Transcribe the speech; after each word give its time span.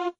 La 0.00 0.14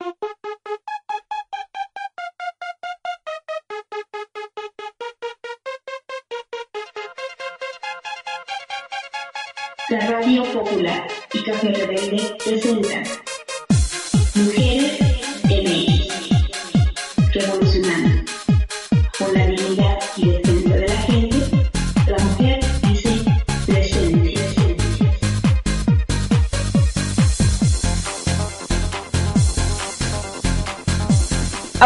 Radio 10.06 10.45
Popular 10.53 11.08
y 11.32 11.43
Café 11.43 11.72
Rebelde 11.72 12.37
presentan 12.45 13.04
Mujeres 14.35 15.10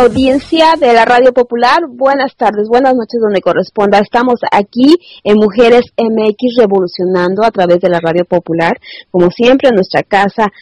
Audiencia 0.04 0.74
de 0.78 0.92
la 0.92 1.06
Radio 1.06 1.32
Popular, 1.32 1.78
buenas 1.88 2.36
tardes, 2.36 2.68
buenas 2.68 2.94
noches 2.94 3.22
donde 3.22 3.40
corresponda. 3.40 4.00
Estamos 4.00 4.34
aquí 4.52 4.96
en 5.22 5.36
Mujeres 5.36 5.80
MX 5.96 6.58
revolucionando 6.58 7.42
a 7.42 7.50
través 7.50 7.80
de 7.80 7.88
la 7.88 8.00
Radio 8.00 8.26
Popular, 8.26 8.78
como 9.10 9.30
siempre 9.30 9.70
en 9.70 9.76
nuestra 9.76 10.02
casa. 10.02 10.52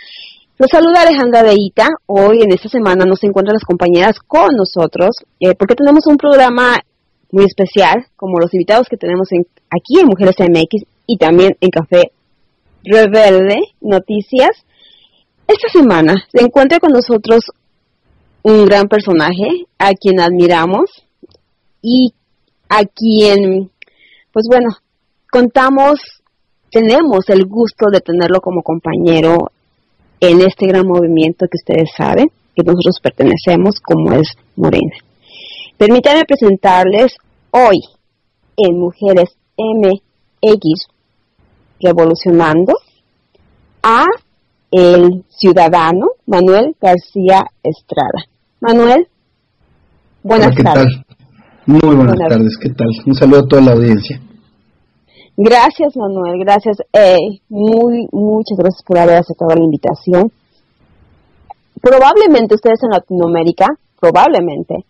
Los 0.58 0.70
saluda 0.70 1.02
Alejandra 1.02 1.42
Deita. 1.42 1.88
Hoy 2.06 2.42
en 2.42 2.52
esta 2.52 2.68
semana 2.68 3.04
nos 3.04 3.24
encuentran 3.24 3.54
las 3.54 3.64
compañeras 3.64 4.20
con 4.24 4.54
nosotros 4.54 5.16
eh, 5.40 5.56
porque 5.56 5.74
tenemos 5.74 6.06
un 6.06 6.18
programa 6.18 6.78
muy 7.32 7.44
especial, 7.44 8.06
como 8.14 8.38
los 8.38 8.54
invitados 8.54 8.86
que 8.88 8.96
tenemos 8.96 9.26
en, 9.32 9.44
aquí 9.70 9.98
en 9.98 10.06
Mujeres 10.06 10.36
MX 10.38 10.84
y 11.08 11.16
también 11.16 11.56
en 11.60 11.70
Café 11.70 12.12
Rebelde 12.84 13.58
Noticias. 13.80 14.50
Esta 15.48 15.68
semana 15.68 16.14
se 16.32 16.44
encuentra 16.44 16.78
con 16.78 16.92
nosotros 16.92 17.42
un 18.42 18.64
gran 18.64 18.88
personaje 18.88 19.66
a 19.78 19.92
quien 19.94 20.20
admiramos 20.20 20.90
y 21.80 22.12
a 22.68 22.84
quien, 22.84 23.70
pues 24.32 24.46
bueno, 24.48 24.68
contamos, 25.30 26.00
tenemos 26.70 27.28
el 27.28 27.46
gusto 27.46 27.86
de 27.92 28.00
tenerlo 28.00 28.40
como 28.40 28.62
compañero 28.62 29.50
en 30.20 30.40
este 30.40 30.66
gran 30.66 30.86
movimiento 30.86 31.46
que 31.50 31.58
ustedes 31.58 31.90
saben 31.96 32.30
que 32.54 32.62
nosotros 32.62 32.98
pertenecemos, 33.02 33.80
como 33.80 34.12
es 34.12 34.28
Morena. 34.56 34.96
Permítanme 35.76 36.24
presentarles 36.24 37.16
hoy 37.50 37.80
en 38.56 38.78
Mujeres 38.78 39.30
MX 39.56 40.88
Revolucionando 41.80 42.74
a 43.82 44.06
el 44.70 45.24
ciudadano 45.28 46.06
Manuel 46.26 46.76
García 46.80 47.44
Estrada. 47.62 48.31
Manuel, 48.62 49.08
buenas 50.22 50.46
Hola, 50.46 50.56
¿qué 50.56 50.62
tardes. 50.62 50.84
Tal? 50.84 51.16
Muy 51.66 51.80
buenas, 51.80 52.14
Buenas 52.14 52.28
tardes, 52.28 52.58
¿qué 52.62 52.68
tal? 52.68 52.88
Un 53.06 53.14
saludo 53.16 53.40
a 53.40 53.48
toda 53.48 53.62
la 53.62 53.72
audiencia. 53.72 54.20
Gracias, 55.36 55.96
Manuel, 55.96 56.38
gracias. 56.38 56.76
Eh, 56.92 57.40
muy, 57.48 58.06
muchas 58.12 58.56
gracias 58.56 58.84
por 58.86 58.98
haber 58.98 59.16
aceptado 59.16 59.50
la 59.56 59.64
invitación. 59.64 60.30
Probablemente 61.80 62.54
ustedes 62.54 62.78
en 62.84 62.90
Latinoamérica, 62.90 63.66
probablemente, 63.98 64.84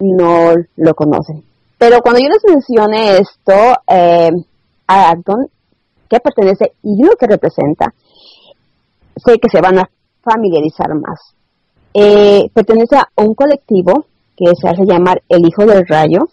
no 0.00 0.54
lo 0.74 0.94
conocen. 0.94 1.44
Pero 1.78 2.00
cuando 2.00 2.18
yo 2.18 2.26
les 2.26 2.42
mencione 2.44 3.18
esto, 3.18 3.54
eh, 3.86 4.30
a 4.88 5.10
Acton, 5.10 5.46
que 6.10 6.18
pertenece 6.18 6.72
y 6.82 7.00
lo 7.00 7.12
que 7.12 7.28
representa, 7.28 7.94
sé 9.14 9.38
que 9.38 9.48
se 9.48 9.60
van 9.60 9.78
a 9.78 9.88
familiarizar 10.24 10.92
más. 10.96 11.36
Eh, 11.94 12.50
pertenece 12.54 12.96
a 12.96 13.08
un 13.16 13.34
colectivo 13.34 14.06
que 14.36 14.46
se 14.54 14.68
hace 14.68 14.84
llamar 14.84 15.22
El 15.28 15.46
Hijo 15.46 15.66
del 15.66 15.86
Rayo, 15.86 16.28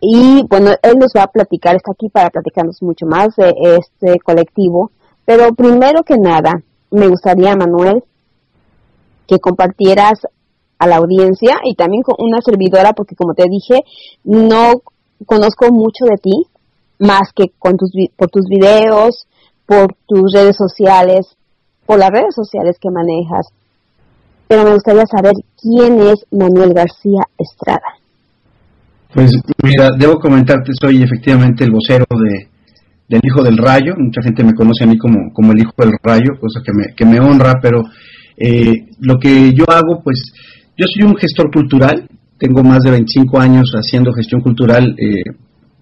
y 0.00 0.46
bueno, 0.48 0.70
él 0.82 0.94
nos 0.98 1.12
va 1.14 1.24
a 1.24 1.30
platicar, 1.30 1.76
está 1.76 1.92
aquí 1.92 2.08
para 2.08 2.30
platicarnos 2.30 2.82
mucho 2.82 3.04
más 3.06 3.36
de 3.36 3.52
este 3.76 4.18
colectivo. 4.20 4.90
Pero 5.26 5.54
primero 5.54 6.02
que 6.02 6.16
nada, 6.16 6.62
me 6.90 7.06
gustaría, 7.08 7.54
Manuel, 7.54 8.02
que 9.28 9.38
compartieras 9.38 10.26
a 10.78 10.86
la 10.86 10.96
audiencia 10.96 11.58
y 11.64 11.74
también 11.74 12.02
con 12.02 12.14
una 12.18 12.40
servidora, 12.40 12.94
porque 12.94 13.14
como 13.14 13.34
te 13.34 13.44
dije, 13.48 13.84
no 14.24 14.80
conozco 15.26 15.70
mucho 15.70 16.06
de 16.06 16.16
ti, 16.16 16.46
más 16.98 17.32
que 17.34 17.52
con 17.58 17.76
tus, 17.76 17.90
por 18.16 18.30
tus 18.30 18.46
videos, 18.46 19.26
por 19.66 19.94
tus 20.06 20.32
redes 20.32 20.56
sociales, 20.56 21.36
por 21.84 21.98
las 21.98 22.10
redes 22.10 22.34
sociales 22.34 22.78
que 22.80 22.90
manejas. 22.90 23.48
Pero 24.50 24.64
me 24.64 24.72
gustaría 24.72 25.06
saber 25.06 25.32
quién 25.62 26.00
es 26.00 26.26
Manuel 26.32 26.74
García 26.74 27.22
Estrada. 27.38 27.86
Pues 29.14 29.30
mira, 29.62 29.90
debo 29.96 30.18
comentarte, 30.18 30.72
soy 30.74 31.04
efectivamente 31.04 31.62
el 31.62 31.70
vocero 31.70 32.04
de, 32.10 32.48
del 33.08 33.20
Hijo 33.22 33.44
del 33.44 33.56
Rayo. 33.56 33.94
Mucha 33.96 34.20
gente 34.22 34.42
me 34.42 34.54
conoce 34.54 34.82
a 34.82 34.88
mí 34.88 34.98
como, 34.98 35.32
como 35.32 35.52
el 35.52 35.60
Hijo 35.60 35.70
del 35.78 35.92
Rayo, 36.02 36.32
cosa 36.40 36.60
que 36.66 36.72
me, 36.72 36.96
que 36.96 37.06
me 37.06 37.20
honra, 37.20 37.60
pero 37.62 37.80
eh, 38.36 38.88
lo 38.98 39.20
que 39.20 39.52
yo 39.52 39.70
hago, 39.70 40.02
pues 40.02 40.32
yo 40.76 40.84
soy 40.92 41.08
un 41.08 41.14
gestor 41.14 41.52
cultural, 41.52 42.08
tengo 42.36 42.64
más 42.64 42.80
de 42.80 42.90
25 42.90 43.38
años 43.38 43.70
haciendo 43.74 44.12
gestión 44.12 44.40
cultural 44.40 44.96
eh, 44.98 45.30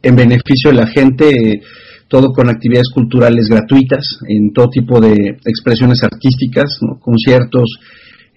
en 0.02 0.14
beneficio 0.14 0.72
de 0.72 0.76
la 0.76 0.86
gente, 0.88 1.62
todo 2.06 2.32
con 2.34 2.50
actividades 2.50 2.90
culturales 2.92 3.46
gratuitas, 3.48 4.04
en 4.28 4.52
todo 4.52 4.68
tipo 4.68 5.00
de 5.00 5.14
expresiones 5.46 6.02
artísticas, 6.02 6.78
conciertos, 7.00 7.78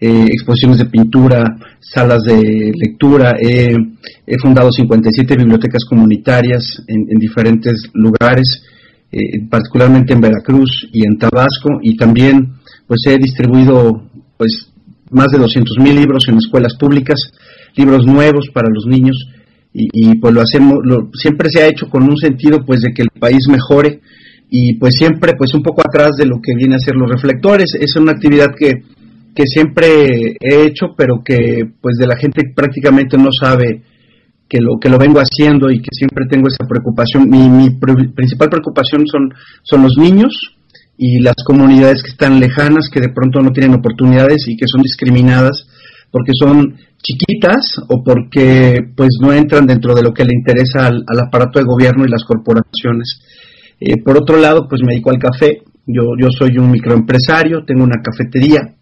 eh, 0.04 0.26
exposiciones 0.32 0.80
de 0.80 0.86
pintura, 0.86 1.44
salas 1.80 2.24
de 2.24 2.72
lectura. 2.76 3.36
he 3.40 4.40
fundado 4.42 4.72
57 4.72 5.38
bibliotecas 5.38 5.86
comunitarias 5.86 6.82
en, 6.88 7.06
en 7.08 7.20
diferentes 7.20 7.84
lugares, 7.94 8.64
eh, 9.12 9.46
particularmente 9.48 10.14
en 10.14 10.22
Veracruz 10.22 10.88
y 10.92 11.06
en 11.06 11.20
Tabasco, 11.20 11.80
y 11.84 11.96
también 11.96 12.54
pues 12.88 13.02
he 13.08 13.18
distribuido 13.20 14.10
pues 14.38 14.72
más 15.12 15.28
de 15.28 15.38
200 15.38 15.78
mil 15.78 15.96
libros 15.96 16.28
en 16.30 16.38
escuelas 16.38 16.76
públicas, 16.78 17.20
libros 17.76 18.04
nuevos 18.08 18.50
para 18.52 18.70
los 18.74 18.88
niños, 18.88 19.18
y, 19.72 19.88
y, 19.94 20.16
pues 20.16 20.34
lo 20.34 20.42
hacemos, 20.42 20.80
lo, 20.84 21.12
siempre 21.14 21.50
se 21.52 21.62
ha 21.62 21.68
hecho 21.68 21.88
con 21.90 22.04
un 22.04 22.18
sentido 22.18 22.66
pues 22.66 22.82
de 22.82 22.92
que 22.92 23.04
el 23.04 23.10
país 23.20 23.48
mejore 23.48 24.02
y 24.50 24.74
pues 24.74 24.96
siempre 24.96 25.34
pues 25.38 25.54
un 25.54 25.62
poco 25.62 25.82
atrás 25.82 26.18
de 26.18 26.26
lo 26.26 26.42
que 26.42 26.56
viene 26.56 26.76
a 26.76 26.80
ser 26.80 26.96
los 26.96 27.10
reflectores. 27.10 27.76
Es 27.80 27.96
una 27.96 28.12
actividad 28.12 28.48
que, 28.58 28.84
que 29.34 29.44
siempre 29.46 30.36
he 30.40 30.66
hecho, 30.66 30.94
pero 30.98 31.22
que 31.24 31.64
pues 31.82 31.98
de 31.98 32.08
la 32.08 32.18
gente 32.18 32.42
prácticamente 32.56 33.18
no 33.18 33.30
sabe 33.32 33.82
que 34.50 34.60
lo 34.60 34.78
que 34.82 34.90
lo 34.90 34.98
vengo 34.98 35.20
haciendo 35.20 35.72
y 35.72 35.82
que 35.82 35.90
siempre 35.92 36.26
tengo 36.30 36.48
esa 36.50 36.68
preocupación. 36.68 37.30
Mi, 37.30 37.50
mi 37.50 37.70
pr- 37.70 38.14
principal 38.14 38.50
preocupación 38.50 39.08
son, 39.08 39.34
son 39.64 39.84
los 39.84 39.96
niños 39.98 40.34
y 40.98 41.20
las 41.22 41.36
comunidades 41.46 42.04
que 42.04 42.12
están 42.12 42.40
lejanas, 42.40 42.90
que 42.92 43.00
de 43.00 43.10
pronto 43.10 43.40
no 43.40 43.52
tienen 43.52 43.74
oportunidades 43.74 44.48
y 44.48 44.58
que 44.58 44.68
son 44.68 44.82
discriminadas 44.82 45.66
porque 46.12 46.34
son 46.38 46.76
chiquitas 47.02 47.78
o 47.88 48.04
porque 48.04 48.80
pues 48.96 49.12
no 49.22 49.32
entran 49.32 49.66
dentro 49.66 49.96
de 49.96 50.04
lo 50.04 50.14
que 50.14 50.26
le 50.26 50.34
interesa 50.36 50.88
al, 50.88 51.04
al 51.08 51.20
aparato 51.20 51.58
de 51.58 51.66
gobierno 51.66 52.04
y 52.06 52.10
las 52.10 52.26
corporaciones. 52.26 53.22
Eh, 53.80 54.04
por 54.04 54.18
otro 54.18 54.38
lado, 54.38 54.68
pues 54.68 54.82
me 54.84 54.92
dedico 54.92 55.10
al 55.10 55.18
café. 55.20 55.64
Yo, 55.88 56.04
yo 56.20 56.28
soy 56.30 56.58
un 56.58 56.70
microempresario, 56.70 57.64
tengo 57.66 57.84
una 57.86 58.02
cafetería 58.04 58.76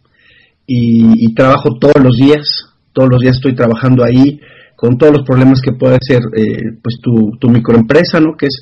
y, 0.72 1.34
trabajo 1.34 1.78
todos 1.80 2.02
los 2.04 2.16
días. 2.16 2.66
Todos 2.94 3.10
los 3.10 3.22
días 3.22 3.36
estoy 3.38 3.56
trabajando 3.56 4.04
ahí 4.04 4.40
con 4.76 4.98
todos 4.98 5.14
los 5.18 5.26
problemas 5.26 5.62
que 5.62 5.74
puede 5.74 5.98
ser 6.02 6.22
eh, 6.36 6.78
pues 6.82 6.98
tu, 7.02 7.38
tu 7.40 7.50
microempresa, 7.50 8.20
¿no? 8.20 8.36
Que 8.38 8.46
es 8.46 8.62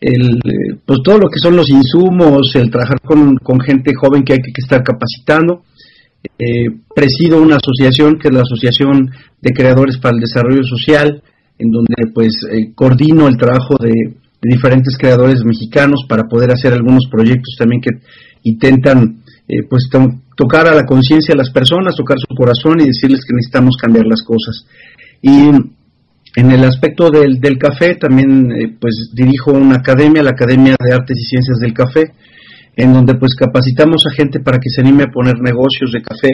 el, 0.00 0.40
pues 0.86 1.00
todo 1.04 1.18
lo 1.18 1.28
que 1.28 1.38
son 1.38 1.56
los 1.56 1.68
insumos, 1.68 2.54
el 2.54 2.70
trabajar 2.70 3.00
con, 3.00 3.36
con 3.36 3.60
gente 3.60 3.92
joven 3.94 4.22
que 4.22 4.34
hay 4.34 4.38
que, 4.38 4.52
estar 4.56 4.82
capacitando. 4.82 5.62
Eh, 6.38 6.68
presido 6.94 7.40
una 7.40 7.56
asociación 7.56 8.18
que 8.18 8.28
es 8.28 8.34
la 8.34 8.42
Asociación 8.42 9.10
de 9.40 9.50
Creadores 9.52 9.98
para 9.98 10.14
el 10.14 10.20
Desarrollo 10.20 10.62
Social, 10.64 11.22
en 11.58 11.70
donde 11.70 12.12
pues 12.14 12.34
eh, 12.50 12.72
coordino 12.74 13.26
el 13.26 13.36
trabajo 13.36 13.76
de, 13.80 13.92
diferentes 14.42 14.96
creadores 14.96 15.44
mexicanos 15.44 16.06
para 16.08 16.24
poder 16.24 16.50
hacer 16.50 16.72
algunos 16.72 17.06
proyectos 17.10 17.56
también 17.58 17.82
que 17.82 17.90
intentan 18.42 19.19
eh, 19.50 19.66
pues 19.68 19.88
to 19.90 19.98
tocar 20.36 20.68
a 20.68 20.74
la 20.74 20.86
conciencia 20.86 21.34
de 21.34 21.38
las 21.38 21.50
personas, 21.50 21.96
tocar 21.96 22.18
su 22.18 22.34
corazón 22.36 22.80
y 22.80 22.86
decirles 22.86 23.24
que 23.26 23.34
necesitamos 23.34 23.76
cambiar 23.76 24.06
las 24.06 24.22
cosas. 24.22 24.64
Y 25.20 25.50
en 26.36 26.50
el 26.52 26.62
aspecto 26.62 27.10
del, 27.10 27.40
del 27.40 27.58
café 27.58 27.96
también 27.96 28.52
eh, 28.52 28.76
pues 28.80 29.10
dirijo 29.12 29.50
una 29.50 29.76
academia, 29.76 30.22
la 30.22 30.30
Academia 30.30 30.76
de 30.78 30.92
Artes 30.94 31.18
y 31.18 31.24
Ciencias 31.24 31.58
del 31.58 31.74
Café, 31.74 32.12
en 32.76 32.92
donde 32.92 33.16
pues 33.16 33.34
capacitamos 33.34 34.06
a 34.06 34.10
gente 34.10 34.38
para 34.38 34.58
que 34.58 34.70
se 34.70 34.82
anime 34.82 35.02
a 35.02 35.12
poner 35.12 35.40
negocios 35.40 35.90
de 35.92 36.00
café, 36.00 36.30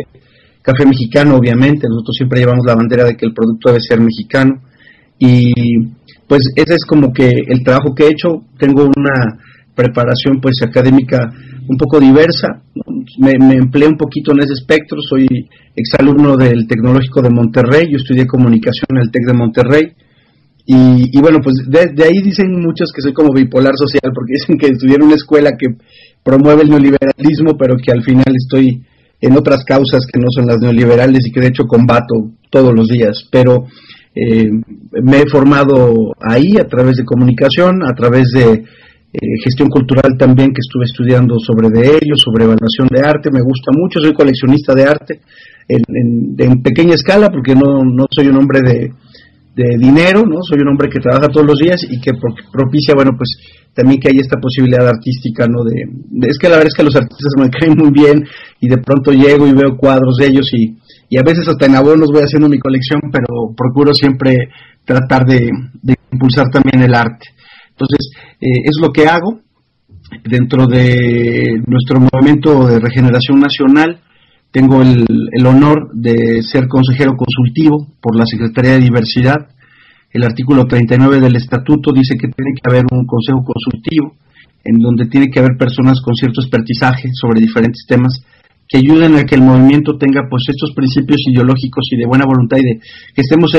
café 0.60 0.84
mexicano 0.84 1.36
obviamente, 1.36 1.88
nosotros 1.88 2.16
siempre 2.16 2.40
llevamos 2.40 2.66
la 2.66 2.74
bandera 2.74 3.04
de 3.04 3.16
que 3.16 3.24
el 3.24 3.32
producto 3.32 3.70
debe 3.70 3.80
ser 3.80 4.00
mexicano. 4.00 4.60
Y 5.18 5.52
pues 6.28 6.42
ese 6.54 6.74
es 6.74 6.84
como 6.84 7.14
que 7.14 7.30
el 7.48 7.64
trabajo 7.64 7.94
que 7.94 8.04
he 8.04 8.10
hecho, 8.10 8.44
tengo 8.58 8.84
una 8.84 9.38
preparación 9.74 10.40
pues 10.40 10.60
académica 10.62 11.32
un 11.68 11.76
poco 11.76 12.00
diversa. 12.00 12.62
Me, 13.18 13.32
me 13.38 13.54
empleé 13.54 13.88
un 13.88 13.96
poquito 13.96 14.32
en 14.32 14.40
ese 14.40 14.54
espectro, 14.54 14.98
soy 15.00 15.26
exalumno 15.74 16.36
del 16.36 16.66
Tecnológico 16.66 17.22
de 17.22 17.30
Monterrey, 17.30 17.86
yo 17.90 17.98
estudié 17.98 18.26
comunicación 18.26 18.86
en 18.90 18.98
el 18.98 19.10
TEC 19.10 19.26
de 19.26 19.34
Monterrey. 19.34 19.92
Y, 20.68 21.20
bueno, 21.20 21.38
pues 21.40 21.54
de, 21.68 22.02
ahí 22.02 22.20
dicen 22.24 22.50
muchos 22.60 22.90
que 22.92 23.00
soy 23.00 23.12
como 23.12 23.32
bipolar 23.32 23.74
social, 23.76 24.12
porque 24.12 24.32
dicen 24.40 24.58
que 24.58 24.66
estudié 24.66 24.96
en 24.96 25.04
una 25.04 25.14
escuela 25.14 25.52
que 25.56 25.66
promueve 26.24 26.62
el 26.62 26.70
neoliberalismo, 26.70 27.56
pero 27.56 27.76
que 27.76 27.92
al 27.92 28.02
final 28.02 28.34
estoy 28.34 28.82
en 29.20 29.36
otras 29.36 29.64
causas 29.64 30.04
que 30.12 30.18
no 30.18 30.26
son 30.30 30.46
las 30.46 30.58
neoliberales 30.58 31.24
y 31.24 31.30
que 31.30 31.40
de 31.40 31.48
hecho 31.48 31.66
combato 31.66 32.32
todos 32.50 32.74
los 32.74 32.88
días. 32.88 33.28
Pero 33.30 33.66
eh, 34.14 34.50
me 35.04 35.20
he 35.20 35.28
formado 35.30 35.94
ahí 36.20 36.56
a 36.58 36.66
través 36.66 36.96
de 36.96 37.04
comunicación, 37.04 37.84
a 37.84 37.94
través 37.94 38.30
de 38.32 38.64
eh, 39.18 39.40
gestión 39.42 39.68
cultural 39.68 40.16
también, 40.18 40.52
que 40.52 40.60
estuve 40.60 40.84
estudiando 40.84 41.38
sobre 41.38 41.70
de 41.70 41.88
ello, 41.88 42.16
sobre 42.16 42.44
evaluación 42.44 42.88
de 42.90 43.00
arte, 43.00 43.30
me 43.32 43.40
gusta 43.40 43.72
mucho, 43.72 43.98
soy 43.98 44.12
coleccionista 44.12 44.74
de 44.74 44.84
arte 44.84 45.20
en, 45.68 46.62
pequeña 46.62 46.94
escala, 46.94 47.30
porque 47.30 47.54
no, 47.54 47.82
no 47.82 48.04
soy 48.10 48.28
un 48.28 48.36
hombre 48.36 48.60
de, 48.60 48.92
de, 49.54 49.76
dinero, 49.78 50.22
¿no? 50.22 50.42
Soy 50.42 50.60
un 50.60 50.68
hombre 50.68 50.88
que 50.88 51.00
trabaja 51.00 51.28
todos 51.28 51.46
los 51.46 51.58
días 51.58 51.80
y 51.88 51.98
que 51.98 52.12
propicia, 52.52 52.94
bueno, 52.94 53.12
pues 53.16 53.38
también 53.72 54.00
que 54.00 54.08
hay 54.08 54.18
esta 54.18 54.38
posibilidad 54.38 54.86
artística, 54.86 55.46
¿no? 55.48 55.64
De, 55.64 56.28
es 56.28 56.38
que 56.38 56.48
la 56.48 56.56
verdad 56.56 56.68
es 56.68 56.76
que 56.76 56.84
los 56.84 56.96
artistas 56.96 57.32
me 57.38 57.48
caen 57.58 57.74
muy 57.76 57.90
bien 57.90 58.22
y 58.60 58.68
de 58.68 58.78
pronto 58.78 59.12
llego 59.12 59.46
y 59.46 59.52
veo 59.52 59.76
cuadros 59.78 60.16
de 60.18 60.26
ellos 60.26 60.50
y, 60.52 60.76
y 61.08 61.18
a 61.18 61.22
veces 61.24 61.48
hasta 61.48 61.64
en 61.66 61.76
abonos 61.76 62.10
voy 62.12 62.22
haciendo 62.22 62.48
mi 62.48 62.58
colección, 62.58 63.00
pero 63.10 63.54
procuro 63.56 63.94
siempre 63.94 64.36
tratar 64.84 65.24
de 65.24 65.50
impulsar 66.12 66.48
también 66.50 66.82
el 66.82 66.94
arte. 66.94 67.35
Entonces, 67.78 68.10
eh, 68.40 68.62
es 68.64 68.78
lo 68.80 68.90
que 68.90 69.06
hago 69.06 69.40
dentro 70.24 70.66
de 70.66 71.60
nuestro 71.66 72.00
movimiento 72.00 72.66
de 72.66 72.80
regeneración 72.80 73.38
nacional. 73.38 74.00
Tengo 74.50 74.80
el, 74.80 75.04
el, 75.32 75.46
honor 75.46 75.90
de 75.92 76.40
ser 76.42 76.68
consejero 76.68 77.12
consultivo 77.16 77.86
por 78.00 78.16
la 78.16 78.24
Secretaría 78.24 78.72
de 78.72 78.80
Diversidad. 78.80 79.36
El 80.10 80.24
artículo 80.24 80.64
39 80.64 81.20
del 81.20 81.36
estatuto 81.36 81.92
dice 81.92 82.14
que 82.14 82.28
tiene 82.28 82.52
que 82.54 82.70
haber 82.70 82.84
un 82.90 83.04
consejo 83.04 83.44
consultivo 83.44 84.16
en 84.64 84.78
donde 84.78 85.06
tiene 85.06 85.28
que 85.28 85.38
haber 85.38 85.58
personas 85.58 86.00
con 86.00 86.14
cierto 86.14 86.40
expertizaje 86.40 87.10
sobre 87.12 87.40
diferentes 87.40 87.84
temas 87.86 88.24
que 88.68 88.78
ayuden 88.78 89.14
a 89.16 89.24
que 89.24 89.36
el 89.36 89.42
movimiento 89.42 89.96
tenga 89.96 90.22
pues 90.28 90.44
estos 90.48 90.72
principios 90.74 91.20
ideológicos 91.30 91.86
y 91.92 91.96
de 91.96 92.06
buena 92.06 92.24
voluntad 92.26 92.58
y 92.58 92.64
de 92.64 92.80
que 93.14 93.22
estemos 93.22 93.52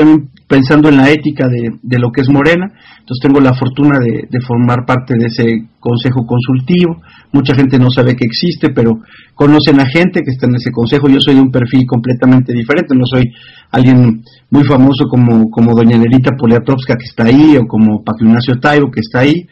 pensando 0.46 0.88
en 0.88 0.98
la 0.98 1.10
ética 1.10 1.48
de, 1.48 1.70
de 1.82 1.98
lo 1.98 2.10
que 2.10 2.20
es 2.20 2.28
Morena. 2.28 2.70
Entonces 3.00 3.22
tengo 3.22 3.40
la 3.40 3.54
fortuna 3.54 3.98
de, 3.98 4.28
de, 4.28 4.40
formar 4.46 4.84
parte 4.84 5.14
de 5.18 5.26
ese 5.26 5.68
consejo 5.80 6.26
consultivo. 6.26 7.00
Mucha 7.32 7.54
gente 7.54 7.78
no 7.78 7.90
sabe 7.90 8.14
que 8.16 8.26
existe, 8.26 8.68
pero 8.70 9.00
conocen 9.34 9.80
a 9.80 9.86
gente 9.86 10.20
que 10.22 10.30
está 10.30 10.46
en 10.46 10.56
ese 10.56 10.70
consejo. 10.70 11.08
Yo 11.08 11.20
soy 11.20 11.36
de 11.36 11.40
un 11.40 11.50
perfil 11.50 11.86
completamente 11.86 12.52
diferente, 12.52 12.94
no 12.94 13.06
soy 13.06 13.24
alguien 13.70 14.22
muy 14.50 14.64
famoso 14.64 15.06
como, 15.08 15.50
como 15.50 15.74
doña 15.74 15.96
Nerita 15.96 16.36
Poliatowska 16.36 16.96
que 16.96 17.04
está 17.04 17.24
ahí 17.24 17.56
o 17.56 17.66
como 17.66 18.02
Paco 18.04 18.24
Ignacio 18.24 18.58
que 18.60 19.00
está 19.00 19.20
ahí. 19.20 19.46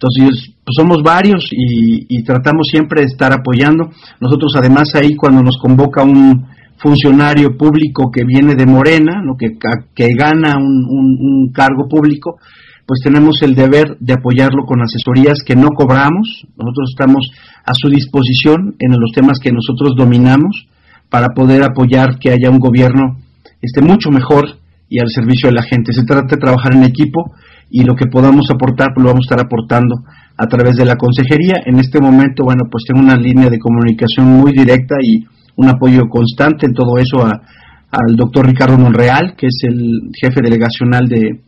Entonces, 0.00 0.54
pues 0.64 0.76
somos 0.76 1.02
varios 1.02 1.48
y, 1.50 2.22
tratamos 2.22 2.68
siempre 2.70 3.00
de 3.00 3.08
estar 3.08 3.32
apoyando. 3.32 3.90
Nosotros 4.20 4.54
además 4.56 4.94
ahí 4.94 5.16
cuando 5.16 5.42
nos 5.42 5.58
convoca 5.58 6.04
un 6.04 6.46
funcionario 6.76 7.56
público 7.56 8.08
que 8.12 8.24
viene 8.24 8.54
de 8.54 8.64
Morena, 8.64 9.20
¿no? 9.24 9.36
que, 9.36 9.58
que 9.96 10.14
gana 10.14 10.56
un, 10.56 11.50
cargo 11.52 11.88
público, 11.88 12.38
pues 12.86 13.00
tenemos 13.02 13.42
el 13.42 13.56
deber 13.56 13.96
de 13.98 14.12
apoyarlo 14.12 14.64
con 14.66 14.80
asesorías 14.80 15.42
que 15.44 15.56
no 15.56 15.70
cobramos. 15.70 16.46
Nosotros 16.56 16.90
estamos 16.90 17.30
a 17.64 17.74
su 17.74 17.88
disposición 17.88 18.76
en 18.78 18.92
los 18.92 19.10
temas 19.12 19.40
que 19.40 19.50
nosotros 19.50 19.94
dominamos 19.96 20.68
para 21.10 21.30
poder 21.34 21.64
apoyar 21.64 22.20
que 22.20 22.30
haya 22.30 22.50
un 22.50 22.60
gobierno 22.60 23.18
este, 23.60 23.82
mucho 23.82 24.10
mejor 24.10 24.58
y 24.88 25.00
al 25.00 25.10
servicio 25.10 25.48
de 25.48 25.56
la 25.56 25.62
gente. 25.62 25.92
Se 25.92 26.04
trata 26.04 26.36
de 26.36 26.40
trabajar 26.40 26.74
en 26.74 26.84
equipo 26.84 27.32
y 27.70 27.84
lo 27.84 27.94
que 27.94 28.06
podamos 28.06 28.50
aportar 28.50 28.88
pues 28.94 29.02
lo 29.02 29.10
vamos 29.10 29.26
a 29.26 29.34
estar 29.34 29.46
aportando 29.46 30.02
a 30.36 30.46
través 30.46 30.76
de 30.76 30.84
la 30.84 30.96
consejería. 30.96 31.62
En 31.66 31.78
este 31.78 32.00
momento, 32.00 32.44
bueno, 32.44 32.64
pues 32.70 32.84
tengo 32.86 33.00
una 33.00 33.16
línea 33.16 33.50
de 33.50 33.58
comunicación 33.58 34.26
muy 34.26 34.52
directa 34.52 34.96
y 35.02 35.24
un 35.56 35.68
apoyo 35.68 36.08
constante 36.08 36.66
en 36.66 36.72
todo 36.72 36.96
eso 36.98 37.24
al 37.24 38.16
doctor 38.16 38.46
Ricardo 38.46 38.78
Monreal, 38.78 39.34
que 39.36 39.48
es 39.48 39.58
el 39.64 40.10
jefe 40.18 40.40
delegacional 40.42 41.08
de, 41.08 41.40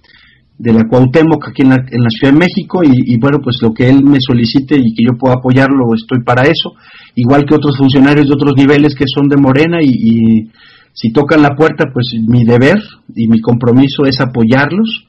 de 0.59 0.73
la 0.73 0.87
Cuauhtémoc 0.89 1.49
aquí 1.49 1.63
en 1.63 1.71
la, 1.71 1.77
en 1.77 2.03
la 2.03 2.11
Ciudad 2.11 2.33
de 2.33 2.39
México. 2.41 2.83
Y, 2.83 3.19
bueno, 3.19 3.39
pues 3.43 3.59
lo 3.63 3.73
que 3.73 3.89
él 3.89 4.03
me 4.03 4.19
solicite 4.21 4.77
y 4.77 4.93
que 4.95 5.05
yo 5.05 5.17
pueda 5.17 5.37
apoyarlo, 5.37 5.95
estoy 5.95 6.23
para 6.25 6.43
eso, 6.43 6.75
igual 7.15 7.45
que 7.47 7.55
otros 7.55 7.79
funcionarios 7.79 8.27
de 8.27 8.35
otros 8.35 8.55
niveles 8.57 8.95
que 8.95 9.07
son 9.07 9.29
de 9.29 9.37
Morena 9.37 9.79
y 9.81 10.51
si 10.93 11.13
tocan 11.13 11.41
la 11.41 11.55
puerta, 11.55 11.87
pues 11.93 12.13
mi 12.27 12.45
deber 12.45 12.79
y 13.15 13.29
mi 13.29 13.41
compromiso 13.41 14.05
es 14.05 14.21
apoyarlos 14.21 15.07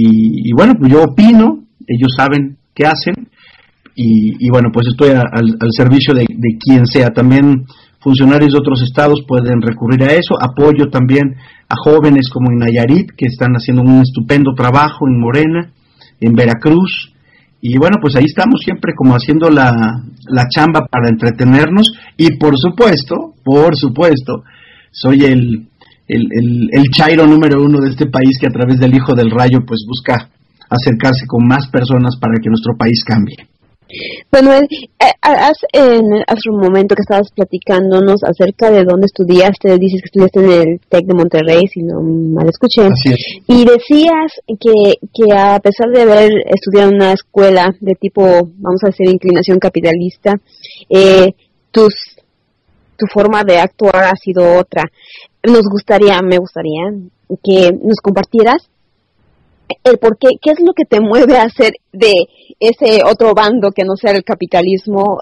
y, 0.00 0.52
bueno, 0.52 0.74
pues 0.78 0.92
yo 0.92 1.02
opino, 1.02 1.64
ellos 1.86 2.12
saben 2.16 2.56
qué 2.74 2.86
hacen 2.86 3.28
y, 4.00 4.48
bueno, 4.50 4.68
pues 4.72 4.86
estoy 4.86 5.10
al, 5.10 5.72
servicio 5.72 6.14
de, 6.14 6.24
quien 6.60 6.86
sea. 6.86 7.10
También 7.10 7.66
funcionarios 7.98 8.52
de 8.52 8.58
otros 8.58 8.80
estados 8.82 9.24
pueden 9.26 9.60
recurrir 9.60 10.04
a 10.04 10.12
eso. 10.12 10.36
Apoyo 10.40 10.88
también 10.88 11.34
a 11.68 11.74
jóvenes 11.76 12.28
como 12.32 12.50
en 12.52 12.58
Nayarit, 12.58 13.10
que 13.16 13.26
están 13.26 13.54
haciendo 13.54 13.82
un 13.82 14.02
estupendo 14.02 14.54
trabajo 14.54 15.08
en 15.08 15.20
Morena, 15.20 15.72
en 16.20 16.32
Veracruz. 16.32 17.12
Y 17.60 17.76
bueno, 17.76 17.96
pues 18.00 18.14
ahí 18.14 18.26
estamos 18.26 18.60
siempre 18.64 18.92
como 18.94 19.14
haciendo 19.14 19.50
la, 19.50 19.72
la 20.28 20.48
chamba 20.48 20.86
para 20.86 21.08
entretenernos. 21.08 21.90
Y 22.16 22.36
por 22.36 22.56
supuesto, 22.56 23.34
por 23.42 23.76
supuesto, 23.76 24.44
soy 24.92 25.24
el, 25.24 25.67
el, 26.08 26.68
el, 26.72 26.84
Chairo 26.90 27.26
número 27.26 27.62
uno 27.62 27.80
de 27.80 27.90
este 27.90 28.06
país 28.06 28.38
que 28.40 28.46
a 28.46 28.50
través 28.50 28.78
del 28.78 28.94
Hijo 28.94 29.14
del 29.14 29.30
Rayo 29.30 29.60
pues 29.66 29.84
busca 29.86 30.30
acercarse 30.70 31.26
con 31.26 31.46
más 31.46 31.68
personas 31.68 32.16
para 32.20 32.34
que 32.42 32.48
nuestro 32.48 32.76
país 32.76 33.04
cambie. 33.04 33.36
Bueno, 34.30 34.52
eh, 34.52 34.66
hace, 35.22 35.66
hace 36.26 36.50
un 36.50 36.60
momento 36.60 36.94
que 36.94 37.00
estabas 37.00 37.30
platicándonos 37.34 38.22
acerca 38.22 38.70
de 38.70 38.84
dónde 38.84 39.06
estudiaste, 39.06 39.78
dices 39.78 40.02
que 40.02 40.06
estudiaste 40.06 40.40
en 40.40 40.50
el 40.50 40.80
TEC 40.88 41.06
de 41.06 41.14
Monterrey, 41.14 41.66
si 41.72 41.82
no 41.82 42.02
mal 42.02 42.48
escuché, 42.48 42.88
y 43.46 43.64
decías 43.64 44.32
que, 44.60 44.94
que 45.14 45.34
a 45.34 45.58
pesar 45.60 45.88
de 45.94 46.02
haber 46.02 46.30
estudiado 46.54 46.90
en 46.90 46.96
una 46.96 47.12
escuela 47.12 47.74
de 47.80 47.94
tipo, 47.94 48.22
vamos 48.58 48.80
a 48.84 48.88
decir, 48.88 49.08
inclinación 49.08 49.58
capitalista, 49.58 50.34
eh, 50.90 51.32
tus 51.70 52.17
tu 52.98 53.06
forma 53.06 53.44
de 53.44 53.58
actuar 53.58 54.04
ha 54.04 54.16
sido 54.16 54.58
otra 54.58 54.84
nos 55.48 55.68
gustaría, 55.70 56.20
me 56.22 56.38
gustaría 56.38 56.82
que 57.42 57.70
nos 57.72 58.00
compartieras 58.02 58.68
el 59.84 59.98
por 59.98 60.16
qué, 60.18 60.28
qué 60.40 60.52
es 60.52 60.60
lo 60.64 60.72
que 60.72 60.84
te 60.84 61.00
mueve 61.00 61.36
a 61.36 61.44
hacer 61.44 61.72
de 61.92 62.12
ese 62.58 63.02
otro 63.04 63.34
bando 63.34 63.70
que 63.70 63.84
no 63.84 63.96
sea 63.96 64.12
el 64.12 64.24
capitalismo 64.24 65.20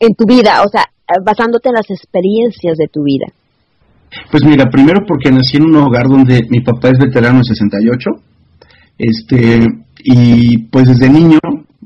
en 0.00 0.14
tu 0.14 0.24
vida, 0.26 0.62
o 0.64 0.68
sea, 0.68 0.86
basándote 1.24 1.68
en 1.68 1.74
las 1.74 1.90
experiencias 1.90 2.76
de 2.78 2.88
tu 2.88 3.02
vida. 3.02 3.26
Pues 4.30 4.44
mira, 4.44 4.66
primero 4.70 5.04
porque 5.06 5.30
nací 5.30 5.58
en 5.58 5.64
un 5.64 5.76
hogar 5.76 6.08
donde 6.08 6.40
mi 6.48 6.60
papá 6.60 6.90
es 6.90 6.98
veterano 6.98 7.38
en 7.38 7.44
68, 7.44 8.10
este, 8.96 9.66
y 9.98 10.58
pues 10.68 10.88
desde 10.88 11.10
niño 11.10 11.38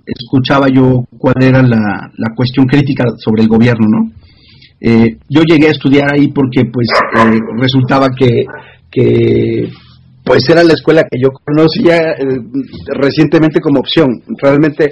escuchaba 0.07 0.69
yo 0.69 1.05
cuál 1.19 1.43
era 1.43 1.63
la, 1.63 2.11
la 2.17 2.35
cuestión 2.37 2.67
crítica 2.67 3.05
sobre 3.19 3.43
el 3.43 3.49
gobierno, 3.49 3.87
¿no? 3.89 4.11
Eh, 4.81 5.19
yo 5.29 5.43
llegué 5.43 5.69
a 5.69 5.73
estudiar 5.73 6.15
ahí 6.15 6.29
porque 6.29 6.65
pues 6.73 6.89
eh, 7.17 7.39
resultaba 7.59 8.09
que, 8.17 8.45
que 8.91 9.69
pues 10.25 10.49
era 10.49 10.63
la 10.63 10.75
escuela 10.75 11.03
que 11.11 11.19
yo 11.21 11.31
conocía 11.31 12.13
eh, 12.13 12.25
recientemente 12.95 13.61
como 13.61 13.81
opción. 13.81 14.23
Realmente 14.41 14.91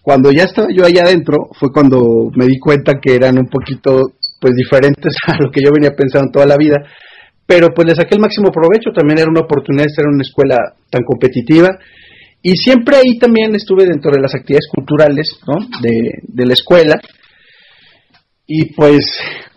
cuando 0.00 0.32
ya 0.32 0.44
estaba 0.44 0.68
yo 0.74 0.84
allá 0.84 1.02
adentro 1.02 1.50
fue 1.58 1.70
cuando 1.72 2.30
me 2.34 2.46
di 2.46 2.58
cuenta 2.58 2.94
que 3.00 3.14
eran 3.14 3.38
un 3.38 3.48
poquito 3.48 4.12
pues 4.40 4.54
diferentes 4.54 5.14
a 5.26 5.36
lo 5.42 5.50
que 5.50 5.60
yo 5.62 5.70
venía 5.72 5.90
pensando 5.94 6.32
toda 6.32 6.46
la 6.46 6.56
vida, 6.56 6.76
pero 7.46 7.68
pues 7.74 7.88
le 7.88 7.94
saqué 7.94 8.14
el 8.14 8.22
máximo 8.22 8.50
provecho, 8.50 8.90
también 8.94 9.18
era 9.18 9.30
una 9.30 9.40
oportunidad 9.40 9.84
de 9.84 10.02
en 10.02 10.14
una 10.14 10.22
escuela 10.22 10.56
tan 10.88 11.02
competitiva 11.04 11.78
y 12.42 12.56
siempre 12.56 12.96
ahí 12.96 13.18
también 13.18 13.54
estuve 13.54 13.84
dentro 13.84 14.10
de 14.12 14.20
las 14.20 14.34
actividades 14.34 14.68
culturales 14.74 15.38
¿no? 15.46 15.58
de, 15.82 16.22
de 16.22 16.46
la 16.46 16.54
escuela 16.54 16.98
y 18.52 18.64
pues 18.74 19.06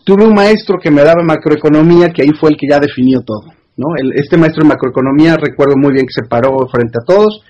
tuve 0.05 0.23
un 0.23 0.35
maestro 0.35 0.77
que 0.79 0.91
me 0.91 1.01
daba 1.01 1.23
macroeconomía, 1.23 2.09
que 2.09 2.21
ahí 2.21 2.29
fue 2.39 2.51
el 2.51 2.57
que 2.57 2.67
ya 2.69 2.79
definió 2.79 3.21
todo. 3.21 3.51
¿no? 3.75 3.87
este 4.13 4.37
maestro 4.37 4.61
de 4.61 4.69
macroeconomía, 4.69 5.35
recuerdo 5.35 5.73
muy 5.75 5.93
bien 5.93 6.05
que 6.05 6.21
se 6.21 6.29
paró 6.29 6.55
frente 6.71 6.99
a 7.01 7.05
todos, 7.05 7.41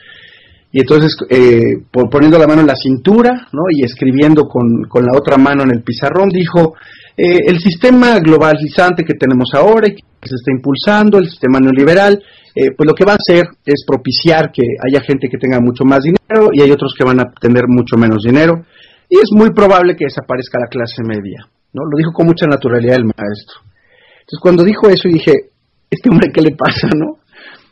y 0.72 0.80
entonces 0.80 1.18
eh, 1.30 1.84
poniendo 1.92 2.40
la 2.40 2.48
mano 2.48 2.62
en 2.62 2.68
la 2.68 2.78
cintura 2.78 3.50
¿no? 3.52 3.64
y 3.70 3.84
escribiendo 3.84 4.48
con, 4.48 4.86
con 4.88 5.04
la 5.04 5.18
otra 5.18 5.36
mano 5.36 5.64
en 5.64 5.72
el 5.72 5.84
pizarrón, 5.84 6.30
dijo, 6.30 6.76
eh, 7.18 7.40
el 7.46 7.60
sistema 7.60 8.18
globalizante 8.20 9.04
que 9.04 9.16
tenemos 9.16 9.50
ahora 9.54 9.90
y 9.90 9.96
que 9.96 10.30
se 10.30 10.36
está 10.36 10.50
impulsando, 10.50 11.18
el 11.18 11.30
sistema 11.30 11.60
neoliberal, 11.60 12.24
eh, 12.56 12.72
pues 12.72 12.88
lo 12.88 12.94
que 12.96 13.04
va 13.04 13.12
a 13.12 13.18
hacer 13.20 13.44
es 13.66 13.84
propiciar 13.86 14.50
que 14.54 14.64
haya 14.88 15.04
gente 15.04 15.28
que 15.28 15.38
tenga 15.38 15.60
mucho 15.60 15.84
más 15.84 16.04
dinero 16.04 16.52
y 16.54 16.62
hay 16.62 16.72
otros 16.72 16.94
que 16.98 17.04
van 17.04 17.20
a 17.20 17.34
tener 17.34 17.64
mucho 17.68 17.98
menos 17.98 18.24
dinero 18.24 18.64
y 19.14 19.18
es 19.22 19.30
muy 19.30 19.52
probable 19.54 19.96
que 19.96 20.06
desaparezca 20.06 20.58
la 20.58 20.66
clase 20.66 21.04
media, 21.06 21.46
¿no? 21.72 21.84
Lo 21.86 21.96
dijo 21.96 22.12
con 22.14 22.26
mucha 22.26 22.48
naturalidad 22.48 22.96
el 22.96 23.06
maestro. 23.06 23.62
Entonces 23.62 24.40
cuando 24.42 24.64
dijo 24.64 24.90
eso 24.90 25.08
dije, 25.08 25.54
este 25.88 26.10
hombre 26.10 26.32
qué 26.34 26.42
le 26.42 26.56
pasa, 26.58 26.90
¿no? 26.98 27.22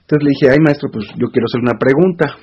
Entonces 0.01 0.21
le 0.21 0.29
dije, 0.38 0.51
ay 0.51 0.60
maestro, 0.60 0.91
pues 0.93 1.07
yo 1.17 1.33
quiero 1.33 1.50
hacer 1.50 1.62
una 1.62 1.79
pregunta. 1.79 2.38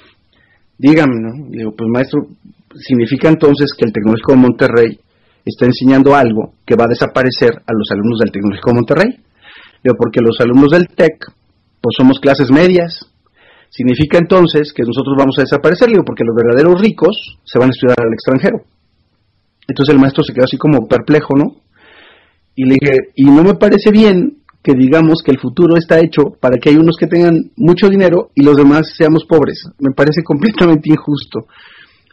Dígame, 0.76 1.14
¿no? 1.14 1.30
Le 1.48 1.58
digo, 1.58 1.76
pues 1.78 1.88
maestro, 1.94 2.26
significa 2.74 3.28
entonces 3.28 3.70
que 3.78 3.86
el 3.86 3.92
Tecnológico 3.92 4.32
de 4.32 4.38
Monterrey 4.38 5.00
está 5.44 5.66
enseñando 5.66 6.16
algo 6.16 6.54
que 6.66 6.74
va 6.74 6.86
a 6.86 6.90
desaparecer 6.90 7.54
a 7.54 7.72
los 7.78 7.86
alumnos 7.92 8.18
del 8.18 8.32
Tecnológico 8.32 8.70
de 8.70 8.74
Monterrey. 8.74 9.10
Digo, 9.84 9.94
porque 9.96 10.18
los 10.20 10.40
alumnos 10.40 10.72
del 10.72 10.88
TEC, 10.88 11.22
pues 11.80 11.94
somos 11.96 12.18
clases 12.18 12.50
medias. 12.50 13.06
Significa 13.70 14.18
entonces 14.18 14.72
que 14.74 14.82
nosotros 14.82 15.14
vamos 15.16 15.38
a 15.38 15.42
desaparecer, 15.42 15.86
digo, 15.86 16.02
porque 16.02 16.24
los 16.26 16.34
verdaderos 16.34 16.80
ricos 16.80 17.14
se 17.44 17.60
van 17.60 17.68
a 17.68 17.70
estudiar 17.70 18.02
al 18.02 18.12
extranjero. 18.12 18.66
Entonces 19.68 19.94
el 19.94 20.00
maestro 20.00 20.24
se 20.24 20.32
quedó 20.32 20.44
así 20.44 20.56
como 20.56 20.88
perplejo, 20.88 21.34
¿no? 21.36 21.56
Y 22.56 22.64
le 22.64 22.76
dije, 22.80 22.96
y 23.14 23.24
no 23.24 23.44
me 23.44 23.54
parece 23.54 23.90
bien 23.92 24.38
que 24.62 24.72
digamos 24.72 25.22
que 25.22 25.30
el 25.30 25.38
futuro 25.38 25.76
está 25.76 26.00
hecho 26.00 26.22
para 26.40 26.56
que 26.56 26.70
hay 26.70 26.76
unos 26.76 26.96
que 26.98 27.06
tengan 27.06 27.52
mucho 27.56 27.88
dinero 27.88 28.30
y 28.34 28.42
los 28.42 28.56
demás 28.56 28.94
seamos 28.96 29.24
pobres. 29.28 29.62
Me 29.78 29.92
parece 29.92 30.22
completamente 30.24 30.90
injusto. 30.90 31.46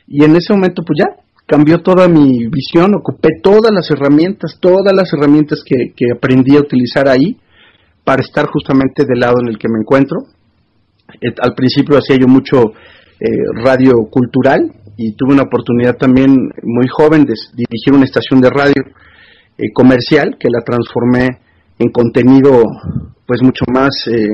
Y 0.08 0.24
en 0.24 0.36
ese 0.36 0.54
momento, 0.54 0.84
pues 0.86 1.00
ya, 1.00 1.16
cambió 1.48 1.80
toda 1.80 2.08
mi 2.08 2.48
visión, 2.48 2.94
ocupé 2.94 3.40
todas 3.42 3.72
las 3.74 3.90
herramientas, 3.90 4.58
todas 4.60 4.94
las 4.94 5.12
herramientas 5.14 5.64
que, 5.66 5.94
aprendí 6.14 6.58
a 6.58 6.60
utilizar 6.60 7.08
ahí 7.08 7.38
para 8.04 8.22
estar 8.22 8.46
justamente 8.48 9.06
del 9.06 9.20
lado 9.20 9.36
en 9.42 9.48
el 9.48 9.58
que 9.58 9.70
me 9.70 9.80
encuentro. 9.80 10.20
al 11.42 11.56
principio 11.56 11.98
hacía 11.98 12.18
yo 12.18 12.28
mucho 12.28 12.74
eh, 13.20 13.28
radio 13.64 13.94
cultural 14.12 14.72
y 14.98 15.14
tuve 15.14 15.34
una 15.34 15.44
oportunidad 15.44 15.98
también 15.98 16.32
muy 16.64 16.88
joven 16.88 17.26
de 17.26 17.34
dirigir 17.54 17.94
una 17.94 18.06
estación 18.06 18.42
de 18.42 18.50
radio 18.50 18.84
eh, 19.58 19.72
comercial 19.74 20.38
que 20.40 20.50
la 20.50 20.62
transformé 20.64 21.40
en 21.80 21.90
contenido 21.92 22.64
pues 23.26 23.42
mucho 23.42 23.66
más 23.74 24.08
eh, 24.08 24.28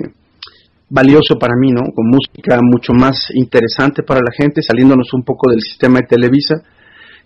valioso 0.89 1.39
para 1.39 1.55
mí, 1.55 1.71
¿no? 1.71 1.91
Con 1.95 2.07
música 2.07 2.59
mucho 2.61 2.93
más 2.93 3.31
interesante 3.33 4.03
para 4.03 4.19
la 4.19 4.31
gente, 4.37 4.61
saliéndonos 4.61 5.13
un 5.13 5.23
poco 5.23 5.49
del 5.49 5.61
sistema 5.61 5.99
de 5.99 6.07
Televisa. 6.07 6.55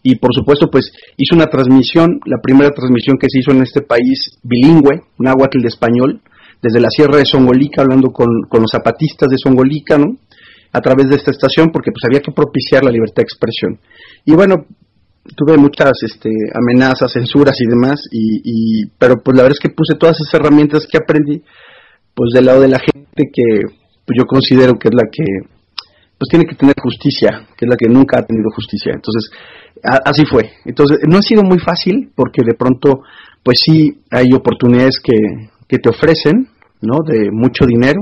Y 0.04 0.18
por 0.18 0.34
supuesto, 0.34 0.70
pues 0.70 0.92
hice 1.18 1.36
una 1.36 1.48
transmisión, 1.48 2.20
la 2.26 2.38
primera 2.42 2.70
transmisión 2.70 3.18
que 3.18 3.28
se 3.28 3.40
hizo 3.40 3.52
en 3.52 3.64
este 3.64 3.82
país 3.82 4.38
bilingüe, 4.44 5.02
náhuatl 5.18 5.62
de 5.62 5.68
español, 5.68 6.22
desde 6.62 6.80
la 6.80 6.90
Sierra 6.90 7.18
de 7.18 7.26
Songolica, 7.26 7.82
hablando 7.82 8.12
con, 8.12 8.28
los 8.52 8.72
zapatistas 8.72 9.30
de 9.30 9.38
Songolica, 9.38 9.98
¿no? 9.98 10.16
A 10.76 10.82
través 10.82 11.08
de 11.08 11.16
esta 11.16 11.32
estación, 11.32 11.70
porque 11.72 11.92
pues 11.92 12.04
había 12.04 12.20
que 12.20 12.34
propiciar 12.34 12.84
la 12.84 12.92
libertad 12.92 13.24
de 13.24 13.30
expresión. 13.30 13.80
Y 14.26 14.34
bueno, 14.34 14.66
tuve 15.36 15.58
muchas 15.58 15.94
este, 16.04 16.30
amenazas, 16.54 17.14
censuras 17.14 17.56
y 17.60 17.66
demás, 17.66 18.02
y, 18.12 18.86
pero 19.00 19.16
pues 19.24 19.36
la 19.38 19.44
verdad 19.44 19.58
es 19.58 19.64
que 19.64 19.74
puse 19.74 19.96
todas 19.98 20.18
esas 20.20 20.34
herramientas 20.40 20.86
que 20.86 20.98
aprendí 20.98 21.42
pues 22.14 22.32
del 22.34 22.46
lado 22.46 22.62
de 22.62 22.70
la 22.70 22.80
gente 22.80 23.24
que 23.34 23.44
pues, 24.06 24.18
yo 24.18 24.26
considero 24.26 24.74
que 24.80 24.88
es 24.88 24.96
la 24.96 25.04
que 25.12 25.24
pues 26.18 26.30
tiene 26.30 26.46
que 26.46 26.56
tener 26.56 26.76
justicia, 26.82 27.48
que 27.58 27.66
es 27.66 27.70
la 27.70 27.76
que 27.76 27.90
nunca 27.90 28.20
ha 28.20 28.26
tenido 28.26 28.50
justicia. 28.56 28.94
Entonces, 28.94 29.30
así 29.84 30.26
fue. 30.26 30.50
Entonces, 30.64 31.00
no 31.10 31.18
ha 31.18 31.22
sido 31.22 31.44
muy 31.44 31.60
fácil 31.60 32.12
porque 32.16 32.42
de 32.46 32.54
pronto, 32.54 33.02
pues 33.44 33.60
sí, 33.60 34.02
hay 34.12 34.32
oportunidades 34.34 35.02
que, 35.04 35.14
que 35.68 35.78
te 35.78 35.90
ofrecen, 35.90 36.48
¿no? 36.82 37.00
De 37.06 37.32
mucho 37.32 37.66
dinero, 37.66 38.00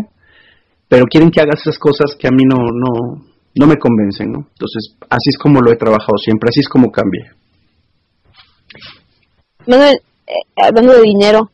pero 0.93 1.07
quieren 1.07 1.31
que 1.31 1.41
hagas 1.41 1.59
esas 1.61 1.79
cosas 1.79 2.15
que 2.19 2.27
a 2.27 2.29
mí 2.29 2.43
no, 2.45 2.55
no, 2.55 3.25
no 3.55 3.65
me 3.65 3.77
convencen, 3.77 4.31
¿no? 4.31 4.45
Entonces, 4.47 4.95
así 5.09 5.31
es 5.31 5.39
como 5.39 5.59
lo 5.59 5.71
he 5.71 5.75
trabajado 5.75 6.19
siempre, 6.23 6.49
así 6.49 6.59
es 6.59 6.69
como 6.69 6.91
cambié. 6.91 7.31
Manuel, 9.65 9.95
eh, 10.27 10.33
hablando 10.55 10.93
de 10.93 11.01
dinero, 11.01 11.49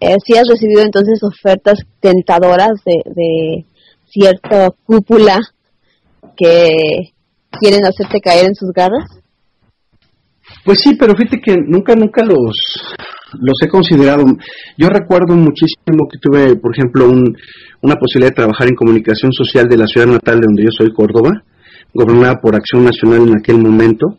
eh, 0.00 0.16
si 0.22 0.36
has 0.36 0.46
recibido 0.46 0.82
entonces 0.82 1.18
ofertas 1.22 1.78
tentadoras 1.98 2.72
de, 2.84 3.10
de 3.10 3.64
cierta 4.04 4.70
cúpula 4.84 5.40
que 6.36 7.14
quieren 7.52 7.86
hacerte 7.86 8.20
caer 8.20 8.48
en 8.48 8.54
sus 8.54 8.70
garras? 8.70 9.08
Pues 10.62 10.80
sí, 10.82 10.94
pero 10.94 11.16
fíjate 11.16 11.40
que 11.40 11.56
nunca, 11.56 11.94
nunca 11.94 12.22
los, 12.22 12.54
los 13.40 13.56
he 13.62 13.68
considerado. 13.68 14.24
Yo 14.76 14.88
recuerdo 14.88 15.34
muchísimo 15.34 16.08
que 16.10 16.18
tuve, 16.20 16.56
por 16.56 16.74
ejemplo, 16.74 17.08
un, 17.08 17.36
una 17.82 17.96
posibilidad 17.96 18.30
de 18.30 18.36
trabajar 18.36 18.68
en 18.68 18.74
comunicación 18.74 19.32
social 19.32 19.68
de 19.68 19.76
la 19.76 19.86
ciudad 19.86 20.06
natal 20.06 20.40
de 20.40 20.46
donde 20.46 20.64
yo 20.64 20.70
soy, 20.70 20.92
Córdoba, 20.92 21.42
gobernada 21.92 22.40
por 22.40 22.54
Acción 22.56 22.84
Nacional 22.84 23.28
en 23.28 23.38
aquel 23.38 23.58
momento, 23.58 24.18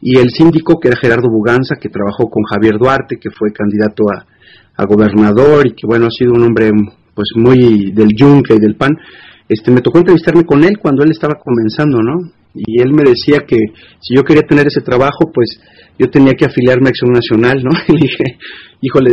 y 0.00 0.18
el 0.18 0.30
síndico, 0.30 0.78
que 0.78 0.88
era 0.88 0.96
Gerardo 1.00 1.28
Buganza, 1.30 1.76
que 1.80 1.88
trabajó 1.88 2.28
con 2.28 2.42
Javier 2.44 2.78
Duarte, 2.78 3.16
que 3.16 3.30
fue 3.30 3.52
candidato 3.52 4.04
a, 4.12 4.26
gobernador 4.84 5.66
y 5.66 5.70
que 5.72 5.86
bueno, 5.86 6.04
ha 6.04 6.10
sido 6.10 6.32
un 6.34 6.42
hombre 6.42 6.70
pues 7.14 7.30
muy 7.34 7.92
del 7.92 8.10
yunque 8.14 8.54
y 8.56 8.58
del 8.58 8.76
pan, 8.76 8.90
este, 9.48 9.70
me 9.70 9.80
tocó 9.80 9.98
entrevistarme 9.98 10.44
con 10.44 10.62
él 10.64 10.76
cuando 10.78 11.02
él 11.02 11.12
estaba 11.12 11.34
comenzando, 11.42 12.02
¿no? 12.02 12.30
Y 12.52 12.82
él 12.82 12.92
me 12.92 13.02
decía 13.02 13.38
que 13.46 13.56
si 14.00 14.14
yo 14.14 14.22
quería 14.22 14.42
tener 14.42 14.66
ese 14.66 14.82
trabajo, 14.82 15.32
pues 15.32 15.58
yo 15.98 16.10
tenía 16.10 16.34
que 16.34 16.46
afiliarme 16.46 16.88
a 16.88 16.90
Acción 16.90 17.12
Nacional, 17.12 17.62
¿no? 17.62 17.70
Y 17.88 18.00
dije, 18.00 18.38
híjole, 18.80 19.12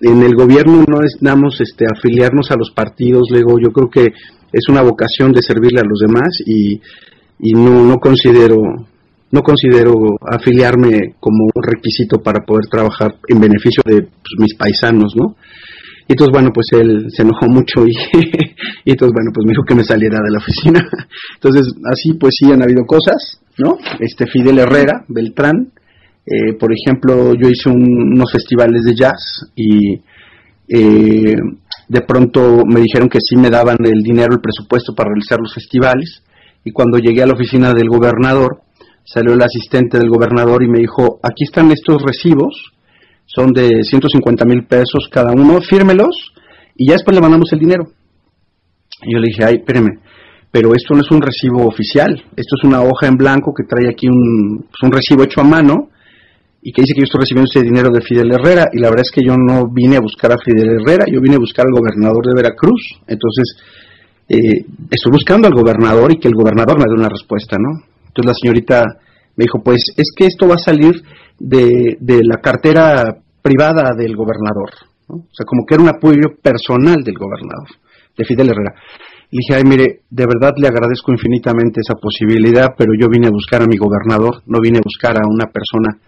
en 0.00 0.22
el 0.22 0.34
gobierno 0.34 0.84
no 0.88 1.00
necesitamos 1.00 1.60
este, 1.60 1.84
afiliarnos 1.86 2.50
a 2.50 2.56
los 2.56 2.70
partidos, 2.70 3.28
luego 3.30 3.58
yo 3.62 3.70
creo 3.70 3.90
que 3.90 4.12
es 4.52 4.68
una 4.68 4.82
vocación 4.82 5.32
de 5.32 5.42
servirle 5.42 5.80
a 5.80 5.88
los 5.88 5.98
demás 6.00 6.28
y, 6.46 6.80
y 7.40 7.52
no, 7.52 7.84
no 7.84 7.96
considero 7.96 8.56
no 9.30 9.42
considero 9.42 9.92
afiliarme 10.26 11.16
como 11.20 11.44
un 11.54 11.62
requisito 11.62 12.22
para 12.22 12.46
poder 12.46 12.66
trabajar 12.70 13.16
en 13.28 13.40
beneficio 13.40 13.82
de 13.84 14.02
pues, 14.02 14.34
mis 14.38 14.54
paisanos, 14.54 15.12
¿no? 15.14 15.36
Y 16.08 16.12
entonces, 16.12 16.32
bueno, 16.32 16.50
pues 16.54 16.68
él 16.72 17.08
se 17.14 17.22
enojó 17.22 17.46
mucho 17.46 17.86
y, 17.86 17.92
y 18.86 18.90
entonces, 18.90 19.12
bueno, 19.12 19.30
pues 19.34 19.44
me 19.44 19.52
dijo 19.52 19.64
que 19.68 19.74
me 19.74 19.84
saliera 19.84 20.18
de 20.24 20.30
la 20.30 20.38
oficina. 20.38 20.80
Entonces, 21.34 21.74
así 21.92 22.14
pues 22.14 22.34
sí 22.38 22.50
han 22.50 22.62
habido 22.62 22.86
cosas, 22.86 23.42
¿no? 23.58 23.76
Este 24.00 24.26
Fidel 24.26 24.58
Herrera, 24.58 25.04
Beltrán, 25.08 25.72
eh, 26.30 26.52
por 26.58 26.70
ejemplo, 26.72 27.34
yo 27.34 27.48
hice 27.48 27.70
unos 27.70 28.30
festivales 28.30 28.82
de 28.84 28.94
jazz 28.94 29.50
y 29.56 29.94
eh, 30.68 31.36
de 31.88 32.00
pronto 32.02 32.64
me 32.66 32.80
dijeron 32.80 33.08
que 33.08 33.18
sí 33.20 33.36
me 33.36 33.48
daban 33.48 33.78
el 33.84 34.02
dinero, 34.02 34.34
el 34.34 34.40
presupuesto 34.40 34.94
para 34.94 35.08
realizar 35.08 35.38
los 35.40 35.54
festivales 35.54 36.22
y 36.64 36.72
cuando 36.72 36.98
llegué 36.98 37.22
a 37.22 37.26
la 37.26 37.32
oficina 37.32 37.72
del 37.72 37.88
gobernador, 37.88 38.60
salió 39.04 39.32
el 39.32 39.42
asistente 39.42 39.98
del 39.98 40.10
gobernador 40.10 40.62
y 40.62 40.68
me 40.68 40.80
dijo, 40.80 41.18
aquí 41.22 41.44
están 41.44 41.70
estos 41.72 42.02
recibos, 42.02 42.72
son 43.24 43.52
de 43.52 43.82
150 43.82 44.44
mil 44.44 44.66
pesos 44.66 45.08
cada 45.10 45.32
uno, 45.32 45.60
fírmelos 45.62 46.34
y 46.76 46.88
ya 46.88 46.92
después 46.94 47.14
le 47.14 47.22
mandamos 47.22 47.50
el 47.52 47.58
dinero. 47.58 47.84
Y 49.02 49.14
yo 49.14 49.18
le 49.18 49.28
dije, 49.28 49.44
ay, 49.44 49.54
espéreme, 49.56 50.00
pero 50.58 50.74
esto 50.74 50.92
no 50.92 51.02
es 51.02 51.10
un 51.12 51.22
recibo 51.22 51.68
oficial, 51.68 52.10
esto 52.34 52.56
es 52.58 52.64
una 52.64 52.82
hoja 52.82 53.06
en 53.06 53.14
blanco 53.14 53.54
que 53.54 53.62
trae 53.62 53.88
aquí 53.88 54.08
un, 54.08 54.66
pues, 54.66 54.82
un 54.82 54.90
recibo 54.90 55.22
hecho 55.22 55.40
a 55.40 55.44
mano 55.44 55.90
y 56.60 56.72
que 56.72 56.82
dice 56.82 56.94
que 56.94 57.02
yo 57.02 57.04
estoy 57.04 57.20
recibiendo 57.20 57.48
ese 57.48 57.62
dinero 57.62 57.90
de 57.94 58.00
Fidel 58.02 58.32
Herrera 58.32 58.66
y 58.72 58.80
la 58.80 58.88
verdad 58.88 59.06
es 59.06 59.12
que 59.12 59.22
yo 59.24 59.36
no 59.36 59.70
vine 59.70 59.94
a 59.94 60.00
buscar 60.00 60.32
a 60.32 60.38
Fidel 60.44 60.80
Herrera, 60.80 61.04
yo 61.06 61.20
vine 61.20 61.36
a 61.36 61.38
buscar 61.38 61.64
al 61.64 61.70
gobernador 61.70 62.26
de 62.26 62.34
Veracruz. 62.34 62.82
Entonces, 63.06 63.54
eh, 64.28 64.66
estoy 64.90 65.12
buscando 65.12 65.46
al 65.46 65.54
gobernador 65.54 66.10
y 66.10 66.18
que 66.18 66.26
el 66.26 66.34
gobernador 66.34 66.76
me 66.76 66.86
dé 66.90 66.98
una 66.98 67.08
respuesta, 67.08 67.56
¿no? 67.56 67.78
Entonces 68.08 68.26
la 68.26 68.34
señorita 68.34 68.82
me 69.36 69.44
dijo, 69.44 69.62
pues 69.62 69.80
es 69.96 70.10
que 70.10 70.26
esto 70.26 70.48
va 70.48 70.56
a 70.56 70.58
salir 70.58 71.00
de, 71.38 71.98
de 72.00 72.18
la 72.24 72.40
cartera 72.42 73.14
privada 73.40 73.94
del 73.96 74.16
gobernador, 74.16 74.74
o 75.06 75.22
sea, 75.30 75.46
como 75.46 75.62
que 75.64 75.76
era 75.76 75.84
un 75.84 75.90
apoyo 75.90 76.34
personal 76.42 77.04
del 77.04 77.14
gobernador, 77.14 77.78
de 78.16 78.24
Fidel 78.24 78.50
Herrera. 78.50 78.74
Dije, 79.30 79.54
ay, 79.54 79.64
mire, 79.64 80.00
de 80.08 80.24
verdad 80.24 80.54
le 80.56 80.68
agradezco 80.68 81.12
infinitamente 81.12 81.80
esa 81.80 81.94
posibilidad, 82.00 82.74
pero 82.76 82.92
yo 82.98 83.08
vine 83.10 83.28
a 83.28 83.30
buscar 83.30 83.62
a 83.62 83.66
mi 83.66 83.76
gobernador, 83.76 84.42
no 84.46 84.58
vine 84.60 84.78
a 84.78 84.84
buscar 84.84 85.16
a 85.16 85.28
una 85.28 85.46
persona 85.52 86.00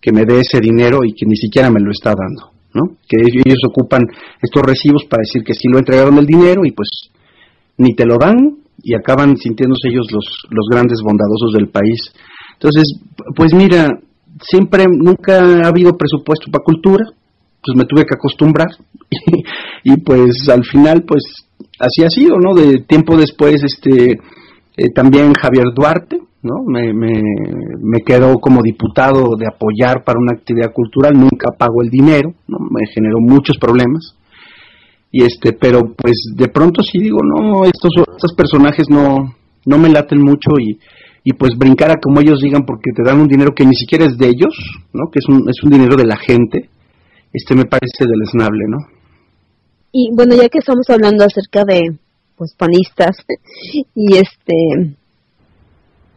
que 0.00 0.12
me 0.12 0.24
dé 0.24 0.40
ese 0.40 0.60
dinero 0.60 1.00
y 1.04 1.14
que 1.14 1.24
ni 1.26 1.36
siquiera 1.36 1.70
me 1.70 1.80
lo 1.80 1.90
está 1.90 2.10
dando, 2.10 2.52
¿no? 2.74 2.96
Que 3.08 3.16
ellos 3.16 3.60
ocupan 3.66 4.02
estos 4.42 4.62
recibos 4.62 5.04
para 5.08 5.22
decir 5.22 5.42
que 5.42 5.54
sí 5.54 5.68
lo 5.68 5.78
entregaron 5.78 6.18
el 6.18 6.26
dinero 6.26 6.64
y 6.64 6.72
pues 6.72 6.88
ni 7.78 7.94
te 7.94 8.04
lo 8.04 8.18
dan 8.18 8.58
y 8.82 8.94
acaban 8.94 9.36
sintiéndose 9.36 9.88
ellos 9.88 10.06
los, 10.12 10.26
los 10.50 10.66
grandes 10.70 11.00
bondadosos 11.02 11.52
del 11.54 11.68
país. 11.68 12.12
Entonces, 12.54 13.00
pues 13.34 13.54
mira, 13.54 13.88
siempre, 14.42 14.86
nunca 14.86 15.38
ha 15.38 15.68
habido 15.68 15.96
presupuesto 15.96 16.50
para 16.50 16.64
cultura, 16.64 17.04
pues 17.64 17.76
me 17.76 17.84
tuve 17.84 18.04
que 18.04 18.14
acostumbrar 18.14 18.68
y, 19.84 19.96
pues 20.00 20.48
al 20.48 20.64
final, 20.64 21.04
pues 21.06 21.22
así 21.78 22.04
ha 22.04 22.10
sido, 22.10 22.38
¿no? 22.38 22.54
De 22.54 22.78
tiempo 22.80 23.16
después, 23.16 23.62
este, 23.62 24.18
eh, 24.76 24.90
también 24.94 25.32
Javier 25.34 25.66
Duarte, 25.74 26.18
¿no? 26.42 26.62
Me, 26.66 26.92
me, 26.92 28.00
quedó 28.04 28.38
como 28.38 28.62
diputado 28.62 29.36
de 29.36 29.46
apoyar 29.46 30.04
para 30.04 30.20
una 30.20 30.32
actividad 30.32 30.72
cultural, 30.72 31.14
nunca 31.14 31.50
pagó 31.58 31.82
el 31.82 31.90
dinero, 31.90 32.34
¿no? 32.46 32.58
Me 32.70 32.86
generó 32.92 33.18
muchos 33.20 33.56
problemas 33.58 34.14
y 35.10 35.22
este 35.22 35.52
pero 35.52 35.94
pues 35.96 36.32
de 36.34 36.48
pronto 36.48 36.82
sí 36.82 36.98
digo 36.98 37.18
no 37.22 37.64
estos 37.64 37.90
estos 37.96 38.34
personajes 38.36 38.86
no 38.90 39.36
no 39.64 39.78
me 39.78 39.88
laten 39.88 40.20
mucho 40.20 40.50
y 40.58 40.78
y 41.28 41.32
pues 41.32 41.58
brincar 41.58 41.90
a 41.90 42.00
como 42.00 42.20
ellos 42.20 42.38
digan 42.40 42.62
porque 42.64 42.92
te 42.94 43.02
dan 43.02 43.20
un 43.20 43.26
dinero 43.26 43.50
que 43.52 43.66
ni 43.66 43.74
siquiera 43.74 44.04
es 44.04 44.16
de 44.16 44.28
ellos, 44.28 44.54
¿no? 44.92 45.10
Que 45.10 45.18
es 45.18 45.28
un, 45.28 45.50
es 45.50 45.60
un 45.64 45.70
dinero 45.70 45.96
de 45.96 46.06
la 46.06 46.16
gente, 46.16 46.70
este 47.32 47.56
me 47.56 47.64
parece 47.64 48.06
deleznable, 48.06 48.62
¿no? 48.68 48.78
Y 49.98 50.10
bueno, 50.12 50.36
ya 50.36 50.50
que 50.50 50.58
estamos 50.58 50.84
hablando 50.90 51.24
acerca 51.24 51.64
de 51.64 51.80
pues 52.36 52.54
panistas 52.54 53.16
y 53.94 54.14
este 54.18 54.94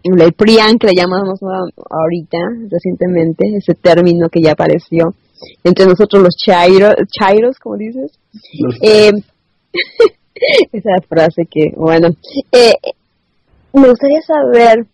el 0.04 0.34
PRIAN 0.34 0.78
que 0.78 0.88
le 0.88 0.96
llamamos 0.98 1.40
ahorita 1.42 2.38
recientemente, 2.70 3.46
ese 3.56 3.76
término 3.76 4.28
que 4.28 4.42
ya 4.42 4.52
apareció 4.52 5.14
entre 5.64 5.86
nosotros 5.86 6.22
los 6.22 6.36
chairos, 6.36 6.94
chairos 7.08 7.58
como 7.58 7.78
dices. 7.78 8.12
Eh, 8.82 9.14
esa 10.74 11.02
frase 11.08 11.44
que, 11.50 11.72
bueno, 11.78 12.10
eh, 12.52 12.74
me 13.72 13.88
gustaría 13.88 14.22
saber 14.24 14.88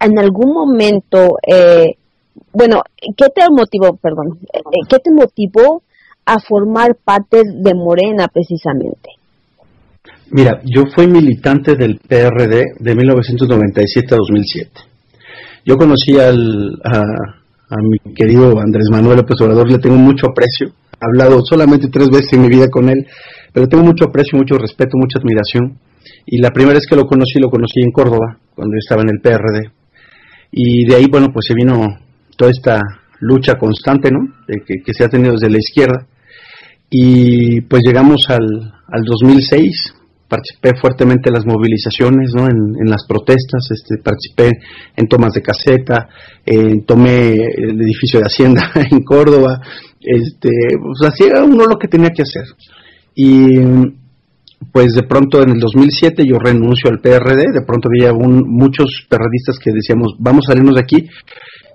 en 0.00 0.18
algún 0.18 0.52
momento, 0.52 1.38
eh, 1.46 1.94
bueno, 2.52 2.82
¿qué 3.16 3.28
te 3.28 3.42
motivó, 3.48 3.94
perdón, 3.94 4.40
eh, 4.52 4.60
qué 4.88 4.98
te 4.98 5.12
motivó 5.12 5.83
a 6.26 6.38
formar 6.38 6.96
parte 7.04 7.42
de 7.44 7.74
Morena 7.74 8.28
precisamente? 8.28 9.10
Mira, 10.30 10.60
yo 10.64 10.84
fui 10.94 11.06
militante 11.06 11.76
del 11.76 11.98
PRD 11.98 12.64
de 12.78 12.94
1997 12.94 14.14
a 14.14 14.18
2007. 14.18 14.70
Yo 15.64 15.76
conocí 15.76 16.18
al, 16.18 16.80
a, 16.84 17.00
a 17.70 17.76
mi 17.82 18.14
querido 18.14 18.58
Andrés 18.58 18.88
Manuel 18.90 19.18
López 19.18 19.40
Obrador, 19.40 19.70
le 19.70 19.78
tengo 19.78 19.96
mucho 19.96 20.26
aprecio. 20.28 20.68
He 20.68 21.06
hablado 21.06 21.40
solamente 21.44 21.88
tres 21.88 22.08
veces 22.08 22.32
en 22.32 22.42
mi 22.42 22.48
vida 22.48 22.68
con 22.68 22.88
él, 22.88 23.06
pero 23.52 23.68
tengo 23.68 23.84
mucho 23.84 24.06
aprecio, 24.06 24.38
mucho 24.38 24.56
respeto, 24.56 24.96
mucha 24.96 25.18
admiración. 25.18 25.78
Y 26.26 26.38
la 26.38 26.50
primera 26.50 26.74
vez 26.74 26.86
que 26.86 26.96
lo 26.96 27.06
conocí, 27.06 27.38
lo 27.38 27.50
conocí 27.50 27.80
en 27.80 27.90
Córdoba, 27.90 28.38
cuando 28.54 28.74
yo 28.74 28.78
estaba 28.78 29.02
en 29.02 29.10
el 29.10 29.20
PRD. 29.20 29.70
Y 30.52 30.86
de 30.86 30.96
ahí, 30.96 31.06
bueno, 31.10 31.28
pues 31.32 31.46
se 31.46 31.54
vino 31.54 31.98
toda 32.36 32.50
esta 32.50 32.80
lucha 33.20 33.54
constante, 33.54 34.10
¿no? 34.10 34.20
De 34.46 34.62
que, 34.64 34.92
se 34.92 35.04
ha 35.04 35.08
tenido 35.08 35.32
desde 35.32 35.50
la 35.50 35.58
izquierda. 35.58 36.06
Y 36.96 37.60
pues 37.62 37.82
llegamos 37.84 38.24
al, 38.28 38.72
al 38.86 39.02
2006, 39.02 39.94
participé 40.28 40.76
fuertemente 40.80 41.28
en 41.28 41.34
las 41.34 41.44
movilizaciones, 41.44 42.30
¿no? 42.36 42.46
en, 42.46 42.86
las 42.88 43.04
protestas, 43.04 43.66
este, 43.72 44.00
participé 44.00 44.52
en 44.94 45.08
tomas 45.08 45.32
de 45.32 45.42
caseta, 45.42 46.08
tomé 46.86 47.32
el 47.32 47.82
edificio 47.82 48.20
de 48.20 48.26
Hacienda 48.26 48.70
en 48.92 49.02
Córdoba, 49.02 49.60
este, 50.00 50.50
pues 50.80 51.12
hacía 51.12 51.42
uno 51.42 51.64
lo 51.64 51.78
que 51.80 51.88
tenía 51.88 52.10
que 52.10 52.22
hacer. 52.22 52.44
Y 53.16 53.58
pues 54.70 54.94
de 54.94 55.02
pronto 55.02 55.42
en 55.42 55.50
el 55.50 55.58
2007 55.58 56.22
yo 56.24 56.38
renuncio 56.38 56.90
al 56.92 57.00
PRD, 57.00 57.42
de 57.52 57.66
pronto 57.66 57.88
había 57.88 58.12
muchos 58.12 59.04
perredistas 59.10 59.58
que 59.58 59.72
decíamos, 59.72 60.14
vamos 60.20 60.46
a 60.46 60.52
salirnos 60.52 60.76
de 60.76 60.80
aquí 60.80 61.08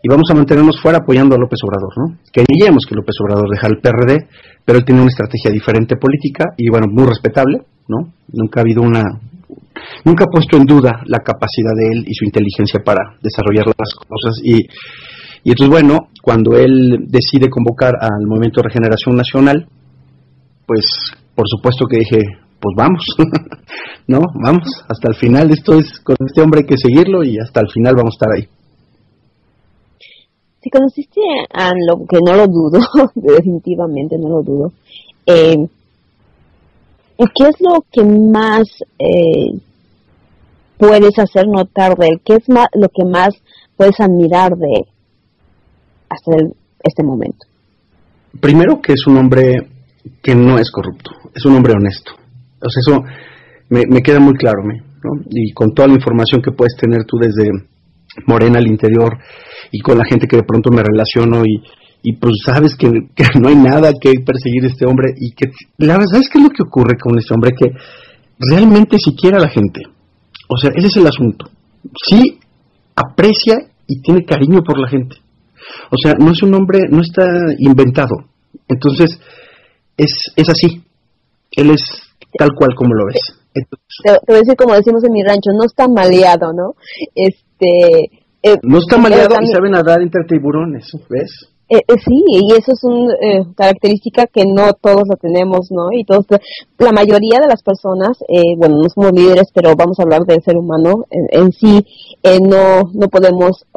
y 0.01 0.07
vamos 0.07 0.29
a 0.31 0.33
mantenernos 0.33 0.79
fuera 0.81 0.99
apoyando 0.99 1.35
a 1.35 1.39
López 1.39 1.59
Obrador, 1.63 1.91
¿no? 1.97 2.17
Queríamos 2.31 2.85
que 2.87 2.95
López 2.95 3.15
Obrador 3.21 3.49
dejara 3.49 3.73
el 3.73 3.81
PRD, 3.81 4.27
pero 4.69 4.77
él 4.77 4.85
tiene 4.85 5.01
una 5.01 5.09
estrategia 5.09 5.49
diferente 5.49 5.95
política 5.95 6.53
y 6.55 6.69
bueno, 6.69 6.85
muy 6.91 7.03
respetable, 7.07 7.57
¿no? 7.87 8.13
Nunca 8.31 8.59
ha 8.59 8.61
habido 8.61 8.83
una 8.83 9.01
nunca 10.05 10.25
ha 10.25 10.31
puesto 10.31 10.57
en 10.57 10.65
duda 10.65 11.01
la 11.07 11.17
capacidad 11.25 11.73
de 11.75 11.87
él 11.87 12.05
y 12.05 12.13
su 12.13 12.23
inteligencia 12.23 12.79
para 12.85 13.17
desarrollar 13.19 13.65
las 13.65 13.95
cosas 13.95 14.39
y 14.43 14.59
y 15.43 15.49
entonces 15.49 15.71
bueno, 15.71 16.09
cuando 16.21 16.55
él 16.55 17.07
decide 17.07 17.49
convocar 17.49 17.95
al 17.99 18.27
Movimiento 18.27 18.61
de 18.61 18.67
Regeneración 18.67 19.15
Nacional, 19.15 19.67
pues 20.67 20.85
por 21.33 21.47
supuesto 21.47 21.87
que 21.87 21.97
dije, 21.97 22.19
pues 22.59 22.75
vamos, 22.77 23.03
¿no? 24.07 24.19
Vamos, 24.43 24.67
hasta 24.87 25.07
el 25.09 25.15
final, 25.15 25.49
esto 25.49 25.79
es, 25.79 25.99
con 26.01 26.15
este 26.23 26.43
hombre 26.43 26.59
hay 26.59 26.67
que 26.67 26.77
seguirlo 26.77 27.23
y 27.23 27.39
hasta 27.39 27.61
el 27.61 27.71
final 27.71 27.95
vamos 27.95 28.13
a 28.13 28.17
estar 28.17 28.29
ahí. 28.37 28.58
Si 30.61 30.69
conociste 30.69 31.21
a 31.53 31.71
lo 31.87 32.05
que 32.05 32.17
no 32.25 32.35
lo 32.35 32.47
dudo, 32.47 32.79
definitivamente 33.15 34.17
no 34.17 34.29
lo 34.29 34.43
dudo, 34.43 34.73
eh, 35.25 35.67
¿qué 37.17 37.47
es 37.47 37.55
lo 37.61 37.85
que 37.91 38.03
más 38.03 38.67
eh, 38.97 39.57
puedes 40.77 41.17
hacer 41.17 41.47
notar 41.47 41.95
de 41.97 42.07
él? 42.07 42.21
¿Qué 42.25 42.35
es 42.35 42.49
más, 42.49 42.67
lo 42.73 42.89
que 42.89 43.05
más 43.05 43.29
puedes 43.77 43.99
admirar 43.99 44.51
de 44.57 44.67
él 44.79 44.85
hasta 46.09 46.31
este 46.83 47.03
momento? 47.03 47.45
Primero 48.39 48.81
que 48.81 48.93
es 48.93 49.07
un 49.07 49.17
hombre 49.17 49.67
que 50.21 50.35
no 50.35 50.57
es 50.57 50.71
corrupto, 50.71 51.11
es 51.33 51.45
un 51.45 51.55
hombre 51.55 51.73
honesto. 51.73 52.11
O 52.61 52.69
sea, 52.69 52.81
eso 52.85 53.03
me, 53.69 53.83
me 53.87 54.01
queda 54.01 54.19
muy 54.19 54.33
claro, 54.33 54.61
¿no? 54.63 55.21
Y 55.29 55.53
con 55.53 55.73
toda 55.73 55.87
la 55.87 55.95
información 55.95 56.41
que 56.41 56.51
puedes 56.51 56.75
tener 56.75 57.05
tú 57.05 57.17
desde 57.17 57.49
Morena 58.25 58.59
al 58.59 58.67
interior 58.67 59.17
y 59.71 59.79
con 59.79 59.97
la 59.97 60.05
gente 60.05 60.27
que 60.27 60.37
de 60.37 60.43
pronto 60.43 60.71
me 60.71 60.83
relaciono 60.83 61.43
y, 61.45 61.63
y 62.01 62.13
pues 62.13 62.33
sabes 62.45 62.75
que, 62.75 62.87
no 63.39 63.49
hay 63.49 63.55
nada 63.55 63.91
que 63.99 64.11
perseguir 64.25 64.65
este 64.65 64.85
hombre 64.85 65.13
y 65.17 65.31
que 65.31 65.47
la 65.77 65.93
verdad 65.93 66.07
¿sabes 66.11 66.29
qué 66.31 66.39
es 66.39 66.43
lo 66.45 66.49
que 66.49 66.63
ocurre 66.63 66.97
con 66.97 67.17
este 67.17 67.33
hombre? 67.33 67.51
Que 67.57 67.71
realmente 68.39 68.97
siquiera 68.97 69.39
la 69.39 69.49
gente, 69.49 69.81
o 70.47 70.57
sea, 70.57 70.71
ese 70.75 70.87
es 70.87 70.97
el 70.97 71.07
asunto, 71.07 71.49
sí 72.09 72.39
aprecia 72.95 73.57
y 73.87 74.01
tiene 74.01 74.25
cariño 74.25 74.61
por 74.63 74.79
la 74.79 74.87
gente, 74.87 75.17
o 75.91 75.97
sea, 76.01 76.13
no 76.13 76.31
es 76.31 76.41
un 76.41 76.53
hombre, 76.53 76.79
no 76.89 77.01
está 77.01 77.25
inventado, 77.57 78.15
entonces 78.67 79.19
es, 79.97 80.11
es 80.35 80.49
así, 80.49 80.81
él 81.51 81.71
es 81.71 81.83
tal 82.37 82.49
cual 82.55 82.69
como 82.75 82.93
lo 82.93 83.07
ves. 83.07 83.35
te, 83.53 84.11
voy 84.27 84.37
a 84.37 84.39
decir 84.39 84.55
como 84.55 84.73
decimos 84.73 85.03
en 85.03 85.11
mi 85.11 85.23
rancho, 85.23 85.49
no 85.57 85.65
está 85.65 85.87
maleado, 85.87 86.53
¿no? 86.53 86.75
Este... 87.13 87.48
Eh, 87.59 88.57
no 88.63 88.79
está 88.79 88.97
maleado 88.97 89.35
y 89.41 89.47
sabe 89.47 89.69
nadar 89.69 90.01
entre 90.01 90.23
tiburones, 90.23 90.91
¿ves? 91.09 91.49
Eh, 91.71 91.83
eh, 91.87 91.95
sí, 92.03 92.23
y 92.27 92.51
eso 92.53 92.71
es 92.71 92.83
una 92.83 93.13
eh, 93.21 93.45
característica 93.55 94.25
que 94.25 94.43
no 94.43 94.73
todos 94.73 95.03
lo 95.07 95.15
tenemos, 95.17 95.69
¿no? 95.69 95.91
Y 95.91 96.03
todos, 96.03 96.25
la 96.79 96.91
mayoría 96.91 97.39
de 97.39 97.47
las 97.47 97.61
personas, 97.61 98.17
bueno, 98.57 98.77
no 98.81 98.89
somos 98.89 99.11
líderes, 99.11 99.49
pero 99.53 99.75
vamos 99.75 99.99
a 99.99 100.03
hablar 100.03 100.21
del 100.21 100.41
ser 100.41 100.57
humano 100.57 101.05
en, 101.11 101.51
sí, 101.51 101.85
no, 102.41 102.89
no 102.91 103.07
podemos 103.07 103.67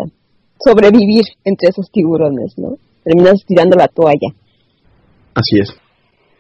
sobrevivir 0.64 1.24
entre 1.44 1.68
esos 1.68 1.90
tiburones, 1.90 2.54
¿no? 2.56 2.76
Terminas 3.04 3.44
tirando 3.46 3.76
la 3.76 3.88
toalla. 3.88 4.28
Así 5.34 5.60
es. 5.60 5.74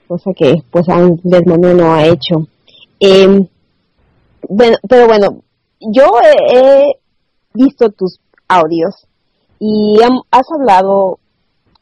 Cosa 0.08 0.30
que, 0.34 0.54
pues, 0.70 0.88
Andrés 0.88 1.42
Manuel 1.44 1.76
no 1.76 1.92
ha 1.92 2.06
hecho. 2.06 2.46
Em, 2.98 3.46
bueno, 4.48 4.76
pero 4.88 5.06
bueno, 5.06 5.42
yo 5.80 6.04
he 6.22 7.01
visto 7.54 7.90
tus 7.90 8.18
audios 8.48 9.06
y 9.58 9.96
has 10.30 10.46
hablado 10.54 11.18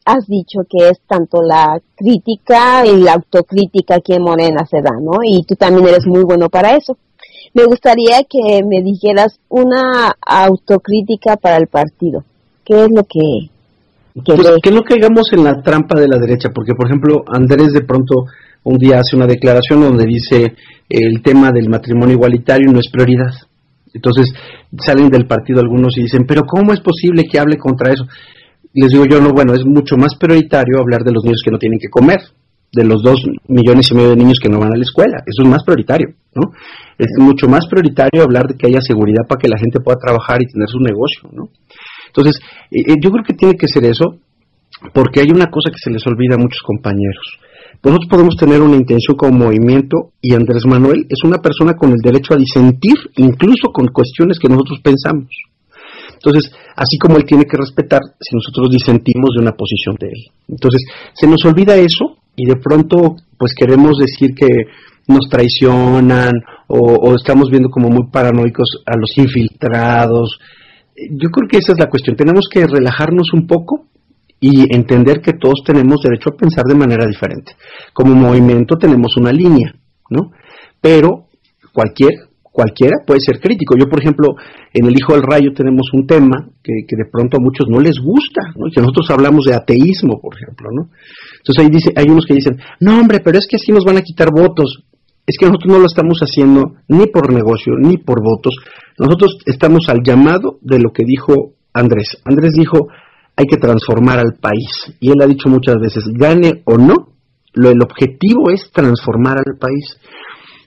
has 0.05 0.27
dicho 0.27 0.61
que 0.69 0.89
es 0.89 0.99
tanto 1.07 1.41
la 1.41 1.79
crítica 1.95 2.85
y 2.85 3.01
la 3.01 3.13
autocrítica 3.13 3.99
que 3.99 4.15
en 4.15 4.23
Morena 4.23 4.65
se 4.65 4.81
da, 4.81 4.91
¿no? 4.99 5.19
Y 5.23 5.43
tú 5.43 5.55
también 5.55 5.87
eres 5.87 6.05
muy 6.07 6.23
bueno 6.23 6.49
para 6.49 6.75
eso. 6.75 6.97
Me 7.53 7.65
gustaría 7.65 8.23
que 8.23 8.61
me 8.63 8.81
dijeras 8.81 9.39
una 9.49 10.15
autocrítica 10.25 11.37
para 11.37 11.57
el 11.57 11.67
partido. 11.67 12.23
¿Qué 12.65 12.85
es 12.85 12.89
lo 12.95 13.03
que... 13.03 13.49
que, 14.23 14.35
pues, 14.35 14.57
que 14.63 14.71
no 14.71 14.81
caigamos 14.81 15.31
en 15.33 15.43
la 15.43 15.61
trampa 15.61 15.99
de 15.99 16.07
la 16.07 16.17
derecha, 16.17 16.49
porque 16.53 16.73
por 16.73 16.87
ejemplo 16.87 17.23
Andrés 17.27 17.73
de 17.73 17.81
pronto 17.81 18.25
un 18.63 18.77
día 18.77 18.99
hace 18.99 19.15
una 19.15 19.27
declaración 19.27 19.81
donde 19.81 20.05
dice 20.05 20.55
el 20.89 21.21
tema 21.23 21.51
del 21.51 21.69
matrimonio 21.69 22.15
igualitario 22.15 22.71
no 22.71 22.79
es 22.79 22.89
prioridad. 22.91 23.31
Entonces 23.93 24.33
salen 24.79 25.09
del 25.09 25.27
partido 25.27 25.59
algunos 25.59 25.97
y 25.97 26.03
dicen, 26.03 26.25
pero 26.27 26.43
¿cómo 26.43 26.73
es 26.73 26.79
posible 26.79 27.23
que 27.29 27.39
hable 27.39 27.57
contra 27.57 27.93
eso? 27.93 28.05
les 28.73 28.89
digo 28.89 29.05
yo, 29.05 29.19
no, 29.19 29.31
bueno, 29.31 29.53
es 29.53 29.65
mucho 29.65 29.97
más 29.97 30.15
prioritario 30.15 30.79
hablar 30.79 31.03
de 31.03 31.11
los 31.11 31.23
niños 31.23 31.41
que 31.43 31.51
no 31.51 31.57
tienen 31.57 31.79
que 31.79 31.89
comer, 31.89 32.21
de 32.71 32.85
los 32.85 33.03
dos 33.03 33.19
millones 33.47 33.91
y 33.91 33.95
medio 33.95 34.11
de 34.11 34.15
niños 34.15 34.39
que 34.41 34.47
no 34.47 34.59
van 34.59 34.73
a 34.73 34.77
la 34.77 34.83
escuela. 34.83 35.17
Eso 35.25 35.43
es 35.43 35.49
más 35.49 35.63
prioritario, 35.63 36.13
¿no? 36.33 36.51
Es 36.97 37.09
mucho 37.17 37.47
más 37.47 37.67
prioritario 37.67 38.23
hablar 38.23 38.47
de 38.47 38.55
que 38.55 38.67
haya 38.67 38.79
seguridad 38.79 39.27
para 39.27 39.39
que 39.39 39.49
la 39.49 39.57
gente 39.57 39.81
pueda 39.81 39.97
trabajar 39.97 40.41
y 40.41 40.47
tener 40.47 40.69
su 40.69 40.79
negocio, 40.79 41.29
¿no? 41.33 41.49
Entonces, 42.07 42.39
eh, 42.71 42.83
eh, 42.87 42.95
yo 43.01 43.11
creo 43.11 43.23
que 43.25 43.33
tiene 43.33 43.55
que 43.55 43.67
ser 43.67 43.83
eso, 43.85 44.19
porque 44.93 45.19
hay 45.19 45.31
una 45.31 45.47
cosa 45.47 45.69
que 45.69 45.79
se 45.83 45.91
les 45.91 46.05
olvida 46.07 46.35
a 46.35 46.37
muchos 46.37 46.61
compañeros. 46.63 47.39
Nosotros 47.83 48.09
podemos 48.09 48.35
tener 48.35 48.61
una 48.61 48.75
intención 48.75 49.17
como 49.17 49.45
movimiento 49.45 50.11
y 50.21 50.35
Andrés 50.35 50.65
Manuel 50.67 51.07
es 51.09 51.23
una 51.23 51.39
persona 51.39 51.73
con 51.73 51.91
el 51.91 51.97
derecho 51.97 52.35
a 52.35 52.37
disentir, 52.37 52.95
incluso 53.17 53.71
con 53.73 53.87
cuestiones 53.87 54.37
que 54.37 54.49
nosotros 54.49 54.79
pensamos. 54.83 55.29
Entonces, 56.13 56.51
así 56.75 56.99
como 56.99 57.17
él 57.17 57.25
tiene 57.25 57.45
que 57.45 57.57
respetar 57.57 58.01
si 58.19 58.35
nosotros 58.35 58.69
disentimos 58.69 59.31
de 59.35 59.41
una 59.41 59.53
posición 59.53 59.95
de 59.99 60.07
él. 60.07 60.31
Entonces, 60.47 60.83
se 61.13 61.27
nos 61.27 61.43
olvida 61.45 61.75
eso 61.75 62.17
y 62.35 62.45
de 62.45 62.57
pronto, 62.57 63.15
pues 63.37 63.53
queremos 63.55 63.97
decir 63.97 64.35
que 64.35 64.47
nos 65.07 65.27
traicionan 65.29 66.33
o, 66.67 67.15
estamos 67.15 67.49
viendo 67.49 67.69
como 67.69 67.89
muy 67.89 68.07
paranoicos 68.11 68.83
a 68.85 68.95
los 68.97 69.17
infiltrados. 69.17 70.39
Yo 70.95 71.29
creo 71.29 71.49
que 71.49 71.57
esa 71.57 71.73
es 71.73 71.79
la 71.79 71.89
cuestión. 71.89 72.15
Tenemos 72.15 72.47
que 72.51 72.67
relajarnos 72.67 73.33
un 73.33 73.47
poco 73.47 73.87
y 74.43 74.75
entender 74.75 75.21
que 75.21 75.33
todos 75.33 75.61
tenemos 75.63 76.01
derecho 76.01 76.31
a 76.31 76.35
pensar 76.35 76.65
de 76.65 76.75
manera 76.75 77.05
diferente. 77.05 77.53
Como 77.93 78.15
movimiento 78.15 78.75
tenemos 78.75 79.15
una 79.15 79.31
línea, 79.31 79.73
¿no? 80.09 80.31
Pero 80.81 81.27
cualquier 81.71 82.31
cualquiera 82.51 82.97
puede 83.05 83.21
ser 83.21 83.39
crítico. 83.39 83.75
Yo, 83.77 83.87
por 83.87 84.01
ejemplo, 84.01 84.35
en 84.73 84.85
El 84.85 84.97
Hijo 84.97 85.13
del 85.13 85.23
Rayo 85.23 85.53
tenemos 85.55 85.87
un 85.93 86.05
tema 86.05 86.49
que, 86.61 86.73
de 86.73 87.05
pronto 87.09 87.37
a 87.37 87.39
muchos 87.39 87.67
no 87.69 87.79
les 87.79 87.97
gusta, 87.99 88.41
¿no? 88.55 88.69
que 88.73 88.81
nosotros 88.81 89.09
hablamos 89.09 89.45
de 89.45 89.53
ateísmo, 89.53 90.19
por 90.19 90.35
ejemplo, 90.35 90.69
¿no? 90.71 90.89
Entonces 91.37 91.63
ahí 91.63 91.69
dice, 91.71 91.93
hay 91.95 92.05
unos 92.09 92.25
que 92.25 92.35
dicen, 92.35 92.57
no 92.79 92.99
hombre, 92.99 93.19
pero 93.23 93.37
es 93.37 93.47
que 93.47 93.55
así 93.55 93.71
nos 93.71 93.85
van 93.85 93.97
a 93.97 94.01
quitar 94.01 94.29
votos. 94.35 94.83
Es 95.25 95.37
que 95.39 95.45
nosotros 95.45 95.71
no 95.71 95.79
lo 95.79 95.85
estamos 95.85 96.19
haciendo 96.19 96.73
ni 96.87 97.07
por 97.07 97.31
negocio, 97.31 97.73
ni 97.79 97.97
por 97.97 98.21
votos. 98.21 98.55
Nosotros 98.97 99.37
estamos 99.45 99.87
al 99.87 100.01
llamado 100.03 100.59
de 100.61 100.79
lo 100.79 100.91
que 100.91 101.05
dijo 101.05 101.53
Andrés. 101.73 102.17
Andrés 102.25 102.53
dijo, 102.53 102.89
hay 103.35 103.45
que 103.45 103.57
transformar 103.57 104.19
al 104.19 104.35
país. 104.39 104.95
Y 104.99 105.09
él 105.11 105.21
ha 105.21 105.27
dicho 105.27 105.49
muchas 105.49 105.75
veces, 105.79 106.05
gane 106.13 106.61
o 106.65 106.77
no, 106.77 107.09
lo, 107.53 107.69
el 107.69 107.81
objetivo 107.81 108.49
es 108.49 108.71
transformar 108.71 109.37
al 109.37 109.57
país. 109.57 109.97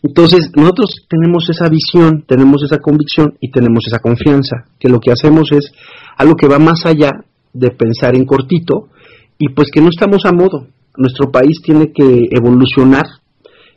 Entonces, 0.03 0.51
nosotros 0.55 1.07
tenemos 1.09 1.49
esa 1.49 1.69
visión, 1.69 2.25
tenemos 2.29 2.63
esa 2.63 2.79
convicción 2.79 3.39
y 3.41 3.51
tenemos 3.51 3.85
esa 3.87 4.01
confianza, 4.01 4.67
que 4.79 4.91
lo 4.91 5.01
que 5.01 5.11
hacemos 5.11 5.51
es 5.53 5.73
algo 6.19 6.35
que 6.35 6.47
va 6.47 6.59
más 6.59 6.85
allá 6.85 7.11
de 7.55 7.71
pensar 7.71 8.15
en 8.15 8.27
cortito 8.27 8.89
y 9.39 9.49
pues 9.55 9.71
que 9.73 9.81
no 9.81 9.89
estamos 9.89 10.27
a 10.27 10.33
modo. 10.33 10.67
Nuestro 10.97 11.31
país 11.31 11.61
tiene 11.63 11.93
que 11.93 12.29
evolucionar 12.31 13.07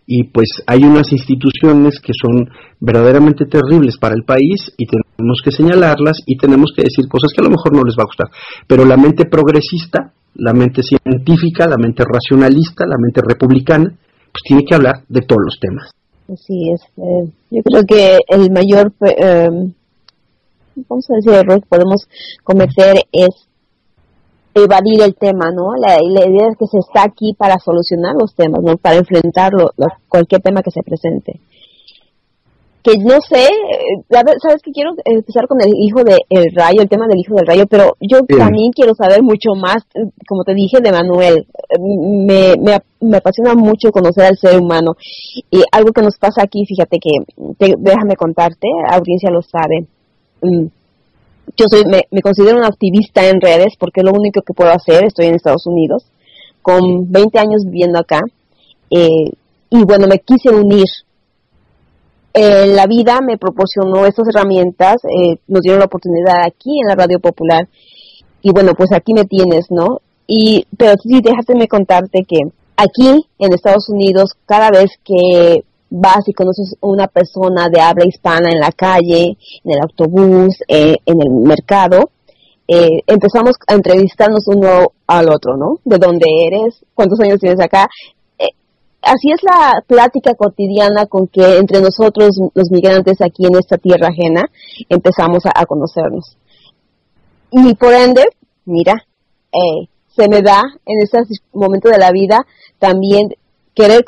y 0.07 0.23
pues 0.23 0.47
hay 0.65 0.85
unas 0.85 1.11
instituciones 1.11 1.99
que 1.99 2.13
son 2.13 2.49
verdaderamente 2.79 3.45
terribles 3.45 3.97
para 3.97 4.15
el 4.15 4.23
país 4.23 4.71
y 4.77 4.85
tenemos 4.87 5.41
que 5.43 5.51
señalarlas 5.51 6.23
y 6.25 6.37
tenemos 6.37 6.71
que 6.73 6.83
decir 6.83 7.09
cosas 7.09 7.31
que 7.35 7.41
a 7.41 7.43
lo 7.43 7.51
mejor 7.51 7.75
no 7.75 7.83
les 7.83 7.95
va 7.95 8.03
a 8.03 8.05
gustar. 8.05 8.27
Pero 8.65 8.85
la 8.85 8.95
mente 8.95 9.25
progresista, 9.25 10.13
la 10.35 10.53
mente 10.53 10.81
científica, 10.81 11.67
la 11.67 11.75
mente 11.75 12.03
racionalista, 12.07 12.85
la 12.87 12.95
mente 12.97 13.21
republicana, 13.21 13.89
pues 14.31 14.43
tiene 14.43 14.63
que 14.63 14.75
hablar 14.75 15.03
de 15.09 15.21
todos 15.21 15.41
los 15.43 15.59
temas. 15.59 15.91
Así 16.31 16.71
es. 16.71 16.81
Eh, 16.97 17.31
yo 17.51 17.61
creo 17.63 17.83
que 17.85 18.17
el 18.29 18.49
mayor, 18.51 18.93
eh, 19.05 19.49
vamos 20.87 21.05
a 21.09 21.15
decir, 21.15 21.33
error 21.33 21.59
que 21.59 21.67
podemos 21.67 22.07
cometer 22.45 22.95
es 23.11 23.46
evadir 24.63 25.01
el 25.01 25.15
tema, 25.15 25.51
¿no? 25.51 25.75
La, 25.77 26.01
idea 26.01 26.49
es 26.49 26.57
que 26.57 26.67
se 26.67 26.79
está 26.79 27.03
aquí 27.03 27.33
para 27.37 27.57
solucionar 27.59 28.15
los 28.19 28.33
temas, 28.35 28.61
¿no? 28.63 28.77
Para 28.77 28.97
enfrentarlo, 28.97 29.71
cualquier 30.07 30.41
tema 30.41 30.61
que 30.61 30.71
se 30.71 30.83
presente. 30.83 31.39
Que 32.83 32.97
no 32.99 33.19
sé, 33.19 33.43
eh, 33.43 34.23
sabes 34.41 34.61
que 34.63 34.71
quiero 34.71 34.91
empezar 35.03 35.47
con 35.47 35.59
el 35.61 35.73
hijo 35.75 36.03
del 36.03 36.45
rayo, 36.55 36.81
el 36.81 36.89
tema 36.89 37.05
del 37.07 37.19
hijo 37.19 37.35
del 37.35 37.47
rayo, 37.47 37.65
pero 37.67 37.97
yo 37.99 38.19
también 38.37 38.71
quiero 38.71 38.93
saber 38.95 39.21
mucho 39.21 39.55
más, 39.55 39.83
como 40.27 40.43
te 40.43 40.53
dije, 40.53 40.79
de 40.81 40.91
Manuel. 40.91 41.47
Me, 41.79 42.55
me, 42.57 42.79
me 43.01 43.17
apasiona 43.17 43.55
mucho 43.55 43.91
conocer 43.91 44.25
al 44.25 44.37
ser 44.37 44.59
humano. 44.59 44.95
Y 45.51 45.63
algo 45.71 45.91
que 45.91 46.01
nos 46.01 46.17
pasa 46.17 46.43
aquí, 46.43 46.65
fíjate 46.65 46.97
que, 46.99 47.73
déjame 47.77 48.15
contarte, 48.15 48.67
audiencia 48.89 49.31
lo 49.31 49.41
sabe. 49.41 49.87
Mm, 50.41 50.67
yo 51.55 51.65
soy, 51.69 51.83
me, 51.85 52.21
considero 52.21 52.57
una 52.57 52.67
activista 52.67 53.27
en 53.27 53.39
redes 53.39 53.75
porque 53.79 54.01
es 54.01 54.05
lo 54.05 54.11
único 54.11 54.41
que 54.41 54.53
puedo 54.53 54.71
hacer, 54.71 55.05
estoy 55.05 55.27
en 55.27 55.35
Estados 55.35 55.65
Unidos, 55.67 56.05
con 56.61 57.11
20 57.11 57.39
años 57.39 57.63
viviendo 57.65 57.99
acá, 57.99 58.21
eh, 58.89 59.31
y 59.69 59.83
bueno, 59.83 60.07
me 60.07 60.19
quise 60.19 60.49
unir. 60.49 60.85
Eh, 62.33 62.67
la 62.67 62.85
vida 62.85 63.19
me 63.21 63.37
proporcionó 63.37 64.05
estas 64.05 64.27
herramientas, 64.27 64.97
eh, 65.05 65.37
nos 65.47 65.61
dieron 65.61 65.79
la 65.79 65.85
oportunidad 65.85 66.43
aquí 66.45 66.79
en 66.81 66.87
la 66.87 66.95
Radio 66.95 67.19
Popular, 67.19 67.67
y 68.41 68.51
bueno, 68.51 68.73
pues 68.77 68.91
aquí 68.91 69.13
me 69.13 69.25
tienes, 69.25 69.67
¿no? 69.69 70.01
Y, 70.27 70.65
pero 70.77 70.93
sí, 71.01 71.21
déjame 71.21 71.67
contarte 71.67 72.23
que 72.27 72.41
aquí 72.75 73.25
en 73.39 73.53
Estados 73.53 73.89
Unidos, 73.89 74.31
cada 74.45 74.69
vez 74.69 74.91
que 75.03 75.63
vas 75.89 76.27
y 76.27 76.33
conoces 76.33 76.75
una 76.81 77.07
persona 77.07 77.69
de 77.69 77.79
habla 77.79 78.05
hispana 78.05 78.49
en 78.51 78.59
la 78.59 78.71
calle, 78.71 79.37
en 79.63 79.71
el 79.71 79.81
autobús, 79.81 80.55
eh, 80.67 80.97
en 81.05 81.21
el 81.21 81.29
mercado, 81.29 82.11
eh, 82.67 83.01
empezamos 83.07 83.55
a 83.67 83.75
entrevistarnos 83.75 84.45
uno 84.47 84.91
al 85.07 85.29
otro, 85.29 85.55
¿no? 85.55 85.79
De 85.85 85.97
dónde 85.97 86.25
eres, 86.47 86.83
cuántos 86.93 87.19
años 87.21 87.39
tienes 87.39 87.61
acá. 87.61 87.87
Eh, 88.37 88.49
así 89.01 89.31
es 89.31 89.41
la 89.43 89.81
plática 89.87 90.33
cotidiana 90.33 91.05
con 91.05 91.27
que 91.27 91.57
entre 91.57 91.79
nosotros, 91.79 92.37
los 92.53 92.71
migrantes 92.71 93.21
aquí 93.21 93.45
en 93.45 93.57
esta 93.57 93.77
tierra 93.77 94.09
ajena, 94.09 94.49
empezamos 94.89 95.43
a, 95.45 95.65
conocernos. 95.65 96.37
Y 97.51 97.73
por 97.75 97.93
ende, 97.93 98.25
mira, 98.65 98.95
se 100.07 100.27
me 100.27 100.41
da 100.41 100.61
en 100.85 101.01
este 101.01 101.19
momento 101.53 101.89
de 101.89 101.97
la 101.97 102.11
vida 102.11 102.45
también 102.79 103.29
querer 103.73 104.03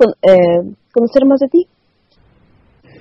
conocer 1.00 1.26
más 1.26 1.40
de 1.40 1.48
ti. 1.48 1.68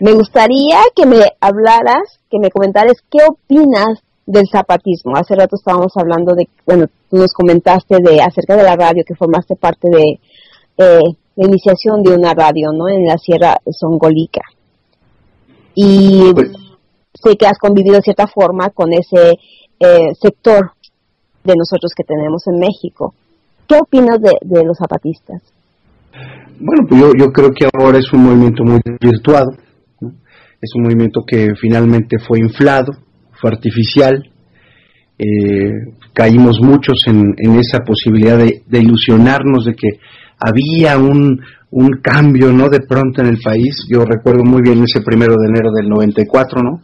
Me 0.00 0.12
gustaría 0.12 0.78
que 0.94 1.06
me 1.06 1.20
hablaras, 1.40 2.20
que 2.30 2.38
me 2.38 2.50
comentaras 2.50 2.94
qué 3.10 3.18
opinas 3.28 3.98
del 4.26 4.46
zapatismo. 4.50 5.16
Hace 5.16 5.34
rato 5.34 5.56
estábamos 5.56 5.92
hablando 5.96 6.34
de, 6.34 6.48
bueno, 6.64 6.86
tú 7.10 7.16
nos 7.16 7.32
comentaste 7.32 7.96
de 8.00 8.20
acerca 8.20 8.56
de 8.56 8.62
la 8.62 8.76
radio, 8.76 9.02
que 9.04 9.16
formaste 9.16 9.56
parte 9.56 9.88
de 9.90 10.20
eh, 10.76 11.00
la 11.34 11.46
iniciación 11.46 12.02
de 12.02 12.14
una 12.14 12.32
radio, 12.34 12.70
¿no? 12.72 12.88
En 12.88 13.06
la 13.06 13.18
Sierra 13.18 13.56
Songolica. 13.70 14.42
Y 15.74 16.32
pues 16.32 16.52
sé 17.14 17.36
que 17.36 17.46
has 17.46 17.58
convivido 17.58 17.96
de 17.96 18.02
cierta 18.02 18.26
forma 18.28 18.70
con 18.70 18.92
ese 18.92 19.38
eh, 19.80 20.14
sector 20.20 20.72
de 21.42 21.54
nosotros 21.56 21.92
que 21.96 22.04
tenemos 22.04 22.46
en 22.46 22.58
México. 22.58 23.14
¿Qué 23.66 23.76
opinas 23.76 24.20
de, 24.20 24.32
de 24.42 24.64
los 24.64 24.76
zapatistas? 24.78 25.42
Bueno, 26.60 26.86
pues 26.88 27.00
yo, 27.18 27.32
creo 27.32 27.50
que 27.52 27.68
ahora 27.72 27.98
es 27.98 28.12
un 28.12 28.24
movimiento 28.24 28.64
muy 28.64 28.80
virtuado. 29.00 29.52
Es 30.60 30.70
un 30.74 30.82
movimiento 30.82 31.22
que 31.24 31.54
finalmente 31.60 32.16
fue 32.18 32.40
inflado, 32.40 32.92
fue 33.40 33.50
artificial. 33.50 34.28
Eh, 35.18 35.70
caímos 36.12 36.58
muchos 36.60 37.02
en, 37.06 37.34
esa 37.58 37.80
posibilidad 37.80 38.38
de, 38.38 38.62
ilusionarnos 38.78 39.66
de 39.66 39.74
que 39.74 40.00
había 40.38 40.98
un, 40.98 41.40
un 41.70 41.90
cambio, 42.02 42.52
¿no? 42.52 42.68
De 42.68 42.80
pronto 42.80 43.22
en 43.22 43.28
el 43.28 43.38
país. 43.38 43.86
Yo 43.88 44.04
recuerdo 44.04 44.42
muy 44.42 44.62
bien 44.62 44.82
ese 44.82 45.00
primero 45.00 45.34
de 45.36 45.48
enero 45.48 45.70
del 45.72 45.88
94, 45.88 46.62
¿no? 46.62 46.82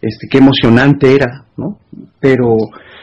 Este, 0.00 0.28
qué 0.30 0.38
emocionante 0.38 1.14
era, 1.14 1.46
¿no? 1.56 1.80
Pero 2.20 2.56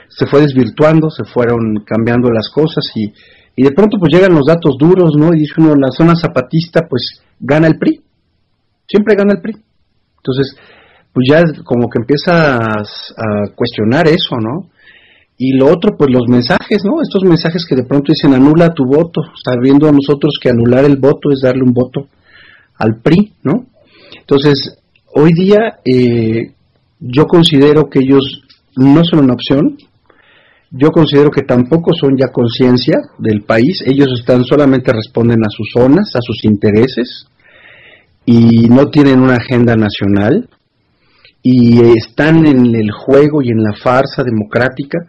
se 0.09 0.25
fue 0.25 0.41
desvirtuando, 0.41 1.09
se 1.09 1.25
fueron 1.25 1.83
cambiando 1.85 2.29
las 2.31 2.49
cosas 2.49 2.85
y, 2.95 3.13
y 3.59 3.63
de 3.63 3.71
pronto 3.71 3.97
pues 3.99 4.13
llegan 4.13 4.35
los 4.35 4.45
datos 4.45 4.77
duros, 4.77 5.13
¿no? 5.17 5.33
Y 5.33 5.39
dice 5.39 5.55
uno, 5.57 5.73
la 5.73 5.89
zona 5.89 6.15
zapatista 6.15 6.81
pues 6.87 7.23
gana 7.39 7.65
el 7.65 7.79
PRI, 7.79 7.99
siempre 8.87 9.15
gana 9.15 9.33
el 9.33 9.41
PRI. 9.41 9.55
Entonces, 10.17 10.55
pues 11.11 11.25
ya 11.27 11.41
como 11.63 11.89
que 11.89 11.99
empiezas 11.99 13.13
a 13.17 13.49
cuestionar 13.55 14.07
eso, 14.07 14.35
¿no? 14.39 14.69
Y 15.39 15.53
lo 15.53 15.71
otro, 15.71 15.97
pues 15.97 16.11
los 16.11 16.27
mensajes, 16.27 16.83
¿no? 16.85 17.01
Estos 17.01 17.23
mensajes 17.23 17.65
que 17.67 17.75
de 17.75 17.83
pronto 17.83 18.11
dicen 18.11 18.35
anula 18.35 18.75
tu 18.75 18.85
voto, 18.85 19.21
está 19.35 19.55
viendo 19.59 19.89
a 19.89 19.91
nosotros 19.91 20.37
que 20.39 20.49
anular 20.49 20.85
el 20.85 20.97
voto 20.97 21.31
es 21.31 21.41
darle 21.41 21.63
un 21.63 21.73
voto 21.73 22.07
al 22.77 23.01
PRI, 23.01 23.33
¿no? 23.41 23.65
Entonces, 24.19 24.77
hoy 25.15 25.33
día 25.33 25.79
eh, 25.83 26.53
yo 26.99 27.25
considero 27.25 27.89
que 27.89 28.01
ellos 28.01 28.43
no 28.75 29.03
son 29.03 29.23
una 29.23 29.33
opción, 29.33 29.77
yo 30.71 30.89
considero 30.91 31.29
que 31.29 31.43
tampoco 31.43 31.91
son 31.93 32.17
ya 32.17 32.27
conciencia 32.27 32.97
del 33.17 33.43
país, 33.43 33.83
ellos 33.85 34.07
están 34.19 34.43
solamente 34.43 34.91
responden 34.91 35.39
a 35.39 35.49
sus 35.49 35.69
zonas, 35.73 36.11
a 36.15 36.19
sus 36.21 36.43
intereses 36.43 37.27
y 38.25 38.67
no 38.67 38.89
tienen 38.89 39.21
una 39.21 39.35
agenda 39.35 39.75
nacional 39.75 40.49
y 41.41 41.79
están 41.97 42.45
en 42.45 42.75
el 42.75 42.91
juego 42.91 43.41
y 43.41 43.49
en 43.49 43.63
la 43.63 43.73
farsa 43.81 44.23
democrática 44.23 44.99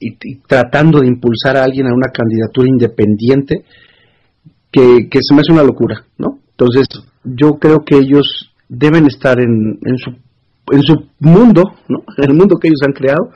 y, 0.00 0.16
tratando 0.46 1.00
de 1.00 1.06
impulsar 1.06 1.56
a 1.56 1.64
alguien 1.64 1.86
a 1.86 1.94
una 1.94 2.10
candidatura 2.12 2.68
independiente 2.68 3.64
que, 4.70 5.08
se 5.20 5.34
me 5.34 5.40
hace 5.40 5.52
una 5.52 5.62
locura, 5.62 6.04
¿no? 6.18 6.40
Entonces 6.50 6.86
yo 7.22 7.54
creo 7.54 7.84
que 7.84 7.96
ellos 7.96 8.52
deben 8.68 9.06
estar 9.06 9.40
en, 9.40 9.78
en, 9.84 9.98
su, 9.98 10.10
en 10.72 10.82
su 10.82 11.06
mundo, 11.20 11.62
¿no? 11.88 12.02
En 12.18 12.30
el 12.30 12.36
mundo 12.36 12.56
que 12.60 12.68
ellos 12.68 12.80
han 12.84 12.92
creado 12.92 13.30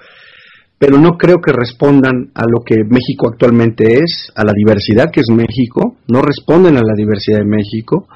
pero 0.83 0.99
no 0.99 1.17
creo 1.17 1.41
que 1.41 1.53
respondan 1.53 2.33
a 2.35 2.43
lo 2.43 2.65
que 2.67 2.83
México 2.83 3.29
actualmente 3.31 4.01
es, 4.03 4.33
a 4.35 4.43
la 4.43 4.53
diversidad 4.53 5.13
que 5.13 5.21
es 5.21 5.31
México, 5.31 5.99
no 6.09 6.23
responden 6.23 6.77
a 6.77 6.83
la 6.83 6.95
diversidad 6.97 7.39
de 7.39 7.45
México, 7.45 8.09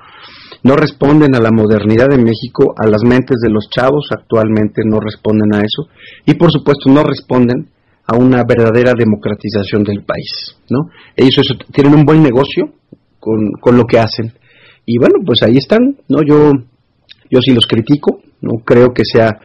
no 0.65 0.75
responden 0.75 1.37
a 1.37 1.39
la 1.39 1.53
modernidad 1.53 2.09
de 2.09 2.19
México, 2.19 2.75
a 2.77 2.89
las 2.89 3.05
mentes 3.05 3.37
de 3.41 3.51
los 3.51 3.71
chavos 3.71 4.09
actualmente 4.11 4.83
no 4.85 4.99
responden 4.99 5.55
a 5.55 5.59
eso 5.59 5.87
y 6.27 6.35
por 6.35 6.51
supuesto 6.51 6.91
no 6.91 7.05
responden 7.05 7.69
a 8.05 8.17
una 8.17 8.43
verdadera 8.43 8.95
democratización 8.99 9.85
del 9.85 10.03
país, 10.03 10.57
¿no? 10.69 10.91
Ellos 11.15 11.47
tienen 11.73 11.95
un 11.95 12.05
buen 12.05 12.21
negocio 12.21 12.73
con, 13.21 13.53
con 13.61 13.77
lo 13.77 13.85
que 13.85 14.01
hacen 14.01 14.33
y 14.85 14.99
bueno, 14.99 15.21
pues 15.25 15.41
ahí 15.45 15.57
están, 15.57 15.99
¿no? 16.09 16.19
Yo 16.27 16.51
yo 17.31 17.41
sí 17.41 17.53
los 17.53 17.69
critico, 17.69 18.19
no 18.41 18.65
creo 18.65 18.93
que 18.93 19.05
sea 19.05 19.39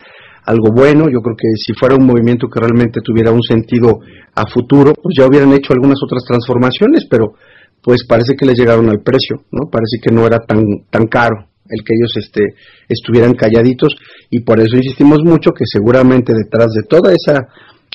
algo 0.46 0.72
bueno. 0.74 1.06
Yo 1.10 1.22
creo 1.22 1.36
que 1.36 1.50
si 1.56 1.74
fuera 1.74 1.96
un 1.96 2.06
movimiento 2.06 2.48
que 2.48 2.60
realmente 2.60 3.02
tuviera 3.02 3.32
un 3.32 3.42
sentido 3.42 4.00
a 4.36 4.48
futuro, 4.48 4.94
pues 4.94 5.16
ya 5.18 5.28
hubieran 5.28 5.52
hecho 5.54 5.74
algunas 5.74 5.98
otras 6.04 6.24
transformaciones, 6.26 7.06
pero 7.10 7.34
pues 7.82 8.06
parece 8.08 8.36
que 8.36 8.46
les 8.46 8.58
llegaron 8.58 8.90
al 8.90 9.02
precio, 9.02 9.44
¿no? 9.52 9.70
Parece 9.70 9.98
que 10.02 10.14
no 10.14 10.26
era 10.26 10.40
tan, 10.40 10.64
tan 10.90 11.08
caro 11.08 11.48
el 11.68 11.84
que 11.84 11.96
ellos 11.96 12.12
este, 12.18 12.56
estuvieran 12.90 13.34
calladitos 13.34 13.96
y 14.30 14.42
por 14.42 14.60
eso 14.60 14.76
insistimos 14.76 15.20
mucho 15.24 15.52
que 15.52 15.64
seguramente 15.66 16.34
detrás 16.34 16.74
de 16.74 16.84
toda 16.84 17.14
esa 17.14 17.48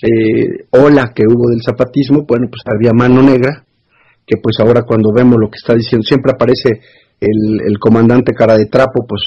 eh, 0.02 0.66
ola 0.70 1.12
que 1.14 1.24
hubo 1.28 1.50
del 1.50 1.62
zapatismo, 1.62 2.24
bueno, 2.26 2.48
pues 2.48 2.62
había 2.66 2.92
mano 2.92 3.22
negra, 3.22 3.64
que 4.26 4.36
pues 4.42 4.58
ahora 4.60 4.82
cuando 4.82 5.12
vemos 5.12 5.36
lo 5.38 5.48
que 5.50 5.58
está 5.62 5.74
diciendo, 5.74 6.04
siempre 6.06 6.32
aparece 6.34 6.80
el, 7.20 7.60
el 7.66 7.78
comandante 7.78 8.32
cara 8.32 8.56
de 8.56 8.66
trapo, 8.66 9.06
pues 9.06 9.22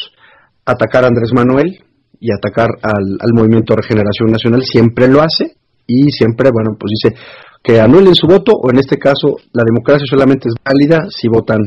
atacar 0.66 1.04
a 1.04 1.08
Andrés 1.08 1.32
Manuel 1.34 1.84
y 2.20 2.32
atacar 2.32 2.70
al, 2.82 3.18
al 3.20 3.34
movimiento 3.34 3.74
de 3.74 3.82
regeneración 3.82 4.32
nacional, 4.32 4.64
siempre 4.64 5.08
lo 5.08 5.22
hace 5.22 5.56
y 5.88 6.12
siempre, 6.12 6.52
bueno, 6.52 6.78
pues 6.80 6.92
dice 7.02 7.16
que 7.64 7.80
anulen 7.80 8.16
su 8.16 8.28
voto 8.28 8.54
o 8.54 8.70
en 8.72 8.78
este 8.78 8.98
caso 8.98 9.36
la 9.54 9.64
democracia 9.66 10.06
solamente 10.10 10.48
es 10.48 10.56
válida 10.64 11.08
si 11.10 11.28
votan 11.28 11.60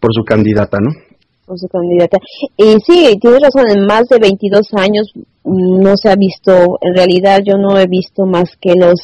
por 0.00 0.10
su 0.12 0.22
candidata, 0.24 0.78
¿no? 0.80 0.90
Por 1.48 1.58
su 1.58 1.66
candidata. 1.68 2.18
Y 2.58 2.74
sí, 2.86 3.18
tienes 3.18 3.40
razón, 3.40 3.70
en 3.70 3.86
más 3.86 4.06
de 4.08 4.18
22 4.18 4.68
años 4.74 5.14
no 5.44 5.96
se 5.96 6.10
ha 6.10 6.14
visto, 6.14 6.78
en 6.82 6.94
realidad 6.94 7.40
yo 7.42 7.56
no 7.56 7.78
he 7.78 7.86
visto 7.86 8.26
más 8.26 8.50
que 8.60 8.74
los 8.74 9.00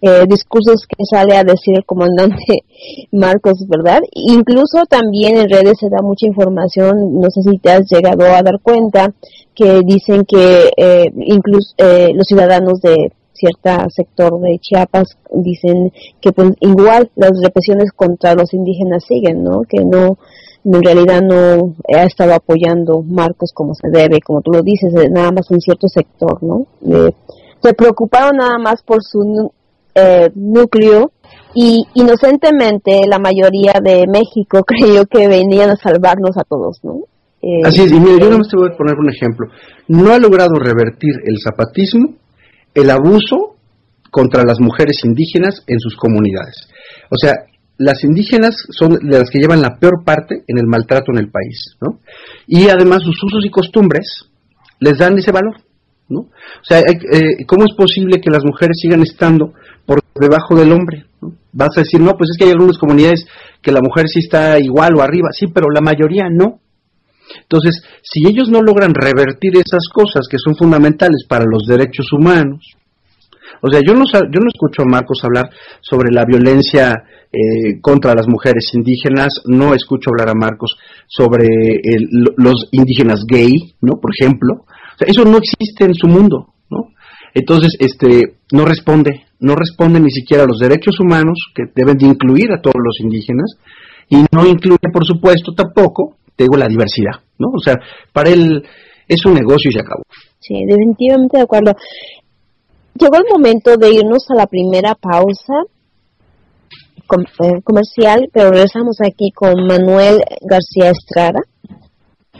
eh, 0.00 0.24
discursos 0.26 0.86
que 0.86 1.04
sale 1.04 1.36
a 1.36 1.44
decir 1.44 1.74
el 1.76 1.84
comandante 1.84 2.64
Marcos, 3.12 3.66
¿verdad? 3.68 4.00
Incluso 4.12 4.86
también 4.88 5.36
en 5.36 5.50
redes 5.50 5.78
se 5.78 5.90
da 5.90 6.00
mucha 6.02 6.26
información, 6.26 7.20
no 7.20 7.30
sé 7.30 7.42
si 7.42 7.58
te 7.58 7.70
has 7.70 7.90
llegado 7.90 8.24
a 8.24 8.42
dar 8.42 8.58
cuenta, 8.62 9.12
que 9.54 9.82
dicen 9.84 10.24
que 10.24 10.70
eh, 10.74 11.12
incluso 11.26 11.74
eh, 11.76 12.12
los 12.14 12.26
ciudadanos 12.26 12.80
de 12.80 13.12
cierto 13.34 13.70
sector 13.90 14.40
de 14.40 14.58
Chiapas 14.60 15.18
dicen 15.34 15.92
que 16.20 16.32
pues 16.32 16.52
igual 16.60 17.10
las 17.16 17.32
represiones 17.42 17.90
contra 17.94 18.34
los 18.34 18.54
indígenas 18.54 19.04
siguen, 19.06 19.42
¿no? 19.42 19.62
Que 19.68 19.84
no 19.84 20.16
en 20.64 20.82
realidad 20.82 21.22
no 21.22 21.74
ha 21.96 22.04
estado 22.04 22.34
apoyando 22.34 23.02
Marcos 23.02 23.50
como 23.54 23.74
se 23.74 23.88
debe, 23.90 24.20
como 24.20 24.40
tú 24.42 24.52
lo 24.52 24.62
dices, 24.62 24.92
nada 25.10 25.30
más 25.32 25.50
en 25.50 25.60
cierto 25.60 25.88
sector, 25.88 26.42
¿no? 26.42 26.66
se 27.62 27.74
preocuparon 27.74 28.36
nada 28.38 28.58
más 28.58 28.82
por 28.82 28.98
su 29.02 29.52
eh, 29.94 30.30
núcleo 30.34 31.12
y 31.54 31.84
inocentemente 31.94 33.02
la 33.06 33.18
mayoría 33.18 33.74
de 33.82 34.06
México 34.08 34.64
creyó 34.66 35.06
que 35.06 35.28
venían 35.28 35.70
a 35.70 35.76
salvarnos 35.76 36.36
a 36.36 36.44
todos, 36.44 36.80
¿no? 36.82 37.04
Eh, 37.40 37.60
Así 37.64 37.82
es, 37.82 37.92
y 37.92 37.98
mire, 37.98 38.20
yo 38.20 38.30
no 38.30 38.38
me 38.38 38.44
te 38.44 38.56
voy 38.56 38.70
a 38.72 38.76
poner 38.76 38.94
un 38.96 39.10
ejemplo. 39.10 39.48
No 39.88 40.12
ha 40.12 40.18
logrado 40.18 40.54
revertir 40.60 41.14
el 41.24 41.38
zapatismo 41.42 42.14
el 42.74 42.90
abuso 42.90 43.56
contra 44.10 44.44
las 44.44 44.60
mujeres 44.60 45.04
indígenas 45.04 45.62
en 45.66 45.78
sus 45.78 45.96
comunidades. 45.96 46.68
O 47.10 47.16
sea, 47.16 47.32
las 47.84 48.04
indígenas 48.04 48.54
son 48.70 48.92
de 48.94 49.18
las 49.18 49.30
que 49.30 49.38
llevan 49.38 49.60
la 49.60 49.76
peor 49.78 50.04
parte 50.04 50.44
en 50.46 50.58
el 50.58 50.66
maltrato 50.66 51.12
en 51.12 51.18
el 51.18 51.30
país, 51.30 51.76
¿no? 51.80 52.00
Y 52.46 52.68
además 52.68 53.02
sus 53.02 53.16
usos 53.24 53.44
y 53.44 53.50
costumbres 53.50 54.26
les 54.80 54.98
dan 54.98 55.18
ese 55.18 55.32
valor, 55.32 55.56
¿no? 56.08 56.20
O 56.20 56.64
sea, 56.64 56.80
eh, 56.80 57.44
¿cómo 57.46 57.64
es 57.64 57.74
posible 57.76 58.20
que 58.20 58.30
las 58.30 58.44
mujeres 58.44 58.76
sigan 58.80 59.02
estando 59.02 59.52
por 59.86 60.00
debajo 60.14 60.54
del 60.54 60.72
hombre? 60.72 61.06
Vas 61.52 61.76
a 61.76 61.80
decir, 61.80 62.00
no, 62.00 62.16
pues 62.16 62.30
es 62.30 62.38
que 62.38 62.44
hay 62.44 62.50
algunas 62.50 62.78
comunidades 62.78 63.26
que 63.60 63.72
la 63.72 63.80
mujer 63.80 64.08
sí 64.08 64.20
está 64.20 64.58
igual 64.58 64.94
o 64.96 65.02
arriba, 65.02 65.28
sí, 65.32 65.46
pero 65.48 65.66
la 65.70 65.80
mayoría 65.80 66.24
no. 66.30 66.60
Entonces, 67.42 67.82
si 68.02 68.26
ellos 68.28 68.48
no 68.48 68.60
logran 68.62 68.94
revertir 68.94 69.56
esas 69.56 69.88
cosas 69.92 70.26
que 70.30 70.38
son 70.38 70.56
fundamentales 70.56 71.24
para 71.28 71.44
los 71.44 71.66
derechos 71.66 72.12
humanos, 72.12 72.76
o 73.62 73.70
sea, 73.70 73.80
yo 73.86 73.94
no, 73.94 74.04
yo 74.04 74.40
no 74.40 74.48
escucho 74.52 74.82
a 74.82 74.90
Marcos 74.90 75.22
hablar 75.22 75.48
sobre 75.80 76.10
la 76.12 76.24
violencia 76.24 77.04
eh, 77.32 77.80
contra 77.80 78.14
las 78.14 78.28
mujeres 78.28 78.70
indígenas, 78.74 79.40
no 79.46 79.74
escucho 79.74 80.10
hablar 80.10 80.28
a 80.28 80.38
Marcos 80.38 80.76
sobre 81.06 81.48
los 82.36 82.68
indígenas 82.72 83.24
gay, 83.26 83.74
¿no? 83.80 83.94
Por 84.00 84.10
ejemplo. 84.12 84.66
Eso 85.00 85.24
no 85.24 85.38
existe 85.38 85.84
en 85.84 85.94
su 85.94 86.08
mundo, 86.08 86.48
¿no? 86.68 86.88
Entonces, 87.34 87.74
este, 87.80 88.34
no 88.52 88.66
responde, 88.66 89.24
no 89.40 89.54
responde 89.54 89.98
ni 89.98 90.10
siquiera 90.10 90.44
a 90.44 90.46
los 90.46 90.58
derechos 90.58 91.00
humanos 91.00 91.38
que 91.54 91.64
deben 91.74 91.96
de 91.96 92.06
incluir 92.06 92.52
a 92.52 92.60
todos 92.60 92.76
los 92.84 93.00
indígenas 93.00 93.56
y 94.10 94.16
no 94.30 94.46
incluye, 94.46 94.92
por 94.92 95.06
supuesto, 95.06 95.54
tampoco, 95.54 96.16
digo, 96.36 96.56
la 96.58 96.68
diversidad, 96.68 97.22
¿no? 97.38 97.48
O 97.54 97.60
sea, 97.60 97.76
para 98.12 98.28
él 98.28 98.62
es 99.08 99.24
un 99.24 99.32
negocio 99.34 99.70
y 99.70 99.72
se 99.72 99.80
acabó. 99.80 100.02
Sí, 100.38 100.54
definitivamente 100.66 101.38
de 101.38 101.44
acuerdo. 101.44 101.72
Llegó 102.98 103.16
el 103.16 103.24
momento 103.32 103.78
de 103.78 103.90
irnos 103.90 104.30
a 104.30 104.34
la 104.34 104.46
primera 104.46 104.94
pausa 104.94 105.54
eh, 107.12 107.62
comercial, 107.62 108.28
pero 108.32 108.50
regresamos 108.50 108.96
aquí 109.04 109.30
con 109.32 109.66
Manuel 109.66 110.20
García 110.42 110.90
Estrada, 110.90 111.40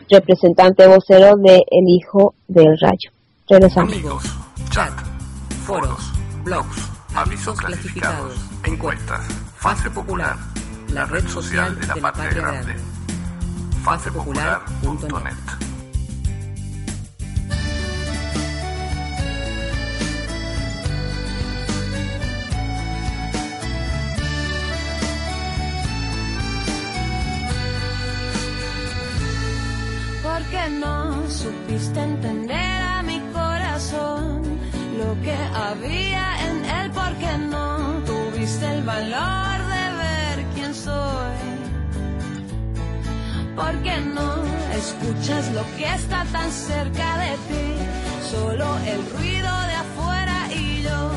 representante 0.09 0.87
vocero 0.87 1.37
de 1.37 1.63
El 1.71 1.89
Hijo 1.89 2.35
del 2.49 2.79
Rayo. 2.81 3.11
Regresamos. 3.49 3.93
Amigos, 3.93 4.25
chat, 4.71 4.93
foros, 5.67 6.13
blogs, 6.45 6.91
avisos 7.15 7.59
clasificados, 7.59 8.35
encuestas, 8.65 9.27
fase 9.57 9.91
popular, 9.91 10.37
la 10.93 11.05
red 11.05 11.27
social 11.29 11.79
de 11.79 11.87
la 11.87 11.97
patria 11.97 12.31
grande, 12.31 12.75
fasepopular.net. 13.85 15.62
que 30.51 30.69
no 30.71 31.29
supiste 31.29 32.01
entender 32.01 32.83
a 32.83 33.03
mi 33.03 33.21
corazón. 33.33 34.43
Lo 34.99 35.11
que 35.23 35.37
había 35.55 36.25
en 36.49 36.65
él 36.65 36.91
porque 36.93 37.39
no 37.51 38.03
tuviste 38.07 38.67
el 38.75 38.83
valor 38.83 39.57
de 39.75 39.85
ver 40.03 40.47
quién 40.55 40.75
soy. 40.75 41.39
Porque 43.57 43.95
no 44.17 44.31
escuchas 44.81 45.53
lo 45.53 45.65
que 45.77 45.87
está 45.95 46.25
tan 46.33 46.51
cerca 46.51 47.19
de 47.19 47.33
ti, 47.49 47.67
solo 48.31 48.67
el 48.87 49.01
ruido 49.13 49.53
de 49.71 49.75
afuera 49.85 50.49
y 50.55 50.83
yo 50.83 51.11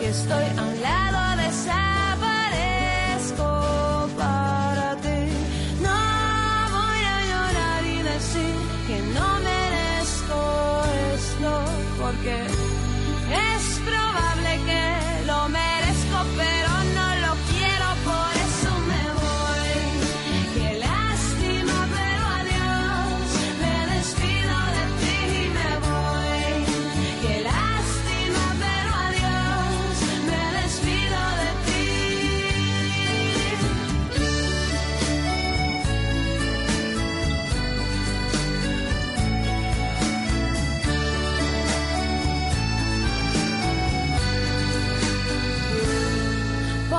que 0.00 0.08
estoy 0.08 0.44
a 0.58 0.62
un 0.62 0.82
lado 0.82 1.36
de 1.42 1.46
esa 12.08 12.65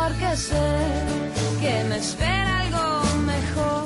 porque 0.07 0.37
sé 0.37 0.67
que 1.61 1.83
me 1.89 1.97
espera 1.97 2.59
algo 2.59 2.85
mejor, 3.33 3.83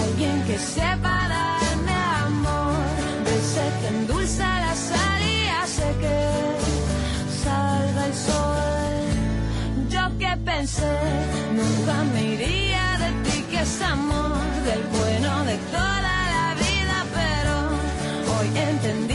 alguien 0.00 0.42
que 0.46 0.58
sepa 0.58 1.14
darme 1.36 1.96
amor, 2.26 2.84
ese 3.38 3.64
que 3.80 3.88
endulza 3.96 4.46
la 4.66 4.74
sal 4.74 5.22
y 5.22 5.48
hace 5.60 5.88
que 6.02 6.18
salga 7.44 8.06
el 8.10 8.14
sol. 8.28 9.04
Yo 9.94 10.04
que 10.18 10.36
pensé, 10.50 10.96
nunca 11.58 11.94
me 12.12 12.22
iría 12.34 12.86
de 13.04 13.10
ti, 13.24 13.38
que 13.50 13.60
es 13.60 13.82
amor 13.82 14.36
del 14.68 14.82
bueno 14.98 15.44
de 15.50 15.56
toda 15.76 16.28
la 16.36 16.54
vida, 16.64 16.96
pero 17.18 17.54
hoy 18.34 18.48
entendí 18.68 19.11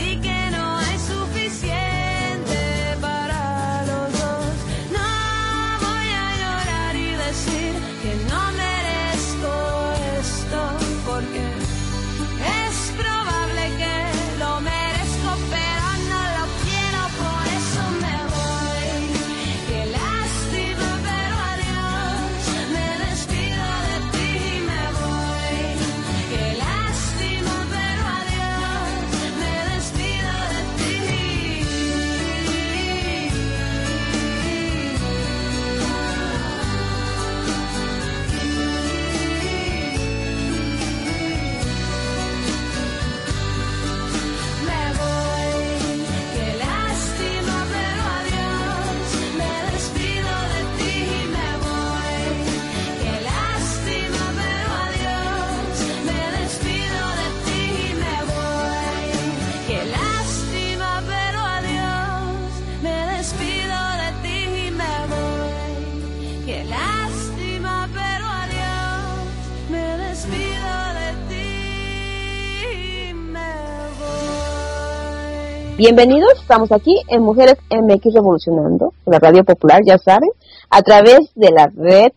Bienvenidos, 75.78 76.32
estamos 76.40 76.72
aquí 76.72 76.96
en 77.06 77.22
Mujeres 77.22 77.54
MX 77.70 78.12
Revolucionando, 78.12 78.94
la 79.06 79.20
radio 79.20 79.44
popular, 79.44 79.80
ya 79.86 79.96
saben, 79.96 80.28
a 80.70 80.82
través 80.82 81.20
de 81.36 81.50
la 81.52 81.70
red 81.72 82.10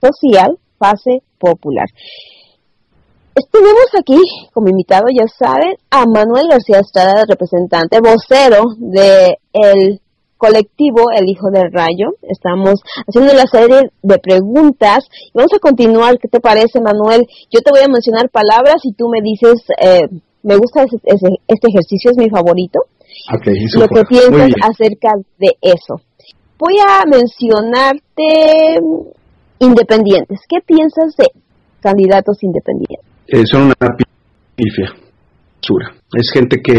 social 0.00 0.56
Fase 0.78 1.24
Popular. 1.40 1.88
Tenemos 3.50 3.86
aquí 3.98 4.20
como 4.52 4.68
invitado, 4.68 5.06
ya 5.12 5.26
saben, 5.26 5.74
a 5.90 6.04
Manuel 6.06 6.46
García 6.48 6.78
Estrada, 6.78 7.24
representante, 7.28 7.98
vocero 7.98 8.66
de 8.78 9.38
el 9.52 10.00
colectivo 10.36 11.10
El 11.12 11.28
Hijo 11.28 11.50
del 11.50 11.72
Rayo. 11.72 12.14
Estamos 12.22 12.80
haciendo 13.04 13.32
la 13.34 13.48
serie 13.48 13.90
de 14.00 14.18
preguntas 14.18 15.08
y 15.26 15.32
vamos 15.34 15.52
a 15.52 15.58
continuar. 15.58 16.20
¿Qué 16.20 16.28
te 16.28 16.38
parece, 16.38 16.80
Manuel? 16.80 17.26
Yo 17.50 17.62
te 17.62 17.72
voy 17.72 17.80
a 17.80 17.88
mencionar 17.88 18.30
palabras 18.30 18.76
y 18.84 18.92
tú 18.92 19.08
me 19.08 19.20
dices, 19.22 19.60
eh, 19.82 20.02
me 20.42 20.56
gusta 20.56 20.84
este 20.84 21.68
ejercicio, 21.68 22.10
es 22.10 22.16
mi 22.16 22.30
favorito. 22.30 22.80
Lo 23.76 23.88
que 23.88 24.04
piensas 24.04 24.50
acerca 24.62 25.12
de 25.38 25.56
eso. 25.60 26.00
Voy 26.58 26.74
a 26.78 27.04
mencionarte 27.06 28.78
independientes. 29.58 30.40
¿Qué 30.48 30.58
piensas 30.66 31.16
de 31.16 31.26
candidatos 31.80 32.42
independientes? 32.42 33.06
Eh, 33.26 33.46
son 33.46 33.64
una 33.64 33.96
pifia. 34.56 34.92
Es 36.14 36.30
gente 36.32 36.58
que 36.62 36.78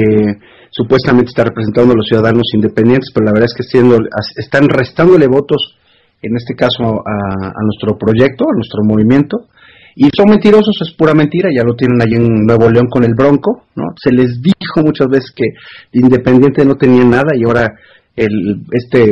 supuestamente 0.71 1.29
está 1.29 1.43
representando 1.43 1.93
a 1.93 1.95
los 1.95 2.07
ciudadanos 2.07 2.43
independientes, 2.53 3.09
pero 3.13 3.25
la 3.25 3.33
verdad 3.33 3.49
es 3.49 3.55
que 3.55 4.41
están 4.41 4.67
restándole 4.69 5.27
votos, 5.27 5.77
en 6.21 6.35
este 6.35 6.55
caso 6.55 6.83
a, 6.83 7.63
nuestro 7.63 7.97
proyecto, 7.97 8.45
a 8.45 8.55
nuestro 8.55 8.83
movimiento, 8.83 9.47
y 9.95 10.09
son 10.15 10.29
mentirosos, 10.29 10.77
es 10.81 10.93
pura 10.93 11.13
mentira, 11.13 11.49
ya 11.55 11.63
lo 11.63 11.75
tienen 11.75 12.01
ahí 12.01 12.15
en 12.15 12.45
Nuevo 12.45 12.69
León 12.69 12.87
con 12.89 13.03
el 13.03 13.13
Bronco, 13.13 13.63
¿no? 13.75 13.83
Se 14.01 14.11
les 14.11 14.41
dijo 14.41 14.81
muchas 14.83 15.07
veces 15.07 15.31
que 15.35 15.45
Independiente 15.93 16.65
no 16.65 16.75
tenía 16.75 17.03
nada 17.03 17.31
y 17.35 17.43
ahora 17.45 17.73
el, 18.15 18.63
este 18.71 19.11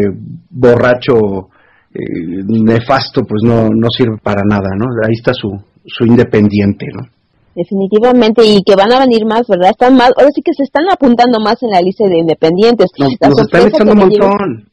borracho 0.50 1.50
eh, 1.94 2.44
nefasto 2.48 3.24
pues 3.24 3.42
no, 3.44 3.70
no 3.70 3.88
sirve 3.90 4.18
para 4.22 4.44
nada, 4.44 4.70
¿no? 4.78 4.86
Ahí 5.06 5.14
está 5.14 5.34
su, 5.34 5.50
su 5.86 6.06
Independiente, 6.06 6.86
¿no? 6.94 7.08
definitivamente, 7.56 8.46
y 8.46 8.64
que 8.64 8.76
van 8.76 8.94
a 8.94 9.00
venir 9.00 9.26
más, 9.26 9.48
¿verdad? 9.48 9.72
Están 9.72 9.96
más, 9.96 10.12
ahora 10.16 10.30
sí 10.34 10.42
que 10.42 10.54
se 10.56 10.64
están 10.64 10.86
apuntando 10.92 11.40
más 11.40 11.62
en 11.62 11.72
la 11.72 11.82
lista 11.82 12.08
de 12.08 12.20
independientes. 12.20 12.88
Nos, 12.98 13.12
están 13.12 13.68
echando 13.68 13.94
un 13.94 14.00
montón. 14.00 14.70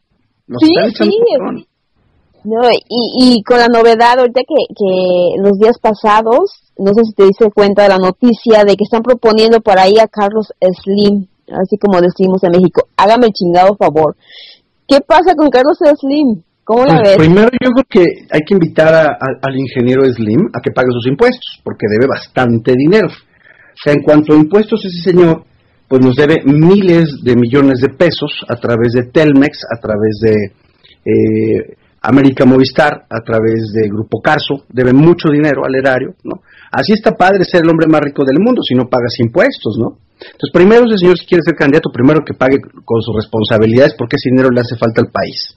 sí, 0.60 0.72
sí. 0.94 1.10
No, 2.46 2.62
y, 2.70 3.34
y 3.38 3.42
con 3.42 3.58
la 3.58 3.66
novedad, 3.66 4.20
ahorita 4.20 4.42
que, 4.42 4.72
que 4.72 5.42
los 5.42 5.58
días 5.58 5.78
pasados, 5.82 6.62
no 6.78 6.94
sé 6.94 7.02
si 7.04 7.12
te 7.12 7.24
diste 7.24 7.50
cuenta 7.50 7.82
de 7.82 7.88
la 7.88 7.98
noticia 7.98 8.62
de 8.62 8.76
que 8.76 8.84
están 8.84 9.02
proponiendo 9.02 9.60
por 9.60 9.80
ahí 9.80 9.98
a 9.98 10.06
Carlos 10.06 10.52
Slim, 10.60 11.26
así 11.48 11.76
como 11.76 12.00
decimos 12.00 12.44
en 12.44 12.52
México, 12.52 12.86
hágame 12.96 13.26
el 13.26 13.32
chingado 13.32 13.74
favor. 13.74 14.14
¿Qué 14.86 15.00
pasa 15.00 15.34
con 15.34 15.50
Carlos 15.50 15.76
Slim? 15.78 16.42
¿Cómo 16.62 16.84
la 16.84 17.00
pues, 17.00 17.08
ves? 17.08 17.16
Primero 17.16 17.48
yo 17.50 17.70
creo 17.72 17.86
que 17.90 18.04
hay 18.30 18.40
que 18.46 18.54
invitar 18.54 18.94
al 18.94 19.56
ingeniero 19.56 20.04
Slim 20.04 20.46
a 20.54 20.60
que 20.62 20.70
pague 20.70 20.92
sus 20.92 21.08
impuestos, 21.08 21.60
porque 21.64 21.86
debe 21.90 22.06
bastante 22.06 22.74
dinero. 22.76 23.08
O 23.08 23.78
sea, 23.82 23.92
en 23.92 24.02
cuanto 24.02 24.34
a 24.34 24.36
impuestos, 24.36 24.84
ese 24.84 25.10
señor 25.10 25.42
pues 25.88 26.00
nos 26.00 26.16
debe 26.16 26.42
miles 26.44 27.22
de 27.22 27.36
millones 27.36 27.80
de 27.80 27.88
pesos 27.88 28.44
a 28.48 28.56
través 28.56 28.92
de 28.92 29.04
Telmex, 29.04 29.58
a 29.70 29.80
través 29.80 30.18
de 30.20 30.52
eh, 31.04 31.76
América 32.02 32.44
Movistar, 32.44 33.06
a 33.08 33.20
través 33.24 33.72
de 33.72 33.88
Grupo 33.88 34.20
Carso, 34.20 34.64
debe 34.68 34.92
mucho 34.92 35.28
dinero 35.30 35.64
al 35.64 35.74
erario, 35.74 36.14
¿no? 36.24 36.42
Así 36.70 36.92
está 36.92 37.12
padre 37.12 37.44
ser 37.44 37.62
el 37.62 37.70
hombre 37.70 37.86
más 37.88 38.00
rico 38.00 38.24
del 38.24 38.38
mundo 38.38 38.62
si 38.62 38.74
no 38.74 38.88
pagas 38.88 39.18
impuestos, 39.18 39.76
¿no? 39.78 39.98
Entonces, 40.16 40.50
primero 40.52 40.84
ese 40.86 40.98
señor 40.98 41.18
si 41.18 41.26
quiere 41.26 41.42
ser 41.42 41.54
candidato, 41.54 41.90
primero 41.92 42.24
que 42.24 42.34
pague 42.34 42.58
con 42.84 43.02
sus 43.02 43.14
responsabilidades 43.14 43.94
porque 43.98 44.16
ese 44.16 44.30
dinero 44.30 44.50
le 44.50 44.60
hace 44.60 44.76
falta 44.76 45.00
al 45.00 45.10
país 45.10 45.56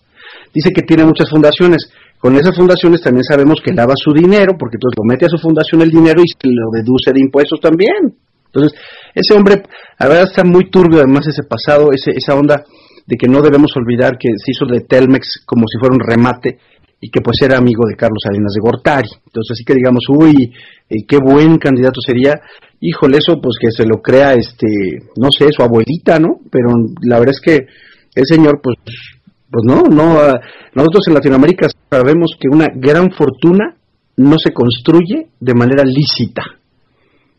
dice 0.54 0.72
que 0.74 0.82
tiene 0.82 1.06
muchas 1.06 1.30
fundaciones. 1.30 1.90
Con 2.20 2.36
esas 2.36 2.56
fundaciones 2.56 3.02
también 3.02 3.24
sabemos 3.24 3.62
que 3.64 3.72
lava 3.72 3.94
su 3.96 4.12
dinero, 4.12 4.56
porque 4.60 4.76
entonces 4.76 4.98
lo 4.98 5.06
mete 5.06 5.26
a 5.26 5.30
su 5.30 5.38
fundación 5.38 5.82
el 5.82 5.90
dinero 5.90 6.22
y 6.22 6.28
se 6.28 6.50
lo 6.50 6.70
deduce 6.72 7.14
de 7.14 7.22
impuestos 7.22 7.60
también. 7.62 8.14
Entonces, 8.48 8.78
ese 9.14 9.34
hombre, 9.36 9.64
la 10.00 10.08
verdad 10.08 10.24
está 10.24 10.44
muy 10.44 10.70
turbio 10.70 11.00
además 11.00 11.28
ese 11.28 11.44
pasado, 11.44 11.92
ese, 11.94 12.12
esa 12.12 12.36
onda 12.36 12.66
de 13.10 13.18
que 13.18 13.28
no 13.28 13.42
debemos 13.42 13.76
olvidar 13.76 14.20
que 14.20 14.30
se 14.38 14.52
hizo 14.52 14.68
de 14.68 14.82
Telmex 14.82 15.42
como 15.44 15.64
si 15.66 15.80
fuera 15.80 15.96
un 15.96 16.00
remate 16.00 16.60
y 17.02 17.10
que 17.10 17.22
pues 17.22 17.42
era 17.42 17.58
amigo 17.58 17.88
de 17.90 17.96
Carlos 17.96 18.22
Salinas 18.24 18.54
de 18.54 18.62
Gortari. 18.62 19.10
Entonces, 19.26 19.54
así 19.54 19.64
que 19.66 19.74
digamos, 19.74 20.04
uy, 20.10 20.54
eh, 20.88 21.08
qué 21.08 21.18
buen 21.18 21.58
candidato 21.58 22.02
sería. 22.06 22.40
Híjole, 22.80 23.18
eso 23.18 23.42
pues 23.42 23.56
que 23.60 23.72
se 23.72 23.88
lo 23.88 24.00
crea, 24.04 24.36
este, 24.36 24.68
no 25.18 25.32
sé, 25.32 25.48
su 25.52 25.64
abuelita, 25.64 26.20
¿no? 26.20 26.38
Pero 26.52 26.70
la 27.02 27.18
verdad 27.18 27.34
es 27.34 27.42
que 27.42 27.66
el 28.14 28.26
señor 28.28 28.62
pues 28.62 28.78
pues 29.50 29.64
no, 29.66 29.82
no. 29.90 30.20
Ah, 30.20 30.40
nosotros 30.76 31.08
en 31.08 31.16
Latinoamérica 31.16 31.68
sabemos 31.90 32.38
que 32.40 32.48
una 32.48 32.68
gran 32.76 33.10
fortuna 33.12 33.76
no 34.18 34.38
se 34.38 34.54
construye 34.54 35.30
de 35.40 35.54
manera 35.56 35.84
lícita, 35.84 36.44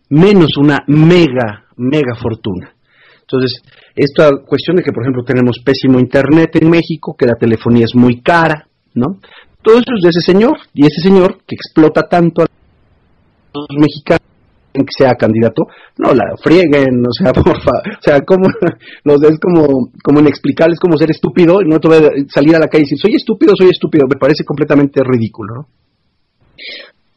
menos 0.08 0.56
una 0.56 0.78
mega, 0.88 1.66
mega 1.76 2.16
fortuna. 2.20 2.74
Entonces, 3.20 3.62
esta 4.04 4.30
cuestión 4.46 4.76
de 4.76 4.82
que, 4.82 4.92
por 4.92 5.02
ejemplo, 5.02 5.22
tenemos 5.24 5.58
pésimo 5.64 5.98
internet 5.98 6.56
en 6.56 6.70
México, 6.70 7.14
que 7.18 7.26
la 7.26 7.34
telefonía 7.34 7.84
es 7.84 7.94
muy 7.94 8.22
cara, 8.22 8.66
¿no? 8.94 9.18
Todo 9.62 9.74
eso 9.74 9.92
es 9.96 10.02
de 10.02 10.08
ese 10.08 10.20
señor, 10.20 10.56
y 10.72 10.86
ese 10.86 11.02
señor 11.02 11.38
que 11.46 11.54
explota 11.54 12.08
tanto 12.08 12.42
a 12.42 12.46
los 13.52 13.66
mexicanos 13.78 14.20
que 14.72 14.96
sea 14.96 15.14
candidato, 15.16 15.64
no 15.98 16.14
la 16.14 16.24
frieguen, 16.42 17.04
o 17.04 17.12
sea, 17.12 17.32
por 17.34 17.60
favor, 17.60 17.82
o 17.98 18.02
sea, 18.02 18.20
como 18.22 18.48
los 19.04 19.22
es 19.22 19.38
como 19.38 19.90
como 20.02 20.20
inexplicable, 20.20 20.74
es 20.74 20.80
como 20.80 20.96
ser 20.96 21.10
estúpido, 21.10 21.60
y 21.60 21.68
no 21.68 21.78
te 21.78 21.88
voy 21.88 21.98
a 21.98 22.10
salir 22.28 22.56
a 22.56 22.60
la 22.60 22.68
calle 22.68 22.82
y 22.82 22.86
decir, 22.86 22.98
soy 22.98 23.14
estúpido, 23.16 23.52
soy 23.56 23.68
estúpido, 23.68 24.06
me 24.08 24.18
parece 24.18 24.44
completamente 24.44 25.02
ridículo, 25.04 25.54
¿no? 25.54 25.66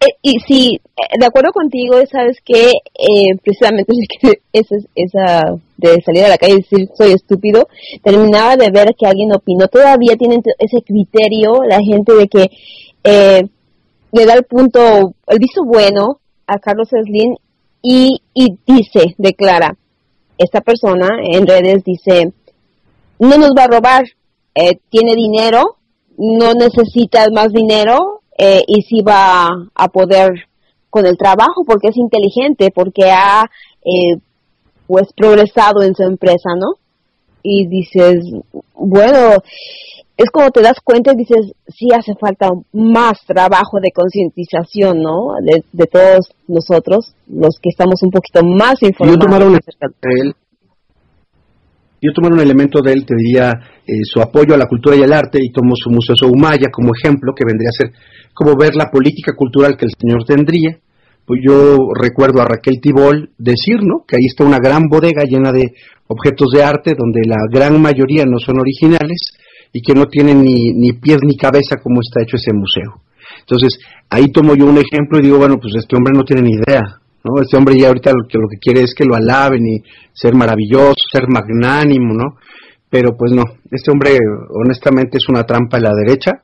Eh, 0.04 0.16
y 0.22 0.40
sí, 0.48 0.82
eh, 0.98 1.20
de 1.20 1.26
acuerdo 1.26 1.52
contigo, 1.52 1.96
sabes 2.12 2.38
que 2.44 2.72
eh, 2.72 3.36
precisamente 3.42 3.94
esa, 4.54 4.76
esa 4.96 5.56
de 5.78 6.02
salir 6.02 6.24
a 6.26 6.30
la 6.30 6.38
calle 6.38 6.54
y 6.54 6.58
decir 6.58 6.90
soy 6.98 7.12
estúpido, 7.12 7.68
terminaba 8.04 8.56
de 8.56 8.70
ver 8.72 8.96
que 8.98 9.06
alguien 9.06 9.34
opinó, 9.34 9.68
todavía 9.68 10.16
tienen 10.16 10.42
ese 10.60 10.82
criterio 10.82 11.64
la 11.68 11.80
gente 11.80 12.14
de 12.14 12.28
que 12.28 12.50
eh, 13.04 13.44
le 14.12 14.26
da 14.26 14.34
el 14.34 14.44
punto, 14.44 15.14
el 15.28 15.40
visto 15.40 15.64
bueno 15.66 16.20
a 16.48 16.58
Carlos 16.60 16.90
Slim 16.90 17.36
y, 17.82 18.22
y 18.34 18.58
dice, 18.66 19.16
declara, 19.18 19.76
esta 20.38 20.62
persona 20.62 21.10
en 21.22 21.48
redes 21.48 21.84
dice, 21.84 22.32
no 23.20 23.38
nos 23.38 23.52
va 23.58 23.64
a 23.64 23.68
robar, 23.68 24.04
eh, 24.56 24.80
tiene 24.90 25.16
dinero, 25.16 25.78
no 26.18 26.54
necesita 26.54 27.28
más 27.32 27.52
dinero 27.52 28.23
eh, 28.38 28.64
y 28.68 28.82
sí 28.84 29.02
va 29.02 29.50
a 29.76 29.88
poder 29.90 30.32
con 30.90 31.06
el 31.06 31.18
trabajo 31.18 31.64
porque 31.66 31.90
es 31.90 31.98
inteligente, 31.98 32.72
porque 32.74 33.10
ha 33.12 33.50
eh, 33.84 34.18
pues 34.88 35.08
progresado 35.16 35.82
en 35.82 35.96
su 35.96 36.04
empresa, 36.04 36.50
¿no? 36.56 36.76
Y 37.42 37.68
dices, 37.68 38.24
bueno, 38.76 39.42
es 40.16 40.30
como 40.30 40.52
te 40.52 40.62
das 40.62 40.80
cuenta 40.84 41.12
y 41.14 41.18
dices, 41.18 41.54
sí 41.68 41.90
hace 41.94 42.14
falta 42.16 42.50
más 42.72 43.20
trabajo 43.26 43.80
de 43.82 43.92
concientización, 43.92 45.02
¿no? 45.02 45.34
De, 45.42 45.86
todos 45.88 46.32
nosotros, 46.48 47.16
los 47.28 47.60
que 47.60 47.70
estamos 47.70 48.04
un 48.04 48.12
poquito 48.12 48.44
más 48.44 48.82
informados. 48.82 49.20
Yo 49.20 49.26
tomar 49.26 49.44
un, 49.48 49.60
yo 52.04 52.12
tomar 52.14 52.34
un 52.34 52.42
elemento 52.42 52.82
de 52.82 52.92
él, 52.92 53.06
te 53.06 53.16
diría 53.16 53.54
eh, 53.88 54.04
su 54.04 54.20
apoyo 54.22 54.54
a 54.54 54.58
la 54.58 54.68
cultura 54.68 54.96
y 54.96 55.04
al 55.04 55.14
arte, 55.14 55.40
y 55.42 55.52
tomo 55.52 55.74
su 55.76 55.90
Museo 55.90 56.16
Soumaya 56.16 56.70
como 56.72 56.92
ejemplo, 56.94 57.34
que 57.34 57.46
vendría 57.46 57.70
a 57.70 57.80
ser 57.84 57.94
como 58.34 58.58
ver 58.58 58.76
la 58.76 58.92
política 58.92 59.34
cultural 59.36 59.78
que 59.78 59.86
el 59.86 59.92
señor 59.98 60.26
tendría. 60.26 60.78
Pues 61.26 61.40
yo 61.42 61.78
recuerdo 61.98 62.42
a 62.42 62.46
Raquel 62.46 62.82
Tibol 62.82 63.32
decir, 63.38 63.78
¿no? 63.82 64.04
Que 64.06 64.18
ahí 64.18 64.26
está 64.26 64.44
una 64.44 64.60
gran 64.60 64.90
bodega 64.90 65.24
llena 65.24 65.54
de 65.54 65.74
objetos 66.08 66.52
de 66.52 66.64
arte, 66.64 66.94
donde 66.98 67.22
la 67.26 67.38
gran 67.50 67.82
mayoría 67.82 68.26
no 68.26 68.38
son 68.40 68.60
originales, 68.60 69.32
y 69.72 69.82
que 69.82 69.94
no 69.94 70.08
tiene 70.08 70.36
ni, 70.36 70.74
ni 70.74 70.92
pies 70.92 71.20
ni 71.24 71.38
cabeza 71.38 71.78
como 71.82 72.02
está 72.02 72.22
hecho 72.22 72.36
ese 72.36 72.52
museo. 72.52 73.02
Entonces, 73.40 73.80
ahí 74.10 74.32
tomo 74.32 74.56
yo 74.56 74.66
un 74.66 74.78
ejemplo 74.78 75.20
y 75.20 75.24
digo, 75.24 75.38
bueno, 75.38 75.58
pues 75.60 75.74
este 75.76 75.96
hombre 75.96 76.14
no 76.14 76.24
tiene 76.24 76.42
ni 76.44 76.52
idea, 76.52 77.00
¿no? 77.24 77.42
Este 77.42 77.58
hombre 77.58 77.76
ya 77.80 77.88
ahorita 77.88 78.12
lo 78.12 78.28
que, 78.28 78.38
lo 78.38 78.48
que 78.48 78.58
quiere 78.58 78.82
es 78.82 78.94
que 78.94 79.06
lo 79.06 79.16
alaben 79.16 79.66
y 79.66 79.84
ser 80.14 80.36
maravilloso, 80.36 80.96
ser 81.12 81.28
magnánimo, 81.28 82.14
¿no? 82.14 82.38
Pero 82.90 83.16
pues 83.18 83.32
no, 83.32 83.44
este 83.72 83.92
hombre 83.92 84.18
honestamente 84.50 85.18
es 85.18 85.28
una 85.30 85.44
trampa 85.44 85.78
de 85.78 85.84
la 85.84 85.94
derecha. 85.94 86.44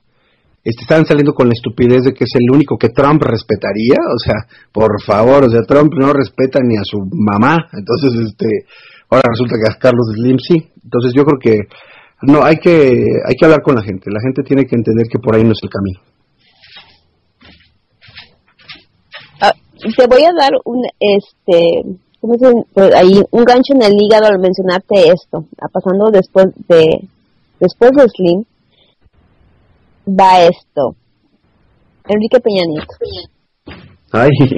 Este, 0.63 0.81
están 0.81 1.05
saliendo 1.05 1.33
con 1.33 1.47
la 1.47 1.53
estupidez 1.53 2.03
de 2.03 2.13
que 2.13 2.25
es 2.25 2.31
el 2.35 2.53
único 2.53 2.77
que 2.77 2.89
Trump 2.89 3.21
respetaría, 3.23 3.95
o 4.13 4.19
sea, 4.19 4.35
por 4.73 5.01
favor, 5.01 5.45
o 5.45 5.49
sea, 5.49 5.61
Trump 5.61 5.93
no 5.97 6.11
respeta 6.11 6.59
ni 6.61 6.75
a 6.75 6.83
su 6.83 6.99
mamá, 7.13 7.69
entonces, 7.71 8.11
este, 8.27 8.45
ahora 9.09 9.29
resulta 9.31 9.55
que 9.55 9.71
a 9.71 9.79
Carlos 9.79 10.07
Slim 10.13 10.37
sí, 10.37 10.69
entonces 10.83 11.13
yo 11.15 11.23
creo 11.23 11.39
que 11.39 11.59
no, 12.21 12.43
hay 12.43 12.57
que, 12.57 12.91
hay 13.25 13.35
que 13.35 13.45
hablar 13.45 13.61
con 13.61 13.75
la 13.75 13.81
gente. 13.81 14.11
La 14.11 14.19
gente 14.19 14.43
tiene 14.43 14.65
que 14.65 14.75
entender 14.75 15.07
que 15.07 15.19
por 15.19 15.35
ahí 15.35 15.43
no 15.43 15.53
es 15.53 15.59
el 15.63 15.69
camino. 15.69 15.99
Ah, 19.39 19.53
te 19.95 20.07
voy 20.07 20.23
a 20.23 20.33
dar 20.37 20.51
un, 20.65 20.83
este, 20.99 21.83
¿cómo 22.19 22.33
dicen? 22.33 22.65
Pues 22.73 22.93
ahí 22.95 23.21
un 23.31 23.43
gancho 23.43 23.73
en 23.73 23.83
el 23.83 23.93
hígado 23.99 24.25
al 24.27 24.39
mencionarte 24.39 25.09
esto, 25.09 25.45
pasando 25.71 26.09
después 26.11 26.47
de 26.67 27.07
después 27.59 27.91
de 27.91 28.09
Slim 28.09 28.43
va 30.07 30.43
esto. 30.43 30.95
Enrique 32.07 32.39
Peña 32.39 32.63
Nieto. 32.67 32.87
Ay, 34.11 34.29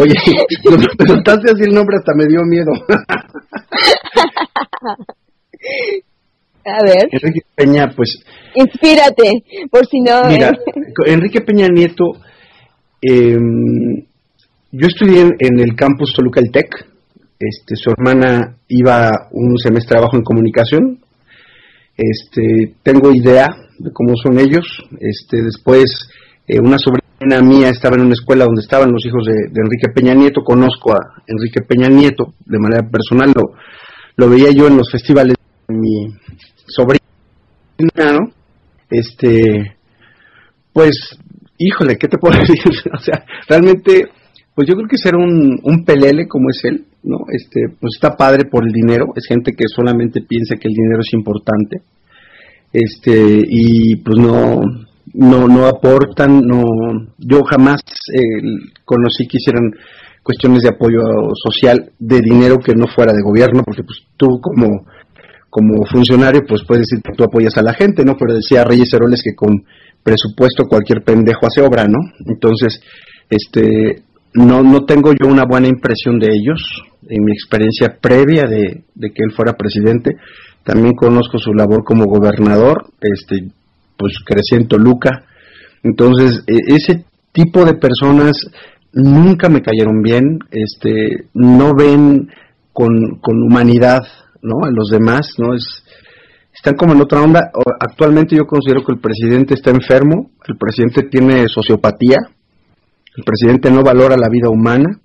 oye, 0.00 0.14
cuando 0.62 0.86
preguntaste 0.96 1.50
así 1.50 1.64
el 1.64 1.74
nombre 1.74 1.98
hasta 1.98 2.14
me 2.14 2.24
dio 2.26 2.42
miedo. 2.44 2.72
A 6.66 6.82
ver. 6.82 7.10
Enrique 7.10 7.42
Peña, 7.54 7.92
pues. 7.94 8.18
Inspírate, 8.54 9.44
por 9.70 9.86
si 9.86 10.00
no. 10.00 10.22
Mira, 10.28 10.50
Enrique 11.06 11.42
Peña 11.42 11.68
Nieto, 11.68 12.04
eh, 13.06 13.38
yo 14.72 14.86
estudié 14.86 15.36
en, 15.38 15.60
el 15.60 15.76
campus 15.76 16.14
Toluca 16.14 16.40
el 16.40 16.50
Tec. 16.50 16.68
Este, 17.38 17.76
su 17.76 17.90
hermana 17.90 18.56
iba 18.68 19.28
un 19.30 19.58
semestre 19.58 19.98
abajo 19.98 20.16
en 20.16 20.24
comunicación. 20.24 20.98
Este, 21.96 22.74
tengo 22.82 23.12
idea 23.12 23.54
de 23.78 23.92
cómo 23.92 24.14
son 24.16 24.38
ellos. 24.38 24.66
Este, 24.98 25.42
después, 25.42 26.08
eh, 26.48 26.58
una 26.60 26.78
sobrina 26.78 27.40
mía 27.42 27.68
estaba 27.68 27.96
en 27.96 28.06
una 28.06 28.14
escuela 28.14 28.46
donde 28.46 28.62
estaban 28.62 28.90
los 28.90 29.04
hijos 29.04 29.26
de, 29.26 29.60
Enrique 29.62 29.92
Peña 29.94 30.14
Nieto. 30.14 30.42
Conozco 30.42 30.94
a 30.94 31.22
Enrique 31.26 31.60
Peña 31.60 31.88
Nieto 31.88 32.34
de 32.46 32.58
manera 32.58 32.88
personal. 32.88 33.32
Lo, 33.34 33.52
lo 34.16 34.30
veía 34.30 34.50
yo 34.50 34.66
en 34.66 34.78
los 34.78 34.90
festivales 34.90 35.36
de 35.68 35.74
mi 35.74 36.08
sobrina. 36.66 37.00
Este, 38.90 39.76
pues, 40.72 41.18
híjole, 41.58 41.96
¿qué 41.96 42.08
te 42.08 42.18
puedo 42.18 42.38
decir? 42.40 42.72
o 42.92 42.98
sea, 42.98 43.24
realmente, 43.48 44.06
pues 44.54 44.68
yo 44.68 44.74
creo 44.74 44.88
que 44.88 44.98
ser 44.98 45.16
un, 45.16 45.58
un 45.62 45.84
pelele 45.84 46.26
como 46.26 46.50
es 46.50 46.64
él, 46.64 46.84
¿no? 47.02 47.18
Este, 47.32 47.68
pues 47.80 47.94
está 47.96 48.16
padre 48.16 48.44
por 48.44 48.64
el 48.66 48.72
dinero, 48.72 49.06
es 49.16 49.26
gente 49.26 49.52
que 49.52 49.64
solamente 49.68 50.22
piensa 50.22 50.56
que 50.56 50.68
el 50.68 50.74
dinero 50.74 51.00
es 51.00 51.12
importante, 51.12 51.82
este, 52.72 53.40
y 53.48 53.96
pues 53.96 54.18
no, 54.18 54.60
no, 55.14 55.46
no 55.46 55.66
aportan, 55.66 56.40
no, 56.40 56.62
yo 57.18 57.42
jamás 57.44 57.80
eh, 58.12 58.42
conocí 58.84 59.26
que 59.28 59.38
hicieran 59.38 59.70
cuestiones 60.22 60.62
de 60.62 60.70
apoyo 60.70 61.00
social 61.34 61.92
de 61.98 62.20
dinero 62.20 62.58
que 62.58 62.74
no 62.74 62.86
fuera 62.86 63.12
de 63.12 63.22
gobierno, 63.22 63.62
porque 63.62 63.82
pues 63.84 63.98
tú 64.16 64.40
como 64.40 64.86
como 65.54 65.86
funcionario, 65.86 66.42
pues 66.48 66.62
puedes 66.66 66.84
decir 66.88 67.00
que 67.00 67.12
tú 67.16 67.22
apoyas 67.22 67.56
a 67.56 67.62
la 67.62 67.74
gente, 67.74 68.04
¿no? 68.04 68.16
Pero 68.18 68.34
decía 68.34 68.64
Reyes 68.64 68.92
Heroles 68.92 69.22
que 69.22 69.36
con 69.36 69.52
presupuesto 70.04 70.68
cualquier 70.68 71.02
pendejo 71.02 71.46
hace 71.46 71.62
obra, 71.62 71.86
¿no? 71.88 71.98
Entonces, 72.26 72.80
este, 73.28 74.02
no, 74.34 74.62
no 74.62 74.84
tengo 74.84 75.12
yo 75.12 75.28
una 75.28 75.44
buena 75.48 75.66
impresión 75.66 76.20
de 76.20 76.28
ellos, 76.28 76.60
en 77.08 77.24
mi 77.24 77.32
experiencia 77.32 77.98
previa 78.00 78.44
de, 78.44 78.84
que 79.00 79.22
él 79.24 79.32
fuera 79.34 79.54
presidente. 79.54 80.12
También 80.62 80.94
conozco 80.94 81.38
su 81.38 81.52
labor 81.52 81.82
como 81.84 82.04
gobernador, 82.04 82.86
este, 83.00 83.48
pues 83.96 84.12
crecí 84.24 84.54
en. 84.54 85.24
Entonces, 85.82 86.44
e, 86.46 86.74
ese 86.74 87.04
tipo 87.32 87.64
de 87.64 87.74
personas 87.74 88.36
nunca 88.92 89.48
me 89.48 89.62
cayeron 89.62 90.02
bien, 90.02 90.38
este, 90.50 91.26
no 91.34 91.74
ven 91.74 92.28
con, 92.72 93.18
con 93.20 93.42
humanidad 93.42 94.02
¿no? 94.44 94.58
A 94.62 94.70
los 94.70 94.90
demás, 94.90 95.26
¿no? 95.38 95.54
Es, 95.54 95.82
están 96.54 96.74
como 96.76 96.94
en 96.94 97.02
otra 97.02 97.20
onda. 97.20 97.50
Actualmente 97.80 98.36
yo 98.36 98.46
considero 98.46 98.84
que 98.84 98.92
el 98.92 99.00
presidente 99.00 99.54
está 99.54 99.70
enfermo, 99.70 100.30
el 100.46 100.56
presidente 100.56 101.02
tiene 101.10 101.48
sociopatía, 101.48 102.18
el 103.16 103.24
presidente 103.24 103.70
no 103.70 103.82
valora 103.82 104.16
la 104.16 104.28
vida 104.28 104.48
humana, 104.48 105.00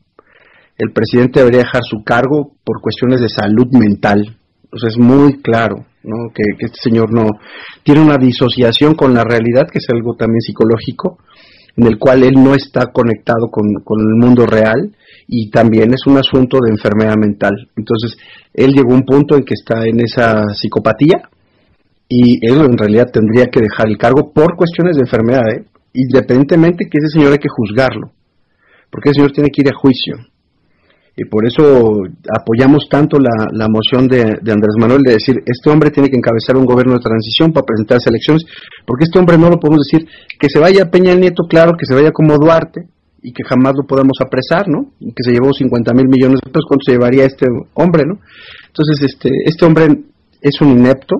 el 0.77 0.91
presidente 0.93 1.39
debería 1.39 1.61
dejar 1.61 1.81
su 1.83 2.03
cargo 2.03 2.53
por 2.63 2.81
cuestiones 2.81 3.19
de 3.19 3.29
salud 3.29 3.67
mental. 3.71 4.37
O 4.71 4.87
es 4.87 4.97
muy 4.99 5.41
claro, 5.41 5.87
¿no? 6.03 6.31
Que, 6.33 6.43
este 6.59 6.77
señor 6.83 7.11
no 7.11 7.25
tiene 7.83 8.01
una 8.01 8.17
disociación 8.17 8.93
con 8.93 9.15
la 9.15 9.23
realidad, 9.23 9.67
que 9.71 9.79
es 9.79 9.89
algo 9.89 10.15
también 10.15 10.41
psicológico, 10.41 11.17
en 11.75 11.87
el 11.87 11.97
cual 11.97 12.23
él 12.23 12.35
no 12.35 12.53
está 12.53 12.91
conectado 12.93 13.49
con, 13.51 13.65
con 13.83 13.99
el 13.99 14.15
mundo 14.15 14.45
real 14.45 14.95
y 15.27 15.49
también 15.49 15.93
es 15.93 16.05
un 16.05 16.17
asunto 16.17 16.59
de 16.63 16.71
enfermedad 16.71 17.15
mental. 17.17 17.53
Entonces, 17.75 18.17
él 18.53 18.71
llegó 18.71 18.91
a 18.91 18.97
un 18.97 19.05
punto 19.05 19.35
en 19.35 19.43
que 19.43 19.55
está 19.55 19.85
en 19.85 19.99
esa 20.01 20.43
psicopatía 20.53 21.29
y 22.09 22.43
él 22.45 22.59
en 22.59 22.77
realidad 22.77 23.11
tendría 23.13 23.45
que 23.45 23.61
dejar 23.61 23.87
el 23.87 23.97
cargo 23.97 24.33
por 24.33 24.55
cuestiones 24.57 24.97
de 24.97 25.03
enfermedad, 25.03 25.47
¿eh? 25.53 25.63
independientemente 25.93 26.85
que 26.89 26.97
ese 26.97 27.13
señor 27.13 27.31
hay 27.31 27.37
que 27.37 27.47
juzgarlo, 27.47 28.11
porque 28.89 29.09
ese 29.09 29.19
señor 29.21 29.31
tiene 29.31 29.49
que 29.49 29.61
ir 29.61 29.69
a 29.69 29.77
juicio. 29.77 30.15
Y 31.15 31.25
por 31.25 31.45
eso 31.45 31.61
apoyamos 32.33 32.87
tanto 32.89 33.19
la, 33.19 33.47
la 33.51 33.67
moción 33.67 34.07
de, 34.07 34.39
de, 34.41 34.51
Andrés 34.51 34.75
Manuel 34.79 35.01
de 35.03 35.13
decir, 35.13 35.35
este 35.45 35.69
hombre 35.69 35.91
tiene 35.91 36.09
que 36.09 36.15
encabezar 36.15 36.55
un 36.55 36.65
gobierno 36.65 36.93
de 36.93 37.01
transición 37.01 37.51
para 37.51 37.65
presentarse 37.65 38.09
a 38.09 38.11
elecciones, 38.11 38.43
porque 38.85 39.03
este 39.03 39.19
hombre 39.19 39.37
no 39.37 39.49
lo 39.49 39.59
podemos 39.59 39.85
decir, 39.85 40.07
que 40.39 40.47
se 40.49 40.59
vaya 40.59 40.89
Peña 40.89 41.13
Nieto, 41.15 41.43
claro, 41.49 41.73
que 41.77 41.85
se 41.85 41.93
vaya 41.93 42.11
como 42.11 42.37
Duarte, 42.37 42.87
y 43.21 43.33
que 43.33 43.43
jamás 43.43 43.73
lo 43.75 43.85
podamos 43.85 44.17
apresar, 44.21 44.67
¿no? 44.67 44.91
Y 44.99 45.11
que 45.11 45.23
se 45.23 45.31
llevó 45.31 45.53
50 45.53 45.93
mil 45.93 46.07
millones 46.07 46.39
de 46.43 46.51
pesos, 46.51 46.65
¿cuánto 46.67 46.83
se 46.85 46.93
llevaría 46.93 47.25
este 47.25 47.45
hombre, 47.73 48.03
¿no? 48.05 48.19
Entonces, 48.67 49.03
este, 49.03 49.29
este 49.43 49.65
hombre 49.65 49.87
es 50.41 50.61
un 50.61 50.69
inepto, 50.69 51.15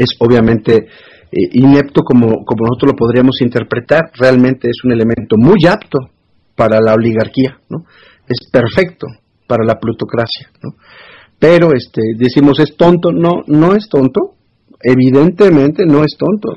es 0.00 0.16
obviamente 0.18 0.76
eh, 0.76 1.48
inepto 1.52 2.02
como, 2.02 2.44
como 2.44 2.66
nosotros 2.66 2.92
lo 2.92 2.96
podríamos 2.96 3.40
interpretar, 3.42 4.10
realmente 4.18 4.68
es 4.68 4.82
un 4.84 4.92
elemento 4.92 5.36
muy 5.38 5.66
apto 5.68 5.98
para 6.56 6.78
la 6.80 6.94
oligarquía, 6.94 7.60
¿no? 7.68 7.84
Es 8.26 8.48
perfecto 8.50 9.06
para 9.46 9.64
la 9.64 9.78
plutocracia, 9.78 10.50
¿no? 10.62 10.70
Pero 11.38 11.72
este, 11.74 12.00
decimos 12.16 12.58
es 12.60 12.76
tonto, 12.76 13.12
no, 13.12 13.42
no 13.46 13.74
es 13.74 13.88
tonto, 13.88 14.36
evidentemente 14.82 15.84
no 15.84 16.02
es 16.02 16.16
tonto, 16.18 16.48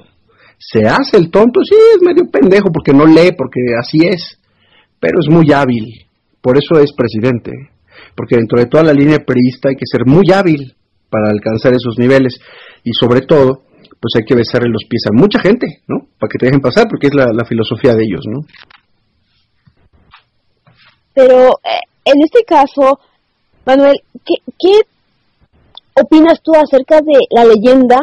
se 0.58 0.88
hace 0.88 1.18
el 1.18 1.30
tonto, 1.30 1.60
sí, 1.64 1.76
es 1.96 2.02
medio 2.02 2.30
pendejo 2.32 2.72
porque 2.72 2.94
no 2.94 3.06
lee, 3.06 3.32
porque 3.38 3.60
así 3.78 4.00
es, 4.08 4.40
pero 5.00 5.20
es 5.20 5.30
muy 5.30 5.52
hábil, 5.52 5.86
por 6.42 6.58
eso 6.58 6.82
es 6.82 6.94
presidente, 6.94 7.52
porque 8.16 8.38
dentro 8.38 8.60
de 8.60 8.68
toda 8.68 8.84
la 8.84 8.94
línea 8.94 9.20
periodista 9.20 9.70
hay 9.70 9.76
que 9.76 9.86
ser 9.90 10.06
muy 10.06 10.32
hábil 10.34 10.76
para 11.10 11.30
alcanzar 11.30 11.74
esos 11.74 11.98
niveles 12.00 12.40
y 12.84 12.92
sobre 12.94 13.22
todo, 13.22 13.64
pues 14.00 14.14
hay 14.18 14.26
que 14.26 14.36
besarle 14.36 14.70
los 14.70 14.84
pies 14.90 15.04
a 15.08 15.14
mucha 15.14 15.40
gente, 15.40 15.82
¿no? 15.88 16.08
Para 16.20 16.30
que 16.30 16.38
te 16.38 16.46
dejen 16.48 16.62
pasar, 16.62 16.88
porque 16.90 17.08
es 17.08 17.14
la, 17.14 17.46
filosofía 17.46 17.94
de 17.94 18.04
ellos, 18.04 18.26
¿no? 18.28 18.42
Pero 21.14 21.60
eh, 21.64 21.82
en 22.06 22.24
este 22.24 22.44
caso, 22.44 23.00
Manuel, 23.66 23.96
¿qué, 24.26 24.36
¿qué 24.60 24.82
opinas 26.02 26.42
tú 26.42 26.54
acerca 26.56 27.02
de 27.02 27.20
la 27.30 27.46
leyenda 27.46 28.00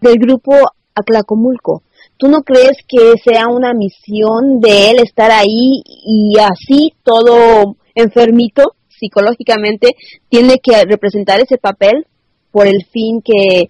del 0.00 0.16
grupo 0.18 0.54
Tlacomulco. 1.02 1.82
¿Tú 2.16 2.28
no 2.28 2.42
crees 2.42 2.78
que 2.86 3.14
sea 3.22 3.46
una 3.48 3.72
misión 3.74 4.60
de 4.60 4.90
él 4.90 4.96
estar 5.02 5.30
ahí 5.30 5.82
y 5.84 6.38
así 6.38 6.92
todo 7.02 7.76
enfermito 7.94 8.74
psicológicamente 8.88 9.96
tiene 10.28 10.58
que 10.62 10.84
representar 10.84 11.40
ese 11.40 11.58
papel 11.58 12.06
por 12.54 12.68
el 12.68 12.84
fin 12.92 13.20
que 13.20 13.68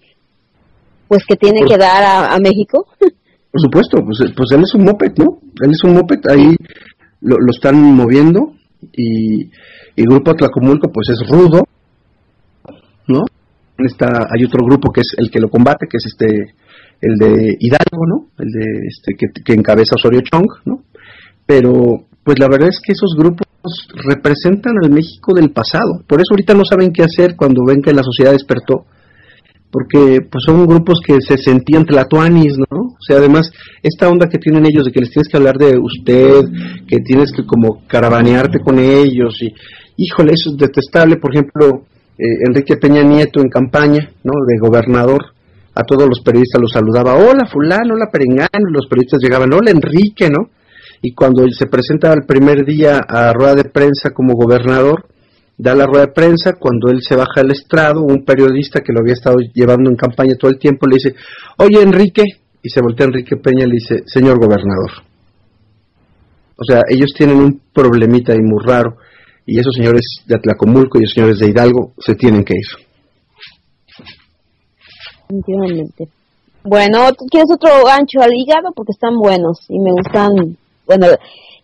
pues 1.08 1.24
que 1.26 1.36
tiene 1.36 1.64
que 1.64 1.78
dar 1.78 2.30
a, 2.30 2.38
México? 2.38 2.86
Por 3.50 3.60
supuesto, 3.60 3.98
pues, 4.04 4.18
pues, 4.36 4.50
él 4.52 4.62
es 4.62 4.74
un 4.74 4.84
moped, 4.84 5.12
¿no? 5.16 5.38
Él 5.62 5.70
es 5.70 5.84
un 5.84 5.94
moped, 5.94 6.18
ahí 6.28 6.56
lo, 7.20 7.36
están 7.50 7.76
moviendo 7.94 8.52
y, 8.92 9.44
el 9.96 10.06
grupo 10.06 10.34
Tlacomulco 10.34 10.90
pues 10.92 11.08
es 11.10 11.20
rudo, 11.30 11.62
¿no? 13.06 13.20
Está, 13.78 14.26
hay 14.28 14.44
otro 14.44 14.64
grupo 14.66 14.90
que 14.92 15.02
es 15.02 15.14
el 15.16 15.30
que 15.30 15.40
lo 15.40 15.48
combate, 15.48 15.86
que 15.88 15.98
es 15.98 16.06
este 16.06 16.54
el 17.00 17.16
de 17.16 17.56
Hidalgo, 17.60 18.06
¿no? 18.08 18.26
El 18.38 18.50
de 18.50 18.86
este 18.88 19.14
que, 19.16 19.52
encabeza 19.54 19.94
Osorio 19.94 20.20
Chong, 20.20 20.48
¿no? 20.64 20.82
Pero 21.46 22.06
pues 22.24 22.38
la 22.38 22.48
verdad 22.48 22.68
es 22.70 22.80
que 22.84 22.92
esos 22.92 23.14
grupos 23.16 23.46
representan 23.94 24.74
al 24.82 24.90
México 24.90 25.34
del 25.34 25.50
pasado. 25.50 26.02
Por 26.06 26.20
eso 26.20 26.32
ahorita 26.32 26.54
no 26.54 26.64
saben 26.64 26.92
qué 26.92 27.02
hacer 27.02 27.36
cuando 27.36 27.64
ven 27.66 27.82
que 27.82 27.92
la 27.92 28.02
sociedad 28.02 28.32
despertó. 28.32 28.86
Porque 29.70 30.20
pues 30.30 30.44
son 30.46 30.66
grupos 30.66 31.00
que 31.04 31.20
se 31.20 31.36
sentían 31.36 31.84
tlatoanis, 31.84 32.56
¿no? 32.58 32.80
O 32.80 33.06
sea, 33.06 33.16
además, 33.16 33.50
esta 33.82 34.08
onda 34.08 34.28
que 34.28 34.38
tienen 34.38 34.64
ellos 34.66 34.84
de 34.84 34.92
que 34.92 35.00
les 35.00 35.10
tienes 35.10 35.28
que 35.28 35.36
hablar 35.36 35.56
de 35.58 35.76
usted, 35.76 36.44
que 36.86 36.98
tienes 37.00 37.32
que 37.32 37.44
como 37.44 37.84
caravanearte 37.88 38.60
con 38.60 38.78
ellos 38.78 39.42
y, 39.42 39.52
híjole, 39.96 40.32
eso 40.32 40.50
es 40.50 40.56
detestable. 40.56 41.16
Por 41.16 41.34
ejemplo, 41.34 41.86
eh, 42.16 42.46
Enrique 42.46 42.76
Peña 42.76 43.02
Nieto 43.02 43.40
en 43.40 43.48
campaña, 43.48 44.12
¿no? 44.22 44.32
De 44.46 44.58
gobernador, 44.60 45.34
a 45.74 45.82
todos 45.82 46.08
los 46.08 46.20
periodistas 46.20 46.60
los 46.60 46.70
saludaba, 46.70 47.16
hola 47.16 47.46
fulano, 47.52 47.94
hola 47.94 48.10
perengano, 48.12 48.70
los 48.70 48.86
periodistas 48.86 49.20
llegaban, 49.20 49.52
hola 49.52 49.72
Enrique, 49.72 50.30
¿no? 50.30 50.50
Y 51.06 51.12
cuando 51.12 51.46
se 51.50 51.66
presenta 51.66 52.14
el 52.14 52.24
primer 52.24 52.64
día 52.64 52.98
a 53.06 53.30
rueda 53.34 53.56
de 53.56 53.64
prensa 53.64 54.12
como 54.14 54.32
gobernador, 54.32 55.06
da 55.58 55.74
la 55.74 55.84
rueda 55.84 56.06
de 56.06 56.12
prensa, 56.12 56.54
cuando 56.54 56.90
él 56.90 57.02
se 57.02 57.14
baja 57.14 57.42
al 57.42 57.50
estrado, 57.50 58.00
un 58.00 58.24
periodista 58.24 58.80
que 58.80 58.90
lo 58.90 59.00
había 59.00 59.12
estado 59.12 59.36
llevando 59.52 59.90
en 59.90 59.96
campaña 59.96 60.34
todo 60.40 60.50
el 60.50 60.58
tiempo 60.58 60.86
le 60.86 60.94
dice, 60.94 61.14
oye 61.58 61.82
Enrique, 61.82 62.22
y 62.62 62.70
se 62.70 62.80
voltea 62.80 63.04
Enrique 63.04 63.36
Peña 63.36 63.66
y 63.66 63.68
le 63.68 63.74
dice, 63.74 64.02
señor 64.06 64.38
gobernador. 64.38 64.92
O 66.56 66.64
sea, 66.64 66.80
ellos 66.88 67.12
tienen 67.14 67.36
un 67.36 67.60
problemita 67.70 68.32
ahí 68.32 68.40
muy 68.40 68.64
raro. 68.64 68.96
y 69.44 69.58
esos 69.58 69.74
señores 69.74 70.06
de 70.26 70.36
Atlacomulco 70.36 70.98
y 70.98 71.04
esos 71.04 71.16
señores 71.16 71.38
de 71.38 71.48
Hidalgo 71.50 71.92
se 71.98 72.14
tienen 72.14 72.44
que 72.44 72.54
ir. 72.54 72.66
Bueno, 76.62 77.12
¿tú 77.12 77.26
quieres 77.30 77.50
otro 77.52 77.84
gancho 77.84 78.22
al 78.22 78.32
hígado? 78.32 78.72
Porque 78.74 78.92
están 78.92 79.18
buenos 79.18 79.66
y 79.68 79.78
me 79.78 79.92
gustan. 79.92 80.56
Bueno, 80.86 81.06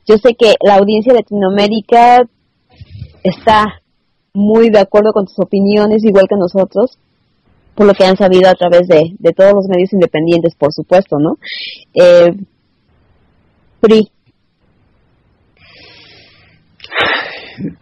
yo 0.06 0.16
sé 0.16 0.34
que 0.34 0.54
la 0.64 0.76
audiencia 0.76 1.12
de 1.12 1.20
Latinoamérica 1.20 2.22
está 3.22 3.80
muy 4.32 4.70
de 4.70 4.80
acuerdo 4.80 5.12
con 5.12 5.26
tus 5.26 5.38
opiniones, 5.38 6.04
igual 6.04 6.26
que 6.28 6.36
nosotros, 6.36 6.98
por 7.74 7.86
lo 7.86 7.94
que 7.94 8.04
han 8.04 8.16
sabido 8.16 8.48
a 8.48 8.54
través 8.54 8.88
de, 8.88 9.14
de 9.18 9.32
todos 9.32 9.52
los 9.52 9.66
medios 9.68 9.92
independientes, 9.92 10.54
por 10.54 10.72
supuesto, 10.72 11.18
¿no? 11.18 11.36
Eh, 11.94 12.34
PRI. 13.80 14.10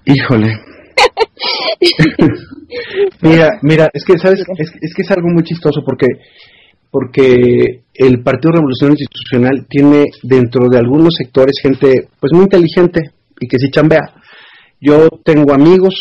Híjole. 0.05 0.49
mira, 3.23 3.59
mira, 3.63 3.89
es 3.93 4.05
que 4.05 4.19
sabes, 4.19 4.41
es, 4.59 4.73
es, 4.81 4.95
que 4.95 5.03
es 5.03 5.11
algo 5.11 5.29
muy 5.29 5.45
chistoso 5.45 5.83
porque 5.85 6.07
porque 6.91 7.83
el 7.99 8.23
Partido 8.23 8.53
Revolucionario 8.53 9.03
Institucional 9.03 9.67
tiene 9.69 10.05
dentro 10.23 10.69
de 10.71 10.79
algunos 10.79 11.15
sectores 11.19 11.59
gente 11.61 12.09
pues 12.21 12.33
muy 12.33 12.45
inteligente 12.45 13.11
y 13.41 13.49
que 13.49 13.59
sí 13.59 13.71
chambea. 13.71 14.15
Yo 14.81 15.09
tengo 15.25 15.53
amigos 15.53 15.95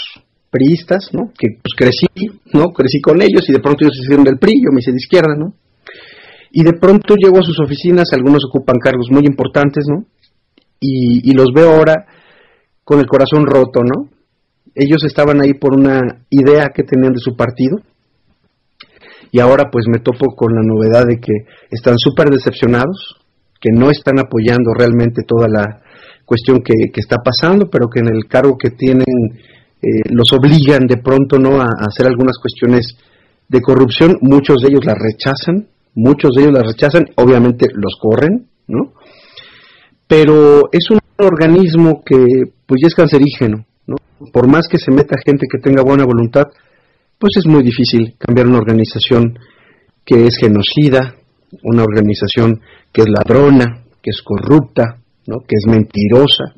priistas, 0.52 1.10
¿no? 1.12 1.32
Que 1.36 1.58
pues 1.60 1.74
crecí, 1.76 2.06
¿no? 2.54 2.66
Crecí 2.66 3.02
con 3.02 3.20
ellos 3.20 3.50
y 3.50 3.52
de 3.52 3.60
pronto 3.60 3.84
ellos 3.84 3.96
se 3.98 4.04
hicieron 4.04 4.26
del 4.26 4.38
PRI, 4.38 4.62
yo 4.64 4.72
me 4.72 4.80
hice 4.80 4.92
de 4.92 4.98
izquierda, 4.98 5.34
¿no? 5.36 5.56
Y 6.52 6.64
de 6.64 6.74
pronto 6.74 7.16
llego 7.16 7.40
a 7.40 7.44
sus 7.44 7.60
oficinas, 7.60 8.14
algunos 8.14 8.46
ocupan 8.48 8.78
cargos 8.78 9.08
muy 9.10 9.26
importantes, 9.26 9.86
¿no? 9.90 10.06
Y, 10.80 11.28
y 11.28 11.34
los 11.34 11.48
veo 11.52 11.72
ahora 11.72 12.06
con 12.84 13.00
el 13.00 13.08
corazón 13.08 13.48
roto, 13.48 13.82
¿no? 13.82 14.08
Ellos 14.76 15.04
estaban 15.04 15.42
ahí 15.42 15.56
por 15.56 15.76
una 15.76 16.00
idea 16.30 16.70
que 16.76 16.84
tenían 16.84 17.14
de 17.14 17.20
su 17.20 17.36
partido 17.36 17.82
y 19.32 19.40
ahora 19.40 19.70
pues 19.72 19.86
me 19.92 20.00
topo 20.00 20.36
con 20.36 20.54
la 20.54 20.62
novedad 20.64 21.06
de 21.06 21.20
que 21.20 21.34
están 21.70 21.98
súper 21.98 22.30
decepcionados, 22.30 23.18
que 23.60 23.72
no 23.72 23.90
están 23.90 24.20
apoyando 24.20 24.72
realmente 24.78 25.24
toda 25.24 25.48
la 25.48 25.82
cuestión 26.26 26.62
que, 26.62 26.74
está 26.96 27.18
pasando, 27.24 27.70
pero 27.70 27.88
que 27.88 28.02
en 28.02 28.08
el 28.08 28.28
cargo 28.28 28.58
que 28.58 28.72
tienen 28.72 29.06
eh, 29.82 29.88
los 30.10 30.34
obligan 30.34 30.86
de 30.86 30.98
pronto 30.98 31.40
no 31.40 31.62
a, 31.62 31.70
hacer 31.88 32.06
algunas 32.06 32.38
cuestiones 32.38 32.98
de 33.48 33.62
corrupción, 33.62 34.18
muchos 34.22 34.58
de 34.62 34.70
ellos 34.70 34.86
la 34.86 34.94
rechazan, 34.94 35.68
muchos 35.96 36.32
de 36.36 36.44
ellos 36.44 36.54
la 36.54 36.64
rechazan, 36.64 37.06
obviamente 37.16 37.68
los 37.74 37.96
corren, 38.00 38.48
¿no? 38.68 38.94
Pero 40.08 40.70
es 40.72 40.90
un 40.92 41.00
organismo 41.18 42.04
que 42.06 42.18
pues 42.66 42.82
ya 42.82 42.88
es 42.88 42.96
cancerígeno, 42.96 43.66
¿no? 43.88 43.96
Por 44.34 44.50
más 44.50 44.68
que 44.68 44.78
se 44.78 44.92
meta 44.92 45.16
gente 45.26 45.48
que 45.50 45.60
tenga 45.60 45.82
buena 45.82 46.06
voluntad, 46.06 46.48
pues 47.20 47.32
es 47.38 47.48
muy 47.48 47.64
difícil 47.64 48.16
cambiar 48.18 48.48
una 48.48 48.60
organización 48.60 49.38
que 50.06 50.26
es 50.26 50.38
genocida, 50.38 51.16
una 51.64 51.84
organización 51.84 52.62
que 52.92 53.02
es 53.02 53.08
ladrona, 53.10 53.84
que 54.02 54.12
es 54.12 54.22
corrupta, 54.22 55.00
¿no? 55.26 55.40
que 55.40 55.56
es 55.56 55.66
mentirosa. 55.68 56.54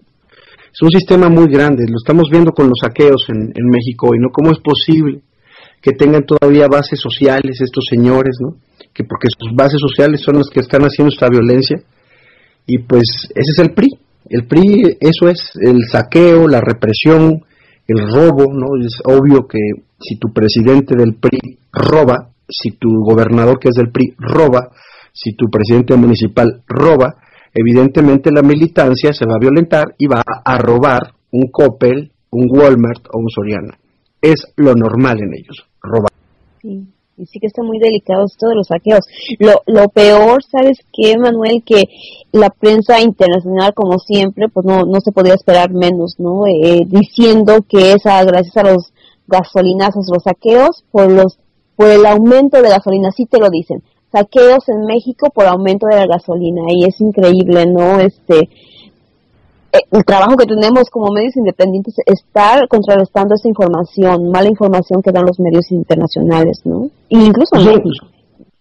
Es 0.72 0.82
un 0.82 0.91
sistema 0.91 1.30
muy 1.30 1.47
grande, 1.47 1.86
lo 1.89 1.97
estamos 1.97 2.30
viendo 2.30 2.51
con 2.51 2.68
los 2.68 2.80
saqueos 2.82 3.26
en, 3.30 3.66
México 3.70 4.14
y 4.14 4.20
¿no? 4.20 4.30
¿Cómo 4.32 4.51
es 4.51 4.60
posible 4.60 5.22
que 5.82 5.93
tengan 5.93 6.26
todavía 6.26 6.68
bases 6.68 6.99
sociales 6.99 7.60
estos 7.62 7.86
señores, 7.89 8.38
¿no? 8.39 8.55
Que 8.93 9.03
porque 9.03 9.30
sus 9.39 9.55
bases 9.55 9.80
sociales 9.80 10.22
son 10.22 10.38
las 10.38 10.49
que 10.49 10.60
están 10.60 10.82
haciendo 10.84 11.12
esta 11.12 11.28
violencia. 11.30 11.82
Y 12.68 12.80
pues 12.80 13.30
ese 13.34 13.51
es 13.51 13.60
el 13.60 13.74
PRI. 13.74 13.88
El 14.30 14.45
PRI, 14.45 14.97
eso 14.99 15.28
es 15.28 15.53
el 15.60 15.86
saqueo, 15.89 16.47
la 16.47 16.62
represión, 16.62 17.43
el 17.93 18.07
robo, 18.07 18.51
¿no? 18.53 18.67
Es 18.83 19.01
obvio 19.05 19.47
que 19.47 19.59
si 19.99 20.17
tu 20.17 20.31
presidente 20.33 20.95
del 20.95 21.15
PRI 21.15 21.57
roba, 21.71 22.29
si 22.47 22.71
tu 22.71 22.89
gobernador 23.03 23.59
que 23.59 23.69
es 23.69 23.75
del 23.75 23.91
PRI 23.91 24.15
roba, 24.17 24.69
si 25.13 25.35
tu 25.35 25.49
presidente 25.49 25.95
municipal 25.95 26.63
roba, 26.67 27.15
evidentemente 27.53 28.31
la 28.31 28.41
militancia 28.41 29.11
se 29.13 29.25
va 29.25 29.35
a 29.35 29.39
violentar 29.39 29.95
y 29.97 30.07
va 30.07 30.21
a 30.25 30.57
robar 30.57 31.13
un 31.31 31.49
Coppel, 31.51 32.11
un 32.31 32.47
Walmart 32.49 33.07
o 33.11 33.19
un 33.19 33.29
Soriana. 33.29 33.77
Es 34.21 34.53
lo 34.57 34.73
normal 34.75 35.19
en 35.19 35.33
ellos, 35.33 35.65
robar. 35.81 36.11
Sí 36.61 36.87
y 37.20 37.26
sí 37.26 37.39
que 37.39 37.47
está 37.47 37.61
muy 37.63 37.80
delicado 37.80 38.26
esto 38.26 38.47
de 38.47 38.55
los 38.55 38.67
saqueos. 38.67 39.05
Lo, 39.39 39.61
lo 39.67 39.89
peor, 39.89 40.43
¿sabes 40.43 40.80
qué, 40.93 41.17
Manuel? 41.17 41.63
Que 41.65 41.84
la 42.32 42.49
prensa 42.49 43.01
internacional, 43.01 43.74
como 43.74 43.99
siempre, 43.99 44.47
pues 44.49 44.65
no, 44.65 44.84
no 44.86 45.01
se 45.01 45.11
podía 45.11 45.34
esperar 45.34 45.72
menos, 45.72 46.15
¿no? 46.17 46.47
Eh, 46.47 46.82
diciendo 46.88 47.65
que 47.67 47.91
es 47.93 48.03
gracias 48.03 48.57
a 48.57 48.63
los 48.63 48.93
gasolinazos, 49.28 50.07
los 50.11 50.24
saqueos, 50.24 50.84
por 50.91 51.11
los 51.11 51.38
por 51.76 51.88
el 51.88 52.05
aumento 52.05 52.61
de 52.61 52.67
gasolina, 52.67 53.09
sí 53.11 53.26
te 53.26 53.39
lo 53.39 53.49
dicen. 53.49 53.82
Saqueos 54.11 54.67
en 54.67 54.82
México 54.86 55.30
por 55.34 55.45
aumento 55.45 55.88
de 55.88 55.95
la 55.95 56.07
gasolina 56.07 56.63
y 56.67 56.84
es 56.84 56.99
increíble, 56.99 57.65
¿no? 57.67 58.01
Este, 58.01 58.49
el 59.72 60.03
trabajo 60.05 60.36
que 60.38 60.45
tenemos 60.45 60.89
como 60.91 61.11
medios 61.13 61.36
independientes 61.36 61.93
es 62.05 62.20
estar 62.20 62.67
contrarrestando 62.67 63.36
esa 63.36 63.47
información, 63.47 64.32
mala 64.32 64.49
información 64.49 65.01
que 65.01 65.11
dan 65.11 65.26
los 65.26 65.39
medios 65.39 65.72
internacionales, 65.72 66.61
¿no? 66.65 66.89
incluso 67.09 67.55
son, 67.55 67.82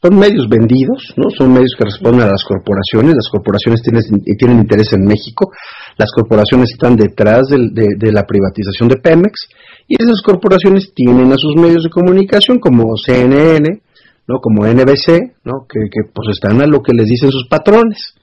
son, 0.03 0.19
medios 0.19 0.49
vendidos, 0.49 1.15
¿no? 1.17 1.31
Son 1.31 1.53
medios 1.53 1.75
que 1.79 1.85
responden 1.85 2.23
a 2.23 2.33
las 2.33 2.45
corporaciones, 2.45 3.15
las 3.15 3.29
corporaciones 3.31 3.83
tienen, 3.83 4.03
tienen 4.39 4.59
interés 4.61 4.93
en 4.93 5.05
México, 5.05 5.51
las 5.97 6.11
corporaciones 6.13 6.71
están 6.73 6.97
detrás 6.97 7.49
de, 7.49 7.89
de, 7.97 8.13
la 8.13 8.25
privatización 8.25 8.89
de 8.89 8.97
Pemex 8.97 9.49
y 9.89 10.03
esas 10.03 10.23
corporaciones 10.23 10.93
tienen 10.95 11.33
a 11.33 11.37
sus 11.37 11.57
medios 11.57 11.85
de 11.85 11.91
comunicación 11.91 12.59
como 12.59 12.97
CNN, 12.97 13.81
¿no? 14.27 14.41
Como 14.41 14.67
NBC, 14.67 15.41
¿no? 15.45 15.67
Que, 15.69 15.81
que 15.91 16.11
pues 16.13 16.29
están 16.33 16.61
a 16.61 16.67
lo 16.67 16.83
que 16.83 16.93
les 16.93 17.07
dicen 17.07 17.31
sus 17.31 17.49
patrones 17.49 18.15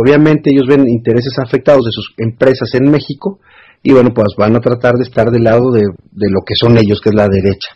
obviamente 0.00 0.50
ellos 0.52 0.66
ven 0.68 0.88
intereses 0.88 1.38
afectados 1.38 1.84
de 1.84 1.92
sus 1.92 2.14
empresas 2.18 2.74
en 2.74 2.90
México 2.90 3.40
y 3.82 3.92
bueno, 3.92 4.12
pues 4.12 4.34
van 4.36 4.56
a 4.56 4.60
tratar 4.60 4.94
de 4.94 5.04
estar 5.04 5.30
del 5.30 5.44
lado 5.44 5.70
de, 5.70 5.82
lo 5.82 6.40
que 6.44 6.54
son 6.56 6.76
ellos, 6.76 7.00
que 7.00 7.10
es 7.10 7.14
la 7.14 7.28
derecha. 7.28 7.68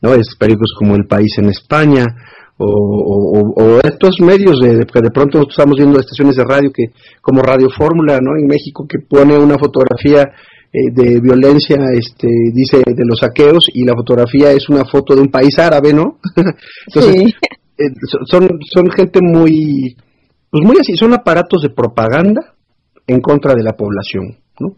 ¿no? 0.00 0.14
Es 0.14 0.36
periódicos 0.38 0.72
como 0.78 0.94
El 0.94 1.06
País 1.06 1.38
en 1.38 1.46
España 1.46 2.04
o, 2.58 3.80
estos 3.82 4.20
medios 4.20 4.60
de, 4.60 4.86
que 4.86 5.00
de 5.02 5.10
pronto 5.10 5.42
estamos 5.48 5.76
viendo 5.76 5.98
estaciones 5.98 6.36
de 6.36 6.44
radio 6.44 6.70
que 6.72 6.84
como 7.20 7.42
Radio 7.42 7.68
Fórmula 7.68 8.18
¿no? 8.20 8.30
en 8.38 8.46
México 8.46 8.86
que 8.88 8.98
pone 8.98 9.36
una 9.36 9.58
fotografía 9.58 10.22
eh, 10.72 10.90
de 10.90 11.20
violencia 11.20 11.76
este 11.92 12.28
dice 12.54 12.78
de 12.86 13.04
los 13.04 13.18
saqueos 13.18 13.66
y 13.74 13.84
la 13.84 13.94
fotografía 13.94 14.52
es 14.52 14.70
una 14.70 14.86
foto 14.86 15.14
de 15.14 15.20
un 15.20 15.28
país 15.28 15.58
árabe 15.58 15.92
no 15.92 16.18
entonces 16.86 17.34
eh, 17.76 17.90
son 18.24 18.48
son 18.74 18.90
gente 18.90 19.20
muy 19.20 19.94
pues 20.50 20.64
muy 20.64 20.76
así, 20.80 20.96
son 20.96 21.12
aparatos 21.12 21.62
de 21.62 21.70
propaganda 21.70 22.54
en 23.06 23.20
contra 23.20 23.54
de 23.54 23.62
la 23.62 23.72
población, 23.72 24.38
¿no? 24.60 24.76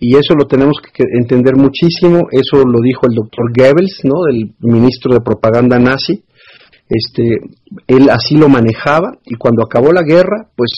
Y 0.00 0.16
eso 0.16 0.34
lo 0.34 0.46
tenemos 0.46 0.78
que 0.80 1.02
entender 1.18 1.56
muchísimo, 1.56 2.28
eso 2.30 2.58
lo 2.64 2.80
dijo 2.82 3.06
el 3.08 3.16
doctor 3.16 3.50
Goebbels, 3.56 4.00
¿no? 4.04 4.26
El 4.30 4.54
ministro 4.60 5.12
de 5.12 5.20
propaganda 5.20 5.78
nazi, 5.78 6.22
este, 6.88 7.40
él 7.86 8.08
así 8.08 8.36
lo 8.36 8.48
manejaba 8.48 9.18
y 9.24 9.34
cuando 9.34 9.64
acabó 9.64 9.92
la 9.92 10.02
guerra, 10.02 10.48
pues 10.56 10.70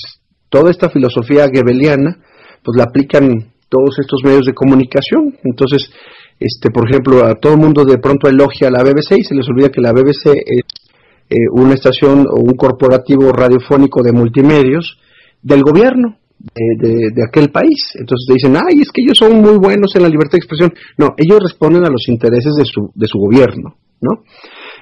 toda 0.49 0.70
esta 0.70 0.88
filosofía 0.88 1.47
goebbeliana, 1.47 2.18
pues 2.64 2.76
la 2.76 2.84
aplican 2.84 3.53
todos 3.68 3.99
estos 4.01 4.20
medios 4.24 4.47
de 4.47 4.55
comunicación. 4.55 5.36
Entonces, 5.45 5.91
este, 6.41 6.70
por 6.70 6.88
ejemplo, 6.88 7.24
a 7.24 7.34
todo 7.34 7.55
el 7.55 7.61
mundo 7.61 7.84
de 7.84 7.99
pronto 7.99 8.28
elogia 8.28 8.68
a 8.68 8.70
la 8.70 8.82
BBC 8.82 9.18
y 9.18 9.24
se 9.24 9.34
les 9.34 9.49
olvida 9.49 9.68
que 9.68 9.80
la 9.80 9.93
BBC 9.93 10.32
es 10.34 10.62
eh, 11.30 11.36
una 11.52 11.74
estación 11.74 12.26
o 12.28 12.40
un 12.40 12.54
corporativo 12.56 13.30
radiofónico 13.30 14.02
de 14.02 14.12
multimedios 14.12 14.98
del 15.40 15.62
gobierno 15.62 16.18
de, 16.40 17.10
de, 17.14 17.22
aquel 17.24 17.50
país. 17.50 17.92
Entonces 17.94 18.26
dicen, 18.34 18.56
ay, 18.56 18.80
es 18.80 18.90
que 18.90 19.02
ellos 19.02 19.16
son 19.16 19.40
muy 19.40 19.56
buenos 19.58 19.94
en 19.94 20.02
la 20.02 20.08
libertad 20.08 20.32
de 20.32 20.38
expresión. 20.38 20.74
No, 20.98 21.14
ellos 21.16 21.38
responden 21.40 21.84
a 21.84 21.90
los 21.90 22.08
intereses 22.08 22.54
de 22.56 22.64
su, 22.64 22.90
de 22.94 23.06
su 23.06 23.18
gobierno, 23.18 23.76
¿no? 24.00 24.24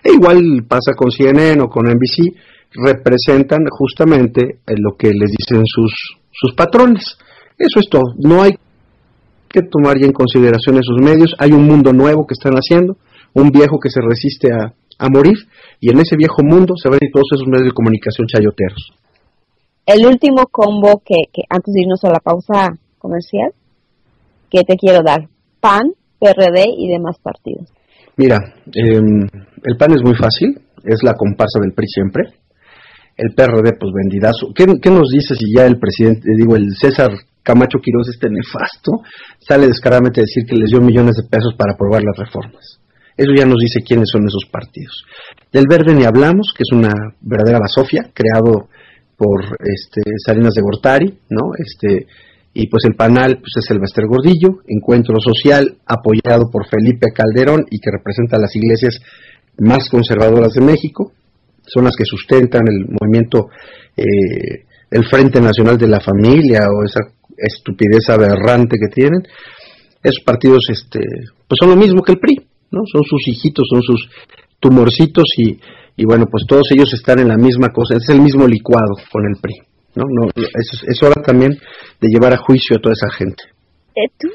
E 0.02 0.12
igual 0.12 0.64
pasa 0.66 0.94
con 0.96 1.10
CNN 1.10 1.60
o 1.60 1.68
con 1.68 1.86
NBC, 1.86 2.34
representan 2.72 3.66
justamente 3.70 4.60
lo 4.66 4.96
que 4.96 5.12
les 5.12 5.30
dicen 5.36 5.64
sus, 5.66 5.92
sus 6.30 6.54
patrones. 6.54 7.18
Eso 7.58 7.80
es 7.80 7.88
todo. 7.90 8.14
No 8.16 8.42
hay 8.42 8.52
que 9.48 9.62
tomar 9.62 9.98
ya 9.98 10.06
en 10.06 10.12
consideración 10.12 10.78
esos 10.78 10.96
medios. 11.00 11.34
Hay 11.38 11.52
un 11.52 11.64
mundo 11.64 11.92
nuevo 11.92 12.26
que 12.26 12.34
están 12.34 12.54
haciendo, 12.54 12.96
un 13.34 13.50
viejo 13.50 13.78
que 13.80 13.90
se 13.90 14.00
resiste 14.00 14.48
a, 14.52 14.72
a 14.98 15.08
morir 15.08 15.36
y 15.80 15.90
en 15.90 16.00
ese 16.00 16.16
viejo 16.16 16.42
mundo 16.42 16.74
se 16.76 16.90
ven 16.90 16.98
todos 17.12 17.26
esos 17.34 17.46
medios 17.46 17.66
de 17.66 17.72
comunicación 17.72 18.26
chayoteros. 18.26 18.92
El 19.86 20.06
último 20.06 20.46
combo 20.50 21.02
que, 21.04 21.30
que 21.32 21.42
antes 21.48 21.72
de 21.72 21.82
irnos 21.82 22.04
a 22.04 22.10
la 22.10 22.20
pausa 22.20 22.76
comercial, 22.98 23.52
que 24.50 24.62
te 24.62 24.76
quiero 24.76 25.02
dar, 25.02 25.28
PAN, 25.60 25.92
PRD 26.18 26.64
y 26.76 26.88
demás 26.88 27.16
partidos. 27.22 27.68
Mira, 28.16 28.38
em, 28.74 29.28
el 29.64 29.76
PAN 29.78 29.92
es 29.92 30.02
muy 30.02 30.14
fácil, 30.14 30.60
es 30.84 31.02
la 31.02 31.14
comparsa 31.14 31.60
del 31.60 31.72
PRI 31.72 31.86
siempre. 31.86 32.22
El 33.16 33.34
PRD, 33.34 33.76
pues 33.78 33.92
vendidazo. 33.94 34.52
¿Qué, 34.54 34.66
¿Qué, 34.80 34.90
nos 34.90 35.10
dice 35.10 35.34
si 35.34 35.52
ya 35.54 35.66
el 35.66 35.78
presidente, 35.78 36.28
digo, 36.36 36.54
el 36.56 36.66
César 36.80 37.10
Camacho 37.42 37.78
Quiroz, 37.82 38.08
este 38.08 38.28
nefasto, 38.28 39.02
sale 39.40 39.66
descaradamente 39.66 40.20
a 40.20 40.24
decir 40.24 40.44
que 40.46 40.56
les 40.56 40.70
dio 40.70 40.80
millones 40.80 41.16
de 41.16 41.28
pesos 41.28 41.54
para 41.56 41.72
aprobar 41.74 42.02
las 42.02 42.16
reformas. 42.16 42.77
Eso 43.18 43.32
ya 43.36 43.44
nos 43.44 43.58
dice 43.58 43.82
quiénes 43.84 44.08
son 44.10 44.22
esos 44.26 44.48
partidos. 44.48 45.04
Del 45.52 45.66
verde 45.68 45.92
ni 45.92 46.04
hablamos, 46.04 46.54
que 46.56 46.62
es 46.62 46.70
una 46.72 46.94
verdadera 47.20 47.58
basofia, 47.58 48.10
creado 48.14 48.68
por 49.16 49.42
este, 49.58 50.02
Salinas 50.24 50.54
de 50.54 50.62
Gortari, 50.62 51.18
¿no? 51.28 51.50
Este, 51.58 52.06
y 52.54 52.68
pues 52.68 52.84
el 52.84 52.94
panal 52.94 53.38
pues 53.40 53.52
es 53.58 53.70
el 53.72 53.80
Bester 53.80 54.04
Gordillo, 54.06 54.62
Encuentro 54.68 55.16
Social, 55.18 55.78
apoyado 55.84 56.48
por 56.50 56.68
Felipe 56.68 57.08
Calderón 57.12 57.66
y 57.70 57.80
que 57.80 57.90
representa 57.90 58.38
las 58.38 58.54
iglesias 58.54 59.00
más 59.58 59.88
conservadoras 59.90 60.52
de 60.52 60.60
México, 60.60 61.12
son 61.66 61.84
las 61.84 61.96
que 61.96 62.04
sustentan 62.04 62.62
el 62.68 62.86
movimiento, 62.88 63.48
eh, 63.96 64.64
el 64.90 65.04
Frente 65.06 65.40
Nacional 65.40 65.76
de 65.76 65.88
la 65.88 66.00
Familia 66.00 66.60
o 66.70 66.84
esa 66.84 67.00
estupidez 67.36 68.08
aberrante 68.08 68.76
que 68.78 68.94
tienen. 68.94 69.22
Esos 70.02 70.22
partidos 70.24 70.64
este, 70.70 71.00
pues 71.46 71.58
son 71.60 71.70
lo 71.70 71.76
mismo 71.76 72.02
que 72.02 72.12
el 72.12 72.20
PRI, 72.20 72.47
¿no? 72.70 72.82
Son 72.90 73.02
sus 73.04 73.26
hijitos, 73.28 73.66
son 73.70 73.82
sus 73.82 74.08
tumorcitos 74.60 75.24
y, 75.36 75.58
y 75.96 76.04
bueno, 76.04 76.26
pues 76.30 76.44
todos 76.48 76.70
ellos 76.72 76.92
están 76.92 77.18
en 77.20 77.28
la 77.28 77.36
misma 77.36 77.68
cosa, 77.68 77.96
es 77.96 78.08
el 78.08 78.20
mismo 78.20 78.46
licuado 78.46 78.94
con 79.10 79.24
el 79.26 79.40
PRI, 79.40 79.54
¿no? 79.94 80.04
no 80.08 80.28
es, 80.34 80.82
es 80.86 81.02
hora 81.02 81.22
también 81.22 81.52
de 82.00 82.08
llevar 82.08 82.32
a 82.32 82.38
juicio 82.38 82.76
a 82.76 82.80
toda 82.80 82.94
esa 82.94 83.10
gente. 83.16 83.42
Eh, 83.94 84.08
tú, 84.18 84.28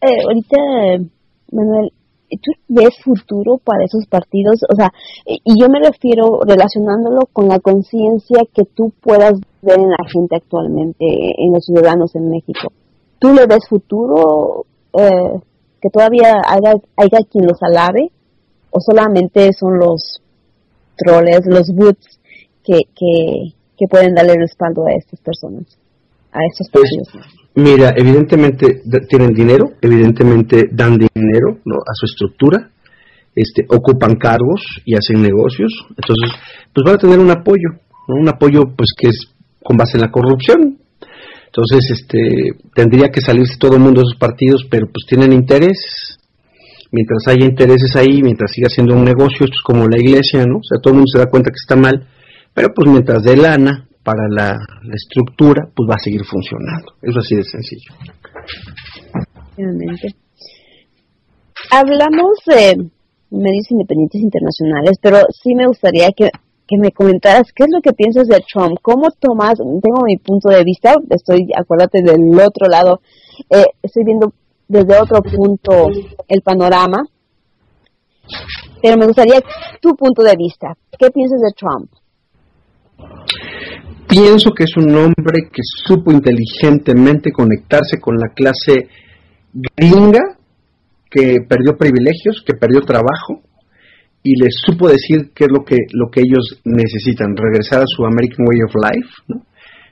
eh, 0.00 0.22
ahorita, 0.26 1.08
Manuel, 1.52 1.92
¿tú 2.30 2.50
ves 2.68 2.96
futuro 3.02 3.58
para 3.62 3.84
esos 3.84 4.06
partidos? 4.06 4.60
O 4.68 4.74
sea, 4.74 4.90
y 5.26 5.60
yo 5.60 5.68
me 5.68 5.78
refiero 5.78 6.40
relacionándolo 6.46 7.26
con 7.32 7.48
la 7.48 7.60
conciencia 7.60 8.42
que 8.52 8.64
tú 8.74 8.92
puedas 9.00 9.34
ver 9.62 9.78
en 9.78 9.90
la 9.90 10.04
gente 10.12 10.36
actualmente, 10.36 11.04
en 11.04 11.52
los 11.52 11.64
ciudadanos 11.64 12.14
en 12.16 12.30
México. 12.30 12.72
¿Tú 13.18 13.32
le 13.32 13.46
ves 13.46 13.68
futuro? 13.68 14.66
Eh, 14.98 15.40
que 15.84 15.90
todavía 15.90 16.40
haya, 16.48 16.80
haya 16.96 17.18
quien 17.30 17.44
los 17.44 17.58
alabe 17.60 18.08
o 18.70 18.80
solamente 18.80 19.52
son 19.52 19.78
los 19.78 20.22
troles, 20.96 21.42
los 21.44 21.68
boots 21.74 22.20
que, 22.64 22.78
que, 22.96 23.52
que 23.76 23.86
pueden 23.90 24.14
darle 24.14 24.32
respaldo 24.38 24.86
a 24.86 24.92
estas 24.96 25.20
personas, 25.20 25.66
a 26.32 26.40
estos 26.50 26.70
pues, 26.72 26.90
partidos. 26.90 27.36
mira, 27.54 27.92
evidentemente 27.98 28.80
tienen 29.10 29.34
dinero, 29.34 29.72
evidentemente 29.82 30.70
dan 30.72 30.96
dinero 30.96 31.58
¿no? 31.66 31.76
a 31.76 31.92
su 31.92 32.06
estructura, 32.06 32.70
este, 33.34 33.66
ocupan 33.68 34.14
cargos 34.14 34.64
y 34.86 34.96
hacen 34.96 35.20
negocios, 35.20 35.70
entonces 35.90 36.30
pues 36.72 36.82
van 36.82 36.94
a 36.94 36.98
tener 36.98 37.18
un 37.18 37.30
apoyo, 37.30 37.76
un 38.08 38.26
apoyo 38.26 38.62
pues 38.74 38.88
que 38.96 39.08
es 39.08 39.34
con 39.62 39.76
base 39.76 39.98
en 39.98 40.00
la 40.00 40.10
corrupción, 40.10 40.78
entonces, 41.54 41.88
este, 41.92 42.50
tendría 42.74 43.10
que 43.10 43.20
salirse 43.20 43.56
todo 43.60 43.76
el 43.76 43.82
mundo 43.82 44.00
de 44.00 44.06
esos 44.08 44.18
partidos, 44.18 44.66
pero 44.68 44.86
pues 44.86 45.06
tienen 45.06 45.32
intereses. 45.32 46.18
Mientras 46.90 47.28
haya 47.28 47.44
intereses 47.44 47.94
ahí, 47.94 48.22
mientras 48.22 48.50
siga 48.50 48.68
siendo 48.68 48.94
un 48.94 49.04
negocio, 49.04 49.44
esto 49.44 49.54
es 49.54 49.62
como 49.62 49.86
la 49.86 49.96
iglesia, 49.96 50.44
¿no? 50.46 50.56
O 50.56 50.64
sea, 50.64 50.80
todo 50.82 50.94
el 50.94 50.96
mundo 50.96 51.10
se 51.12 51.18
da 51.18 51.30
cuenta 51.30 51.50
que 51.50 51.62
está 51.62 51.76
mal, 51.76 52.08
pero 52.52 52.74
pues 52.74 52.90
mientras 52.90 53.22
dé 53.22 53.36
lana 53.36 53.86
para 54.02 54.28
la, 54.28 54.58
estructura, 54.92 55.62
pues 55.74 55.88
va 55.88 55.94
a 55.94 56.02
seguir 56.02 56.24
funcionando. 56.24 56.94
Eso 57.00 57.20
así 57.20 57.36
de 57.36 57.44
sencillo. 57.44 57.94
Hablamos 61.70 62.38
de 62.46 62.90
medios 63.30 63.70
independientes 63.70 64.20
internacionales, 64.20 64.98
pero 65.00 65.18
sí 65.30 65.54
me 65.54 65.68
gustaría 65.68 66.10
que 66.16 66.30
que 66.66 66.76
me 66.78 66.92
comentaras 66.92 67.52
qué 67.54 67.64
es 67.64 67.70
lo 67.70 67.80
que 67.80 67.92
piensas 67.92 68.26
de 68.26 68.42
Trump, 68.50 68.78
cómo 68.80 69.08
tomas, 69.18 69.56
tengo 69.56 70.04
mi 70.04 70.16
punto 70.16 70.48
de 70.48 70.64
vista, 70.64 70.94
estoy, 71.10 71.48
acuérdate 71.56 72.02
del 72.02 72.32
otro 72.40 72.68
lado, 72.68 73.00
eh, 73.50 73.66
estoy 73.82 74.04
viendo 74.04 74.32
desde 74.68 74.98
otro 74.98 75.22
punto 75.22 75.88
el 76.28 76.40
panorama, 76.42 77.02
pero 78.82 78.96
me 78.96 79.06
gustaría 79.06 79.40
tu 79.80 79.94
punto 79.94 80.22
de 80.22 80.36
vista, 80.36 80.74
¿qué 80.98 81.10
piensas 81.10 81.40
de 81.40 81.52
Trump? 81.54 81.90
Pienso 84.08 84.50
que 84.50 84.64
es 84.64 84.76
un 84.76 84.94
hombre 84.96 85.48
que 85.52 85.62
supo 85.62 86.12
inteligentemente 86.12 87.32
conectarse 87.32 88.00
con 88.00 88.16
la 88.16 88.28
clase 88.28 88.88
gringa, 89.76 90.38
que 91.10 91.38
perdió 91.48 91.76
privilegios, 91.76 92.42
que 92.46 92.54
perdió 92.54 92.80
trabajo, 92.82 93.42
y 94.26 94.42
les 94.42 94.56
supo 94.56 94.88
decir 94.88 95.32
qué 95.34 95.44
es 95.44 95.50
lo 95.52 95.64
que, 95.64 95.76
lo 95.92 96.10
que 96.10 96.20
ellos 96.20 96.60
necesitan, 96.64 97.36
regresar 97.36 97.82
a 97.82 97.86
su 97.86 98.04
American 98.04 98.48
Way 98.48 98.58
of 98.66 98.74
Life, 98.74 99.10
¿no? 99.28 99.42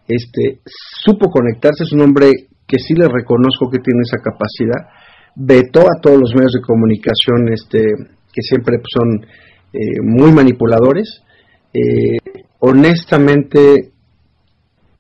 Este, 0.09 0.61
supo 0.65 1.31
conectarse, 1.31 1.85
es 1.85 1.93
un 1.93 2.01
hombre 2.01 2.31
que 2.67 2.79
sí 2.79 2.95
le 2.95 3.09
reconozco 3.09 3.71
que 3.71 3.79
tiene 3.79 4.01
esa 4.03 4.17
capacidad, 4.25 4.89
vetó 5.37 5.83
a 5.83 6.01
todos 6.01 6.19
los 6.19 6.35
medios 6.35 6.53
de 6.53 6.63
comunicación 6.63 7.53
este, 7.53 7.85
que 8.33 8.43
siempre 8.43 8.79
son 8.89 9.27
eh, 9.73 10.01
muy 10.03 10.33
manipuladores. 10.33 11.23
Eh, 11.75 12.17
honestamente, 12.61 13.93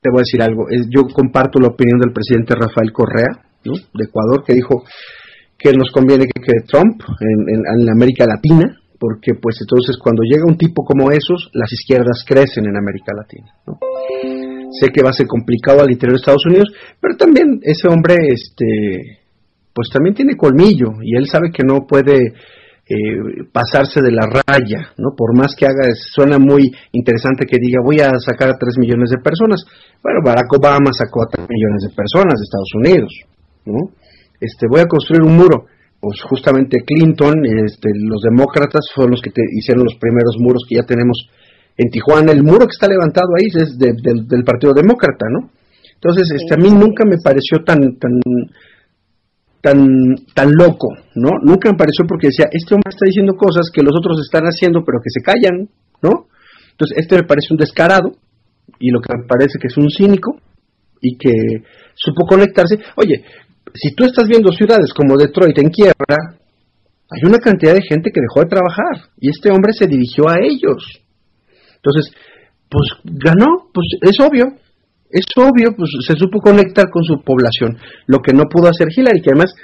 te 0.00 0.10
voy 0.10 0.20
a 0.20 0.28
decir 0.28 0.42
algo, 0.42 0.66
yo 0.90 1.08
comparto 1.12 1.58
la 1.58 1.68
opinión 1.68 1.98
del 1.98 2.12
presidente 2.12 2.54
Rafael 2.54 2.92
Correa, 2.92 3.48
de 3.64 4.04
Ecuador, 4.04 4.44
que 4.44 4.54
dijo 4.54 4.82
que 5.56 5.72
nos 5.72 5.90
conviene 5.90 6.26
que 6.26 6.42
quede 6.42 6.66
Trump 6.66 7.00
en, 7.20 7.80
en 7.80 7.90
América 7.90 8.26
Latina, 8.26 8.81
porque 9.02 9.34
pues 9.34 9.58
entonces 9.60 9.98
cuando 9.98 10.22
llega 10.22 10.46
un 10.46 10.56
tipo 10.56 10.84
como 10.84 11.10
esos, 11.10 11.50
las 11.54 11.72
izquierdas 11.72 12.22
crecen 12.24 12.66
en 12.66 12.76
América 12.76 13.10
Latina. 13.10 13.50
Sé 14.78 14.94
que 14.94 15.02
va 15.02 15.10
a 15.10 15.12
ser 15.12 15.26
complicado 15.26 15.82
al 15.82 15.90
interior 15.90 16.14
de 16.14 16.20
Estados 16.20 16.46
Unidos, 16.46 16.70
pero 17.00 17.16
también 17.16 17.58
ese 17.62 17.88
hombre, 17.88 18.14
este, 18.30 19.18
pues 19.74 19.88
también 19.92 20.14
tiene 20.14 20.36
colmillo 20.36 21.02
y 21.02 21.16
él 21.16 21.26
sabe 21.26 21.50
que 21.50 21.64
no 21.66 21.84
puede 21.84 22.14
eh, 22.86 23.42
pasarse 23.50 24.00
de 24.02 24.12
la 24.12 24.22
raya, 24.30 24.94
¿no? 24.98 25.16
Por 25.16 25.36
más 25.36 25.56
que 25.58 25.66
haga, 25.66 25.90
suena 26.14 26.38
muy 26.38 26.70
interesante 26.92 27.44
que 27.44 27.58
diga 27.58 27.82
voy 27.82 27.98
a 27.98 28.12
sacar 28.20 28.50
a 28.50 28.56
3 28.56 28.78
millones 28.78 29.10
de 29.10 29.18
personas. 29.18 29.64
Bueno, 30.00 30.20
Barack 30.24 30.52
Obama 30.52 30.92
sacó 30.92 31.24
a 31.24 31.28
3 31.28 31.48
millones 31.50 31.90
de 31.90 31.96
personas 31.96 32.38
de 32.38 32.44
Estados 32.46 32.72
Unidos, 32.78 33.12
¿no? 33.66 33.98
Este, 34.38 34.68
voy 34.70 34.80
a 34.80 34.86
construir 34.86 35.22
un 35.22 35.34
muro 35.34 35.66
pues 36.02 36.18
justamente 36.28 36.82
Clinton, 36.84 37.46
este, 37.46 37.90
los 37.94 38.22
demócratas 38.22 38.90
fueron 38.92 39.12
los 39.12 39.22
que 39.22 39.30
hicieron 39.56 39.84
los 39.84 39.94
primeros 40.00 40.34
muros 40.40 40.64
que 40.68 40.74
ya 40.74 40.82
tenemos 40.82 41.16
en 41.76 41.90
Tijuana. 41.90 42.32
El 42.32 42.42
muro 42.42 42.66
que 42.66 42.74
está 42.74 42.88
levantado 42.88 43.28
ahí 43.38 43.46
es 43.46 43.78
del 43.78 44.42
Partido 44.42 44.74
Demócrata, 44.74 45.26
¿no? 45.30 45.48
Entonces, 45.94 46.28
este, 46.34 46.54
a 46.54 46.56
mí 46.56 46.70
nunca 46.70 47.04
me 47.04 47.18
pareció 47.22 47.62
tan, 47.64 47.78
tan, 48.00 48.18
tan, 49.60 50.16
tan 50.34 50.50
loco, 50.50 50.88
¿no? 51.14 51.38
Nunca 51.40 51.70
me 51.70 51.78
pareció 51.78 52.04
porque 52.04 52.34
decía, 52.34 52.48
este 52.50 52.74
hombre 52.74 52.90
está 52.90 53.06
diciendo 53.06 53.34
cosas 53.36 53.70
que 53.72 53.82
los 53.82 53.94
otros 53.96 54.18
están 54.26 54.42
haciendo, 54.46 54.82
pero 54.84 54.98
que 54.98 55.10
se 55.10 55.22
callan, 55.22 55.68
¿no? 56.02 56.26
Entonces, 56.72 56.98
este 56.98 57.14
me 57.14 57.22
parece 57.22 57.54
un 57.54 57.58
descarado 57.58 58.10
y 58.80 58.90
lo 58.90 59.00
que 59.00 59.16
me 59.16 59.24
parece 59.28 59.60
que 59.60 59.68
es 59.68 59.76
un 59.76 59.88
cínico 59.88 60.34
y 61.00 61.16
que 61.16 61.30
supo 61.94 62.26
conectarse. 62.26 62.78
Oye, 62.96 63.24
si 63.74 63.94
tú 63.94 64.04
estás 64.04 64.26
viendo 64.28 64.52
ciudades 64.52 64.92
como 64.92 65.16
Detroit 65.16 65.58
en 65.58 65.70
quiebra, 65.70 66.38
hay 67.10 67.28
una 67.28 67.38
cantidad 67.38 67.74
de 67.74 67.82
gente 67.82 68.10
que 68.10 68.20
dejó 68.20 68.40
de 68.40 68.50
trabajar 68.50 69.10
y 69.18 69.30
este 69.30 69.50
hombre 69.50 69.72
se 69.72 69.86
dirigió 69.86 70.28
a 70.28 70.36
ellos. 70.40 71.02
Entonces, 71.76 72.12
pues 72.70 72.88
ganó, 73.04 73.68
pues 73.72 73.86
es 74.00 74.16
obvio, 74.24 74.44
es 75.10 75.26
obvio, 75.36 75.74
pues 75.76 75.90
se 76.06 76.16
supo 76.16 76.40
conectar 76.40 76.88
con 76.90 77.04
su 77.04 77.22
población, 77.22 77.76
lo 78.06 78.20
que 78.20 78.32
no 78.32 78.44
pudo 78.48 78.68
hacer 78.68 78.88
Hillary, 78.94 79.20
que 79.20 79.30
además 79.30 79.54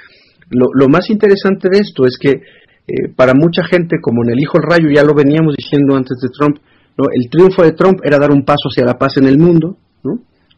lo, 0.51 0.87
más 0.89 1.09
interesante 1.09 1.69
de 1.71 1.79
esto 1.79 2.05
es 2.05 2.17
que 2.19 2.29
eh, 2.31 3.13
para 3.15 3.33
mucha 3.33 3.63
gente, 3.63 3.97
como 4.01 4.23
en 4.23 4.31
el 4.31 4.39
Hijo 4.39 4.57
el 4.57 4.69
Rayo, 4.69 4.89
ya 4.93 5.03
lo 5.03 5.13
veníamos 5.13 5.55
diciendo 5.55 5.95
antes 5.95 6.17
de 6.21 6.29
Trump, 6.29 6.57
¿no? 6.97 7.05
el 7.13 7.29
triunfo 7.29 7.63
de 7.63 7.73
Trump 7.73 7.99
era 8.03 8.17
dar 8.17 8.31
un 8.31 8.43
paso 8.43 8.69
hacia 8.69 8.85
la 8.85 8.97
paz 8.97 9.17
en 9.17 9.27
el 9.27 9.37
mundo, 9.37 9.77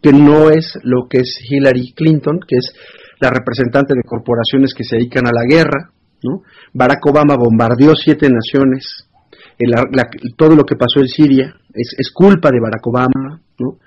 que 0.02 0.12
no 0.12 0.50
es 0.50 0.80
lo 0.84 1.08
que 1.08 1.20
es 1.20 1.40
Hillary 1.48 1.94
Clinton, 1.94 2.40
que 2.48 2.56
es 2.58 2.74
la 3.22 3.30
representante 3.30 3.94
de 3.94 4.04
corporaciones 4.04 4.74
que 4.74 4.84
se 4.84 4.98
dedican 4.98 5.28
a 5.28 5.32
la 5.32 5.46
guerra, 5.48 5.92
¿no? 6.24 6.42
Barack 6.74 7.06
Obama 7.06 7.36
bombardeó 7.36 7.96
siete 7.96 8.28
naciones, 8.30 9.08
todo 10.36 10.56
lo 10.56 10.64
que 10.64 10.76
pasó 10.76 11.00
en 11.00 11.08
Siria 11.08 11.56
es, 11.74 12.12
culpa 12.12 12.50
de 12.50 12.60
Barack 12.60 12.86
Obama, 12.88 13.42
¿no? 13.60 13.78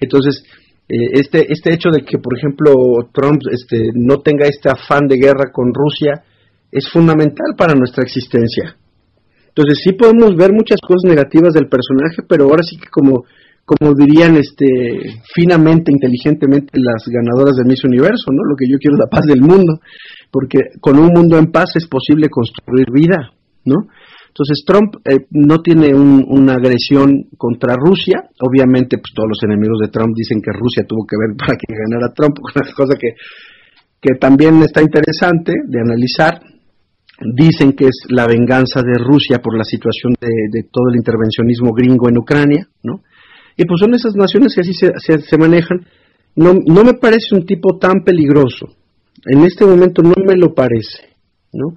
Entonces, 0.00 0.42
eh, 0.88 1.10
este, 1.12 1.52
este 1.52 1.72
hecho 1.72 1.90
de 1.90 2.02
que, 2.02 2.18
por 2.18 2.36
ejemplo, 2.36 2.72
Trump 3.12 3.40
este, 3.52 3.90
no 3.94 4.18
tenga 4.18 4.46
este 4.46 4.70
afán 4.70 5.06
de 5.06 5.16
guerra 5.16 5.52
con 5.52 5.72
Rusia 5.72 6.24
es 6.72 6.90
fundamental 6.90 7.54
para 7.56 7.74
nuestra 7.74 8.02
existencia. 8.02 8.76
Entonces, 9.48 9.80
sí 9.84 9.92
podemos 9.92 10.36
ver 10.36 10.52
muchas 10.52 10.78
cosas 10.80 11.02
negativas 11.04 11.52
del 11.54 11.68
personaje, 11.68 12.22
pero 12.28 12.44
ahora 12.44 12.62
sí 12.62 12.76
que 12.76 12.88
como 12.88 13.24
como 13.70 13.94
dirían 13.94 14.34
este 14.34 14.66
finamente, 15.32 15.92
inteligentemente 15.92 16.72
las 16.74 17.06
ganadoras 17.06 17.54
del 17.54 17.66
Miss 17.66 17.84
Universo, 17.84 18.32
¿no? 18.32 18.42
Lo 18.42 18.56
que 18.58 18.66
yo 18.66 18.78
quiero 18.78 18.96
es 18.96 19.06
la 19.06 19.10
paz 19.10 19.26
del 19.26 19.42
mundo, 19.42 19.78
porque 20.30 20.58
con 20.80 20.98
un 20.98 21.14
mundo 21.14 21.38
en 21.38 21.52
paz 21.52 21.76
es 21.76 21.86
posible 21.86 22.28
construir 22.28 22.90
vida, 22.90 23.30
¿no? 23.64 23.86
Entonces 24.26 24.64
Trump 24.66 24.96
eh, 25.06 25.26
no 25.30 25.58
tiene 25.58 25.94
una 25.94 26.54
agresión 26.54 27.30
contra 27.36 27.76
Rusia, 27.76 28.26
obviamente 28.42 28.98
pues 28.98 29.14
todos 29.14 29.28
los 29.28 29.42
enemigos 29.44 29.78
de 29.82 29.88
Trump 29.88 30.14
dicen 30.16 30.42
que 30.42 30.50
Rusia 30.50 30.82
tuvo 30.86 31.06
que 31.06 31.14
ver 31.14 31.36
para 31.38 31.54
que 31.54 31.70
ganara 31.70 32.12
Trump, 32.12 32.38
una 32.42 32.74
cosa 32.74 32.94
que, 32.98 33.14
que 34.00 34.18
también 34.18 34.62
está 34.62 34.82
interesante 34.82 35.52
de 35.66 35.78
analizar. 35.78 36.42
Dicen 37.22 37.74
que 37.74 37.84
es 37.84 38.06
la 38.08 38.26
venganza 38.26 38.80
de 38.80 38.96
Rusia 38.96 39.40
por 39.44 39.54
la 39.54 39.62
situación 39.62 40.14
de, 40.18 40.62
todo 40.72 40.88
el 40.88 40.96
intervencionismo 40.96 41.74
gringo 41.74 42.08
en 42.08 42.16
Ucrania, 42.16 42.66
¿no? 42.82 43.02
Y 43.56 43.64
pues 43.64 43.80
son 43.80 43.94
esas 43.94 44.14
naciones 44.14 44.54
que 44.54 44.60
así 44.62 44.72
se, 44.72 44.90
se 44.96 45.38
manejan. 45.38 45.86
No, 46.36 46.54
no 46.54 46.84
me 46.84 46.94
parece 46.94 47.34
un 47.34 47.44
tipo 47.44 47.78
tan 47.78 48.04
peligroso. 48.04 48.68
En 49.26 49.44
este 49.44 49.66
momento 49.66 50.02
no 50.02 50.14
me 50.24 50.36
lo 50.36 50.54
parece, 50.54 51.16
¿no? 51.52 51.74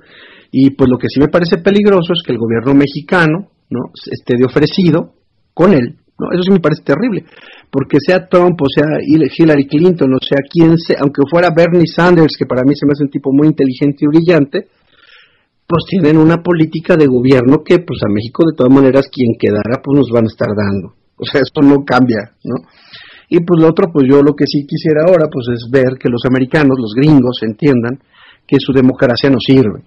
Y 0.52 0.70
pues 0.72 0.88
lo 0.90 0.98
que 0.98 1.10
sí 1.10 1.20
me 1.20 1.28
parece 1.28 1.58
peligroso 1.58 2.14
es 2.14 2.22
que 2.26 2.32
el 2.32 2.38
gobierno 2.38 2.76
mexicano 2.76 3.50
¿no? 3.72 3.90
esté 4.12 4.38
de 4.38 4.46
ofrecido 4.46 5.16
con 5.54 5.74
él. 5.74 5.98
¿no? 6.20 6.32
Eso 6.32 6.44
sí 6.44 6.52
me 6.52 6.60
parece 6.60 6.84
terrible, 6.84 7.26
porque 7.72 7.98
sea 8.00 8.28
Trump 8.28 8.62
o 8.62 8.70
sea 8.70 8.86
Hillary 9.02 9.66
Clinton 9.66 10.14
o 10.14 10.20
sea 10.22 10.46
quien 10.48 10.78
sea, 10.78 10.98
aunque 11.02 11.24
fuera 11.28 11.50
Bernie 11.50 11.88
Sanders, 11.88 12.38
que 12.38 12.46
para 12.46 12.62
mí 12.64 12.76
se 12.76 12.86
me 12.86 12.92
hace 12.92 13.04
un 13.04 13.10
tipo 13.10 13.32
muy 13.34 13.48
inteligente 13.48 14.06
y 14.06 14.08
brillante, 14.08 14.68
pues 15.66 15.86
tienen 15.90 16.18
una 16.18 16.44
política 16.44 16.96
de 16.96 17.08
gobierno 17.08 17.64
que 17.66 17.80
pues 17.80 18.00
a 18.06 18.14
México 18.14 18.44
de 18.46 18.56
todas 18.56 18.72
maneras 18.72 19.10
quien 19.12 19.34
quedara 19.40 19.82
pues 19.84 19.98
nos 19.98 20.10
van 20.12 20.26
a 20.26 20.28
estar 20.28 20.50
dando. 20.56 20.94
O 21.18 21.26
sea, 21.26 21.42
esto 21.42 21.62
no 21.62 21.84
cambia, 21.86 22.32
¿no? 22.44 22.56
Y 23.30 23.40
pues 23.40 23.62
lo 23.62 23.70
otro, 23.70 23.92
pues 23.92 24.06
yo 24.08 24.22
lo 24.22 24.36
que 24.36 24.46
sí 24.46 24.66
quisiera 24.68 25.06
ahora 25.08 25.28
pues 25.32 25.48
es 25.54 25.70
ver 25.72 25.98
que 26.00 26.10
los 26.10 26.22
americanos, 26.26 26.78
los 26.80 26.94
gringos, 26.94 27.40
entiendan 27.42 28.00
que 28.46 28.58
su 28.60 28.74
democracia 28.74 29.30
no 29.30 29.38
sirve, 29.40 29.84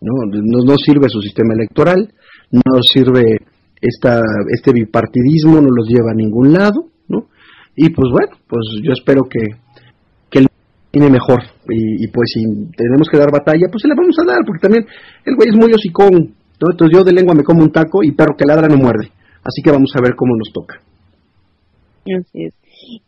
¿no? 0.00 0.12
No, 0.30 0.76
sirve 0.76 1.08
su 1.08 1.20
sistema 1.20 1.54
electoral, 1.54 2.12
no 2.50 2.82
sirve 2.82 3.38
esta, 3.80 4.20
este 4.48 4.72
bipartidismo, 4.72 5.60
no 5.60 5.68
los 5.70 5.88
lleva 5.88 6.10
a 6.10 6.14
ningún 6.14 6.52
lado, 6.52 6.88
¿no? 7.08 7.28
Y 7.76 7.90
pues 7.90 8.10
bueno, 8.12 8.36
pues 8.46 8.66
yo 8.82 8.92
espero 8.92 9.22
que, 9.22 9.46
que 10.28 10.46
tiene 10.90 11.08
mejor 11.08 11.40
y, 11.68 12.06
pues 12.08 12.32
si 12.34 12.42
tenemos 12.76 13.08
que 13.08 13.16
dar 13.16 13.30
batalla, 13.30 13.68
pues 13.70 13.82
se 13.82 13.88
la 13.88 13.94
vamos 13.94 14.16
a 14.20 14.26
dar, 14.26 14.40
porque 14.44 14.60
también 14.60 14.84
el 15.24 15.36
güey 15.36 15.48
es 15.48 15.56
muy 15.56 15.72
hocicón, 15.72 16.34
¿no? 16.60 16.70
Entonces 16.70 16.98
yo 16.98 17.04
de 17.04 17.12
lengua 17.12 17.34
me 17.34 17.44
como 17.44 17.62
un 17.62 17.70
taco 17.70 18.02
y 18.02 18.10
perro 18.12 18.36
que 18.36 18.44
ladra 18.44 18.66
no 18.68 18.76
muerde, 18.76 19.10
así 19.44 19.62
que 19.62 19.70
vamos 19.70 19.92
a 19.96 20.02
ver 20.02 20.14
cómo 20.16 20.36
nos 20.36 20.52
toca. 20.52 20.80
Así 22.02 22.44
es. 22.44 22.54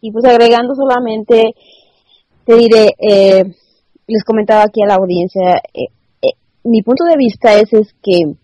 Y 0.01 0.11
pues 0.13 0.25
agregando 0.25 0.75
solamente, 0.75 1.55
te 2.45 2.57
diré, 2.57 2.95
eh, 2.99 3.45
les 4.07 4.25
comentaba 4.25 4.65
aquí 4.65 4.83
a 4.83 4.87
la 4.87 4.97
audiencia, 4.97 5.63
eh, 5.73 5.89
mi 6.65 6.83
punto 6.83 7.05
de 7.05 7.17
vista 7.17 7.55
es, 7.55 7.73
es 7.73 7.95
que 8.03 8.35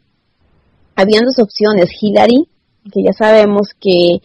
habían 0.96 1.24
dos 1.24 1.38
opciones, 1.38 1.90
Hillary, 2.00 2.48
que 2.92 3.02
ya 3.04 3.12
sabemos 3.12 3.68
que 3.78 4.18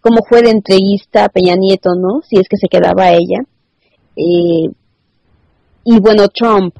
como 0.00 0.20
fue 0.28 0.42
de 0.42 0.50
entrevista 0.50 1.28
Peña 1.28 1.56
Nieto, 1.56 1.90
¿no? 1.96 2.20
Si 2.22 2.36
es 2.36 2.48
que 2.48 2.56
se 2.56 2.68
quedaba 2.68 3.10
ella. 3.12 3.40
Eh, 4.16 4.70
y 5.84 6.00
bueno, 6.00 6.28
Trump. 6.28 6.74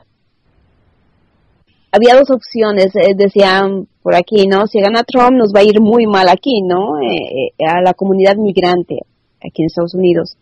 Había 1.90 2.16
dos 2.16 2.30
opciones, 2.30 2.94
eh, 2.96 3.14
decían 3.16 3.88
por 4.02 4.14
aquí, 4.14 4.46
¿no? 4.46 4.66
Si 4.66 4.80
gana 4.80 5.04
Trump 5.04 5.32
nos 5.32 5.52
va 5.54 5.60
a 5.60 5.64
ir 5.64 5.80
muy 5.80 6.06
mal 6.06 6.28
aquí, 6.28 6.62
¿no? 6.62 7.00
Eh, 7.00 7.52
a 7.66 7.80
la 7.82 7.94
comunidad 7.94 8.36
migrante 8.36 9.00
aquí 9.36 9.62
en 9.62 9.66
Estados 9.66 9.94
Unidos. 9.94 10.36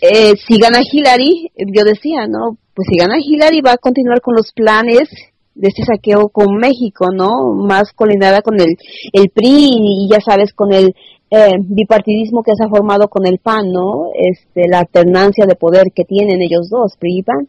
si 0.00 0.58
gana 0.58 0.80
Hillary, 0.90 1.50
yo 1.74 1.84
decía, 1.84 2.26
¿no? 2.26 2.56
pues 2.80 2.88
si 2.90 2.96
gana 2.96 3.16
Hillary 3.18 3.60
va 3.60 3.72
a 3.72 3.76
continuar 3.76 4.22
con 4.22 4.34
los 4.34 4.52
planes 4.52 5.10
de 5.54 5.68
este 5.68 5.84
saqueo 5.84 6.30
con 6.30 6.56
México, 6.56 7.08
¿no? 7.12 7.52
Más 7.52 7.92
colinada 7.92 8.40
con 8.40 8.58
el, 8.58 8.74
el 9.12 9.28
PRI 9.28 9.70
y 9.72 10.08
ya 10.10 10.20
sabes, 10.20 10.54
con 10.54 10.72
el 10.72 10.94
eh, 11.30 11.56
bipartidismo 11.58 12.42
que 12.42 12.52
se 12.56 12.64
ha 12.64 12.70
formado 12.70 13.08
con 13.08 13.26
el 13.26 13.38
PAN, 13.38 13.70
¿no? 13.70 14.06
Este, 14.14 14.66
la 14.66 14.78
alternancia 14.78 15.44
de 15.46 15.56
poder 15.56 15.88
que 15.94 16.04
tienen 16.04 16.40
ellos 16.40 16.70
dos, 16.70 16.96
PRI 16.98 17.18
y 17.18 17.22
PAN. 17.22 17.48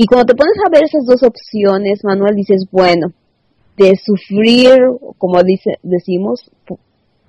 Y 0.00 0.06
cuando 0.06 0.26
te 0.26 0.36
pones 0.36 0.54
a 0.64 0.70
ver 0.70 0.84
esas 0.84 1.04
dos 1.06 1.24
opciones, 1.24 2.04
Manuel, 2.04 2.36
dices, 2.36 2.66
bueno, 2.70 3.08
de 3.76 3.96
sufrir, 3.96 4.78
como 5.18 5.42
dice, 5.42 5.72
decimos, 5.82 6.48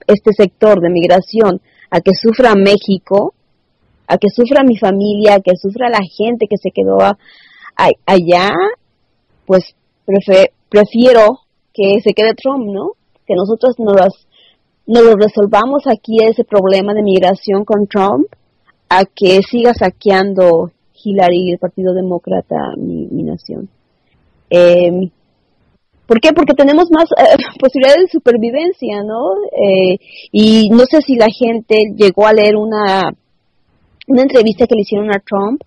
este 0.05 0.33
sector 0.33 0.79
de 0.79 0.91
migración, 0.91 1.61
a 1.89 1.99
que 1.99 2.11
sufra 2.13 2.53
México, 2.53 3.33
a 4.05 4.19
que 4.19 4.27
sufra 4.29 4.61
mi 4.63 4.77
familia, 4.77 5.33
a 5.33 5.39
que 5.39 5.55
sufra 5.59 5.89
la 5.89 6.01
gente 6.15 6.45
que 6.47 6.57
se 6.57 6.69
quedó 6.69 6.99
allá, 8.05 8.51
pues 9.47 9.73
prefiero 10.69 11.39
que 11.73 11.99
se 12.03 12.13
quede 12.13 12.35
Trump, 12.35 12.67
¿no? 12.67 12.91
Que 13.25 13.33
nosotros 13.33 13.79
nos, 13.79 14.27
nos 14.85 15.15
resolvamos 15.15 15.87
aquí 15.87 16.17
ese 16.23 16.43
problema 16.43 16.93
de 16.93 17.01
migración 17.01 17.65
con 17.65 17.87
Trump, 17.87 18.27
a 18.89 19.05
que 19.05 19.41
siga 19.41 19.73
saqueando 19.73 20.71
Hillary 21.03 21.49
y 21.49 21.51
el 21.51 21.59
Partido 21.59 21.93
Demócrata 21.93 22.73
mi, 22.77 23.23
nación. 23.23 23.69
Em, 24.49 25.09
¿Por 26.05 26.19
qué? 26.19 26.33
Porque 26.33 26.53
tenemos 26.53 26.89
más 26.91 27.05
eh, 27.17 27.35
posibilidades 27.59 28.05
de 28.05 28.11
supervivencia, 28.11 29.03
¿no? 29.03 29.29
Eh, 29.51 29.97
y 30.31 30.69
no 30.69 30.85
sé 30.89 31.01
si 31.01 31.15
la 31.15 31.27
gente 31.27 31.77
llegó 31.95 32.25
a 32.25 32.33
leer 32.33 32.55
una 32.55 33.13
una 34.09 34.23
entrevista 34.23 34.65
que 34.65 34.75
le 34.75 34.81
hicieron 34.81 35.11
a 35.11 35.19
Trump 35.19 35.61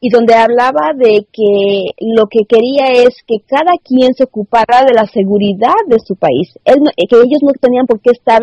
y 0.00 0.10
donde 0.10 0.34
hablaba 0.34 0.92
de 0.96 1.26
que 1.32 1.94
lo 2.00 2.26
que 2.26 2.40
quería 2.48 2.86
es 2.92 3.14
que 3.24 3.36
cada 3.46 3.78
quien 3.82 4.14
se 4.14 4.24
ocupara 4.24 4.82
de 4.84 4.94
la 4.94 5.06
seguridad 5.06 5.78
de 5.86 5.98
su 6.04 6.16
país, 6.16 6.58
Él 6.64 6.78
que 6.96 7.16
ellos 7.16 7.40
no 7.40 7.52
tenían 7.52 7.86
por 7.86 8.00
qué 8.00 8.10
estar 8.10 8.42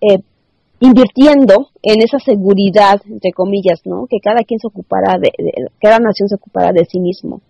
eh, 0.00 0.18
invirtiendo 0.80 1.68
en 1.82 2.02
esa 2.02 2.18
seguridad, 2.18 3.00
entre 3.06 3.32
comillas, 3.32 3.80
¿no? 3.84 4.06
Que 4.08 4.18
cada 4.22 4.42
quien 4.46 4.60
se 4.60 4.68
ocupara 4.68 5.18
de, 5.18 5.30
cada 5.80 5.98
nación 5.98 6.28
se 6.28 6.36
ocupara 6.36 6.72
de 6.72 6.84
sí 6.84 7.00
mismo. 7.00 7.40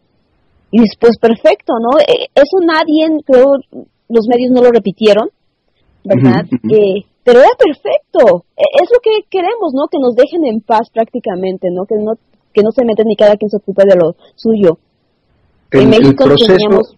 Y 0.70 0.80
después, 0.80 1.18
perfecto, 1.18 1.74
¿no? 1.80 1.98
Eh, 2.00 2.28
eso 2.34 2.58
nadie, 2.64 3.08
creo, 3.24 3.56
los 4.08 4.26
medios 4.28 4.50
no 4.50 4.62
lo 4.62 4.70
repitieron, 4.70 5.28
¿verdad? 6.04 6.44
Eh, 6.70 7.04
pero 7.22 7.40
era 7.40 7.50
perfecto. 7.58 8.44
E, 8.56 8.64
es 8.82 8.88
lo 8.92 9.00
que 9.02 9.28
queremos, 9.30 9.72
¿no? 9.74 9.88
Que 9.90 9.98
nos 9.98 10.14
dejen 10.14 10.44
en 10.46 10.60
paz 10.60 10.88
prácticamente, 10.92 11.68
¿no? 11.70 11.84
Que 11.84 11.96
no, 11.96 12.12
que 12.52 12.62
no 12.62 12.70
se 12.70 12.84
meten 12.84 13.06
ni 13.06 13.16
cada 13.16 13.36
quien 13.36 13.50
se 13.50 13.58
ocupe 13.58 13.82
de 13.86 13.96
lo 13.96 14.16
suyo. 14.36 14.78
El, 15.70 15.82
en 15.82 15.90
México 15.90 16.24
proceso, 16.24 16.56
teníamos... 16.56 16.96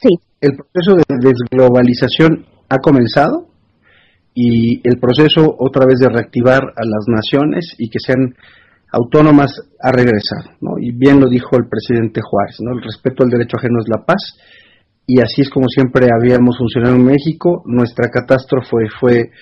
Sí. 0.00 0.16
El 0.40 0.52
proceso 0.56 0.96
de 0.96 1.16
desglobalización 1.20 2.46
ha 2.68 2.78
comenzado 2.78 3.47
y 4.40 4.80
el 4.88 5.00
proceso 5.00 5.52
otra 5.58 5.84
vez 5.84 5.98
de 5.98 6.08
reactivar 6.08 6.62
a 6.62 6.84
las 6.86 7.08
naciones 7.08 7.74
y 7.76 7.90
que 7.90 7.98
sean 7.98 8.36
autónomas 8.92 9.50
ha 9.82 9.90
regresado, 9.90 10.54
¿no? 10.60 10.78
Y 10.78 10.92
bien 10.92 11.18
lo 11.18 11.28
dijo 11.28 11.56
el 11.56 11.68
presidente 11.68 12.20
Juárez, 12.22 12.58
¿no? 12.60 12.70
El 12.78 12.84
respeto 12.84 13.24
al 13.24 13.30
derecho 13.30 13.56
ajeno 13.56 13.80
es 13.80 13.88
la 13.88 14.06
paz 14.06 14.38
y 15.08 15.20
así 15.20 15.42
es 15.42 15.50
como 15.50 15.66
siempre 15.66 16.06
habíamos 16.14 16.56
funcionado 16.56 16.94
en 16.94 17.04
México. 17.04 17.64
Nuestra 17.66 18.10
catástrofe 18.10 18.86
fue 19.00 19.32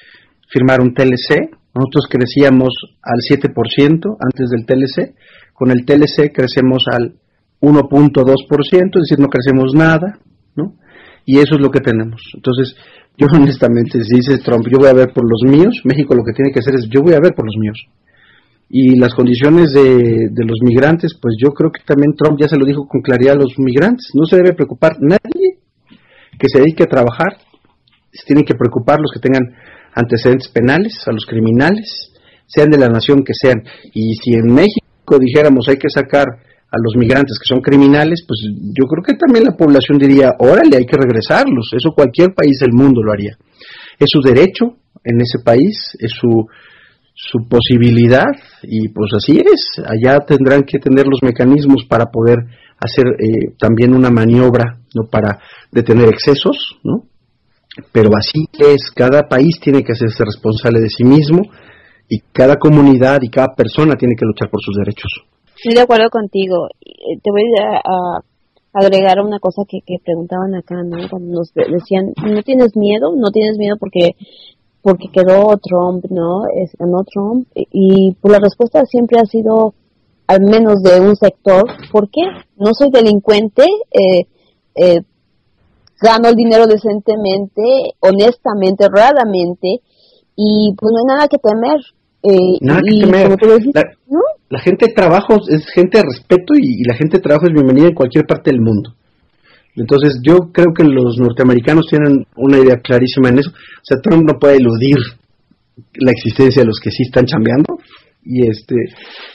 firmar 0.49 0.81
un 0.81 0.95
TLC. 0.95 1.45
Nosotros 1.75 2.07
crecíamos 2.09 2.73
al 3.03 3.21
7% 3.21 4.17
antes 4.19 4.49
del 4.49 4.65
TLC. 4.65 5.15
Con 5.53 5.73
el 5.73 5.85
TLC 5.85 6.33
crecemos 6.33 6.85
al 6.91 7.17
1.2%, 7.61 8.97
es 8.97 9.03
decir, 9.03 9.19
no 9.19 9.29
crecemos 9.29 9.75
nada, 9.75 10.21
¿no? 10.55 10.73
Y 11.27 11.39
eso 11.41 11.57
es 11.57 11.61
lo 11.61 11.71
que 11.71 11.81
tenemos. 11.81 12.23
Entonces, 12.35 12.77
yo 13.19 13.27
honestamente, 13.33 14.03
si 14.05 14.17
dice 14.17 14.39
Trump, 14.39 14.67
yo 14.71 14.79
voy 14.79 14.89
a 14.89 14.93
ver 14.93 15.13
por 15.13 15.25
los 15.25 15.43
míos, 15.51 15.81
México 15.85 16.15
lo 16.15 16.25
que 16.25 16.33
tiene 16.33 16.53
que 16.53 16.61
hacer 16.61 16.75
es, 16.75 16.89
yo 16.89 17.03
voy 17.03 17.15
a 17.15 17.21
ver 17.21 17.33
por 17.35 17.47
los 17.47 17.57
míos. 17.59 17.79
Y 18.69 18.99
las 18.99 19.15
condiciones 19.15 19.73
de, 19.73 20.29
de 20.31 20.45
los 20.45 20.59
migrantes, 20.63 21.17
pues 21.21 21.37
yo 21.39 21.51
creo 21.51 21.71
que 21.71 21.83
también 21.85 22.15
Trump 22.17 22.39
ya 22.41 22.49
se 22.49 22.57
lo 22.57 22.67
dijo 22.67 22.87
con 22.89 23.01
claridad 23.01 23.35
a 23.35 23.39
los 23.39 23.55
migrantes. 23.59 24.11
No 24.15 24.27
se 24.27 24.37
debe 24.37 24.55
preocupar 24.55 24.97
nadie 25.01 25.59
que 26.39 26.49
se 26.49 26.59
dedique 26.59 26.83
a 26.83 26.87
trabajar, 26.87 27.39
se 28.13 28.27
tienen 28.27 28.45
que 28.45 28.55
preocupar 28.55 28.99
los 29.01 29.13
que 29.13 29.21
tengan 29.21 29.55
antecedentes 29.95 30.49
penales, 30.49 31.07
a 31.07 31.13
los 31.13 31.25
criminales, 31.27 32.13
sean 32.47 32.71
de 32.71 32.79
la 32.79 32.89
nación 32.89 33.25
que 33.25 33.33
sean. 33.35 33.63
Y 33.95 34.15
si 34.17 34.35
en 34.35 34.53
México 34.53 35.19
dijéramos 35.19 35.69
hay 35.69 35.77
que 35.77 35.89
sacar 35.89 36.27
a 36.71 36.77
los 36.83 36.97
migrantes 36.97 37.39
que 37.39 37.47
son 37.47 37.61
criminales, 37.61 38.25
pues 38.27 38.41
yo 38.51 38.87
creo 38.87 39.03
que 39.03 39.15
también 39.15 39.45
la 39.45 39.57
población 39.57 39.99
diría, 39.99 40.35
órale, 40.39 40.77
hay 40.77 40.87
que 40.87 40.97
regresarlos. 40.97 41.71
Eso 41.77 41.93
cualquier 41.95 42.35
país 42.35 42.59
del 42.61 42.73
mundo 42.73 43.03
lo 43.03 43.13
haría. 43.13 43.37
Es 43.99 44.11
su 44.11 44.21
derecho 44.21 44.77
en 45.05 45.21
ese 45.21 45.39
país, 45.45 45.97
es 45.99 46.11
su, 46.11 46.47
su 47.15 47.49
posibilidad 47.49 48.33
y 48.63 48.89
pues 48.89 49.13
así 49.17 49.39
es. 49.39 49.81
Allá 49.85 50.21
tendrán 50.27 50.63
que 50.65 50.79
tener 50.79 51.07
los 51.07 51.23
mecanismos 51.23 51.85
para 51.89 52.07
poder 52.07 52.39
hacer 52.79 53.07
eh, 53.19 53.55
también 53.59 53.95
una 53.95 54.11
maniobra 54.11 54.81
no 54.95 55.09
para 55.11 55.39
detener 55.71 56.09
excesos, 56.09 56.79
¿no? 56.83 57.05
pero 57.93 58.11
así 58.17 58.47
es, 58.59 58.91
cada 58.95 59.29
país 59.29 59.61
tiene 59.61 59.83
que 59.83 59.93
hacerse 59.93 60.25
responsable 60.25 60.81
de 60.81 60.89
sí 60.89 61.05
mismo 61.05 61.43
y 62.09 62.21
cada 62.33 62.57
comunidad 62.57 63.21
y 63.23 63.29
cada 63.29 63.55
persona 63.55 63.97
tiene 63.97 64.15
que 64.17 64.25
luchar 64.25 64.49
por 64.51 64.61
sus 64.63 64.77
derechos. 64.77 65.11
Estoy 65.57 65.75
de 65.75 65.81
acuerdo 65.81 66.11
contigo. 66.11 66.69
Eh, 66.81 67.19
te 67.23 67.31
voy 67.31 67.43
a, 67.61 68.23
agregar 68.73 69.21
una 69.21 69.39
cosa 69.39 69.63
que, 69.67 69.79
que 69.87 69.97
preguntaban 70.05 70.55
acá, 70.55 70.83
¿no? 70.85 71.09
Cuando 71.09 71.33
nos 71.33 71.55
decían, 71.55 72.13
¿no 72.23 72.43
tienes 72.43 72.77
miedo? 72.77 73.17
¿No 73.17 73.31
tienes 73.31 73.57
miedo 73.57 73.77
porque 73.81 74.17
porque 74.87 75.09
quedó 75.13 75.57
Trump, 75.57 76.05
¿no? 76.11 76.45
Es, 76.55 76.71
ganó 76.79 77.03
Trump 77.03 77.49
y, 77.57 78.15
pues 78.21 78.31
la 78.31 78.39
respuesta 78.39 78.85
siempre 78.85 79.19
ha 79.19 79.25
sido 79.25 79.75
al 80.29 80.43
menos 80.43 80.81
de 80.81 81.01
un 81.01 81.17
sector, 81.17 81.65
¿por 81.91 82.09
qué? 82.09 82.21
No 82.57 82.73
soy 82.73 82.91
delincuente, 82.93 83.65
eh, 83.91 84.27
eh, 84.77 85.01
gano 86.01 86.29
el 86.29 86.37
dinero 86.37 86.69
decentemente, 86.69 87.63
honestamente, 87.99 88.87
honradamente 88.87 89.81
y 90.37 90.73
pues 90.79 90.93
no 90.93 90.99
hay 91.01 91.17
nada 91.17 91.27
que 91.27 91.39
temer. 91.39 91.81
Eh, 92.23 92.59
nada 92.61 92.81
que 92.81 93.01
temer. 93.01 93.63
la, 93.75 94.23
gente 94.59 94.87
de 94.87 94.95
trabajo 94.95 95.37
es 95.49 95.67
gente 95.75 95.99
de 95.99 96.05
respeto 96.05 96.55
y, 96.57 96.85
la 96.85 96.95
gente 96.95 97.19
de 97.19 97.23
trabajo 97.23 97.47
es 97.47 97.53
bienvenida 97.53 97.89
en 97.89 97.95
cualquier 97.95 98.25
parte 98.27 98.51
del 98.51 98.61
mundo. 98.61 98.95
Entonces 99.75 100.21
yo 100.23 100.53
creo 100.53 100.73
que 100.75 100.85
los 100.85 101.19
norteamericanos 101.19 101.87
tienen 101.89 102.27
una 102.37 102.59
idea 102.59 102.77
clarísima 102.77 103.29
en 103.29 103.41
eso. 103.41 103.51
O 103.51 103.85
sea, 103.85 104.01
Trump 104.01 104.25
no 104.27 104.39
puede 104.39 104.57
eludir 104.57 104.97
la 105.95 106.13
existencia 106.13 106.63
de 106.63 106.67
los 106.67 106.81
que 106.81 106.91
sí 106.91 107.03
están 107.03 107.27
chambeando. 107.27 107.79
Y 108.29 108.49
este 108.49 108.75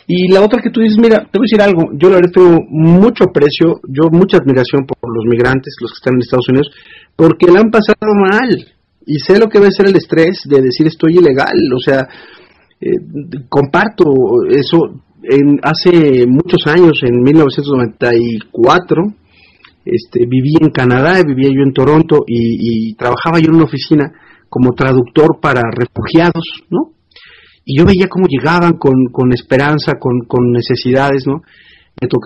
y 0.07 0.31
la 0.33 0.41
otra 0.41 0.61
que 0.61 0.69
tú 0.69 0.81
dices, 0.81 0.97
mira, 0.97 1.19
te 1.19 1.39
voy 1.39 1.45
a 1.45 1.49
decir 1.49 1.61
algo, 1.61 1.91
yo 1.93 2.09
la 2.09 2.15
verdad 2.15 2.31
tengo 2.33 2.57
mucho 2.69 3.23
aprecio, 3.25 3.79
yo 3.87 4.09
mucha 4.11 4.37
admiración 4.37 4.85
por 4.85 5.15
los 5.15 5.25
migrantes, 5.29 5.75
los 5.79 5.91
que 5.91 5.97
están 5.97 6.15
en 6.15 6.21
Estados 6.21 6.49
Unidos, 6.49 6.71
porque 7.15 7.47
la 7.47 7.61
han 7.61 7.71
pasado 7.71 8.11
mal. 8.29 8.49
Y 9.05 9.19
sé 9.19 9.39
lo 9.39 9.47
que 9.47 9.59
va 9.59 9.67
a 9.67 9.71
ser 9.71 9.87
el 9.87 9.95
estrés 9.95 10.41
de 10.45 10.61
decir 10.61 10.87
estoy 10.87 11.17
ilegal, 11.17 11.57
o 11.75 11.79
sea, 11.79 12.07
eh, 12.81 12.97
comparto 13.47 14.03
eso 14.49 15.01
en 15.23 15.59
hace 15.61 16.25
muchos 16.27 16.65
años, 16.65 16.99
en 17.03 17.21
1994, 17.21 19.03
este, 19.85 20.25
viví 20.27 20.55
en 20.59 20.69
Canadá, 20.69 21.21
vivía 21.23 21.49
yo 21.49 21.61
en 21.63 21.73
Toronto 21.73 22.23
y, 22.27 22.93
trabajaba 22.95 23.39
yo 23.39 23.49
en 23.49 23.55
una 23.55 23.65
oficina 23.65 24.11
como 24.49 24.73
traductor 24.73 25.39
para 25.41 25.61
refugiados, 25.71 26.43
¿no? 26.69 26.91
Y 27.63 27.77
yo 27.77 27.85
veía 27.85 28.07
cómo 28.07 28.25
llegaban 28.27 28.73
con, 28.73 28.93
con 29.11 29.31
esperanza, 29.31 29.93
con, 29.99 30.21
con 30.27 30.51
necesidades, 30.51 31.25
¿no? 31.27 31.41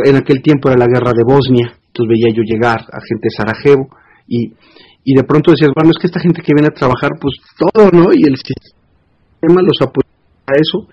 En 0.05 0.15
aquel 0.15 0.41
tiempo 0.41 0.69
era 0.69 0.77
la 0.77 0.87
guerra 0.87 1.11
de 1.11 1.23
Bosnia, 1.25 1.73
entonces 1.87 2.09
veía 2.09 2.33
yo 2.33 2.43
llegar 2.43 2.79
a 2.79 2.99
gente 3.01 3.27
de 3.27 3.35
Sarajevo 3.35 3.89
y, 4.27 4.53
y 5.03 5.15
de 5.15 5.23
pronto 5.23 5.51
decías, 5.51 5.71
bueno, 5.75 5.91
es 5.91 5.97
que 5.99 6.07
esta 6.07 6.19
gente 6.19 6.41
que 6.41 6.53
viene 6.55 6.69
a 6.69 6.73
trabajar, 6.73 7.11
pues 7.19 7.35
todo, 7.57 7.89
¿no? 7.91 8.13
Y 8.13 8.23
el 8.27 8.37
sistema 8.37 9.61
los 9.61 9.81
apoya 9.81 10.07
a 10.07 10.14
eso, 10.53 10.87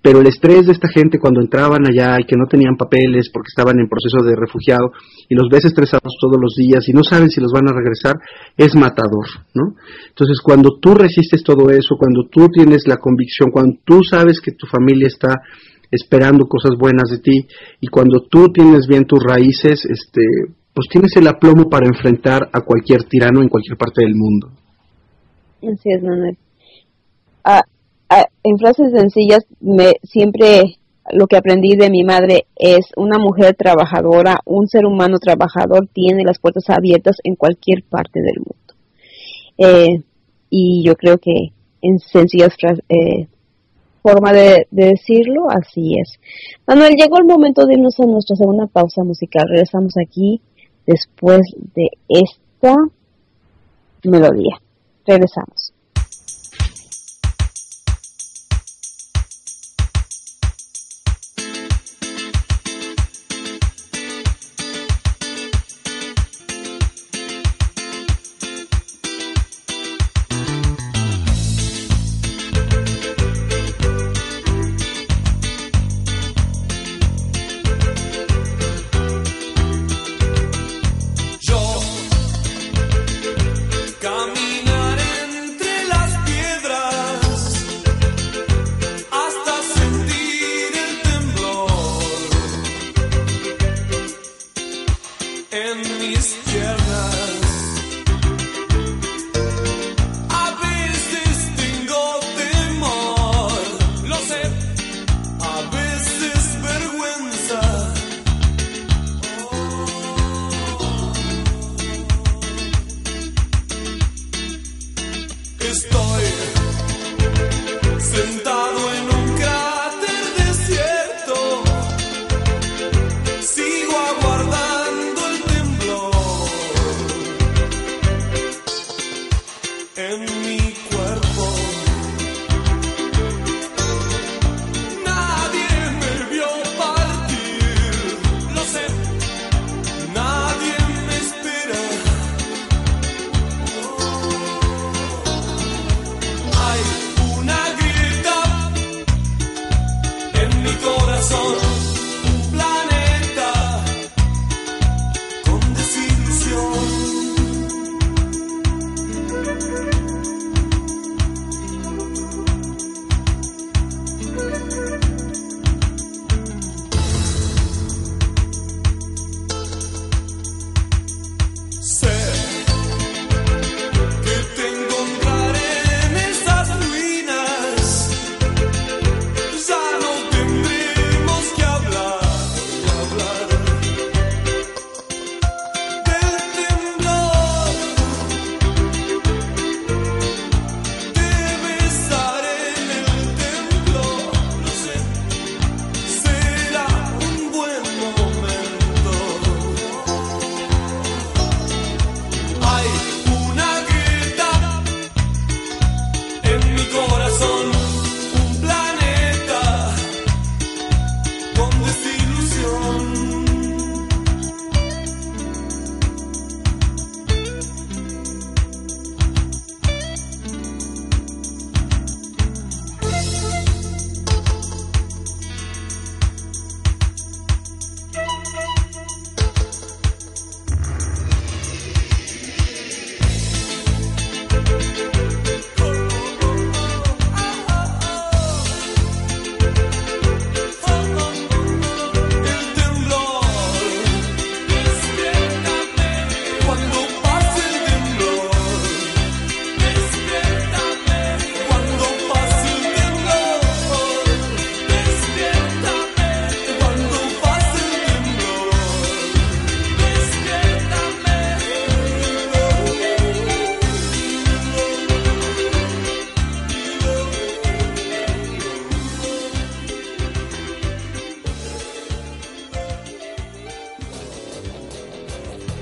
pero 0.00 0.20
el 0.20 0.26
estrés 0.26 0.66
de 0.66 0.72
esta 0.72 0.88
gente 0.88 1.18
cuando 1.18 1.40
entraban 1.40 1.86
allá 1.86 2.16
y 2.18 2.24
que 2.24 2.36
no 2.36 2.46
tenían 2.46 2.76
papeles 2.76 3.30
porque 3.32 3.48
estaban 3.48 3.78
en 3.78 3.88
proceso 3.88 4.24
de 4.24 4.34
refugiado 4.34 4.90
y 5.28 5.34
los 5.34 5.48
ves 5.50 5.64
estresados 5.66 6.16
todos 6.20 6.38
los 6.40 6.54
días 6.56 6.88
y 6.88 6.92
no 6.92 7.04
saben 7.04 7.30
si 7.30 7.40
los 7.40 7.52
van 7.52 7.68
a 7.68 7.72
regresar, 7.72 8.16
es 8.56 8.74
matador, 8.74 9.26
¿no? 9.54 9.76
Entonces, 10.08 10.40
cuando 10.42 10.78
tú 10.80 10.94
resistes 10.94 11.44
todo 11.44 11.70
eso, 11.70 11.96
cuando 11.98 12.26
tú 12.30 12.48
tienes 12.48 12.88
la 12.88 12.96
convicción, 12.96 13.50
cuando 13.52 13.78
tú 13.84 14.00
sabes 14.02 14.40
que 14.40 14.52
tu 14.52 14.66
familia 14.66 15.06
está 15.06 15.40
esperando 15.90 16.46
cosas 16.46 16.72
buenas 16.78 17.10
de 17.10 17.18
ti 17.18 17.46
y 17.80 17.86
cuando 17.88 18.22
tú 18.28 18.48
tienes 18.48 18.86
bien 18.88 19.04
tus 19.04 19.22
raíces, 19.22 19.84
este, 19.84 20.22
pues 20.74 20.88
tienes 20.90 21.14
el 21.16 21.28
aplomo 21.28 21.68
para 21.68 21.86
enfrentar 21.86 22.48
a 22.52 22.62
cualquier 22.62 23.04
tirano 23.04 23.42
en 23.42 23.48
cualquier 23.48 23.76
parte 23.76 24.02
del 24.04 24.14
mundo. 24.16 24.48
Así 25.62 25.92
es, 25.94 26.02
Manuel. 26.02 26.36
Ah, 27.44 27.62
en 28.42 28.58
frases 28.58 28.92
sencillas, 28.92 29.44
me, 29.60 29.94
siempre 30.02 30.78
lo 31.10 31.26
que 31.26 31.36
aprendí 31.36 31.76
de 31.76 31.90
mi 31.90 32.04
madre 32.04 32.46
es 32.56 32.86
una 32.96 33.18
mujer 33.18 33.54
trabajadora, 33.56 34.40
un 34.44 34.68
ser 34.68 34.86
humano 34.86 35.18
trabajador 35.18 35.88
tiene 35.92 36.22
las 36.24 36.38
puertas 36.38 36.64
abiertas 36.68 37.16
en 37.24 37.34
cualquier 37.34 37.82
parte 37.82 38.20
del 38.20 38.36
mundo. 38.38 38.62
Eh, 39.58 40.02
y 40.50 40.84
yo 40.84 40.94
creo 40.96 41.18
que 41.18 41.52
en 41.80 41.98
sencillas 41.98 42.54
eh, 42.88 43.26
forma 44.02 44.32
de, 44.32 44.66
decirlo, 44.70 45.48
así 45.50 45.94
es. 45.98 46.18
Manuel, 46.66 46.94
llegó 46.96 47.18
el 47.18 47.26
momento 47.26 47.64
de 47.66 47.74
irnos 47.74 47.98
a 48.00 48.06
nuestra 48.06 48.36
segunda 48.36 48.66
pausa 48.66 49.02
musical. 49.04 49.46
Regresamos 49.48 49.94
aquí 50.04 50.40
después 50.86 51.40
de 51.74 51.88
esta 52.08 52.76
melodía. 54.04 54.60
Regresamos. 55.06 55.71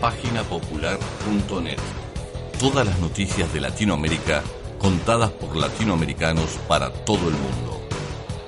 Paginapopular.net. 0.00 1.78
Todas 2.58 2.86
las 2.86 2.98
noticias 3.00 3.52
de 3.52 3.60
Latinoamérica 3.60 4.42
contadas 4.78 5.30
por 5.30 5.54
latinoamericanos 5.54 6.58
para 6.66 6.90
todo 6.90 7.28
el 7.28 7.34
mundo. 7.34 7.82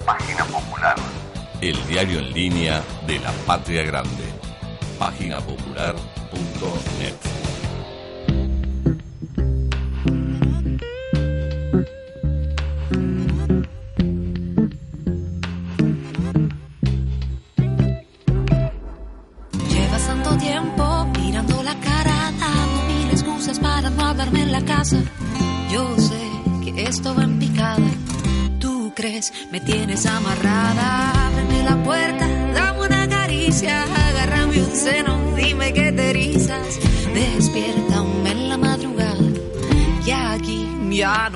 Página 0.06 0.46
Popular. 0.46 0.96
El 1.60 1.76
diario 1.86 2.20
en 2.20 2.32
línea 2.32 2.82
de 3.06 3.18
la 3.18 3.32
Patria 3.46 3.82
Grande. 3.82 4.24
Paginapopular.net. 4.98 7.41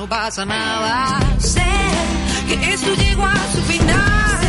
pasa 0.06 0.44
nada. 0.44 1.20
Sé 1.38 1.62
que 2.48 2.72
esto 2.72 2.94
llegó 2.94 3.24
a 3.24 3.36
su 3.52 3.60
final. 3.62 4.40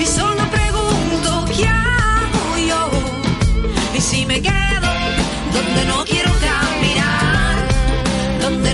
Y 0.00 0.06
solo 0.06 0.42
pregunto, 0.50 1.44
¿qué 1.56 1.66
hago 1.66 2.58
yo? 2.70 2.90
Y 3.96 4.00
si 4.00 4.26
me 4.26 4.40
quedo 4.40 4.90
donde 5.52 5.84
no 5.86 6.04
quiero 6.04 6.36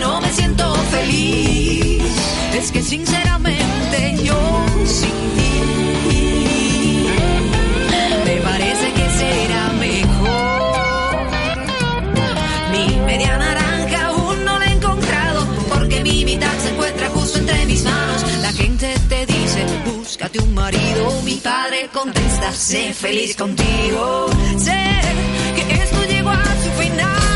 no 0.02 0.20
me 0.20 0.32
siento 0.32 0.74
feliz. 0.90 2.02
Es 2.54 2.72
que 2.72 2.82
sinceramente 2.82 3.31
padre 21.92 22.12
contesta, 22.12 22.52
sé 22.52 22.92
feliz 22.92 23.36
contigo. 23.36 24.26
Sé 24.58 25.00
que 25.54 25.74
esto 25.74 26.04
llegó 26.04 26.30
a 26.30 26.44
su 26.62 26.70
final 26.82 27.31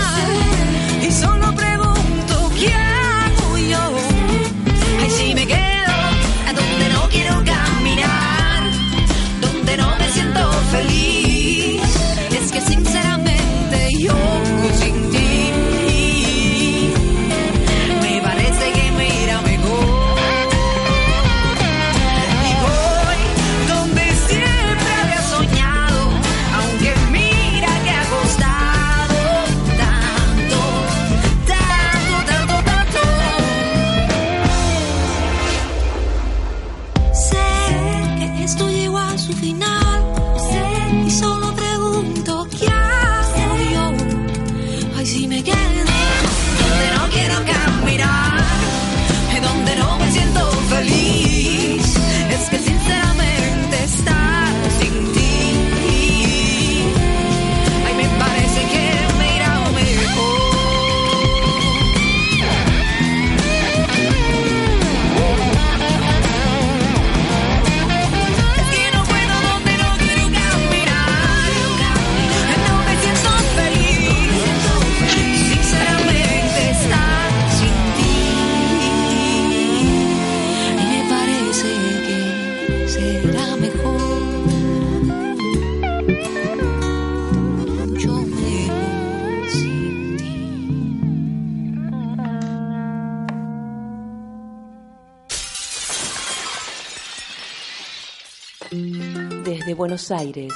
Buenos 99.86 100.10
Aires, 100.10 100.52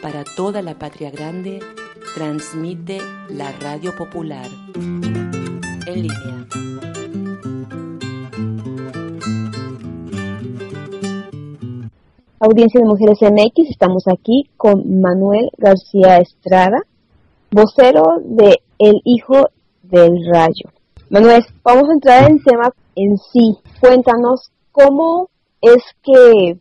para 0.00 0.22
toda 0.22 0.62
la 0.62 0.78
patria 0.78 1.10
grande, 1.10 1.58
transmite 2.14 3.00
la 3.28 3.50
Radio 3.50 3.96
Popular. 3.96 4.46
En 4.76 6.02
línea. 6.02 6.46
Audiencia 12.38 12.80
de 12.80 12.86
Mujeres 12.86 13.18
MX, 13.22 13.70
estamos 13.70 14.06
aquí 14.06 14.48
con 14.56 15.00
Manuel 15.00 15.50
García 15.58 16.18
Estrada, 16.18 16.78
vocero 17.50 18.04
de 18.22 18.60
El 18.78 19.00
Hijo 19.02 19.48
del 19.82 20.12
Rayo. 20.32 20.70
Manuel, 21.08 21.44
vamos 21.64 21.90
a 21.90 21.94
entrar 21.94 22.30
en 22.30 22.40
tema 22.40 22.72
en 22.94 23.18
sí. 23.18 23.58
Cuéntanos 23.80 24.52
cómo 24.70 25.28
es 25.60 25.82
que 26.04 26.56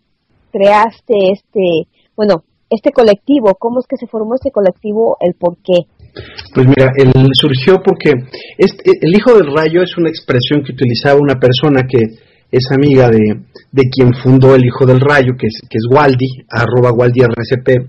creaste 0.51 1.33
este 1.33 1.87
bueno, 2.19 2.43
este 2.69 2.91
colectivo, 2.91 3.55
¿cómo 3.57 3.79
es 3.79 3.85
que 3.87 3.95
se 3.95 4.05
formó 4.05 4.35
este 4.35 4.51
colectivo, 4.51 5.15
el 5.21 5.35
por 5.35 5.55
qué? 5.63 5.87
Pues 6.53 6.67
mira, 6.67 6.91
él 6.97 7.13
surgió 7.31 7.81
porque 7.81 8.11
este, 8.57 8.91
el 8.99 9.15
hijo 9.15 9.35
del 9.35 9.47
rayo 9.55 9.81
es 9.81 9.97
una 9.97 10.09
expresión 10.09 10.61
que 10.61 10.73
utilizaba 10.73 11.17
una 11.17 11.39
persona 11.39 11.83
que 11.87 11.99
es 12.51 12.71
amiga 12.71 13.07
de, 13.07 13.39
de 13.71 13.83
quien 13.89 14.13
fundó 14.13 14.53
el 14.53 14.65
hijo 14.65 14.85
del 14.85 14.99
rayo, 14.99 15.31
que 15.39 15.47
es, 15.47 15.61
que 15.69 15.77
es 15.77 15.85
Waldi, 15.89 16.27
arroba 16.49 16.91
Waldi 16.91 17.21
RCP, 17.21 17.87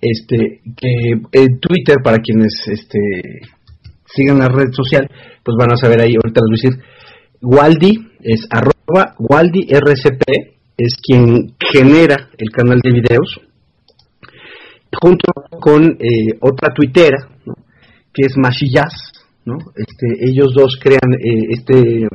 este, 0.00 0.60
que 0.76 1.10
en 1.32 1.58
Twitter, 1.58 1.96
para 2.04 2.18
quienes 2.18 2.68
este, 2.68 3.00
sigan 4.14 4.38
la 4.38 4.48
red 4.48 4.70
social, 4.70 5.10
pues 5.42 5.56
van 5.58 5.72
a 5.72 5.76
saber 5.76 6.02
ahí, 6.02 6.14
ahorita 6.14 6.40
les 6.40 6.48
voy 6.48 6.54
a 6.54 6.62
decir, 6.62 6.84
Waldi 7.42 8.08
es 8.20 8.46
arroba 8.48 9.16
Waldi 9.18 9.66
RCP, 9.72 10.54
es 10.78 10.94
quien 11.02 11.56
genera 11.72 12.28
el 12.38 12.50
canal 12.50 12.78
de 12.80 12.92
videos, 12.92 13.40
junto 15.00 15.32
con 15.60 15.84
eh, 15.84 16.38
otra 16.40 16.72
tuitera, 16.74 17.28
que 18.12 18.26
es 18.26 18.36
Mashiyaz, 18.36 19.12
¿no? 19.44 19.56
Este, 19.74 20.28
ellos 20.28 20.52
dos 20.54 20.78
crean 20.80 21.14
eh, 21.14 21.46
este, 21.50 22.08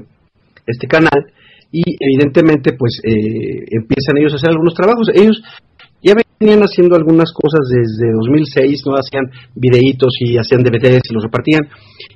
este 0.66 0.88
canal 0.88 1.32
y 1.72 1.84
evidentemente 2.00 2.74
pues 2.74 3.00
eh, 3.04 3.66
empiezan 3.72 4.18
ellos 4.18 4.34
a 4.34 4.36
hacer 4.36 4.50
algunos 4.50 4.74
trabajos. 4.74 5.10
Ellos 5.14 5.42
ya 6.04 6.16
venían 6.40 6.62
haciendo 6.62 6.96
algunas 6.96 7.32
cosas 7.32 7.62
desde 7.70 8.12
2006, 8.12 8.84
¿no? 8.88 8.96
Hacían 8.96 9.32
videitos 9.56 10.14
y 10.20 10.38
hacían 10.38 10.64
DVDs 10.64 11.04
y 11.10 11.14
los 11.14 11.24
repartían. 11.24 11.70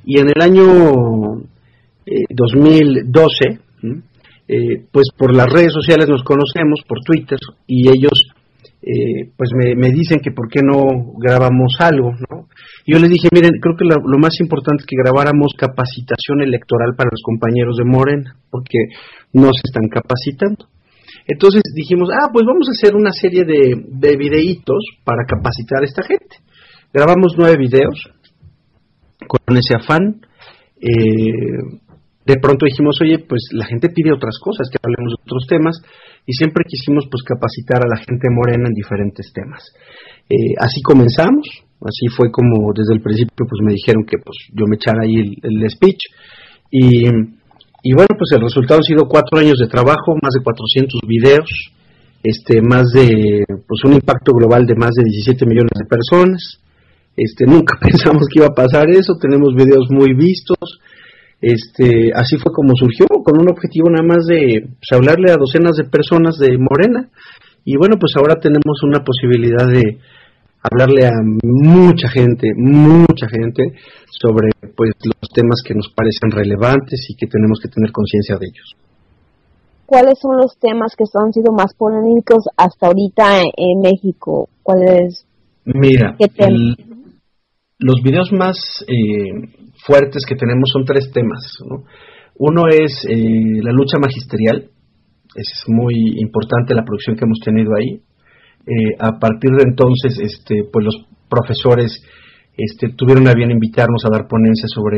Y 0.03 0.20
en 0.20 0.30
el 0.36 0.41
año 0.41 1.45
2012, 2.30 3.59
pues 4.91 5.07
por 5.16 5.36
las 5.36 5.47
redes 5.51 5.74
sociales 5.74 6.09
nos 6.09 6.24
conocemos, 6.24 6.82
por 6.88 6.99
Twitter, 7.01 7.39
y 7.68 7.89
ellos 7.89 8.34
eh, 8.88 9.33
pues 9.36 9.49
me, 9.57 9.89
dicen 9.89 10.19
que 10.19 10.29
por 10.29 10.47
qué 10.47 10.61
no 10.61 10.86
grabamos 11.17 11.73
algo, 11.79 12.11
¿no? 12.29 12.45
Yo 12.86 12.99
les 12.99 13.09
dije, 13.09 13.29
miren, 13.33 13.57
creo 13.59 13.75
que 13.75 13.83
lo, 13.83 14.19
más 14.19 14.39
importante 14.39 14.83
es 14.83 14.86
que 14.86 15.01
grabáramos 15.01 15.53
capacitación 15.57 16.43
electoral 16.43 16.93
para 16.95 17.09
los 17.09 17.23
compañeros 17.23 17.77
de 17.77 17.83
Morena, 17.83 18.38
porque 18.51 18.77
no 19.33 19.49
se 19.53 19.65
están 19.65 19.89
capacitando. 19.89 20.69
Entonces 21.25 21.63
dijimos, 21.73 22.09
ah, 22.13 22.29
pues 22.31 22.45
vamos 22.45 22.67
a 22.69 22.77
hacer 22.77 22.95
una 22.95 23.11
serie 23.11 23.43
de, 23.43 23.73
de 23.89 24.17
videitos 24.17 24.86
para 25.03 25.25
capacitar 25.25 25.81
a 25.81 25.86
esta 25.86 26.03
gente. 26.03 26.38
grabamos 26.93 27.33
nueve 27.39 27.57
videos 27.57 28.11
con 29.27 29.57
ese 29.57 29.75
afán. 29.75 30.21
Eh, 30.79 31.81
de 32.26 32.38
pronto 32.41 32.65
dijimos, 32.65 32.97
oye, 33.01 33.19
pues 33.19 33.49
la 33.53 33.65
gente 33.65 33.89
pide 33.89 34.11
otras 34.11 34.39
cosas, 34.41 34.67
que 34.69 34.82
hablemos 34.82 35.13
de 35.13 35.21
otros 35.21 35.45
temas, 35.47 35.78
y 36.26 36.34
siempre 36.34 36.65
quisimos 36.67 37.05
pues 37.09 37.21
capacitar 37.21 37.86
a 37.86 37.88
la 37.88 38.01
gente 38.01 38.28
morena 38.34 38.67
en 38.67 38.73
diferentes 38.73 39.32
temas. 39.32 39.61
Eh, 40.28 40.57
así 40.57 40.82
comenzamos, 40.82 41.45
así 41.86 42.09
fue 42.09 42.32
como 42.32 42.73
desde 42.73 42.95
el 42.95 43.01
principio 43.01 43.45
pues 43.45 43.61
me 43.61 43.73
dijeron 43.73 44.03
que 44.09 44.17
pues 44.17 44.36
yo 44.57 44.65
me 44.65 44.76
echara 44.76 45.05
ahí 45.05 45.38
el, 45.38 45.69
speech, 45.69 46.01
y, 46.71 47.05
y, 47.84 47.93
bueno, 47.93 48.17
pues 48.17 48.34
el 48.34 48.41
resultado 48.41 48.82
ha 48.82 48.84
sido 48.84 49.05
cuatro 49.07 49.38
años 49.38 49.59
de 49.59 49.67
trabajo, 49.67 50.17
más 50.19 50.34
de 50.34 50.43
400 50.43 51.01
videos, 51.07 51.47
este, 52.23 52.59
más 52.59 52.89
de, 52.89 53.45
pues 53.47 53.86
un 53.86 53.93
impacto 53.93 54.34
global 54.34 54.65
de 54.65 54.76
más 54.76 54.91
de 54.97 55.03
17 55.03 55.45
millones 55.45 55.78
de 55.78 55.86
personas, 55.86 56.59
este, 57.15 57.45
nunca 57.45 57.78
pensamos 57.82 58.26
que 58.34 58.39
iba 58.39 58.47
a 58.47 58.57
pasar 58.57 58.89
eso, 58.89 59.13
tenemos 59.21 59.53
videos 59.53 59.86
muy 59.91 60.15
vistos, 60.15 60.82
este, 61.41 62.11
así 62.15 62.38
fue 62.38 62.51
como 62.51 62.73
surgió, 62.75 63.05
con 63.07 63.39
un 63.39 63.49
objetivo 63.49 63.89
nada 63.89 64.05
más 64.05 64.25
de 64.25 64.67
pues, 64.67 64.91
hablarle 64.91 65.31
a 65.31 65.38
docenas 65.38 65.77
de 65.77 65.86
personas 65.86 66.38
de 66.38 66.57
Morena. 66.57 67.09
Y 67.63 67.77
bueno, 67.77 67.97
pues 67.99 68.13
ahora 68.17 68.36
tenemos 68.39 68.81
una 68.83 69.03
posibilidad 69.03 69.67
de 69.67 69.99
hablarle 70.61 71.05
a 71.05 71.11
mucha 71.43 72.09
gente, 72.09 72.49
mucha 72.55 73.27
gente 73.27 73.73
sobre 74.09 74.49
pues 74.75 74.91
los 75.03 75.29
temas 75.33 75.61
que 75.65 75.75
nos 75.75 75.89
parecen 75.89 76.31
relevantes 76.31 77.05
y 77.09 77.15
que 77.15 77.27
tenemos 77.27 77.59
que 77.61 77.69
tener 77.69 77.91
conciencia 77.91 78.38
de 78.38 78.47
ellos. 78.47 78.75
¿Cuáles 79.86 80.17
son 80.19 80.38
los 80.38 80.57
temas 80.57 80.95
que 80.97 81.03
han 81.13 81.31
sido 81.31 81.53
más 81.53 81.75
polémicos 81.75 82.45
hasta 82.57 82.88
ahorita 82.88 83.41
en 83.55 83.81
México? 83.81 84.49
¿Cuáles? 84.63 85.25
Mira, 85.63 86.15
los 87.80 88.01
videos 88.03 88.32
más 88.32 88.57
eh, 88.88 89.49
fuertes 89.86 90.23
que 90.28 90.36
tenemos 90.36 90.69
son 90.71 90.86
tres 90.86 91.11
temas. 91.11 91.57
Uno 92.38 92.67
es 92.67 93.05
eh, 93.09 93.61
la 93.61 93.71
lucha 93.71 93.97
magisterial, 93.99 94.69
es 95.36 95.63
muy 95.67 95.95
importante 96.17 96.76
la 96.76 96.84
producción 96.84 97.15
que 97.15 97.26
hemos 97.26 97.39
tenido 97.43 97.71
ahí. 97.76 98.01
Eh, 98.67 98.95
a 98.99 99.19
partir 99.19 99.51
de 99.51 99.63
entonces, 99.63 100.19
este, 100.19 100.63
pues 100.71 100.86
los 100.86 100.95
profesores 101.30 102.01
este, 102.57 102.89
tuvieron 102.95 103.28
a 103.28 103.34
bien 103.34 103.51
invitarnos 103.51 104.03
a 104.05 104.09
dar 104.11 104.28
ponencias 104.28 104.71
sobre 104.73 104.97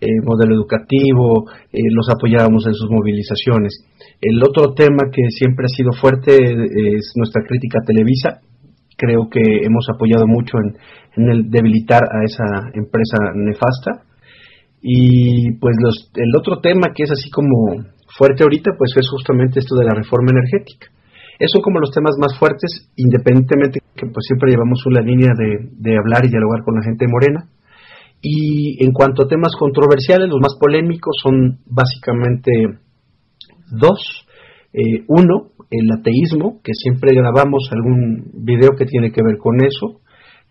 eh, 0.00 0.06
modelo 0.24 0.54
educativo, 0.54 1.46
los 1.72 2.08
apoyábamos 2.08 2.66
en 2.66 2.74
sus 2.74 2.90
movilizaciones. 2.90 3.84
El 4.20 4.42
otro 4.42 4.74
tema 4.74 5.10
que 5.12 5.22
siempre 5.30 5.66
ha 5.66 5.76
sido 5.76 5.92
fuerte 5.92 6.34
es 6.36 7.12
nuestra 7.16 7.42
crítica 7.46 7.78
a 7.80 7.86
Televisa. 7.86 8.40
Creo 9.02 9.26
que 9.26 9.42
hemos 9.66 9.86
apoyado 9.90 10.26
mucho 10.30 10.54
en, 10.62 10.78
en 11.18 11.24
el 11.30 11.50
debilitar 11.50 12.02
a 12.06 12.22
esa 12.22 12.70
empresa 12.72 13.18
nefasta. 13.34 14.06
Y 14.80 15.58
pues 15.58 15.74
los, 15.82 16.10
el 16.14 16.30
otro 16.38 16.60
tema 16.60 16.94
que 16.94 17.02
es 17.02 17.10
así 17.10 17.28
como 17.30 17.82
fuerte 18.16 18.44
ahorita, 18.44 18.78
pues 18.78 18.94
es 18.96 19.08
justamente 19.10 19.58
esto 19.58 19.74
de 19.74 19.86
la 19.86 19.94
reforma 19.94 20.30
energética. 20.30 20.86
Esos 21.38 21.58
son 21.58 21.62
como 21.62 21.80
los 21.80 21.90
temas 21.90 22.14
más 22.20 22.38
fuertes, 22.38 22.92
independientemente 22.94 23.80
que 23.96 24.06
pues 24.06 24.22
siempre 24.26 24.50
llevamos 24.52 24.86
una 24.86 25.00
línea 25.00 25.34
de, 25.34 25.70
de 25.74 25.98
hablar 25.98 26.22
y 26.24 26.30
dialogar 26.30 26.62
con 26.64 26.76
la 26.76 26.84
gente 26.84 27.06
morena. 27.10 27.50
Y 28.22 28.84
en 28.84 28.92
cuanto 28.92 29.24
a 29.24 29.28
temas 29.28 29.50
controversiales, 29.58 30.28
los 30.28 30.38
más 30.40 30.54
polémicos 30.60 31.16
son 31.20 31.58
básicamente 31.66 32.52
dos. 33.72 33.98
Eh, 34.72 35.04
uno, 35.08 35.52
el 35.70 35.90
ateísmo, 35.90 36.60
que 36.62 36.72
siempre 36.74 37.14
grabamos 37.14 37.68
algún 37.72 38.30
video 38.34 38.70
que 38.76 38.86
tiene 38.86 39.10
que 39.12 39.22
ver 39.22 39.38
con 39.38 39.62
eso 39.64 40.00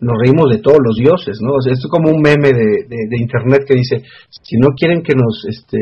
nos 0.02 0.18
reímos 0.18 0.50
de 0.50 0.58
todos 0.58 0.82
los 0.82 0.96
dioses, 0.98 1.38
¿no? 1.40 1.54
es 1.62 1.86
como 1.86 2.10
un 2.10 2.20
meme 2.20 2.50
de, 2.50 2.90
de, 2.90 3.16
internet 3.22 3.62
que 3.66 3.78
dice, 3.78 4.02
si 4.28 4.58
no 4.58 4.74
quieren 4.74 5.00
que 5.02 5.14
nos 5.14 5.46
este, 5.46 5.78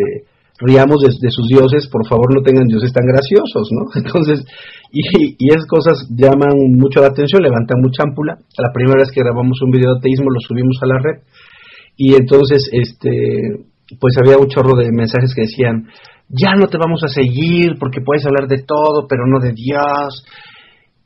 riamos 0.60 1.01
de, 1.01 1.31
sus 1.31 1.48
dioses, 1.48 1.89
por 1.89 2.06
favor 2.06 2.28
no 2.35 2.43
tengan 2.43 2.69
dioses 2.69 2.93
tan 2.93 3.06
graciosos, 3.06 3.69
¿no? 3.73 3.89
Entonces, 3.97 4.44
y, 4.93 5.01
y 5.39 5.48
esas 5.48 5.66
cosas 5.66 6.06
llaman 6.10 6.52
mucho 6.77 7.01
la 7.01 7.09
atención, 7.09 7.43
levantan 7.43 7.81
mucha 7.81 8.05
ámpula. 8.05 8.36
La 8.59 8.73
primera 8.73 9.01
vez 9.01 9.10
que 9.10 9.24
grabamos 9.24 9.56
un 9.62 9.70
video 9.70 9.94
de 9.94 9.98
ateísmo 9.98 10.31
lo 10.31 10.40
subimos 10.40 10.77
a 10.82 10.86
la 10.86 10.98
red 11.01 11.23
y 11.97 12.14
entonces, 12.14 12.69
este, 12.73 13.64
pues 13.98 14.14
había 14.20 14.36
un 14.36 14.48
chorro 14.48 14.77
de 14.77 14.93
mensajes 14.93 15.35
que 15.35 15.43
decían, 15.43 15.89
ya 16.31 16.55
no 16.55 16.69
te 16.69 16.78
vamos 16.78 17.02
a 17.05 17.09
seguir 17.09 17.74
porque 17.78 18.01
puedes 18.01 18.24
hablar 18.24 18.48
de 18.48 18.62
todo, 18.62 19.07
pero 19.09 19.27
no 19.27 19.39
de 19.39 19.52
Dios 19.52 20.24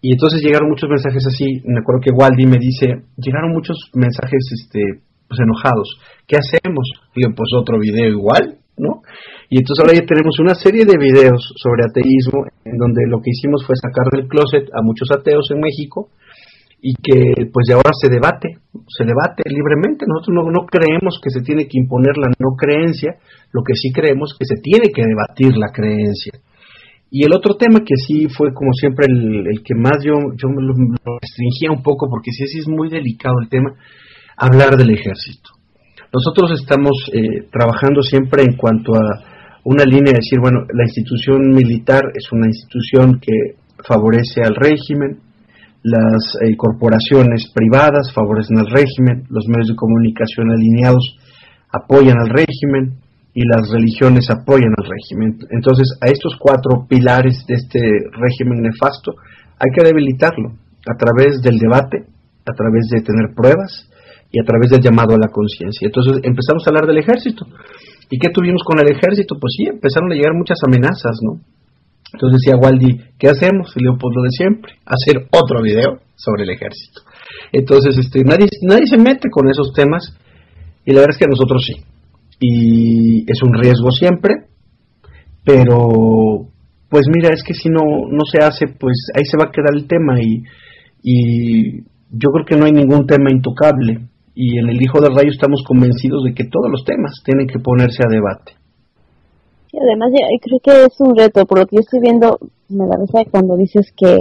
y 0.04 0.12
entonces 0.12 0.42
llegaron 0.44 0.68
muchos 0.68 0.90
mensajes 0.90 1.24
así, 1.24 1.64
me 1.64 1.80
acuerdo 1.80 2.04
que 2.04 2.12
Waldi 2.12 2.44
me 2.44 2.60
dice, 2.60 3.08
llegaron 3.16 3.56
muchos 3.56 3.88
mensajes 3.94 4.52
este, 4.52 5.00
pues 5.26 5.40
enojados, 5.40 5.96
¿qué 6.28 6.36
hacemos? 6.36 6.84
Digo, 7.16 7.32
pues 7.34 7.48
otro 7.56 7.80
video 7.80 8.12
igual, 8.12 8.60
¿no? 8.76 9.00
Y 9.48 9.64
entonces 9.64 9.80
ahora 9.80 9.96
ya 9.96 10.04
tenemos 10.04 10.36
una 10.40 10.54
serie 10.56 10.84
de 10.84 11.00
videos 11.00 11.40
sobre 11.56 11.88
ateísmo, 11.88 12.44
en 12.66 12.76
donde 12.76 13.00
lo 13.08 13.24
que 13.24 13.32
hicimos 13.32 13.64
fue 13.64 13.80
sacar 13.80 14.04
del 14.12 14.28
closet 14.28 14.68
a 14.76 14.84
muchos 14.84 15.08
ateos 15.08 15.48
en 15.56 15.60
México, 15.64 16.10
y 16.86 16.92
que 17.00 17.48
pues 17.50 17.64
de 17.66 17.72
ahora 17.72 17.96
se 17.98 18.10
debate, 18.10 18.60
se 18.92 19.08
debate 19.08 19.42
libremente. 19.48 20.04
Nosotros 20.04 20.36
no, 20.36 20.52
no, 20.52 20.66
creemos 20.68 21.16
que 21.16 21.30
se 21.30 21.40
tiene 21.40 21.64
que 21.64 21.80
imponer 21.80 22.18
la 22.18 22.28
no 22.38 22.52
creencia, 22.60 23.16
lo 23.52 23.64
que 23.64 23.72
sí 23.72 23.90
creemos 23.90 24.36
que 24.38 24.44
se 24.44 24.60
tiene 24.60 24.92
que 24.92 25.00
debatir 25.00 25.56
la 25.56 25.72
creencia. 25.72 26.36
Y 27.10 27.24
el 27.24 27.32
otro 27.32 27.56
tema 27.56 27.80
que 27.80 27.96
sí 27.96 28.28
fue 28.28 28.52
como 28.52 28.74
siempre 28.74 29.06
el, 29.08 29.64
que 29.64 29.74
más 29.74 30.04
yo, 30.04 30.12
yo 30.36 30.48
me 30.52 30.60
lo, 30.60 30.74
restringía 31.22 31.72
un 31.72 31.82
poco 31.82 32.06
porque 32.10 32.32
sí, 32.32 32.44
sí 32.48 32.58
es 32.58 32.68
muy 32.68 32.90
delicado 32.90 33.36
el 33.40 33.48
tema, 33.48 33.72
hablar 34.36 34.76
del 34.76 34.90
ejército. 34.90 35.56
Nosotros 36.12 36.52
estamos 36.52 37.08
eh, 37.14 37.48
trabajando 37.50 38.02
siempre 38.02 38.42
en 38.42 38.58
cuanto 38.58 38.92
a 38.92 39.24
una 39.64 39.84
línea 39.84 40.12
de 40.12 40.20
decir, 40.20 40.38
bueno, 40.38 40.66
la 40.68 40.84
institución 40.84 41.48
militar 41.48 42.02
es 42.12 42.30
una 42.30 42.46
institución 42.46 43.20
que 43.20 43.56
favorece 43.88 44.42
al 44.44 44.54
régimen, 44.54 45.23
las 45.84 46.36
eh, 46.42 46.56
corporaciones 46.56 47.52
privadas 47.54 48.12
favorecen 48.12 48.58
al 48.58 48.66
régimen, 48.66 49.24
los 49.28 49.46
medios 49.46 49.68
de 49.68 49.76
comunicación 49.76 50.50
alineados 50.50 51.16
apoyan 51.70 52.18
al 52.18 52.30
régimen, 52.30 53.04
y 53.34 53.42
las 53.42 53.68
religiones 53.68 54.30
apoyan 54.30 54.72
al 54.78 54.86
régimen. 54.86 55.38
Entonces, 55.50 55.98
a 56.00 56.06
estos 56.06 56.36
cuatro 56.38 56.86
pilares 56.88 57.44
de 57.48 57.54
este 57.54 57.80
régimen 58.14 58.62
nefasto 58.62 59.12
hay 59.58 59.70
que 59.74 59.82
debilitarlo 59.82 60.54
a 60.86 60.94
través 60.96 61.42
del 61.42 61.58
debate, 61.58 62.06
a 62.46 62.52
través 62.54 62.88
de 62.90 63.02
tener 63.02 63.34
pruebas 63.34 63.90
y 64.30 64.40
a 64.40 64.44
través 64.44 64.70
del 64.70 64.80
llamado 64.80 65.14
a 65.14 65.18
la 65.18 65.28
conciencia. 65.28 65.86
Entonces, 65.86 66.22
empezamos 66.22 66.64
a 66.64 66.70
hablar 66.70 66.86
del 66.86 66.98
ejército. 66.98 67.44
¿Y 68.08 68.18
qué 68.18 68.30
tuvimos 68.30 68.62
con 68.62 68.78
el 68.78 68.86
ejército? 68.86 69.34
Pues 69.40 69.54
sí, 69.56 69.66
empezaron 69.66 70.12
a 70.12 70.14
llegar 70.14 70.34
muchas 70.34 70.58
amenazas, 70.64 71.18
¿no? 71.22 71.40
Entonces 72.14 72.40
decía 72.40 72.58
Waldi, 72.58 73.00
¿qué 73.18 73.28
hacemos? 73.28 73.72
Y 73.76 73.84
le 73.84 73.90
digo, 73.90 74.22
de 74.22 74.30
siempre, 74.30 74.72
hacer 74.86 75.28
otro 75.30 75.60
video 75.62 76.00
sobre 76.14 76.44
el 76.44 76.50
ejército. 76.50 77.02
Entonces, 77.52 77.98
este, 77.98 78.22
nadie, 78.24 78.46
nadie 78.62 78.86
se 78.86 78.96
mete 78.96 79.28
con 79.30 79.48
esos 79.48 79.72
temas 79.74 80.16
y 80.84 80.92
la 80.92 81.00
verdad 81.00 81.16
es 81.16 81.18
que 81.18 81.30
nosotros 81.30 81.62
sí 81.66 81.84
y 82.40 83.30
es 83.30 83.42
un 83.42 83.54
riesgo 83.54 83.90
siempre, 83.90 84.34
pero 85.44 86.48
pues 86.88 87.06
mira, 87.14 87.30
es 87.32 87.42
que 87.42 87.54
si 87.54 87.68
no, 87.68 87.82
no 88.10 88.24
se 88.30 88.38
hace, 88.38 88.66
pues 88.68 88.94
ahí 89.14 89.24
se 89.24 89.36
va 89.36 89.48
a 89.48 89.52
quedar 89.52 89.74
el 89.74 89.86
tema 89.86 90.20
y, 90.20 90.42
y 91.02 91.80
yo 92.10 92.30
creo 92.30 92.46
que 92.46 92.56
no 92.56 92.66
hay 92.66 92.72
ningún 92.72 93.06
tema 93.06 93.30
intocable 93.30 94.08
y 94.34 94.58
en 94.58 94.68
el 94.68 94.82
Hijo 94.82 95.00
del 95.00 95.14
Rayo 95.14 95.30
estamos 95.30 95.62
convencidos 95.66 96.24
de 96.24 96.34
que 96.34 96.44
todos 96.44 96.70
los 96.70 96.84
temas 96.84 97.22
tienen 97.24 97.46
que 97.46 97.58
ponerse 97.58 98.02
a 98.04 98.10
debate. 98.10 98.52
Y 99.74 99.76
además 99.76 100.12
yo 100.12 100.38
creo 100.40 100.60
que 100.62 100.84
es 100.86 101.00
un 101.00 101.16
reto, 101.16 101.44
por 101.46 101.58
lo 101.58 101.66
que 101.66 101.76
yo 101.76 101.80
estoy 101.80 101.98
viendo, 101.98 102.38
me 102.68 102.86
da 102.86 102.96
risa 102.96 103.28
cuando 103.28 103.56
dices 103.56 103.92
que 103.96 104.18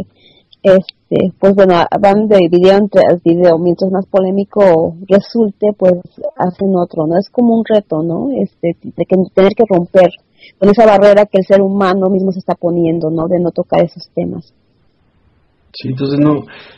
este 0.64 1.34
pues 1.38 1.54
bueno 1.54 1.76
van 2.02 2.28
de 2.28 2.48
video 2.50 2.80
tras 2.90 3.22
video 3.22 3.60
mientras 3.60 3.92
más 3.92 4.06
polémico 4.06 4.96
resulte 5.10 5.68
pues 5.78 5.94
hacen 6.38 6.74
otro 6.74 7.06
no 7.06 7.18
es 7.20 7.30
como 7.30 7.56
un 7.56 7.66
reto 7.68 8.02
no 8.02 8.30
este 8.32 8.78
de 8.82 9.06
que 9.06 9.16
tener 9.36 9.52
que 9.58 9.66
romper 9.68 10.08
con 10.58 10.70
esa 10.70 10.86
barrera 10.86 11.26
que 11.26 11.40
el 11.40 11.46
ser 11.46 11.62
humano 11.62 12.10
mismo 12.10 12.32
se 12.32 12.40
está 12.40 12.56
poniendo 12.56 13.10
no 13.10 13.28
de 13.28 13.40
no 13.40 13.52
tocar 13.52 13.84
esos 13.84 14.10
temas. 14.16 14.54
Sí, 15.74 15.90
entonces 15.90 16.20
no, 16.20 16.34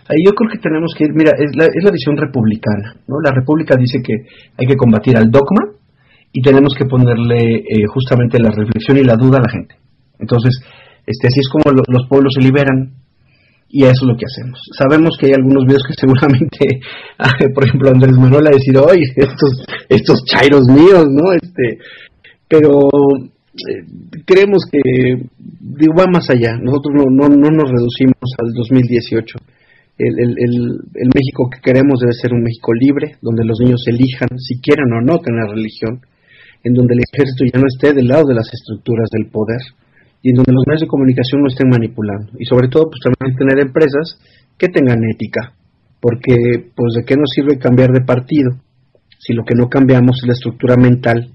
ahí 0.07 0.23
yo 0.25 0.31
creo 0.31 0.49
que 0.49 0.59
tenemos 0.59 0.93
que 0.97 1.03
ir, 1.03 1.13
mira, 1.13 1.31
es 1.37 1.51
la, 1.53 1.65
es 1.65 1.83
la 1.83 1.91
visión 1.91 2.15
republicana, 2.15 2.95
¿no? 3.07 3.19
La 3.19 3.31
república 3.31 3.75
dice 3.75 4.01
que 4.01 4.13
hay 4.57 4.65
que 4.65 4.77
combatir 4.77 5.17
al 5.17 5.29
dogma 5.29 5.75
y 6.35 6.41
tenemos 6.41 6.75
que 6.77 6.83
ponerle 6.83 7.63
eh, 7.63 7.87
justamente 7.87 8.39
la 8.39 8.51
reflexión 8.51 8.97
y 8.97 9.05
la 9.05 9.15
duda 9.15 9.37
a 9.37 9.43
la 9.47 9.49
gente. 9.49 9.75
Entonces, 10.19 10.59
este, 11.07 11.27
así 11.27 11.39
es 11.39 11.47
como 11.47 11.71
los 11.71 12.09
pueblos 12.09 12.33
se 12.35 12.43
liberan, 12.43 12.91
y 13.69 13.83
eso 13.83 14.03
es 14.03 14.07
lo 14.11 14.17
que 14.17 14.27
hacemos. 14.27 14.59
Sabemos 14.77 15.15
que 15.17 15.27
hay 15.27 15.33
algunos 15.33 15.63
videos 15.63 15.83
que 15.87 15.93
seguramente, 15.97 16.83
por 17.55 17.63
ejemplo, 17.65 17.89
Andrés 17.89 18.17
Manuel 18.19 18.47
a 18.47 18.51
decir, 18.51 18.77
oye, 18.77 19.07
estos, 19.15 19.63
estos 19.87 20.25
chairos 20.25 20.67
míos, 20.67 21.05
¿no? 21.07 21.31
Este, 21.31 21.79
pero 22.49 22.83
eh, 23.55 23.87
creemos 24.25 24.67
que 24.69 24.81
digo, 25.39 25.93
va 25.97 26.05
más 26.11 26.29
allá. 26.29 26.59
Nosotros 26.59 26.95
no, 26.99 27.03
no, 27.15 27.29
no 27.29 27.49
nos 27.49 27.71
reducimos 27.71 28.27
al 28.43 28.51
2018. 28.51 29.39
El, 29.97 30.19
el, 30.19 31.09
México 31.15 31.47
que 31.49 31.63
queremos 31.63 32.01
debe 32.01 32.11
ser 32.11 32.33
un 32.33 32.43
México 32.43 32.73
libre, 32.73 33.15
donde 33.21 33.45
los 33.45 33.57
niños 33.63 33.81
elijan 33.87 34.27
si 34.37 34.59
quieren 34.59 34.91
o 34.91 34.99
no 34.99 35.19
tener 35.19 35.47
religión, 35.47 36.01
en 36.65 36.73
donde 36.73 36.95
el 36.95 37.01
ejército 37.05 37.45
ya 37.45 37.61
no 37.61 37.67
esté 37.69 37.93
del 37.93 38.07
lado 38.07 38.25
de 38.25 38.33
las 38.33 38.49
estructuras 38.51 39.07
del 39.13 39.29
poder 39.29 39.61
y 40.23 40.29
en 40.29 40.35
donde 40.37 40.51
los 40.51 40.65
medios 40.65 40.81
de 40.81 40.87
comunicación 40.87 41.41
no 41.41 41.47
estén 41.47 41.69
manipulando. 41.69 42.33
Y 42.39 42.45
sobre 42.45 42.67
todo, 42.67 42.89
pues 42.89 42.99
también 43.05 43.37
tener 43.37 43.61
empresas 43.61 44.17
que 44.57 44.69
tengan 44.69 44.97
ética, 45.05 45.53
porque 46.01 46.33
pues 46.75 46.95
de 46.97 47.05
qué 47.05 47.15
nos 47.15 47.29
sirve 47.29 47.59
cambiar 47.59 47.91
de 47.91 48.01
partido 48.01 48.57
si 49.19 49.33
lo 49.33 49.43
que 49.45 49.53
no 49.53 49.69
cambiamos 49.69 50.17
es 50.17 50.27
la 50.27 50.33
estructura 50.33 50.75
mental 50.75 51.29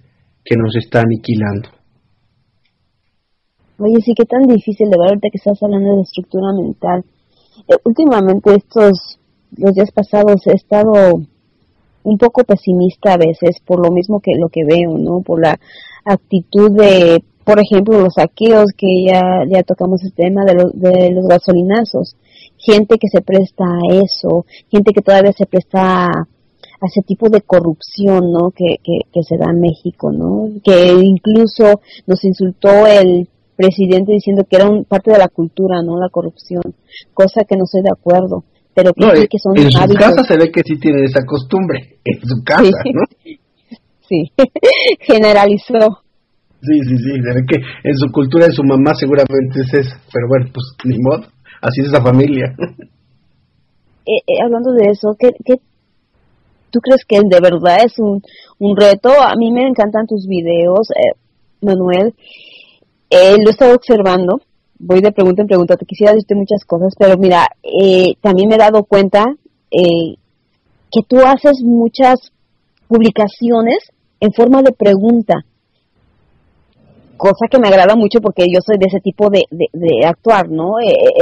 que 0.45 0.57
nos 0.57 0.75
está 0.75 1.01
aniquilando. 1.01 1.71
Oye, 3.79 4.03
sí, 4.03 4.13
qué 4.17 4.25
tan 4.25 4.43
difícil 4.43 4.91
de 4.91 4.99
ver 4.99 5.09
ahorita 5.11 5.29
que 5.31 5.39
estás 5.39 5.63
hablando 5.63 5.95
de 5.95 6.03
estructura 6.03 6.53
mental. 6.53 7.05
Eh, 7.69 7.79
últimamente 7.85 8.55
estos, 8.57 9.19
los 9.57 9.75
días 9.75 9.93
pasados 9.93 10.45
he 10.49 10.55
estado 10.55 11.23
un 12.03 12.19
poco 12.19 12.45
pesimista 12.45 13.15
a 13.15 13.19
veces 13.19 13.61
por 13.65 13.85
lo 13.85 13.91
mismo 13.91 14.21
que 14.21 14.33
lo 14.37 14.49
que 14.49 14.65
veo, 14.65 14.99
¿no? 14.99 15.21
Por 15.21 15.41
la 15.41 15.59
actitud 16.05 16.71
de, 16.71 17.23
por 17.45 17.61
ejemplo, 17.61 18.01
los 18.01 18.15
saqueos 18.15 18.73
que 18.77 19.05
ya, 19.07 19.45
ya 19.49 19.63
tocamos 19.63 20.03
el 20.05 20.13
tema 20.13 20.45
de, 20.45 20.55
de 20.75 21.11
los 21.11 21.27
gasolinazos. 21.27 22.17
Gente 22.57 22.99
que 22.99 23.09
se 23.09 23.23
presta 23.23 23.65
a 23.65 23.95
eso, 24.05 24.45
gente 24.71 24.93
que 24.93 25.03
todavía 25.03 25.33
se 25.33 25.47
presta 25.47 26.07
a, 26.07 26.29
ese 26.83 27.03
tipo 27.03 27.29
de 27.29 27.43
corrupción, 27.43 28.33
¿no? 28.33 28.51
Que, 28.51 28.77
que, 28.83 29.01
que 29.13 29.23
se 29.23 29.37
da 29.37 29.51
en 29.51 29.61
México, 29.61 30.11
¿no? 30.13 30.49
Que 30.65 30.93
incluso 31.03 31.81
nos 32.07 32.25
insultó 32.25 32.87
el 32.87 33.29
presidente 33.61 34.13
diciendo 34.13 34.45
que 34.49 34.57
era 34.57 34.69
un, 34.69 34.85
parte 34.85 35.11
de 35.11 35.19
la 35.19 35.29
cultura, 35.29 35.83
no 35.83 35.99
la 35.99 36.09
corrupción, 36.09 36.63
cosa 37.13 37.45
que 37.45 37.57
no 37.57 37.65
estoy 37.65 37.83
de 37.83 37.91
acuerdo. 37.93 38.45
Pero 38.75 38.93
que, 38.93 39.27
que 39.27 39.39
son 39.39 39.57
en 39.57 39.71
su 39.71 39.95
casa 39.95 40.23
se 40.23 40.37
ve 40.37 40.51
que 40.51 40.63
sí 40.65 40.79
tiene 40.79 41.05
esa 41.05 41.25
costumbre, 41.27 41.99
en 42.05 42.21
su 42.21 42.43
casa, 42.45 42.71
sí. 42.85 42.93
¿no? 42.95 43.03
sí, 44.09 44.33
generalizó. 45.01 46.03
Sí, 46.63 46.79
sí, 46.85 46.97
sí, 46.97 47.13
se 47.23 47.35
ve 47.35 47.43
que 47.49 47.57
en 47.57 47.97
su 47.97 48.13
cultura 48.13 48.47
de 48.47 48.53
su 48.53 48.63
mamá 48.63 48.95
seguramente 48.95 49.61
es 49.61 49.75
eso, 49.75 49.97
pero 50.13 50.29
bueno, 50.29 50.51
pues 50.53 50.65
ni 50.85 50.97
modo, 50.99 51.27
así 51.63 51.81
es 51.81 51.89
esa 51.89 52.03
familia. 52.03 52.55
Eh, 54.07 54.23
eh, 54.27 54.43
hablando 54.45 54.73
de 54.73 54.91
eso, 54.91 55.17
¿qué, 55.19 55.31
¿qué, 55.45 55.55
tú 56.71 56.81
crees 56.81 57.05
que 57.07 57.17
de 57.17 57.41
verdad 57.41 57.85
es 57.85 57.99
un, 57.99 58.23
un 58.59 58.77
reto? 58.77 59.11
A 59.11 59.35
mí 59.37 59.51
me 59.53 59.67
encantan 59.67 60.07
tus 60.07 60.27
videos, 60.27 60.91
eh, 60.91 61.17
Manuel, 61.63 62.15
eh, 63.11 63.37
lo 63.39 63.49
he 63.49 63.51
estado 63.51 63.75
observando, 63.75 64.41
voy 64.81 65.01
de 65.01 65.13
pregunta 65.13 65.43
en 65.43 65.49
pregunta, 65.49 65.77
te 65.77 65.85
quisiera 65.85 66.13
decirte 66.13 66.35
muchas 66.35 66.65
cosas, 66.65 66.95
pero 66.99 67.17
mira, 67.19 67.47
eh, 67.63 68.15
también 68.21 68.49
me 68.49 68.55
he 68.55 68.59
dado 68.59 68.85
cuenta 68.85 69.25
eh, 69.71 70.17
que 70.91 71.03
tú 71.07 71.21
haces 71.21 71.63
muchas 71.63 72.33
publicaciones 72.89 73.93
en 74.21 74.33
forma 74.33 74.63
de 74.63 74.73
pregunta, 74.73 75.45
cosa 77.17 77.47
que 77.51 77.59
me 77.59 77.69
agrada 77.69 77.95
mucho 77.95 78.21
porque 78.21 78.47
yo 78.53 78.61
soy 78.65 78.79
de 78.79 78.87
ese 78.87 79.01
tipo 79.01 79.29
de, 79.31 79.45
de, 79.51 80.07
actuar, 80.07 80.49
¿no? 80.49 80.75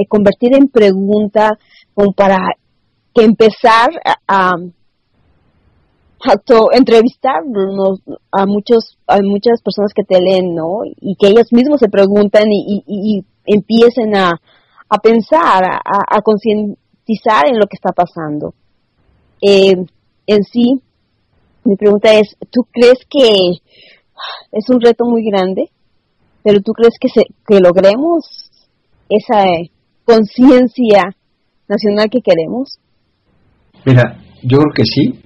convertir 0.08 0.54
en 0.54 0.68
pregunta 0.68 1.58
como 1.94 2.12
para 2.12 2.38
que 3.12 3.24
empezar 3.24 3.90
a 4.26 4.54
entrevistarnos 6.72 8.00
a 8.32 8.46
muchos 8.46 8.98
a 9.06 9.18
muchas 9.22 9.62
personas 9.62 9.92
que 9.94 10.04
te 10.04 10.20
leen 10.20 10.54
no 10.54 10.80
y 10.84 11.16
que 11.16 11.28
ellos 11.28 11.52
mismos 11.52 11.80
se 11.80 11.88
preguntan 11.88 12.44
y, 12.50 13.24
empiecen 13.48 14.14
a, 14.16 14.40
a 14.88 14.98
pensar 14.98 15.64
a, 15.64 15.80
a 15.84 16.22
concientizar 16.22 17.48
en 17.48 17.58
lo 17.58 17.66
que 17.66 17.76
está 17.76 17.92
pasando. 17.92 18.54
Eh, 19.40 19.74
en 20.26 20.42
sí 20.44 20.80
mi 21.64 21.76
pregunta 21.76 22.12
es 22.14 22.36
tú 22.50 22.66
crees 22.72 22.98
que 23.08 23.28
es 24.52 24.68
un 24.68 24.80
reto 24.80 25.04
muy 25.04 25.24
grande 25.24 25.70
pero 26.42 26.60
tú 26.60 26.72
crees 26.72 26.94
que 27.00 27.08
se, 27.08 27.26
que 27.46 27.60
logremos 27.60 28.24
esa 29.08 29.44
conciencia 30.04 31.14
nacional 31.68 32.08
que 32.10 32.20
queremos 32.20 32.78
mira 33.84 34.18
yo 34.42 34.58
creo 34.58 34.72
que 34.74 34.84
sí. 34.84 35.20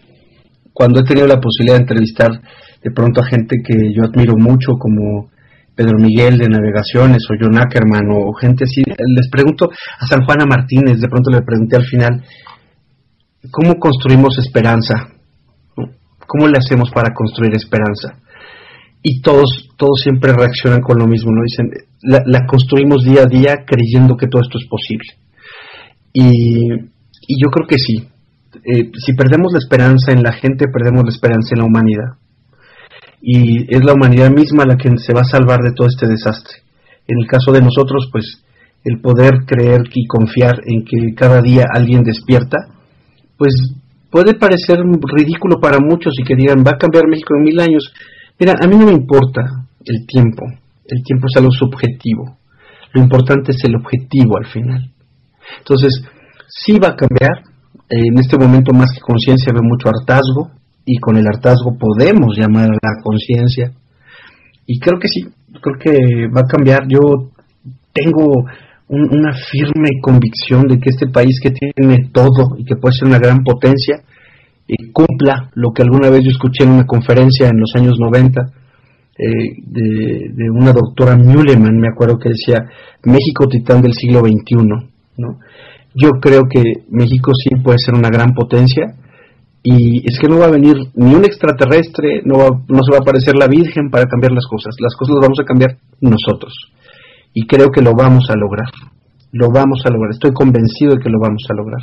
Cuando 0.73 1.01
he 1.01 1.05
tenido 1.05 1.27
la 1.27 1.41
posibilidad 1.41 1.77
de 1.77 1.83
entrevistar 1.83 2.31
de 2.83 2.91
pronto 2.91 3.21
a 3.21 3.27
gente 3.27 3.57
que 3.65 3.93
yo 3.95 4.05
admiro 4.05 4.35
mucho, 4.37 4.73
como 4.79 5.31
Pedro 5.75 5.99
Miguel 5.99 6.39
de 6.39 6.49
Navegaciones 6.49 7.23
o 7.31 7.35
John 7.41 7.59
Ackerman 7.59 8.07
o 8.11 8.33
gente 8.35 8.65
así, 8.65 8.83
les 8.87 9.29
pregunto 9.29 9.71
a 9.99 10.07
San 10.07 10.25
Juana 10.25 10.45
Martínez, 10.45 11.01
de 11.01 11.09
pronto 11.09 11.31
le 11.31 11.43
pregunté 11.43 11.77
al 11.77 11.85
final, 11.85 12.23
¿cómo 13.51 13.77
construimos 13.79 14.39
esperanza? 14.39 14.95
¿Cómo 16.27 16.49
le 16.49 16.59
hacemos 16.59 16.91
para 16.91 17.13
construir 17.15 17.55
esperanza? 17.55 18.15
Y 19.03 19.21
todos, 19.21 19.71
todos 19.77 20.01
siempre 20.01 20.33
reaccionan 20.33 20.81
con 20.81 20.99
lo 20.99 21.07
mismo, 21.07 21.33
¿no? 21.33 21.43
Dicen, 21.43 21.71
la, 22.03 22.47
construimos 22.47 23.05
día 23.05 23.23
a 23.23 23.27
día 23.27 23.65
creyendo 23.67 24.17
que 24.17 24.29
todo 24.29 24.43
esto 24.43 24.59
es 24.59 24.67
posible. 24.69 25.09
Y, 26.13 26.73
y 27.27 27.43
yo 27.43 27.51
creo 27.51 27.67
que 27.67 27.79
sí, 27.79 28.07
eh, 28.65 28.91
si 28.95 29.15
perdemos 29.15 29.53
la 29.53 29.59
esperanza 29.59 30.13
en 30.13 30.23
la 30.23 30.33
gente, 30.33 30.67
perdemos 30.69 31.05
la 31.05 31.11
esperanza 31.11 31.55
en 31.55 31.61
la 31.61 31.67
humanidad. 31.67 32.19
Y 33.23 33.73
es 33.73 33.85
la 33.85 33.95
humanidad 33.95 34.31
misma 34.31 34.65
la 34.67 34.77
que 34.77 34.91
se 34.99 35.15
va 35.15 35.21
a 35.21 35.31
salvar 35.31 35.61
de 35.61 35.73
todo 35.73 35.87
este 35.87 36.09
desastre. 36.09 36.57
En 37.07 37.21
el 37.21 37.27
caso 37.27 37.53
de 37.53 37.63
nosotros, 37.63 38.09
pues 38.11 38.43
el 38.85 39.01
poder 39.01 39.45
creer 39.47 39.83
y 39.95 40.07
confiar 40.07 40.61
en 40.67 40.85
que 40.85 41.15
cada 41.15 41.41
día 41.41 41.65
alguien 41.73 42.03
despierta, 42.03 42.59
pues 43.39 43.55
puede 44.11 44.35
parecer 44.35 44.79
ridículo 45.17 45.61
para 45.61 45.79
muchos 45.79 46.15
y 46.19 46.25
que 46.25 46.35
digan, 46.35 46.65
va 46.67 46.73
a 46.73 46.79
cambiar 46.79 47.07
México 47.09 47.35
en 47.37 47.45
mil 47.45 47.61
años. 47.61 47.93
Mira, 48.39 48.55
a 48.61 48.67
mí 48.67 48.77
no 48.77 48.87
me 48.87 48.93
importa 48.93 49.43
el 49.85 50.07
tiempo, 50.07 50.45
el 50.85 51.03
tiempo 51.05 51.27
es 51.31 51.37
algo 51.37 51.53
subjetivo, 51.53 52.39
lo 52.93 53.03
importante 53.03 53.53
es 53.53 53.65
el 53.65 53.77
objetivo 53.77 54.37
al 54.37 54.47
final. 54.47 54.91
Entonces, 55.59 56.05
sí 56.49 56.79
va 56.79 56.89
a 56.89 56.97
cambiar, 56.97 57.45
en 57.89 58.19
este 58.19 58.37
momento 58.37 58.73
más 58.73 58.91
que 58.93 59.01
conciencia 59.01 59.53
veo 59.53 59.63
mucho 59.63 59.89
hartazgo 59.89 60.51
y 60.85 60.99
con 60.99 61.17
el 61.17 61.27
hartazgo 61.27 61.77
podemos 61.79 62.37
llamar 62.37 62.71
a 62.71 62.79
la 62.83 63.03
conciencia 63.03 63.73
y 64.67 64.79
creo 64.79 64.99
que 64.99 65.09
sí, 65.09 65.27
creo 65.61 65.77
que 65.79 66.29
va 66.29 66.43
a 66.43 66.51
cambiar. 66.51 66.87
Yo 66.89 67.01
tengo 67.93 68.45
una 68.89 69.33
firme 69.51 70.01
convicción 70.01 70.67
de 70.67 70.79
que 70.79 70.91
este 70.91 71.09
país 71.09 71.41
que 71.43 71.51
tiene 71.51 72.11
todo 72.13 72.57
y 72.59 72.65
que 72.65 72.77
puede 72.77 72.95
ser 72.95 73.09
una 73.09 73.19
gran 73.19 73.43
potencia 73.43 74.03
y 74.67 74.93
cumpla 74.93 75.51
lo 75.55 75.73
que 75.73 75.83
alguna 75.83 76.11
vez 76.11 76.21
yo 76.23 76.31
escuché 76.31 76.65
en 76.65 76.73
una 76.73 76.87
conferencia 76.87 77.49
en 77.49 77.59
los 77.59 77.73
años 77.75 77.95
90 77.99 78.41
eh, 79.19 79.25
de, 79.67 79.83
de, 80.33 80.51
una 80.51 80.73
doctora 80.73 81.17
Muleman, 81.17 81.79
me 81.79 81.89
acuerdo 81.89 82.19
que 82.19 82.31
decía 82.31 82.65
México 83.05 83.47
titán 83.47 83.83
del 83.83 83.93
siglo 83.93 84.21
XXI, 84.21 84.57
¿no? 85.19 85.39
yo 85.95 86.11
creo 86.21 86.43
que 86.49 86.63
México 86.89 87.33
sí 87.35 87.51
puede 87.63 87.79
ser 87.79 87.95
una 87.95 88.09
gran 88.09 88.33
potencia 88.33 88.95
y 89.63 90.07
es 90.09 90.19
que 90.21 90.29
no 90.29 90.39
va 90.39 90.47
a 90.47 90.51
venir 90.51 90.77
ni 90.95 91.15
un 91.15 91.25
extraterrestre, 91.25 92.23
no, 92.25 92.65
no 92.69 92.83
se 92.83 92.91
va 92.91 92.99
a 92.99 93.01
aparecer 93.01 93.37
la 93.37 93.47
Virgen 93.47 93.91
para 93.91 94.07
cambiar 94.07 94.33
las 94.33 94.47
cosas, 94.47 94.75
las 94.81 94.95
cosas 94.97 95.15
las 95.15 95.23
vamos 95.23 95.41
a 95.41 95.45
cambiar 95.45 95.77
nosotros 96.01 96.53
y 97.33 97.47
creo 97.47 97.71
que 97.71 97.81
lo 97.81 97.93
vamos 97.95 98.29
a 98.31 98.37
lograr, 98.37 98.69
lo 99.33 99.51
vamos 99.51 99.83
a 99.85 99.91
lograr, 99.91 100.11
estoy 100.11 100.33
convencido 100.33 100.95
de 100.95 101.03
que 101.03 101.11
lo 101.11 101.21
vamos 101.21 101.45
a 101.49 101.55
lograr. 101.55 101.81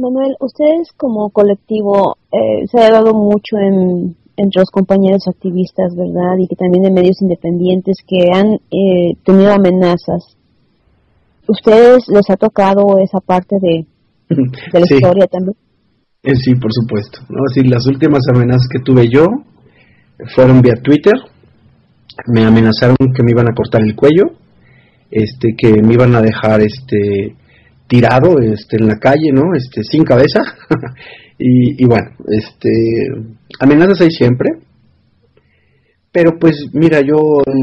Manuel, 0.00 0.36
ustedes 0.40 0.92
como 0.96 1.30
colectivo 1.30 2.16
eh, 2.30 2.66
se 2.70 2.80
ha 2.80 2.90
dado 2.90 3.14
mucho 3.14 3.56
en, 3.56 4.14
entre 4.36 4.60
los 4.60 4.70
compañeros 4.70 5.26
activistas, 5.26 5.96
¿verdad? 5.96 6.38
Y 6.38 6.46
que 6.46 6.54
también 6.54 6.84
de 6.84 6.92
medios 6.92 7.20
independientes 7.20 7.96
que 8.06 8.30
han 8.32 8.60
eh, 8.70 9.16
tenido 9.24 9.52
amenazas 9.52 10.38
¿Ustedes 11.48 12.04
les 12.08 12.28
ha 12.28 12.36
tocado 12.36 12.98
esa 12.98 13.20
parte 13.20 13.56
de, 13.58 13.86
la 14.28 14.80
historia 14.80 15.26
también? 15.26 15.56
Eh, 16.22 16.34
sí, 16.34 16.54
por 16.56 16.72
supuesto. 16.72 17.20
¿no? 17.28 17.42
Sí, 17.54 17.62
las 17.62 17.86
últimas 17.86 18.22
amenazas 18.28 18.68
que 18.70 18.80
tuve 18.80 19.08
yo 19.08 19.26
fueron 20.34 20.62
vía 20.62 20.74
Twitter. 20.82 21.14
Me 22.26 22.44
amenazaron 22.44 22.96
que 23.14 23.22
me 23.22 23.30
iban 23.30 23.48
a 23.48 23.54
cortar 23.54 23.82
el 23.82 23.94
cuello, 23.94 24.24
este, 25.10 25.54
que 25.56 25.80
me 25.80 25.94
iban 25.94 26.14
a 26.16 26.20
dejar 26.20 26.60
este 26.60 27.36
tirado 27.86 28.38
este, 28.40 28.76
en 28.80 28.88
la 28.88 28.98
calle, 28.98 29.30
¿no? 29.32 29.54
Este, 29.54 29.82
sin 29.84 30.02
cabeza. 30.02 30.40
y, 31.38 31.84
bueno, 31.84 32.10
este, 32.26 32.70
amenazas 33.60 34.00
hay 34.00 34.10
siempre. 34.10 34.48
Pero 36.10 36.38
pues 36.38 36.66
mira, 36.72 37.00
yo 37.00 37.16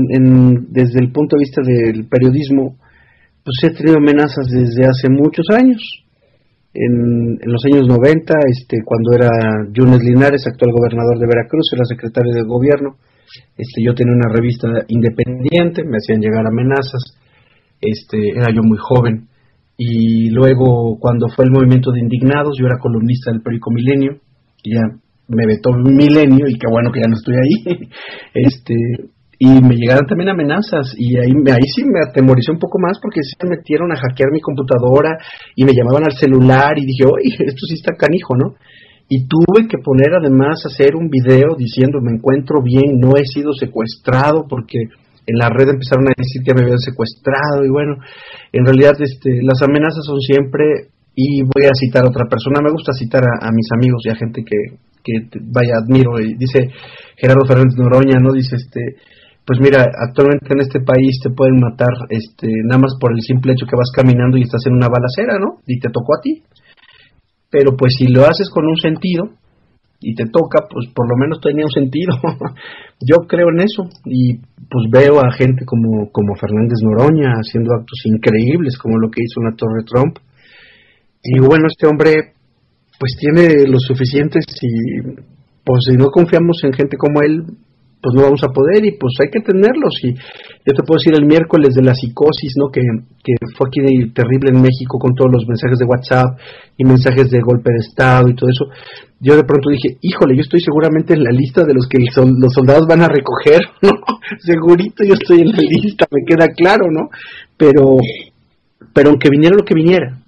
en, 0.10 0.72
desde 0.72 1.00
el 1.00 1.12
punto 1.12 1.36
de 1.36 1.42
vista 1.42 1.62
del 1.62 2.08
periodismo, 2.08 2.78
pues 3.44 3.58
he 3.64 3.76
tenido 3.76 3.98
amenazas 3.98 4.48
desde 4.48 4.86
hace 4.88 5.10
muchos 5.10 5.48
años. 5.50 6.05
En, 6.76 7.40
los 7.42 7.64
años 7.72 7.88
90, 7.88 8.34
este, 8.52 8.78
cuando 8.84 9.14
era 9.16 9.30
Yunes 9.72 10.04
Linares, 10.04 10.46
actual 10.46 10.72
gobernador 10.72 11.18
de 11.20 11.28
Veracruz, 11.28 11.72
era 11.74 11.86
secretario 11.86 12.34
de 12.34 12.44
gobierno, 12.44 12.98
este, 13.58 13.82
yo 13.84 13.94
tenía 13.94 14.14
una 14.14 14.32
revista 14.32 14.68
independiente, 14.88 15.84
me 15.84 15.98
hacían 15.98 16.20
llegar 16.20 16.46
amenazas, 16.46 17.18
este, 17.80 18.30
era 18.36 18.54
yo 18.54 18.62
muy 18.62 18.78
joven, 18.78 19.30
y 19.78 20.30
luego 20.32 20.98
cuando 21.00 21.28
fue 21.30 21.46
el 21.46 21.52
movimiento 21.52 21.92
de 21.92 22.02
indignados, 22.02 22.58
yo 22.60 22.66
era 22.66 22.80
columnista 22.80 23.32
del 23.32 23.42
periódico 23.42 23.72
Milenio, 23.72 24.20
y 24.64 24.76
ya 24.76 25.00
me 25.28 25.46
vetó 25.48 25.72
Milenio 25.74 26.48
y 26.48 26.58
qué 26.58 26.68
bueno 26.70 26.92
que 26.92 27.00
ya 27.00 27.08
no 27.08 27.16
estoy 27.16 27.36
ahí. 27.36 27.90
este 28.34 28.76
y 29.38 29.48
me 29.62 29.76
llegaron 29.76 30.08
también 30.08 30.30
amenazas 30.30 30.94
y 30.98 31.18
ahí, 31.18 31.32
ahí 31.52 31.68
sí 31.76 31.84
me 31.84 32.00
atemoricé 32.08 32.52
un 32.52 32.60
poco 32.60 32.80
más 32.80 33.00
porque 33.02 33.22
se 33.22 33.36
metieron 33.48 33.92
a 33.92 33.96
hackear 33.96 34.32
mi 34.32 34.40
computadora 34.40 35.18
y 35.56 35.66
me 35.66 35.74
llamaban 35.74 36.04
al 36.06 36.16
celular 36.18 36.78
y 36.78 36.86
dije, 36.86 37.04
oye, 37.06 37.36
esto 37.46 37.66
sí 37.68 37.76
está 37.76 37.96
canijo, 37.96 38.36
¿no? 38.38 38.56
Y 39.08 39.28
tuve 39.28 39.68
que 39.68 39.78
poner 39.78 40.16
además 40.18 40.66
hacer 40.66 40.96
un 40.96 41.10
video 41.10 41.56
diciendo, 41.58 42.00
me 42.02 42.16
encuentro 42.16 42.64
bien, 42.64 43.00
no 43.00 43.18
he 43.18 43.26
sido 43.26 43.54
secuestrado 43.54 44.46
porque 44.50 44.80
en 45.28 45.38
la 45.38 45.50
red 45.50 45.70
empezaron 45.70 46.08
a 46.08 46.14
decir 46.18 46.42
que 46.44 46.54
me 46.54 46.64
habían 46.64 46.80
secuestrado 46.80 47.66
y 47.66 47.70
bueno, 47.70 47.98
en 48.52 48.66
realidad 48.66 48.94
este, 49.00 49.42
las 49.44 49.62
amenazas 49.62 50.06
son 50.06 50.20
siempre, 50.22 50.90
y 51.16 51.42
voy 51.44 51.66
a 51.66 51.74
citar 51.74 52.04
a 52.04 52.10
otra 52.10 52.28
persona, 52.30 52.62
me 52.62 52.72
gusta 52.72 52.92
citar 52.94 53.24
a, 53.24 53.52
mis 53.52 53.68
amigos 53.72 54.04
y 54.06 54.10
a 54.10 54.16
gente 54.16 54.44
que, 54.44 54.78
que 55.04 55.40
vaya, 55.42 55.78
admiro, 55.82 56.20
y 56.20 56.36
dice 56.36 56.70
Gerardo 57.16 57.46
Fernández 57.48 57.78
Noroña, 57.78 58.20
¿no? 58.20 58.34
Dice, 58.34 58.58
este, 58.58 58.98
pues 59.46 59.60
mira, 59.62 59.86
actualmente 60.08 60.48
en 60.50 60.62
este 60.62 60.80
país 60.82 61.20
te 61.22 61.30
pueden 61.30 61.60
matar 61.60 61.94
este, 62.10 62.48
nada 62.66 62.82
más 62.82 62.96
por 63.00 63.14
el 63.14 63.22
simple 63.22 63.54
hecho 63.54 63.66
que 63.66 63.78
vas 63.78 63.92
caminando 63.96 64.38
y 64.38 64.44
estás 64.44 64.66
en 64.66 64.74
una 64.74 64.90
balacera, 64.90 65.38
¿no? 65.40 65.62
Y 65.68 65.80
te 65.80 65.90
tocó 65.90 66.18
a 66.18 66.22
ti. 66.22 66.44
Pero 67.50 67.78
pues 67.78 67.94
si 67.98 68.08
lo 68.08 68.26
haces 68.26 68.50
con 68.50 68.66
un 68.66 68.78
sentido, 68.78 69.30
y 70.06 70.14
te 70.14 70.26
toca, 70.26 70.68
pues 70.70 70.88
por 70.94 71.10
lo 71.10 71.18
menos 71.18 71.42
tenía 71.42 71.66
un 71.66 71.72
sentido. 71.72 72.14
Yo 73.02 73.26
creo 73.28 73.50
en 73.50 73.62
eso 73.62 73.90
y 74.06 74.38
pues 74.38 74.86
veo 74.92 75.20
a 75.20 75.32
gente 75.32 75.66
como, 75.66 76.12
como 76.12 76.36
Fernández 76.36 76.80
Noroña 76.84 77.34
haciendo 77.42 77.74
actos 77.74 78.02
increíbles 78.06 78.78
como 78.78 78.98
lo 79.00 79.10
que 79.10 79.22
hizo 79.24 79.42
en 79.42 79.50
la 79.50 79.56
Torre 79.56 79.84
Trump. 79.84 80.18
Y 81.24 81.40
bueno, 81.40 81.66
este 81.68 81.88
hombre 81.88 82.34
pues 83.00 83.18
tiene 83.20 83.66
lo 83.68 83.80
suficientes 83.80 84.46
y 84.62 85.26
pues 85.66 85.80
si 85.90 85.98
no 85.98 86.12
confiamos 86.12 86.64
en 86.64 86.74
gente 86.74 86.98
como 86.98 87.22
él, 87.22 87.44
pues 88.06 88.14
no 88.14 88.22
vamos 88.22 88.44
a 88.46 88.54
poder 88.54 88.86
y 88.86 88.92
pues 89.02 89.18
hay 89.18 89.34
que 89.34 89.42
tenerlos. 89.42 89.98
Y 90.06 90.14
yo 90.14 90.72
te 90.78 90.86
puedo 90.86 91.02
decir 91.02 91.18
el 91.18 91.26
miércoles 91.26 91.74
de 91.74 91.82
la 91.82 91.96
psicosis, 91.96 92.54
¿no? 92.56 92.70
Que, 92.70 92.82
que 93.26 93.34
fue 93.58 93.66
aquí 93.66 93.82
terrible 94.14 94.54
en 94.54 94.62
México 94.62 95.02
con 95.02 95.16
todos 95.16 95.34
los 95.34 95.48
mensajes 95.50 95.80
de 95.80 95.90
WhatsApp 95.90 96.38
y 96.78 96.86
mensajes 96.86 97.32
de 97.32 97.42
golpe 97.42 97.74
de 97.74 97.82
Estado 97.82 98.30
y 98.30 98.36
todo 98.36 98.46
eso. 98.54 98.66
Yo 99.20 99.36
de 99.36 99.44
pronto 99.44 99.74
dije, 99.74 99.98
híjole, 100.02 100.38
yo 100.38 100.46
estoy 100.46 100.62
seguramente 100.62 101.16
en 101.16 101.24
la 101.24 101.32
lista 101.32 101.66
de 101.66 101.74
los 101.74 101.90
que 101.90 101.98
los 101.98 102.54
soldados 102.54 102.86
van 102.86 103.02
a 103.02 103.10
recoger, 103.10 103.66
¿no? 103.82 103.90
Segurito 104.38 105.04
yo 105.04 105.16
estoy 105.16 105.42
en 105.42 105.50
la 105.50 105.66
lista, 105.66 106.06
me 106.12 106.22
queda 106.30 106.54
claro, 106.54 106.86
¿no? 106.92 107.10
Pero, 107.58 107.98
pero 108.94 109.10
aunque 109.10 109.32
viniera 109.32 109.58
lo 109.58 109.66
que 109.66 109.74
viniera, 109.74 110.22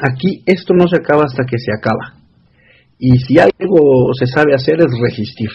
aquí 0.00 0.40
esto 0.46 0.72
no 0.72 0.88
se 0.88 0.96
acaba 0.96 1.24
hasta 1.28 1.44
que 1.44 1.58
se 1.58 1.68
acaba. 1.68 2.16
Y 2.98 3.18
si 3.18 3.38
algo 3.38 4.08
se 4.18 4.24
sabe 4.24 4.54
hacer 4.54 4.80
es 4.80 4.88
resistir 5.02 5.50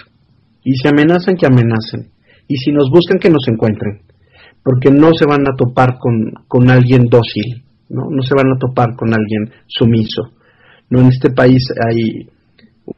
y 0.66 0.76
si 0.76 0.88
amenazan, 0.88 1.38
que 1.38 1.46
amenacen. 1.46 2.10
Y 2.48 2.58
si 2.58 2.72
nos 2.72 2.90
buscan, 2.90 3.20
que 3.20 3.30
nos 3.30 3.48
encuentren. 3.48 4.02
Porque 4.64 4.90
no 4.90 5.14
se 5.14 5.26
van 5.26 5.48
a 5.48 5.56
topar 5.56 6.00
con, 6.00 6.34
con 6.48 6.72
alguien 6.72 7.06
dócil, 7.06 7.64
¿no? 7.90 8.10
No 8.10 8.24
se 8.24 8.34
van 8.36 8.52
a 8.52 8.58
topar 8.58 8.96
con 8.96 9.14
alguien 9.14 9.52
sumiso. 9.68 10.34
No, 10.90 11.02
en 11.02 11.08
este 11.08 11.30
país 11.30 11.64
hay 11.88 12.28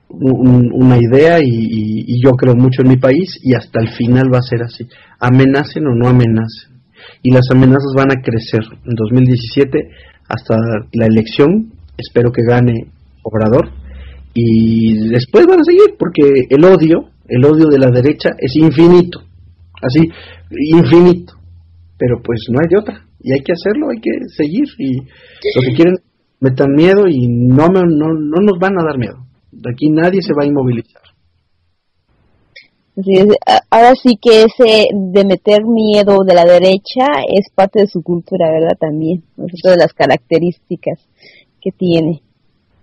una 0.10 0.98
idea 0.98 1.40
y, 1.44 2.22
yo 2.24 2.32
creo 2.32 2.56
mucho 2.56 2.82
en 2.82 2.90
mi 2.90 2.98
país 2.98 3.38
y 3.44 3.54
hasta 3.54 3.82
el 3.82 3.90
final 3.90 4.34
va 4.34 4.40
a 4.40 4.50
ser 4.50 4.64
así. 4.64 4.88
Amenacen 5.20 5.86
o 5.88 5.94
no 5.94 6.08
amenacen. 6.08 6.78
Y 7.22 7.32
las 7.32 7.52
amenazas 7.52 7.94
van 7.96 8.12
a 8.12 8.22
crecer. 8.22 8.62
En 8.86 8.96
2017, 8.96 9.90
hasta 10.30 10.56
la 10.94 11.06
elección, 11.06 11.74
espero 11.98 12.32
que 12.32 12.44
gane 12.48 12.92
Obrador. 13.24 13.72
Y 14.34 15.10
después 15.10 15.46
van 15.48 15.60
a 15.60 15.64
seguir, 15.64 15.96
porque 16.00 16.46
el 16.50 16.64
odio 16.64 17.10
el 17.28 17.46
odio 17.46 17.68
de 17.68 17.80
la 17.80 17.92
derecha 17.92 18.30
es 18.38 18.56
infinito, 18.56 19.22
así, 19.82 20.10
infinito, 20.50 21.34
pero 21.98 22.22
pues 22.24 22.46
no 22.52 22.60
hay 22.60 22.70
de 22.70 22.78
otra, 22.78 23.06
y 23.22 23.34
hay 23.34 23.42
que 23.42 23.54
hacerlo, 23.54 23.90
hay 23.90 24.00
que 24.00 24.12
seguir, 24.36 24.68
y 24.78 24.98
lo 24.98 25.62
que 25.62 25.76
quieren 25.76 25.96
metan 26.40 26.74
miedo 26.74 27.08
y 27.08 27.28
no, 27.28 27.68
no, 27.68 27.84
no 27.84 28.42
nos 28.42 28.60
van 28.60 28.80
a 28.80 28.86
dar 28.86 28.98
miedo, 28.98 29.26
de 29.52 29.72
aquí 29.72 29.90
nadie 29.90 30.22
se 30.22 30.34
va 30.34 30.44
a 30.44 30.48
inmovilizar. 30.48 31.02
Ahora 33.70 33.94
sí 34.02 34.18
que 34.20 34.46
ese 34.46 34.88
de 34.92 35.24
meter 35.24 35.64
miedo 35.66 36.24
de 36.26 36.34
la 36.34 36.46
derecha 36.46 37.06
es 37.32 37.48
parte 37.54 37.82
de 37.82 37.88
su 37.88 38.02
cultura, 38.02 38.50
¿verdad? 38.50 38.76
También, 38.80 39.24
es 39.38 39.54
otra 39.62 39.74
de 39.74 39.78
las 39.78 39.94
características 39.94 41.00
que 41.62 41.72
tiene. 41.72 42.24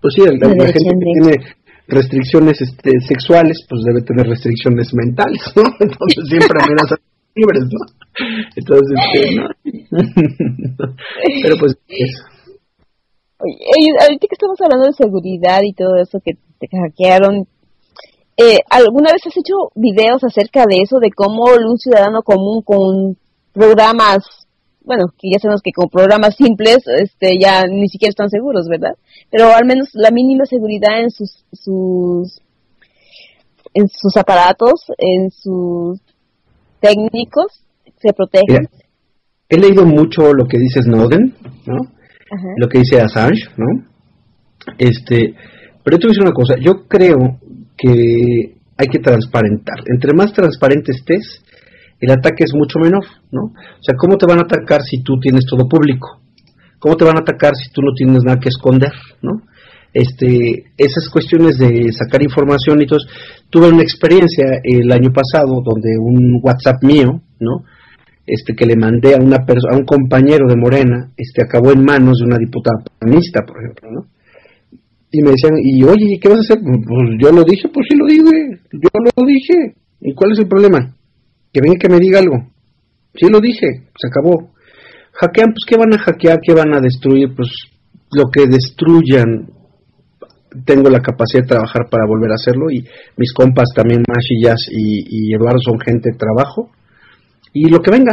Pues 0.01 0.13
sí, 0.13 0.21
la, 0.21 0.47
gente 0.47 0.71
que 0.71 0.79
tiene 0.79 1.37
restricciones 1.87 2.61
este, 2.61 2.91
sexuales, 3.07 3.65
pues 3.69 3.81
debe 3.85 4.01
tener 4.01 4.27
restricciones 4.27 4.93
mentales, 4.93 5.41
¿no? 5.55 5.63
Entonces 5.79 6.23
siempre 6.27 6.59
amenazan 6.61 6.97
libres, 7.35 7.63
¿no? 7.71 7.79
Entonces, 8.55 8.97
este, 9.13 9.35
¿no? 9.35 9.49
Pero 11.43 11.55
pues 11.59 11.77
Oye, 13.37 13.89
ahorita 14.01 14.27
que 14.27 14.35
estamos 14.35 14.59
hablando 14.61 14.87
de 14.87 14.93
seguridad 14.93 15.59
y 15.61 15.73
todo 15.73 15.97
eso 15.97 16.19
que 16.23 16.33
te 16.59 16.67
hackearon, 16.67 17.47
eh, 18.37 18.59
¿alguna 18.69 19.11
vez 19.11 19.21
has 19.27 19.37
hecho 19.37 19.71
videos 19.75 20.23
acerca 20.23 20.65
de 20.65 20.77
eso, 20.81 20.99
de 20.99 21.11
cómo 21.11 21.43
un 21.45 21.77
ciudadano 21.77 22.21
común 22.23 22.61
con 22.63 23.17
programas 23.53 24.44
bueno, 24.85 25.07
que 25.17 25.29
ya 25.31 25.39
sabemos 25.39 25.61
que 25.61 25.71
con 25.71 25.89
programas 25.89 26.35
simples 26.35 26.79
este, 26.87 27.37
ya 27.39 27.63
ni 27.67 27.87
siquiera 27.87 28.09
están 28.09 28.29
seguros, 28.29 28.67
¿verdad? 28.69 28.95
Pero 29.31 29.53
al 29.53 29.65
menos 29.65 29.89
la 29.93 30.11
mínima 30.11 30.45
seguridad 30.45 31.01
en 31.01 31.09
sus, 31.09 31.43
sus, 31.51 32.41
en 33.73 33.87
sus 33.89 34.15
aparatos, 34.17 34.85
en 34.97 35.31
sus 35.31 35.99
técnicos, 36.79 37.63
se 37.97 38.13
protegen. 38.13 38.67
he 39.49 39.57
leído 39.57 39.85
mucho 39.85 40.33
lo 40.33 40.45
que 40.47 40.59
dice 40.59 40.81
Snowden, 40.83 41.33
¿no? 41.65 41.77
Lo 42.57 42.67
que 42.67 42.79
dice 42.79 42.99
Assange, 42.99 43.49
¿no? 43.57 43.65
Este, 44.77 45.35
pero 45.83 45.97
te 45.97 46.07
voy 46.07 46.09
a 46.09 46.13
decir 46.13 46.23
una 46.23 46.33
cosa, 46.33 46.55
yo 46.59 46.87
creo 46.87 47.39
que 47.77 48.55
hay 48.77 48.87
que 48.87 48.99
transparentar. 48.99 49.75
Entre 49.85 50.13
más 50.13 50.33
transparente 50.33 50.91
estés, 50.91 51.43
el 51.99 52.11
ataque 52.11 52.43
es 52.43 52.53
mucho 52.53 52.79
menor, 52.79 53.05
¿no? 53.31 53.45
O 53.45 53.83
sea, 53.83 53.95
¿cómo 53.97 54.17
te 54.17 54.25
van 54.25 54.39
a 54.39 54.43
atacar 54.43 54.81
si 54.81 55.01
tú 55.01 55.19
tienes 55.19 55.45
todo 55.45 55.67
público? 55.67 56.19
¿Cómo 56.79 56.95
te 56.97 57.05
van 57.05 57.17
a 57.17 57.21
atacar 57.21 57.55
si 57.55 57.71
tú 57.71 57.81
no 57.81 57.93
tienes 57.95 58.23
nada 58.23 58.39
que 58.39 58.49
esconder, 58.49 58.91
¿no? 59.21 59.41
Este, 59.93 60.65
esas 60.77 61.07
cuestiones 61.09 61.57
de 61.57 61.91
sacar 61.93 62.21
información 62.21 62.81
y 62.81 62.85
todo. 62.85 62.99
Tuve 63.49 63.69
una 63.69 63.81
experiencia 63.81 64.59
el 64.61 64.91
año 64.91 65.11
pasado 65.13 65.61
donde 65.63 65.97
un 65.97 66.39
WhatsApp 66.43 66.83
mío, 66.83 67.21
¿no? 67.39 67.63
Este 68.27 68.53
que 68.55 68.65
le 68.65 68.75
mandé 68.75 69.15
a 69.15 69.21
una 69.21 69.37
a 69.37 69.75
un 69.75 69.85
compañero 69.85 70.47
de 70.49 70.57
Morena, 70.57 71.11
este 71.15 71.43
acabó 71.43 71.71
en 71.71 71.85
manos 71.85 72.19
de 72.19 72.25
una 72.25 72.37
diputada 72.37 72.83
panista, 72.99 73.45
por 73.45 73.57
ejemplo, 73.63 73.89
¿no? 73.91 74.05
Y 75.11 75.21
me 75.21 75.31
decían, 75.31 75.53
y 75.63 75.81
oye, 75.83 76.19
¿qué 76.19 76.27
vas 76.27 76.39
a 76.39 76.41
hacer? 76.41 76.59
Pues 76.61 77.09
yo 77.19 77.31
lo 77.31 77.43
dije, 77.43 77.69
pues 77.73 77.87
sí 77.89 77.95
lo 77.95 78.05
dije, 78.05 78.59
yo 78.73 78.89
lo 78.93 79.25
dije. 79.25 79.75
¿Y 80.01 80.13
cuál 80.13 80.33
es 80.33 80.39
el 80.39 80.47
problema? 80.47 80.94
Que 81.55 81.61
venga 81.61 81.79
que 81.79 81.87
me 81.87 81.99
diga 81.99 82.19
algo. 82.19 82.51
Sí 83.13 83.27
lo 83.31 83.39
dije, 83.39 83.87
se 83.95 84.07
acabó. 84.07 84.51
Hackean, 85.13 85.53
pues 85.53 85.63
¿qué 85.65 85.77
van 85.77 85.93
a 85.93 85.97
hackear? 85.97 86.39
¿Qué 86.45 86.53
van 86.53 86.73
a 86.75 86.81
destruir? 86.81 87.33
Pues 87.33 87.47
lo 88.11 88.25
que 88.29 88.45
destruyan, 88.45 89.47
tengo 90.65 90.89
la 90.89 90.99
capacidad 90.99 91.43
de 91.43 91.47
trabajar 91.47 91.87
para 91.89 92.05
volver 92.05 92.31
a 92.31 92.35
hacerlo 92.35 92.69
y 92.69 92.83
mis 93.15 93.31
compas 93.31 93.69
también, 93.73 94.03
Mashi, 94.05 94.43
Jazz 94.43 94.67
y, 94.69 95.33
Eduardo 95.33 95.59
son 95.63 95.79
gente 95.79 96.11
de 96.11 96.17
trabajo. 96.17 96.71
Y 97.53 97.69
lo 97.69 97.79
que 97.79 97.91
venga, 97.91 98.11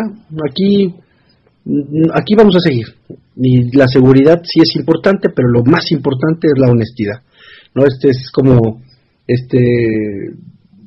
aquí, 0.49 0.95
aquí 2.15 2.35
vamos 2.37 2.55
a 2.55 2.61
seguir. 2.61 2.87
Y 3.35 3.77
la 3.77 3.89
seguridad 3.89 4.41
sí 4.45 4.61
es 4.61 4.77
importante, 4.77 5.31
pero 5.35 5.49
lo 5.49 5.65
más 5.65 5.91
importante 5.91 6.47
es 6.47 6.61
la 6.61 6.71
honestidad. 6.71 7.23
¿no? 7.75 7.87
Este 7.87 8.11
es 8.11 8.31
como 8.31 8.81
este 9.27 9.59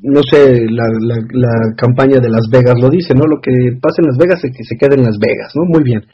no 0.06 0.22
sé, 0.22 0.66
la, 0.70 0.86
la, 1.34 1.74
campaña 1.76 2.20
de 2.20 2.30
Las 2.30 2.48
Vegas 2.52 2.76
lo 2.80 2.90
dice, 2.90 3.14
¿no? 3.16 3.26
Lo 3.26 3.42
que 3.42 3.52
pasa 3.82 4.02
en 4.02 4.08
Las 4.08 4.18
Vegas 4.18 4.44
es 4.44 4.52
que 4.56 4.64
se 4.64 4.78
queda 4.78 4.94
en 4.96 5.04
Las 5.04 5.18
Vegas, 5.18 5.52
¿no? 5.56 5.66
Muy 5.66 5.84
bien. 5.84 6.06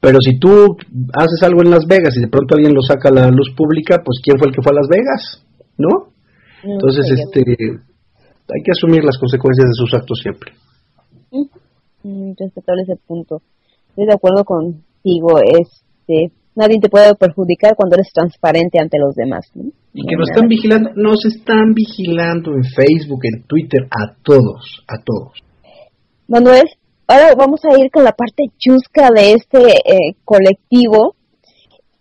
Pero 0.00 0.18
si 0.20 0.38
tú 0.38 0.76
haces 1.12 1.42
algo 1.42 1.62
en 1.62 1.70
Las 1.70 1.86
Vegas 1.86 2.16
y 2.16 2.20
de 2.22 2.28
pronto 2.28 2.54
alguien 2.54 2.74
lo 2.74 2.80
saca 2.80 3.10
a 3.10 3.12
la 3.12 3.28
luz 3.28 3.52
pública, 3.56 4.00
pues 4.04 4.20
¿quién 4.22 4.38
fue 4.38 4.48
el 4.48 4.54
que 4.54 4.62
fue 4.62 4.72
a 4.72 4.80
Las 4.80 4.88
Vegas? 4.88 5.44
¿No? 5.76 6.14
Entonces, 6.64 7.04
este, 7.10 7.44
hay 7.44 8.62
que 8.64 8.72
asumir 8.72 9.04
las 9.04 9.18
consecuencias 9.18 9.68
de 9.68 9.74
sus 9.74 9.92
actos 9.92 10.18
siempre. 10.22 10.52
Respetable 12.38 12.82
ese 12.82 12.96
punto. 12.96 13.42
Estoy 13.90 14.06
de 14.06 14.14
acuerdo 14.14 14.44
contigo, 14.44 15.38
este 15.40 16.32
nadie 16.54 16.78
te 16.80 16.88
puede 16.88 17.14
perjudicar 17.14 17.74
cuando 17.76 17.96
eres 17.96 18.10
transparente 18.12 18.78
ante 18.80 18.98
los 18.98 19.14
demás. 19.14 19.50
Y 19.92 20.06
que 20.06 20.16
nos 20.16 20.28
están 20.30 20.48
vigilando, 20.48 20.90
nos 20.94 21.24
están 21.24 21.74
vigilando 21.74 22.52
en 22.52 22.64
Facebook, 22.64 23.20
en 23.24 23.44
Twitter, 23.44 23.86
a 23.90 24.14
todos, 24.22 24.84
a 24.88 25.02
todos. 25.04 25.38
Manuel, 26.28 26.64
ahora 27.06 27.34
vamos 27.36 27.60
a 27.64 27.78
ir 27.78 27.90
con 27.90 28.04
la 28.04 28.12
parte 28.12 28.44
chusca 28.58 29.10
de 29.14 29.32
este 29.32 29.58
eh, 29.58 30.16
colectivo. 30.24 31.14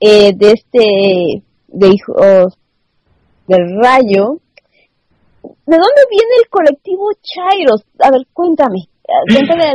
eh, 0.05 0.33
de 0.35 0.51
este, 0.51 1.43
de 1.69 1.87
hijos 1.87 2.57
del 3.47 3.81
rayo, 3.81 4.39
¿de 5.43 5.77
dónde 5.77 6.01
viene 6.09 6.33
el 6.41 6.49
colectivo 6.49 7.09
Chairos? 7.21 7.85
A 7.99 8.11
ver, 8.11 8.27
cuéntame. 8.33 8.89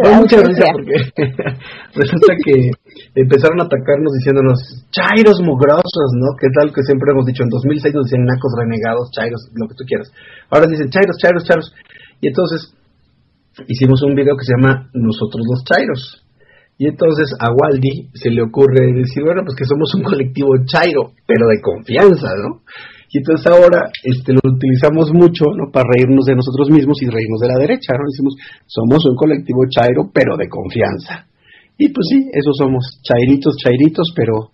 La 0.03 0.19
mucha 0.19 0.41
risa 0.41 0.73
porque 0.73 0.97
resulta 2.01 2.33
que 2.45 2.71
empezaron 3.15 3.61
a 3.61 3.65
atacarnos 3.65 4.13
diciéndonos 4.17 4.89
Chairos 4.91 5.43
mugrosos, 5.45 6.17
¿no? 6.17 6.33
Que 6.41 6.49
tal 6.49 6.73
que 6.73 6.83
siempre 6.83 7.13
hemos 7.13 7.27
dicho, 7.27 7.45
en 7.45 7.51
2006 7.51 7.95
nos 7.95 8.07
decían 8.07 8.25
nacos 8.25 8.53
renegados, 8.57 9.11
Chairos, 9.13 9.53
lo 9.53 9.69
que 9.69 9.75
tú 9.77 9.85
quieras. 9.85 10.09
Ahora 10.49 10.67
dicen 10.67 10.89
Chairos, 10.89 11.17
Chairos, 11.21 11.45
Chairos. 11.45 11.75
Y 12.21 12.29
entonces 12.29 12.73
hicimos 13.69 14.03
un 14.03 14.15
video 14.15 14.35
que 14.37 14.49
se 14.49 14.57
llama 14.57 14.89
Nosotros 14.95 15.45
los 15.45 15.63
Chairos. 15.65 16.25
Y 16.79 16.87
entonces 16.87 17.35
a 17.39 17.51
Waldi 17.53 18.09
se 18.15 18.31
le 18.31 18.41
ocurre 18.41 18.93
decir, 18.95 19.25
bueno, 19.25 19.43
pues 19.45 19.57
que 19.57 19.67
somos 19.67 19.93
un 19.95 20.05
colectivo 20.05 20.55
chairo, 20.65 21.13
pero 21.27 21.49
de 21.49 21.61
confianza, 21.61 22.29
¿no? 22.41 22.63
Y 23.11 23.19
entonces 23.19 23.47
ahora 23.47 23.91
este, 24.05 24.33
lo 24.33 24.41
utilizamos 24.45 25.13
mucho 25.13 25.47
¿no? 25.57 25.71
para 25.73 25.89
reírnos 25.89 26.27
de 26.27 26.37
nosotros 26.37 26.71
mismos 26.71 27.01
y 27.03 27.07
reírnos 27.07 27.41
de 27.41 27.49
la 27.49 27.59
derecha, 27.59 27.95
¿no? 27.95 28.05
Decimos, 28.05 28.35
somos 28.67 29.05
un 29.07 29.17
colectivo 29.17 29.65
chairo, 29.69 30.11
pero 30.13 30.37
de 30.37 30.49
confianza. 30.49 31.27
Y 31.79 31.89
pues 31.89 32.07
sí, 32.11 32.29
eso 32.33 32.53
somos, 32.53 33.01
chairitos, 33.03 33.57
chairitos, 33.57 34.13
pero, 34.15 34.53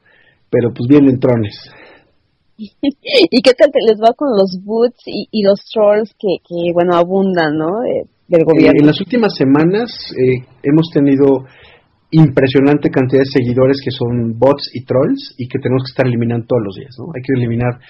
pero 0.51 0.71
pues 0.73 0.87
bien 0.89 1.09
entrones. 1.09 1.57
¿Y 2.57 3.43
qué 3.43 3.53
tal 3.55 3.71
les 3.89 3.99
va 3.99 4.15
con 4.15 4.29
los 4.31 4.61
boots 4.63 5.03
y, 5.07 5.43
los 5.43 5.59
trolls 5.73 6.15
que, 6.15 6.39
que, 6.47 6.73
bueno, 6.73 6.95
abundan, 6.95 7.57
¿no? 7.57 7.81
del 8.29 8.41
eh, 8.41 8.45
gobierno. 8.45 8.81
en 8.81 8.87
las 8.87 9.01
últimas 9.01 9.35
semanas 9.35 9.91
eh, 10.15 10.47
hemos 10.63 10.91
tenido 10.93 11.45
impresionante 12.11 12.91
cantidad 12.91 13.23
de 13.23 13.31
seguidores 13.31 13.81
que 13.83 13.91
son 13.91 14.39
bots 14.39 14.71
y 14.73 14.85
trolls 14.85 15.35
y 15.37 15.49
que 15.49 15.59
tenemos 15.59 15.83
que 15.83 15.91
estar 15.91 16.07
eliminando 16.07 16.47
todos 16.47 16.63
los 16.65 16.77
días, 16.77 16.95
¿no? 16.99 17.11
Hay 17.11 17.23
que 17.23 17.35
eliminar 17.35 17.81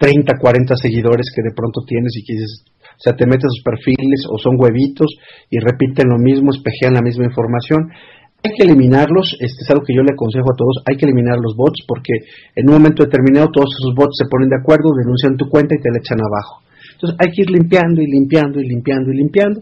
30, 0.00 0.40
40 0.40 0.76
seguidores 0.80 1.28
que 1.28 1.44
de 1.44 1.52
pronto 1.52 1.84
tienes 1.84 2.16
y 2.16 2.24
que 2.24 2.32
dices, 2.32 2.64
o 2.64 3.02
sea, 3.04 3.12
te 3.12 3.28
metes 3.28 3.44
a 3.44 3.52
sus 3.52 3.62
perfiles 3.62 4.24
o 4.32 4.40
son 4.40 4.56
huevitos 4.56 5.12
y 5.52 5.60
repiten 5.60 6.08
lo 6.08 6.16
mismo, 6.16 6.50
espejean 6.50 6.96
la 6.96 7.04
misma 7.04 7.28
información. 7.28 7.92
Hay 8.40 8.56
que 8.56 8.64
eliminarlos, 8.64 9.36
este 9.36 9.60
es 9.60 9.68
algo 9.68 9.84
que 9.84 9.92
yo 9.92 10.00
le 10.00 10.16
aconsejo 10.16 10.48
a 10.48 10.56
todos, 10.56 10.80
hay 10.88 10.96
que 10.96 11.04
eliminar 11.04 11.36
los 11.36 11.52
bots 11.52 11.84
porque 11.84 12.24
en 12.56 12.72
un 12.72 12.80
momento 12.80 13.04
determinado 13.04 13.52
todos 13.52 13.68
esos 13.76 13.92
bots 13.92 14.16
se 14.16 14.24
ponen 14.24 14.48
de 14.48 14.56
acuerdo, 14.56 14.96
denuncian 14.96 15.36
tu 15.36 15.44
cuenta 15.52 15.76
y 15.76 15.82
te 15.84 15.92
la 15.92 16.00
echan 16.00 16.24
abajo. 16.24 16.64
Entonces 16.96 17.20
hay 17.20 17.28
que 17.36 17.42
ir 17.44 17.50
limpiando 17.52 18.00
y 18.00 18.08
limpiando 18.08 18.56
y 18.58 18.64
limpiando 18.64 19.12
y 19.12 19.16
limpiando 19.20 19.60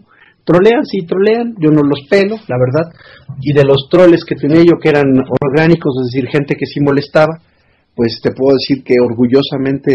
trolean, 0.49 0.83
sí, 0.85 1.05
trolean, 1.05 1.53
yo 1.59 1.69
no 1.69 1.83
los 1.83 2.07
pelo, 2.09 2.35
la 2.47 2.57
verdad, 2.57 2.89
y 3.39 3.53
de 3.53 3.63
los 3.63 3.87
troles 3.89 4.25
que 4.25 4.35
tenía 4.35 4.63
yo 4.63 4.81
que 4.81 4.89
eran 4.89 5.05
orgánicos, 5.45 5.93
es 6.01 6.11
decir, 6.11 6.27
gente 6.27 6.55
que 6.55 6.65
sí 6.65 6.79
molestaba, 6.81 7.37
pues 7.99 8.15
te 8.23 8.31
puedo 8.31 8.55
decir 8.55 8.81
que 8.81 8.95
orgullosamente, 8.95 9.91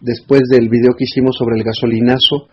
después 0.00 0.48
del 0.48 0.70
video 0.70 0.96
que 0.96 1.04
hicimos 1.04 1.36
sobre 1.36 1.58
el 1.58 1.62
gasolinazo, 1.62 2.48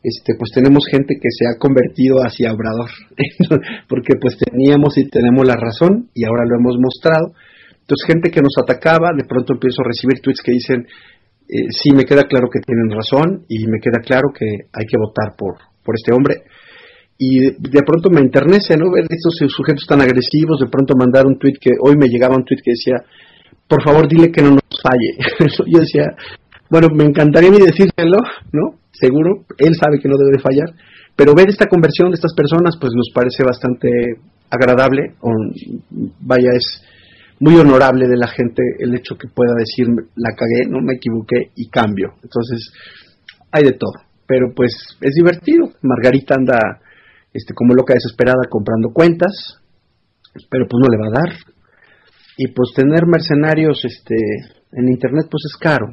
este, 0.00 0.38
pues 0.38 0.52
tenemos 0.54 0.86
gente 0.88 1.16
que 1.18 1.26
se 1.26 1.50
ha 1.50 1.58
convertido 1.58 2.22
hacia 2.22 2.52
Obrador, 2.52 2.86
porque 3.88 4.14
pues 4.14 4.38
teníamos 4.38 4.96
y 4.96 5.10
tenemos 5.10 5.44
la 5.44 5.56
razón 5.56 6.10
y 6.14 6.22
ahora 6.22 6.46
lo 6.46 6.54
hemos 6.54 6.78
mostrado. 6.78 7.34
Entonces 7.82 8.06
gente 8.06 8.30
que 8.30 8.40
nos 8.40 8.54
atacaba, 8.62 9.10
de 9.10 9.26
pronto 9.26 9.54
empiezo 9.54 9.82
a 9.82 9.88
recibir 9.90 10.22
tweets 10.22 10.42
que 10.46 10.52
dicen, 10.52 10.86
eh, 10.86 11.66
sí, 11.74 11.90
me 11.90 12.04
queda 12.04 12.22
claro 12.22 12.46
que 12.46 12.60
tienen 12.62 12.94
razón 12.94 13.42
y 13.48 13.66
me 13.66 13.80
queda 13.82 13.98
claro 14.06 14.30
que 14.32 14.46
hay 14.46 14.86
que 14.86 15.02
votar 15.02 15.34
por, 15.36 15.58
por 15.82 15.96
este 15.98 16.14
hombre 16.14 16.46
y 17.18 17.40
de, 17.58 17.82
pronto 17.84 18.08
me 18.10 18.20
enternece, 18.20 18.76
¿no? 18.76 18.92
Ver 18.92 19.02
estos 19.10 19.34
sujetos 19.50 19.84
tan 19.88 20.00
agresivos, 20.00 20.60
de 20.60 20.70
pronto 20.70 20.94
mandar 20.94 21.26
un 21.26 21.36
tweet 21.36 21.58
que 21.60 21.72
hoy 21.82 21.96
me 21.98 22.06
llegaba 22.06 22.36
un 22.36 22.44
tweet 22.44 22.62
que 22.62 22.70
decía, 22.70 23.02
por 23.68 23.82
favor 23.82 24.08
dile 24.08 24.32
que 24.32 24.42
no 24.42 24.50
nos 24.50 24.82
falle. 24.82 25.18
Yo 25.66 25.80
decía, 25.80 26.04
bueno, 26.70 26.88
me 26.94 27.04
encantaría 27.04 27.50
ni 27.50 27.58
decírselo, 27.58 28.18
¿no? 28.52 28.78
Seguro, 28.92 29.44
él 29.58 29.74
sabe 29.74 30.00
que 30.00 30.08
no 30.08 30.16
debe 30.16 30.40
fallar, 30.40 30.74
pero 31.14 31.34
ver 31.34 31.48
esta 31.48 31.66
conversión 31.66 32.10
de 32.10 32.14
estas 32.14 32.34
personas, 32.34 32.76
pues 32.80 32.92
nos 32.94 33.10
parece 33.14 33.44
bastante 33.44 33.88
agradable, 34.50 35.14
o, 35.20 35.30
vaya, 36.20 36.50
es 36.54 36.82
muy 37.40 37.56
honorable 37.56 38.08
de 38.08 38.16
la 38.16 38.28
gente 38.28 38.62
el 38.78 38.94
hecho 38.94 39.16
que 39.16 39.28
pueda 39.28 39.52
decir, 39.56 39.86
la 40.16 40.34
cagué, 40.34 40.68
no 40.68 40.80
me 40.80 40.94
equivoqué 40.94 41.52
y 41.54 41.68
cambio. 41.68 42.14
Entonces, 42.22 42.72
hay 43.52 43.64
de 43.64 43.72
todo, 43.72 43.92
pero 44.26 44.52
pues 44.54 44.72
es 45.00 45.14
divertido. 45.14 45.70
Margarita 45.82 46.34
anda 46.36 46.58
este, 47.32 47.54
como 47.54 47.74
loca 47.74 47.94
desesperada 47.94 48.42
comprando 48.50 48.90
cuentas, 48.92 49.60
pero 50.50 50.66
pues 50.68 50.80
no 50.80 50.88
le 50.88 50.98
va 50.98 51.08
a 51.08 51.22
dar. 51.22 51.34
Y 52.38 52.48
pues 52.54 52.72
tener 52.74 53.04
mercenarios 53.04 53.84
este, 53.84 54.16
en 54.72 54.88
internet 54.88 55.26
pues 55.28 55.42
es 55.44 55.56
caro. 55.58 55.92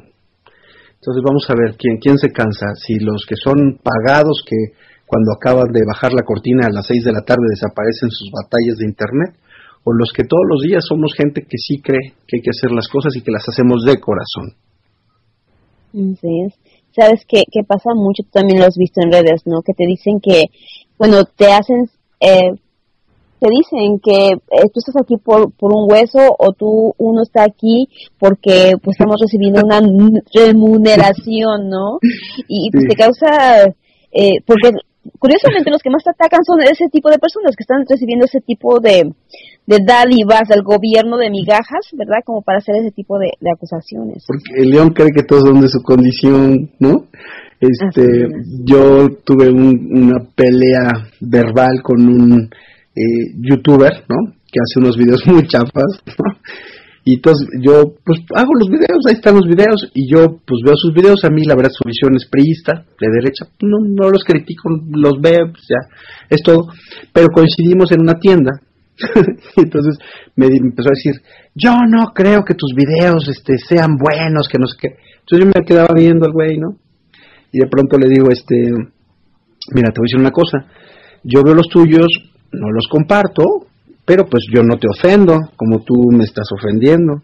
Entonces 0.94 1.22
vamos 1.22 1.44
a 1.50 1.54
ver 1.54 1.76
quién, 1.76 1.98
quién 1.98 2.16
se 2.16 2.30
cansa, 2.30 2.72
si 2.74 2.98
los 2.98 3.26
que 3.28 3.36
son 3.36 3.78
pagados, 3.82 4.42
que 4.46 4.72
cuando 5.04 5.32
acaban 5.34 5.70
de 5.70 5.84
bajar 5.86 6.12
la 6.14 6.22
cortina 6.22 6.66
a 6.66 6.72
las 6.72 6.86
6 6.86 7.04
de 7.04 7.12
la 7.12 7.22
tarde 7.22 7.50
desaparecen 7.50 8.10
sus 8.10 8.30
batallas 8.32 8.78
de 8.78 8.86
internet, 8.86 9.36
o 9.84 9.92
los 9.92 10.10
que 10.10 10.24
todos 10.24 10.42
los 10.48 10.62
días 10.62 10.82
somos 10.86 11.12
gente 11.14 11.42
que 11.42 11.58
sí 11.58 11.82
cree 11.82 12.14
que 12.26 12.38
hay 12.38 12.42
que 12.42 12.50
hacer 12.50 12.72
las 12.72 12.88
cosas 12.88 13.14
y 13.14 13.22
que 13.22 13.30
las 13.30 13.46
hacemos 13.46 13.84
de 13.84 14.00
corazón. 14.00 14.56
Sí, 15.92 16.54
sabes 16.94 17.24
que, 17.28 17.42
que 17.50 17.62
pasa 17.62 17.94
mucho, 17.94 18.24
tú 18.24 18.30
también 18.32 18.58
lo 18.58 18.66
has 18.66 18.76
visto 18.76 19.00
en 19.02 19.12
redes, 19.12 19.42
¿no? 19.46 19.62
Que 19.62 19.74
te 19.74 19.86
dicen 19.86 20.18
que 20.20 20.50
bueno, 20.98 21.24
te 21.24 21.52
hacen, 21.52 21.90
eh, 22.20 22.56
te 23.38 23.48
dicen 23.48 24.00
que 24.02 24.28
eh, 24.32 24.68
tú 24.72 24.80
estás 24.80 24.96
aquí 25.00 25.16
por, 25.16 25.52
por 25.52 25.72
un 25.72 25.90
hueso 25.90 26.20
o 26.38 26.52
tú 26.52 26.94
uno 26.98 27.22
está 27.22 27.44
aquí 27.44 27.88
porque 28.18 28.72
pues 28.82 28.96
estamos 28.96 29.16
recibiendo 29.20 29.60
una 29.64 29.80
remuneración, 30.34 31.68
¿no? 31.68 31.98
Y, 32.48 32.70
pues 32.70 32.84
te 32.88 32.96
causa, 32.96 33.64
eh, 34.12 34.40
porque 34.46 34.70
curiosamente 35.18 35.70
los 35.70 35.82
que 35.82 35.90
más 35.90 36.02
te 36.02 36.10
atacan 36.10 36.44
son 36.44 36.60
ese 36.62 36.88
tipo 36.90 37.10
de 37.10 37.18
personas 37.18 37.54
que 37.56 37.62
están 37.62 37.84
recibiendo 37.88 38.24
ese 38.24 38.40
tipo 38.40 38.80
de, 38.80 39.12
de 39.66 39.78
dádivas 39.84 40.48
del 40.48 40.62
gobierno 40.62 41.16
de 41.18 41.30
migajas, 41.30 41.86
¿verdad? 41.92 42.24
Como 42.24 42.42
para 42.42 42.58
hacer 42.58 42.76
ese 42.76 42.90
tipo 42.90 43.18
de, 43.18 43.32
de 43.40 43.50
acusaciones. 43.50 44.24
Porque 44.26 44.62
el 44.62 44.70
león 44.70 44.90
cree 44.90 45.10
que 45.14 45.22
todos 45.22 45.44
son 45.44 45.60
de 45.60 45.68
su 45.68 45.82
condición, 45.82 46.70
¿no? 46.78 47.06
Este, 47.58 48.28
yo 48.64 49.08
tuve 49.24 49.48
una 49.48 50.28
pelea 50.34 51.08
verbal 51.20 51.80
con 51.82 52.06
un 52.06 52.50
eh, 52.96 53.34
youtuber, 53.38 54.04
¿no? 54.08 54.32
Que 54.50 54.58
hace 54.60 54.80
unos 54.80 54.96
videos 54.96 55.22
muy 55.26 55.46
chafas, 55.46 56.02
¿no? 56.06 56.40
Y 57.04 57.14
entonces 57.14 57.46
yo, 57.62 57.94
pues 58.04 58.18
hago 58.34 58.50
los 58.58 58.68
videos, 58.68 59.06
ahí 59.06 59.14
están 59.14 59.36
los 59.36 59.46
videos, 59.46 59.88
y 59.94 60.10
yo, 60.10 60.40
pues 60.44 60.60
veo 60.64 60.74
sus 60.76 60.92
videos, 60.92 61.24
a 61.24 61.30
mí 61.30 61.44
la 61.44 61.54
verdad 61.54 61.70
su 61.70 61.86
visión 61.86 62.16
es 62.16 62.26
priista, 62.28 62.84
de 63.00 63.06
derecha, 63.08 63.46
no, 63.62 63.78
no 63.80 64.10
los 64.10 64.24
critico, 64.24 64.70
los 64.90 65.20
veo, 65.22 65.52
pues 65.52 65.66
ya, 65.68 65.86
es 66.28 66.42
todo. 66.42 66.66
Pero 67.12 67.28
coincidimos 67.28 67.92
en 67.92 68.00
una 68.00 68.18
tienda, 68.18 68.60
y 69.56 69.60
entonces 69.60 69.98
me 70.34 70.46
empezó 70.46 70.88
a 70.88 70.96
decir, 70.96 71.14
yo 71.54 71.74
no 71.88 72.06
creo 72.12 72.44
que 72.44 72.54
tus 72.54 72.74
videos 72.74 73.28
este, 73.28 73.56
sean 73.56 73.96
buenos, 73.96 74.48
que 74.48 74.58
no 74.58 74.66
sé 74.66 74.76
qué. 74.80 74.88
Entonces 75.20 75.46
yo 75.46 75.46
me 75.46 75.64
quedaba 75.64 75.94
viendo 75.94 76.26
al 76.26 76.32
güey, 76.32 76.58
¿no? 76.58 76.80
y 77.52 77.58
de 77.58 77.68
pronto 77.68 77.96
le 77.96 78.08
digo, 78.08 78.28
este, 78.30 78.54
mira, 79.72 79.90
te 79.90 80.00
voy 80.00 80.04
a 80.04 80.08
decir 80.08 80.20
una 80.20 80.30
cosa, 80.30 80.66
yo 81.24 81.42
veo 81.42 81.54
los 81.54 81.68
tuyos, 81.68 82.06
no 82.58 82.70
los 82.70 82.88
comparto, 82.88 83.66
pero 84.04 84.24
pues 84.26 84.44
yo 84.54 84.62
no 84.62 84.76
te 84.78 84.88
ofendo, 84.88 85.38
como 85.56 85.82
tú 85.84 85.94
me 86.12 86.24
estás 86.24 86.48
ofendiendo. 86.52 87.22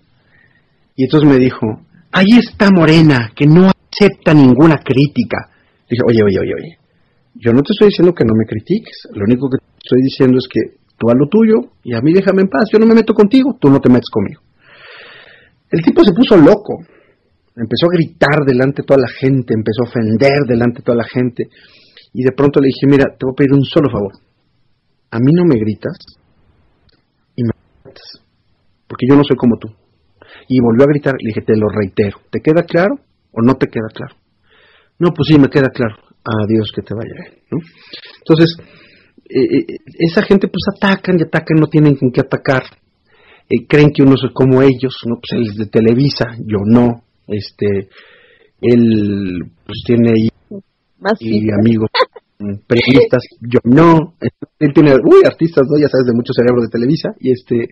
Y 0.96 1.04
entonces 1.04 1.28
me 1.28 1.38
dijo, 1.38 1.66
ahí 2.10 2.38
está 2.38 2.70
Morena, 2.70 3.32
que 3.34 3.46
no 3.46 3.70
acepta 3.70 4.34
ninguna 4.34 4.76
crítica. 4.78 5.48
Dije, 5.88 6.02
oye, 6.06 6.22
oye, 6.22 6.38
oye, 6.40 6.54
oye, 6.54 6.78
yo 7.34 7.52
no 7.52 7.62
te 7.62 7.72
estoy 7.72 7.88
diciendo 7.88 8.14
que 8.14 8.24
no 8.24 8.34
me 8.36 8.44
critiques, 8.44 9.08
lo 9.12 9.24
único 9.24 9.48
que 9.48 9.58
estoy 9.82 10.02
diciendo 10.02 10.38
es 10.38 10.48
que 10.48 10.82
tú 10.98 11.08
haz 11.08 11.16
lo 11.18 11.28
tuyo 11.28 11.72
y 11.82 11.94
a 11.94 12.00
mí 12.00 12.12
déjame 12.12 12.42
en 12.42 12.48
paz, 12.48 12.64
yo 12.72 12.78
no 12.78 12.86
me 12.86 12.94
meto 12.94 13.14
contigo, 13.14 13.56
tú 13.60 13.70
no 13.70 13.80
te 13.80 13.88
metes 13.88 14.10
conmigo. 14.10 14.42
El 15.70 15.82
tipo 15.82 16.04
se 16.04 16.12
puso 16.12 16.36
loco, 16.36 16.84
empezó 17.56 17.86
a 17.86 17.94
gritar 17.94 18.44
delante 18.46 18.82
de 18.82 18.86
toda 18.86 19.00
la 19.00 19.08
gente, 19.08 19.54
empezó 19.54 19.84
a 19.84 19.88
ofender 19.88 20.44
delante 20.46 20.78
de 20.78 20.84
toda 20.84 20.98
la 20.98 21.08
gente. 21.08 21.48
Y 22.12 22.22
de 22.22 22.32
pronto 22.32 22.60
le 22.60 22.66
dije, 22.66 22.86
mira, 22.86 23.06
te 23.16 23.24
voy 23.24 23.32
a 23.32 23.36
pedir 23.36 23.52
un 23.54 23.64
solo 23.64 23.88
favor. 23.90 24.12
A 25.12 25.18
mí 25.18 25.30
no 25.32 25.44
me 25.44 25.60
gritas 25.60 25.96
y 27.36 27.44
me 27.44 27.50
gritas, 27.84 28.24
porque 28.88 29.06
yo 29.08 29.14
no 29.14 29.22
soy 29.22 29.36
como 29.36 29.58
tú. 29.58 29.68
Y 30.48 30.60
volvió 30.60 30.84
a 30.84 30.88
gritar, 30.90 31.14
le 31.20 31.28
dije, 31.28 31.42
te 31.42 31.56
lo 31.56 31.68
reitero, 31.68 32.18
¿te 32.30 32.40
queda 32.40 32.64
claro 32.64 32.96
o 33.30 33.42
no 33.42 33.54
te 33.54 33.66
queda 33.66 33.88
claro? 33.94 34.16
No, 34.98 35.10
pues 35.14 35.28
sí, 35.28 35.38
me 35.38 35.48
queda 35.48 35.68
claro. 35.68 35.96
Adiós, 36.24 36.70
que 36.74 36.82
te 36.82 36.94
vaya 36.94 37.12
bien. 37.12 37.42
¿no? 37.50 37.58
Entonces, 38.18 38.56
eh, 39.28 39.58
eh, 39.58 39.76
esa 39.98 40.22
gente 40.22 40.48
pues 40.48 40.62
atacan 40.76 41.18
y 41.18 41.22
atacan, 41.22 41.58
no 41.58 41.66
tienen 41.66 41.96
con 41.96 42.10
qué 42.10 42.20
atacar. 42.20 42.62
Eh, 43.50 43.66
creen 43.68 43.90
que 43.92 44.02
uno 44.02 44.14
es 44.14 44.22
como 44.32 44.62
ellos, 44.62 44.94
¿no? 45.06 45.16
Pues 45.16 45.32
él 45.32 45.50
es 45.50 45.56
de 45.56 45.66
Televisa, 45.66 46.36
yo 46.38 46.58
no, 46.64 47.02
este, 47.26 47.88
él 48.60 49.40
pues 49.66 49.82
tiene 49.86 50.12
y 51.18 51.50
amigos 51.50 51.90
periodistas, 52.66 53.22
yo 53.40 53.58
no, 53.64 54.14
él 54.58 54.72
tiene, 54.74 54.94
uy, 54.94 55.22
artistas, 55.24 55.64
¿no? 55.68 55.78
Ya 55.78 55.88
sabes, 55.88 56.06
de 56.06 56.14
mucho 56.14 56.32
cerebro 56.32 56.62
de 56.62 56.68
Televisa, 56.68 57.10
y 57.20 57.32
este, 57.32 57.68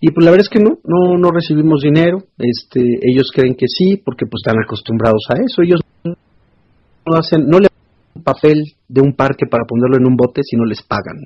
Y 0.00 0.10
pues 0.10 0.24
la 0.24 0.32
verdad 0.32 0.46
es 0.46 0.50
que 0.50 0.62
no, 0.62 0.78
no, 0.82 1.16
no 1.16 1.30
recibimos 1.30 1.82
dinero, 1.82 2.18
este, 2.38 2.80
ellos 3.02 3.30
creen 3.32 3.54
que 3.54 3.66
sí, 3.68 4.02
porque 4.04 4.26
pues 4.26 4.42
están 4.44 4.60
acostumbrados 4.60 5.22
a 5.30 5.34
eso, 5.38 5.62
ellos 5.62 5.80
no 6.04 7.16
hacen, 7.16 7.46
no 7.46 7.60
le 7.60 7.68
un 8.14 8.22
papel 8.22 8.62
de 8.88 9.00
un 9.00 9.14
parque 9.14 9.46
para 9.46 9.64
ponerlo 9.64 9.96
en 9.96 10.06
un 10.06 10.16
bote 10.16 10.42
si 10.42 10.56
no 10.56 10.64
les 10.64 10.82
pagan. 10.82 11.16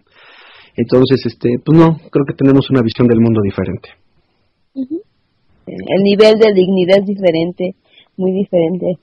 Entonces, 0.77 1.24
este, 1.24 1.56
pues 1.64 1.78
no, 1.78 1.97
creo 2.10 2.24
que 2.27 2.35
tenemos 2.35 2.70
una 2.70 2.82
visión 2.82 3.09
del 3.09 3.20
mundo 3.20 3.40
diferente. 3.43 3.89
El 4.74 6.02
nivel 6.02 6.39
de 6.39 6.52
dignidad 6.55 6.98
es 7.01 7.06
diferente, 7.06 7.74
muy 8.16 8.32
diferente 8.32 8.98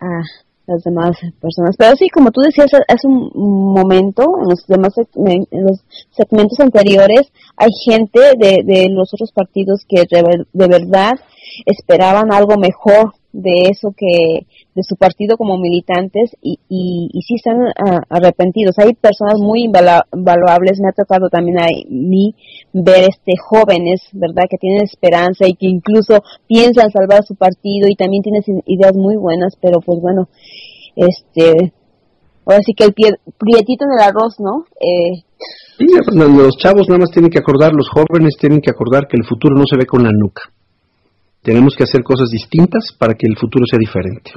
a 0.00 0.22
las 0.68 0.84
demás 0.84 1.16
personas. 1.40 1.74
Pero 1.76 1.96
sí, 1.96 2.08
como 2.08 2.30
tú 2.30 2.40
decías 2.40 2.70
hace 2.86 3.08
un 3.08 3.72
momento, 3.72 4.22
en 4.42 4.48
los 4.48 4.66
demás 4.66 4.94
en 4.98 5.64
los 5.64 5.80
segmentos 6.10 6.60
anteriores, 6.60 7.32
hay 7.56 7.70
gente 7.84 8.20
de, 8.38 8.62
de 8.64 8.88
los 8.90 9.12
otros 9.14 9.32
partidos 9.32 9.84
que 9.88 10.04
de 10.08 10.68
verdad 10.68 11.14
esperaban 11.66 12.32
algo 12.32 12.56
mejor 12.56 13.14
de 13.32 13.68
eso 13.70 13.92
que 13.96 14.46
de 14.74 14.82
su 14.82 14.96
partido 14.96 15.36
como 15.36 15.58
militantes 15.58 16.30
y, 16.40 16.58
y, 16.68 17.10
y 17.12 17.22
sí 17.22 17.34
están 17.34 17.58
ah, 17.76 18.00
arrepentidos. 18.08 18.78
Hay 18.78 18.94
personas 18.94 19.38
muy 19.38 19.64
invaluables, 19.64 20.80
me 20.80 20.88
ha 20.88 20.92
tocado 20.92 21.28
también 21.28 21.58
a 21.58 21.66
mí 21.88 22.34
ver 22.72 23.04
este 23.08 23.32
jóvenes, 23.36 24.02
¿verdad?, 24.12 24.44
que 24.48 24.56
tienen 24.56 24.82
esperanza 24.82 25.46
y 25.46 25.54
que 25.54 25.66
incluso 25.66 26.22
piensan 26.46 26.90
salvar 26.90 27.24
su 27.24 27.34
partido 27.34 27.88
y 27.88 27.96
también 27.96 28.22
tienen 28.22 28.42
ideas 28.66 28.94
muy 28.94 29.16
buenas, 29.16 29.56
pero 29.60 29.80
pues 29.80 30.00
bueno, 30.00 30.28
este, 30.98 31.72
ahora 32.44 32.60
sí 32.64 32.74
que 32.74 32.84
el 32.84 32.92
pie, 32.92 33.12
prietito 33.38 33.84
en 33.84 33.92
el 33.98 34.04
arroz, 34.04 34.34
¿no? 34.40 34.66
Eh, 34.80 35.22
sí, 35.78 35.86
los 36.10 36.56
chavos 36.56 36.88
nada 36.88 37.00
más 37.00 37.10
tienen 37.10 37.30
que 37.30 37.38
acordar, 37.38 37.72
los 37.72 37.88
jóvenes 37.88 38.36
tienen 38.38 38.60
que 38.60 38.70
acordar 38.70 39.06
que 39.06 39.16
el 39.16 39.24
futuro 39.24 39.54
no 39.56 39.64
se 39.64 39.76
ve 39.76 39.86
con 39.86 40.02
la 40.02 40.10
nuca. 40.12 40.42
Tenemos 41.42 41.74
que 41.76 41.84
hacer 41.84 42.02
cosas 42.02 42.28
distintas 42.30 42.96
para 42.98 43.14
que 43.14 43.26
el 43.26 43.36
futuro 43.38 43.64
sea 43.70 43.78
diferente. 43.78 44.32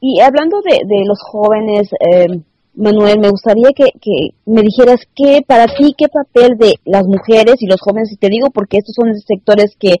Y 0.00 0.20
hablando 0.20 0.58
de, 0.62 0.80
los 1.06 1.18
jóvenes, 1.30 1.88
eh, 1.92 2.42
Manuel, 2.74 3.18
me 3.20 3.30
gustaría 3.30 3.70
que, 3.74 3.90
me 4.46 4.62
dijeras 4.62 5.00
qué 5.14 5.42
para 5.46 5.66
ti, 5.66 5.94
qué 5.98 6.06
papel 6.08 6.56
de 6.56 6.74
las 6.84 7.04
mujeres 7.04 7.56
y 7.60 7.66
los 7.66 7.80
jóvenes, 7.80 8.12
y 8.12 8.16
te 8.16 8.28
digo 8.28 8.50
porque 8.50 8.78
estos 8.78 8.94
son 8.94 9.12
sectores 9.18 9.76
que 9.78 9.96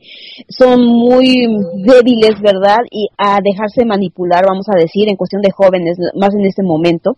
son 0.48 0.84
muy 0.84 1.46
débiles, 1.84 2.40
¿verdad? 2.40 2.78
Y 2.90 3.08
a 3.18 3.40
dejarse 3.42 3.84
manipular, 3.84 4.44
vamos 4.46 4.66
a 4.68 4.78
decir, 4.78 5.08
en 5.08 5.16
cuestión 5.16 5.42
de 5.42 5.50
jóvenes, 5.50 5.98
más 6.14 6.34
en 6.34 6.46
este 6.46 6.62
momento. 6.62 7.16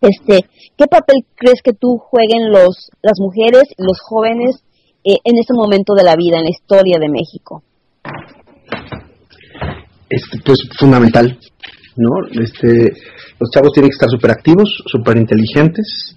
Este, 0.00 0.44
¿qué 0.76 0.86
papel 0.86 1.24
crees 1.34 1.60
que 1.62 1.72
tú 1.72 1.98
jueguen 1.98 2.52
los, 2.52 2.90
las 3.02 3.18
mujeres 3.18 3.64
y 3.76 3.82
los 3.82 3.98
jóvenes 4.00 4.62
eh, 5.02 5.16
en 5.24 5.38
este 5.38 5.54
momento 5.54 5.94
de 5.94 6.04
la 6.04 6.14
vida, 6.14 6.36
en 6.38 6.44
la 6.44 6.50
historia 6.50 6.98
de 6.98 7.08
México? 7.08 7.62
Este, 10.08 10.38
pues 10.44 10.58
fundamental, 10.78 11.38
¿no? 11.98 12.42
Este, 12.42 12.94
los 13.38 13.50
chavos 13.52 13.72
tienen 13.72 13.90
que 13.90 13.94
estar 13.94 14.08
súper 14.08 14.30
activos, 14.30 14.82
súper 14.86 15.16
inteligentes, 15.16 16.16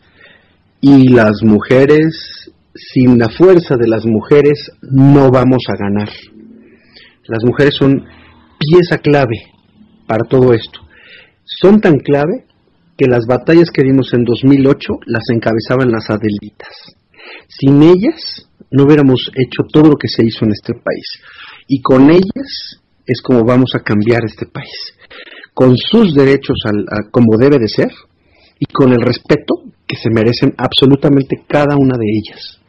y 0.79 1.09
las 1.09 1.43
mujeres, 1.43 2.51
sin 2.73 3.17
la 3.19 3.29
fuerza 3.29 3.75
de 3.75 3.87
las 3.87 4.05
mujeres, 4.05 4.71
no 4.81 5.29
vamos 5.29 5.63
a 5.67 5.77
ganar. 5.77 6.09
Las 7.27 7.43
mujeres 7.43 7.75
son 7.77 8.03
pieza 8.57 8.97
clave 8.97 9.37
para 10.07 10.23
todo 10.23 10.53
esto. 10.53 10.79
Son 11.43 11.81
tan 11.81 11.97
clave 11.97 12.45
que 12.97 13.07
las 13.07 13.25
batallas 13.25 13.69
que 13.71 13.83
dimos 13.83 14.13
en 14.13 14.23
2008 14.23 14.93
las 15.07 15.23
encabezaban 15.33 15.91
las 15.91 16.09
adelitas. 16.09 16.73
Sin 17.47 17.81
ellas, 17.83 18.47
no 18.71 18.85
hubiéramos 18.85 19.29
hecho 19.35 19.63
todo 19.71 19.89
lo 19.89 19.95
que 19.97 20.07
se 20.07 20.25
hizo 20.25 20.45
en 20.45 20.51
este 20.51 20.73
país. 20.73 21.05
Y 21.67 21.81
con 21.81 22.09
ellas 22.09 22.81
es 23.05 23.21
como 23.21 23.43
vamos 23.43 23.71
a 23.75 23.79
cambiar 23.83 24.23
este 24.25 24.45
país. 24.45 24.95
Con 25.61 25.77
sus 25.77 26.15
derechos 26.15 26.57
como 27.11 27.37
debe 27.37 27.59
de 27.59 27.67
ser 27.67 27.91
y 28.57 28.65
con 28.65 28.93
el 28.93 28.99
respeto 28.99 29.61
que 29.85 29.95
se 29.95 30.09
merecen 30.09 30.55
absolutamente 30.57 31.43
cada 31.47 31.77
una 31.77 31.99
de 31.99 32.07
ellas. 32.09 32.59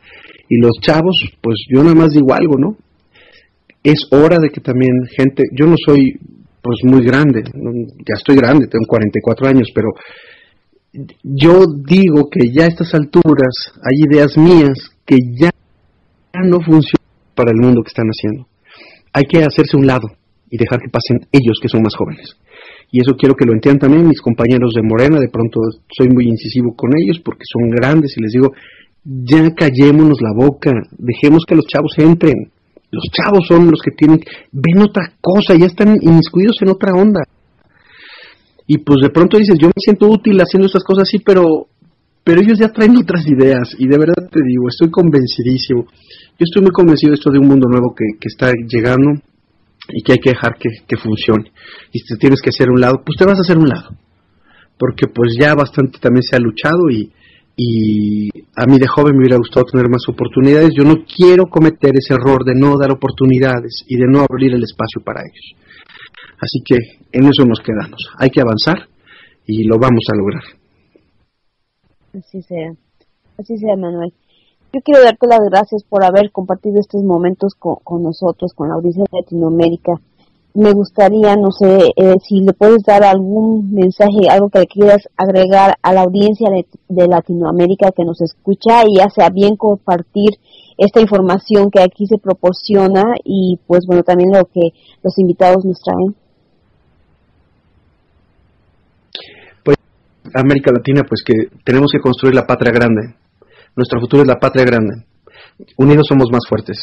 Y 0.47 0.59
los 0.59 0.73
chavos, 0.83 1.17
pues 1.41 1.57
yo 1.71 1.83
nada 1.83 1.95
más 1.95 2.13
digo 2.13 2.35
algo, 2.35 2.59
¿no? 2.59 2.77
Es 3.83 4.09
hora 4.11 4.37
de 4.39 4.51
que 4.51 4.61
también 4.61 4.93
gente, 5.17 5.45
yo 5.59 5.65
no 5.67 5.77
soy 5.83 6.21
pues 6.61 6.81
muy 6.85 7.03
grande, 7.03 7.43
ya 7.45 8.15
estoy 8.15 8.37
grande, 8.37 8.67
tengo 8.67 8.85
44 8.87 9.49
años, 9.49 9.69
pero 9.75 9.89
yo 11.23 11.65
digo 11.87 12.29
que 12.31 12.53
ya 12.53 12.65
a 12.65 12.69
estas 12.69 12.93
alturas 12.93 13.73
hay 13.83 14.05
ideas 14.07 14.37
mías 14.37 14.79
que 15.07 15.17
ya 15.41 15.51
no 16.45 16.59
funcionan 16.61 17.09
para 17.35 17.53
el 17.53 17.57
mundo 17.57 17.83
que 17.83 17.89
están 17.89 18.09
haciendo. 18.09 18.47
Hay 19.15 19.25
que 19.25 19.39
hacerse 19.39 19.79
un 19.79 19.87
lado 19.87 20.09
y 20.51 20.59
dejar 20.59 20.79
que 20.81 20.91
pasen 20.91 21.27
ellos 21.33 21.59
que 21.63 21.71
son 21.71 21.81
más 21.81 21.97
jóvenes. 21.97 22.37
Y 22.93 23.01
eso 23.01 23.17
quiero 23.17 23.35
que 23.35 23.47
lo 23.47 23.55
entiendan 23.55 23.89
también 23.89 24.07
mis 24.07 24.21
compañeros 24.21 24.75
de 24.77 24.83
Morena, 24.83 25.19
de 25.19 25.31
pronto 25.33 25.61
soy 25.89 26.09
muy 26.11 26.29
incisivo 26.29 26.77
con 26.77 26.91
ellos 26.95 27.21
porque 27.25 27.45
son 27.51 27.71
grandes 27.71 28.15
y 28.19 28.21
les 28.21 28.33
digo, 28.33 28.53
ya 29.03 29.51
callémonos 29.55 30.19
la 30.21 30.35
boca, 30.37 30.71
dejemos 30.99 31.45
que 31.49 31.57
los 31.57 31.65
chavos 31.67 31.95
entren. 31.97 32.53
Los 32.91 33.05
chavos 33.11 33.47
son 33.49 33.71
los 33.71 33.81
que 33.81 33.93
tienen, 33.97 34.21
ven 34.53 34.83
otra 34.83 35.11
cosa, 35.23 35.57
ya 35.59 35.65
están 35.65 35.97
inmiscuidos 36.03 36.57
en 36.61 36.69
otra 36.69 36.93
onda. 36.93 37.23
Y 38.67 38.77
pues 38.79 38.99
de 39.03 39.09
pronto 39.09 39.39
dices, 39.39 39.57
yo 39.59 39.69
me 39.69 39.73
siento 39.79 40.07
útil 40.07 40.39
haciendo 40.39 40.67
estas 40.67 40.85
cosas 40.85 41.09
así, 41.09 41.19
pero 41.25 41.69
pero 42.25 42.41
ellos 42.41 42.59
ya 42.61 42.69
traen 42.69 42.97
otras 42.97 43.27
ideas 43.27 43.75
y 43.79 43.89
de 43.89 43.99
verdad 43.99 44.29
te 44.31 44.45
digo, 44.47 44.69
estoy 44.69 44.91
convencidísimo. 44.91 45.87
Yo 46.39 46.45
estoy 46.45 46.63
muy 46.63 46.71
convencido 46.71 47.11
de 47.11 47.15
esto 47.15 47.33
de 47.33 47.39
un 47.39 47.49
mundo 47.49 47.67
nuevo 47.69 47.95
que, 47.97 48.05
que 48.21 48.29
está 48.29 48.53
llegando 48.53 49.21
y 49.89 50.03
que 50.03 50.13
hay 50.13 50.19
que 50.19 50.31
dejar 50.31 50.57
que, 50.59 50.97
funcione. 50.97 51.53
Y 51.93 51.99
si 51.99 52.15
te 52.15 52.17
tienes 52.17 52.41
que 52.41 52.51
hacer 52.51 52.71
un 52.71 52.81
lado, 52.81 53.03
pues 53.05 53.17
te 53.19 53.25
vas 53.25 53.39
a 53.39 53.43
hacer 53.43 53.59
un 53.59 53.69
lado. 53.69 53.91
Porque 54.79 55.07
pues 55.07 55.37
ya 55.39 55.55
bastante 55.55 55.99
también 55.99 56.23
se 56.23 56.37
ha 56.37 56.39
luchado 56.39 56.91
y, 56.91 57.13
y 57.57 58.29
a 58.57 58.67
mí 58.67 58.79
de 58.79 58.87
joven 58.87 59.15
me 59.15 59.21
hubiera 59.21 59.37
gustado 59.37 59.67
tener 59.67 59.89
más 59.89 60.03
oportunidades. 60.09 60.71
Yo 60.77 60.85
no 60.85 61.05
quiero 61.05 61.47
cometer 61.47 61.93
ese 61.95 62.15
error 62.15 62.45
de 62.45 62.55
no 62.55 62.77
dar 62.79 62.93
oportunidades 62.93 63.85
y 63.87 63.97
de 63.97 64.07
no 64.07 64.21
abrir 64.21 64.55
el 64.55 64.63
espacio 64.63 65.03
para 65.05 65.21
ellos. 65.21 65.63
Así 66.41 66.61
que 66.65 66.77
en 67.13 67.25
eso 67.25 67.45
nos 67.45 67.61
quedamos. 67.61 68.01
Hay 68.19 68.31
que 68.31 68.41
avanzar 68.41 68.89
y 69.47 69.65
lo 69.65 69.79
vamos 69.79 70.05
a 70.13 70.17
lograr. 70.17 70.43
Así 72.15 72.43
sea. 72.43 72.73
Así 73.39 73.57
sea, 73.57 73.77
Manuel. 73.77 74.13
Yo 74.75 74.81
quiero 74.81 75.03
darte 75.03 75.27
las 75.27 75.41
gracias 75.51 75.85
por 75.85 76.03
haber 76.03 76.31
compartido 76.33 76.81
estos 76.81 77.03
momentos 77.03 77.55
con, 77.55 78.03
nosotros, 78.03 78.55
con 78.55 78.69
la 78.69 78.75
audiencia 78.77 79.05
de 79.05 79.19
Latinoamérica. 79.21 79.93
Me 80.55 80.73
gustaría, 80.73 81.37
no 81.37 81.51
sé, 81.53 81.93
eh, 81.95 82.15
si 82.27 82.41
le 82.41 82.55
puedes 82.55 82.83
dar 82.83 83.05
algún 83.05 83.71
mensaje, 83.75 84.31
algo 84.31 84.49
que 84.49 84.61
le 84.61 84.67
quieras 84.67 85.09
agregar 85.17 85.77
a 85.83 85.93
la 85.93 86.03
audiencia 86.03 86.49
de, 86.89 87.07
Latinoamérica 87.07 87.91
que 87.93 88.05
nos 88.05 88.23
escucha 88.23 88.85
y 88.87 88.97
ya 88.97 89.11
sea 89.11 89.29
bien 89.29 89.57
compartir 89.57 90.31
esta 90.79 91.01
información 91.01 91.71
que 91.71 91.83
aquí 91.83 92.07
se 92.07 92.17
proporciona 92.17 93.03
y 93.25 93.59
pues 93.67 93.85
bueno, 93.87 94.03
también 94.03 94.31
lo 94.33 94.45
que 94.47 94.73
los 95.03 95.19
invitados 95.19 95.67
nos 95.67 95.81
traen. 95.83 96.15
Pues 99.65 99.77
América 100.35 100.73
Latina, 100.73 101.03
pues 101.07 101.23
que 101.23 101.35
tenemos 101.63 101.91
que 101.93 102.01
construir 102.01 102.35
la 102.35 102.47
patria 102.47 102.73
grande, 102.73 103.15
nuestro 103.77 104.01
futuro 104.01 104.23
es 104.23 104.29
la 104.29 104.39
patria 104.39 104.65
grande. 104.65 105.05
Unidos 105.77 106.07
somos 106.09 106.29
más 106.31 106.47
fuertes. 106.49 106.79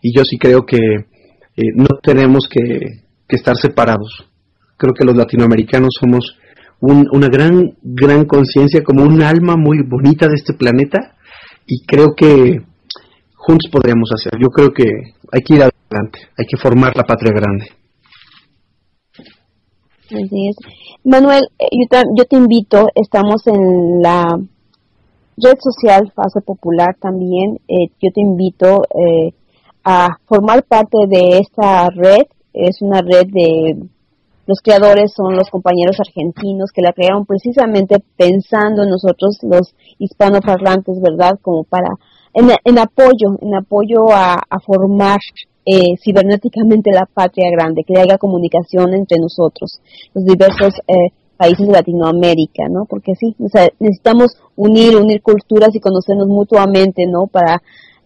Y 0.00 0.16
yo 0.16 0.22
sí 0.24 0.38
creo 0.38 0.64
que 0.64 0.76
eh, 0.78 1.72
no 1.74 1.98
tenemos 2.02 2.48
que, 2.48 3.02
estar 3.28 3.56
separados. 3.56 4.26
Creo 4.76 4.92
que 4.92 5.06
los 5.06 5.16
latinoamericanos 5.16 5.90
somos 5.98 6.36
una 6.80 7.28
gran, 7.28 7.78
gran 7.82 8.26
conciencia, 8.26 8.82
como 8.82 9.04
un 9.04 9.22
alma 9.22 9.56
muy 9.56 9.78
bonita 9.88 10.26
de 10.26 10.34
este 10.34 10.52
planeta. 10.52 11.16
Y 11.66 11.86
creo 11.86 12.14
que 12.14 12.58
juntos 13.34 13.70
podríamos 13.70 14.10
hacer. 14.12 14.32
Yo 14.38 14.48
creo 14.48 14.70
que 14.74 14.84
hay 15.32 15.40
que 15.40 15.54
ir 15.54 15.62
adelante, 15.62 16.28
hay 16.36 16.46
que 16.46 16.58
formar 16.58 16.94
la 16.94 17.04
patria 17.04 17.32
grande. 17.32 17.68
Así 20.06 20.48
es. 20.48 20.56
Manuel, 21.04 21.42
eh, 21.58 21.66
yo 22.16 22.24
te 22.26 22.36
invito, 22.36 22.88
estamos 22.94 23.46
en 23.46 24.02
la 24.02 24.38
red 25.36 25.58
social 25.60 26.12
Fase 26.14 26.40
Popular 26.44 26.96
también. 27.00 27.60
Eh, 27.68 27.88
yo 28.00 28.10
te 28.12 28.20
invito 28.20 28.82
eh, 28.90 29.32
a 29.84 30.16
formar 30.26 30.64
parte 30.64 30.98
de 31.08 31.38
esta 31.38 31.88
red. 31.90 32.26
Es 32.52 32.82
una 32.82 33.00
red 33.00 33.26
de 33.32 33.88
los 34.46 34.60
creadores 34.60 35.12
son 35.16 35.36
los 35.36 35.48
compañeros 35.50 35.96
argentinos 36.00 36.72
que 36.74 36.82
la 36.82 36.92
crearon 36.92 37.24
precisamente 37.24 38.02
pensando 38.16 38.82
en 38.82 38.90
nosotros 38.90 39.38
los 39.42 39.74
hispanoparlantes, 39.98 41.00
¿verdad? 41.00 41.38
Como 41.40 41.64
para 41.64 41.88
en, 42.34 42.78
apoyo, 42.78 43.38
en 43.40 43.54
apoyo 43.54 44.10
a, 44.10 44.40
formar 44.64 45.20
eh, 45.64 45.96
cibernéticamente 46.02 46.90
la 46.92 47.06
patria 47.06 47.50
grande, 47.50 47.84
que 47.86 48.00
haya 48.00 48.18
comunicación 48.18 48.94
entre 48.94 49.18
nosotros, 49.20 49.80
los 50.14 50.24
diversos 50.24 50.74
países 51.42 51.66
de 51.66 51.72
Latinoamérica, 51.72 52.68
¿no? 52.70 52.84
Porque 52.84 53.16
sí, 53.16 53.34
o 53.40 53.48
sea, 53.48 53.68
necesitamos 53.80 54.36
unir, 54.54 54.96
unir 54.96 55.22
culturas 55.22 55.74
y 55.74 55.80
conocernos 55.80 56.28
mutuamente, 56.28 57.04
¿no? 57.08 57.26
Para 57.26 57.56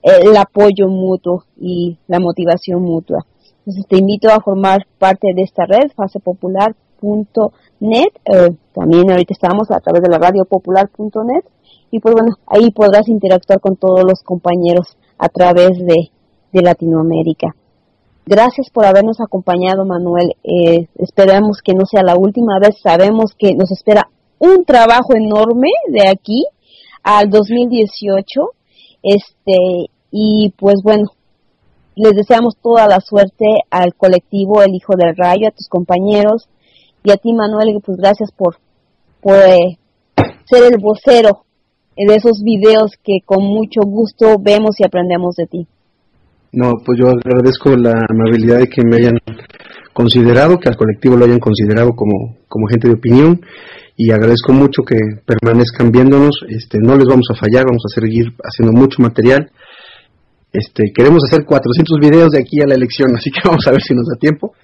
eh, 0.03 0.21
el 0.23 0.35
apoyo 0.39 0.89
mutuo 0.89 1.45
y 1.61 1.99
la 2.09 2.19
motivación 2.19 2.81
mutua. 2.81 3.27
Entonces 3.59 3.85
te 3.91 3.99
invito 3.99 4.31
a 4.31 4.41
formar 4.41 4.87
parte 4.99 5.35
de 5.35 5.43
esta 5.43 5.67
red, 5.67 5.91
fasepopular.net, 5.95 8.13
eh, 8.25 8.57
también 8.73 9.11
ahorita 9.11 9.35
estamos 9.35 9.71
a 9.71 9.81
través 9.81 10.03
de 10.03 10.09
la 10.09 10.19
radiopopular.net 10.19 11.45
y 11.91 12.01
pues 12.01 12.15
bueno, 12.15 12.37
ahí 12.47 12.71
podrás 12.71 13.07
interactuar 13.07 13.61
con 13.61 13.77
todos 13.77 14.03
los 14.03 14.23
compañeros 14.23 14.97
a 15.19 15.29
través 15.29 15.77
de, 15.77 16.11
de 16.53 16.63
Latinoamérica. 16.63 17.55
Gracias 18.29 18.71
por 18.71 18.85
habernos 18.85 19.21
acompañado, 19.21 19.85
Manuel. 19.85 20.35
Eh, 20.43 20.89
esperamos 20.97 21.61
que 21.63 21.75
no 21.75 21.87
sea 21.87 22.03
la 22.03 22.17
última 22.17 22.59
vez. 22.59 22.77
Sabemos 22.83 23.31
que 23.39 23.55
nos 23.55 23.71
espera 23.71 24.09
un 24.41 24.65
trabajo 24.65 25.15
enorme 25.15 25.69
de 25.89 26.09
aquí 26.09 26.45
al 27.05 27.31
2018. 27.31 28.41
Este, 29.05 29.91
y 30.11 30.53
pues 30.59 30.83
bueno, 30.83 31.05
les 31.95 32.15
deseamos 32.15 32.57
toda 32.61 32.89
la 32.89 33.01
suerte 33.01 33.47
al 33.71 33.95
colectivo 33.95 34.61
El 34.61 34.75
Hijo 34.75 34.95
del 34.97 35.17
Rayo, 35.17 35.47
a 35.47 35.53
tus 35.53 35.69
compañeros 35.69 36.49
y 37.05 37.13
a 37.13 37.17
ti, 37.17 37.33
Manuel, 37.33 37.81
pues 37.85 37.97
gracias 37.97 38.33
por, 38.33 38.57
por 39.21 39.37
eh, 39.37 39.79
ser 40.47 40.65
el 40.65 40.81
vocero 40.81 41.45
de 41.97 42.13
esos 42.13 42.43
videos 42.43 42.91
que 43.05 43.21
con 43.25 43.45
mucho 43.45 43.83
gusto 43.85 44.37
vemos 44.41 44.81
y 44.81 44.85
aprendemos 44.85 45.37
de 45.37 45.47
ti. 45.47 45.69
No, 46.57 46.73
pues 46.83 46.99
yo 46.99 47.11
agradezco 47.11 47.77
la 47.77 47.93
amabilidad 48.09 48.61
de 48.61 48.69
que 48.69 48.81
me 48.83 48.97
hayan 48.97 49.19
considerado, 49.93 50.59
que 50.59 50.71
al 50.71 50.77
colectivo 50.77 51.15
lo 51.15 51.27
hayan 51.27 51.39
considerado 51.39 51.91
como, 51.95 52.39
como 52.49 52.67
gente 52.67 52.89
de 52.89 52.95
opinión 52.95 53.43
y 53.95 54.11
agradezco 54.11 54.55
mucho 54.55 54.81
que 54.83 54.97
permanezcan 55.27 55.91
viéndonos. 55.91 56.41
Este, 56.49 56.79
no 56.81 56.97
les 56.97 57.05
vamos 57.05 57.27
a 57.31 57.35
fallar, 57.35 57.67
vamos 57.67 57.83
a 57.85 58.01
seguir 58.01 58.33
haciendo 58.43 58.73
mucho 58.73 59.03
material. 59.03 59.51
Este, 60.51 60.85
queremos 60.95 61.25
hacer 61.25 61.45
400 61.45 61.99
videos 62.01 62.31
de 62.31 62.41
aquí 62.41 62.59
a 62.63 62.67
la 62.67 62.75
elección, 62.75 63.15
así 63.15 63.31
que 63.31 63.41
vamos 63.45 63.67
a 63.67 63.73
ver 63.73 63.83
si 63.83 63.95
nos 63.95 64.07
da 64.07 64.19
tiempo. 64.19 64.55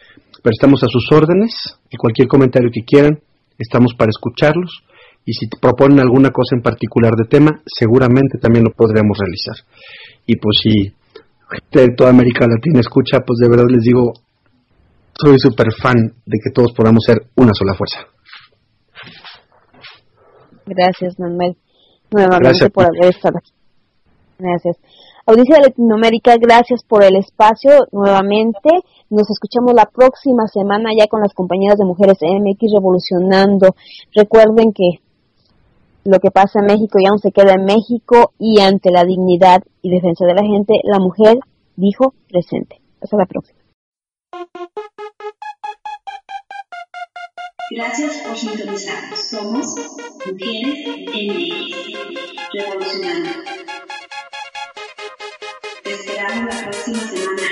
Pero 0.43 0.55
estamos 0.55 0.83
a 0.85 0.89
sus 0.89 1.13
órdenes 1.13 1.53
y 1.91 1.99
cualquier 1.99 2.27
comentario 2.27 2.71
que 2.73 2.87
quieran, 2.87 3.21
estamos 3.59 3.93
para 3.99 4.09
escucharlos. 4.09 4.83
Y 5.27 5.35
si 5.35 5.47
proponen 5.61 6.01
alguna 6.01 6.31
cosa 6.31 6.57
en 6.57 6.63
particular 6.63 7.13
de 7.17 7.29
tema, 7.29 7.61
seguramente 7.67 8.39
también 8.39 8.65
lo 8.65 8.73
podremos 8.73 9.19
realizar. 9.19 9.57
Y 10.27 10.37
pues 10.37 10.57
si 10.63 10.95
de 11.73 11.89
toda 11.97 12.11
América 12.11 12.47
Latina 12.47 12.81
escucha, 12.81 13.21
pues 13.27 13.39
de 13.39 13.49
verdad 13.49 13.67
les 13.69 13.83
digo, 13.83 14.13
soy 15.15 15.39
súper 15.39 15.73
fan 15.73 16.15
de 16.25 16.39
que 16.43 16.51
todos 16.51 16.73
podamos 16.73 17.05
ser 17.05 17.19
una 17.37 17.53
sola 17.55 17.75
fuerza. 17.75 18.01
Gracias, 20.67 21.19
Manuel, 21.19 21.57
nuevamente 22.11 22.71
por 22.71 22.85
haber 22.85 23.15
estado 23.15 23.39
aquí. 23.39 23.53
Gracias. 24.39 24.77
Audiencia 25.25 25.57
de 25.57 25.69
Latinoamérica, 25.69 26.35
gracias 26.37 26.83
por 26.83 27.05
el 27.05 27.15
espacio 27.17 27.87
nuevamente. 27.93 28.71
Nos 29.09 29.31
escuchamos 29.31 29.73
la 29.75 29.87
próxima 29.87 30.49
semana 30.53 30.91
ya 30.99 31.07
con 31.07 31.21
las 31.21 31.33
compañeras 31.33 31.77
de 31.79 31.85
Mujeres 31.85 32.19
MX 32.23 32.73
Revolucionando. 32.75 33.77
Recuerden 34.15 34.73
que 34.73 34.99
lo 36.05 36.19
que 36.19 36.31
pasa 36.31 36.61
en 36.61 36.67
México 36.67 36.99
ya 37.03 37.11
no 37.11 37.19
se 37.19 37.33
queda 37.33 37.55
en 37.55 37.65
México 37.65 38.33
y 38.39 38.61
ante 38.61 38.91
la 38.91 39.05
dignidad 39.05 39.63
y 39.83 39.91
defensa 39.91 40.27
de 40.27 40.35
la 40.35 40.43
gente, 40.43 40.75
la 40.85 40.99
mujer 40.99 41.39
dijo 41.77 42.15
presente. 42.29 42.81
Hasta 43.01 43.17
la 43.17 43.27
próxima. 43.27 43.59
Gracias 47.75 48.19
por 48.27 48.37
sintonizar. 48.37 49.17
Somos 49.17 49.75
Mujeres 50.27 50.87
MX, 50.87 51.75
revolucionando. 52.53 53.31
Te 55.83 55.95
esperamos 55.95 56.55
la 56.55 56.63
próxima 56.63 56.99
semana 56.99 57.52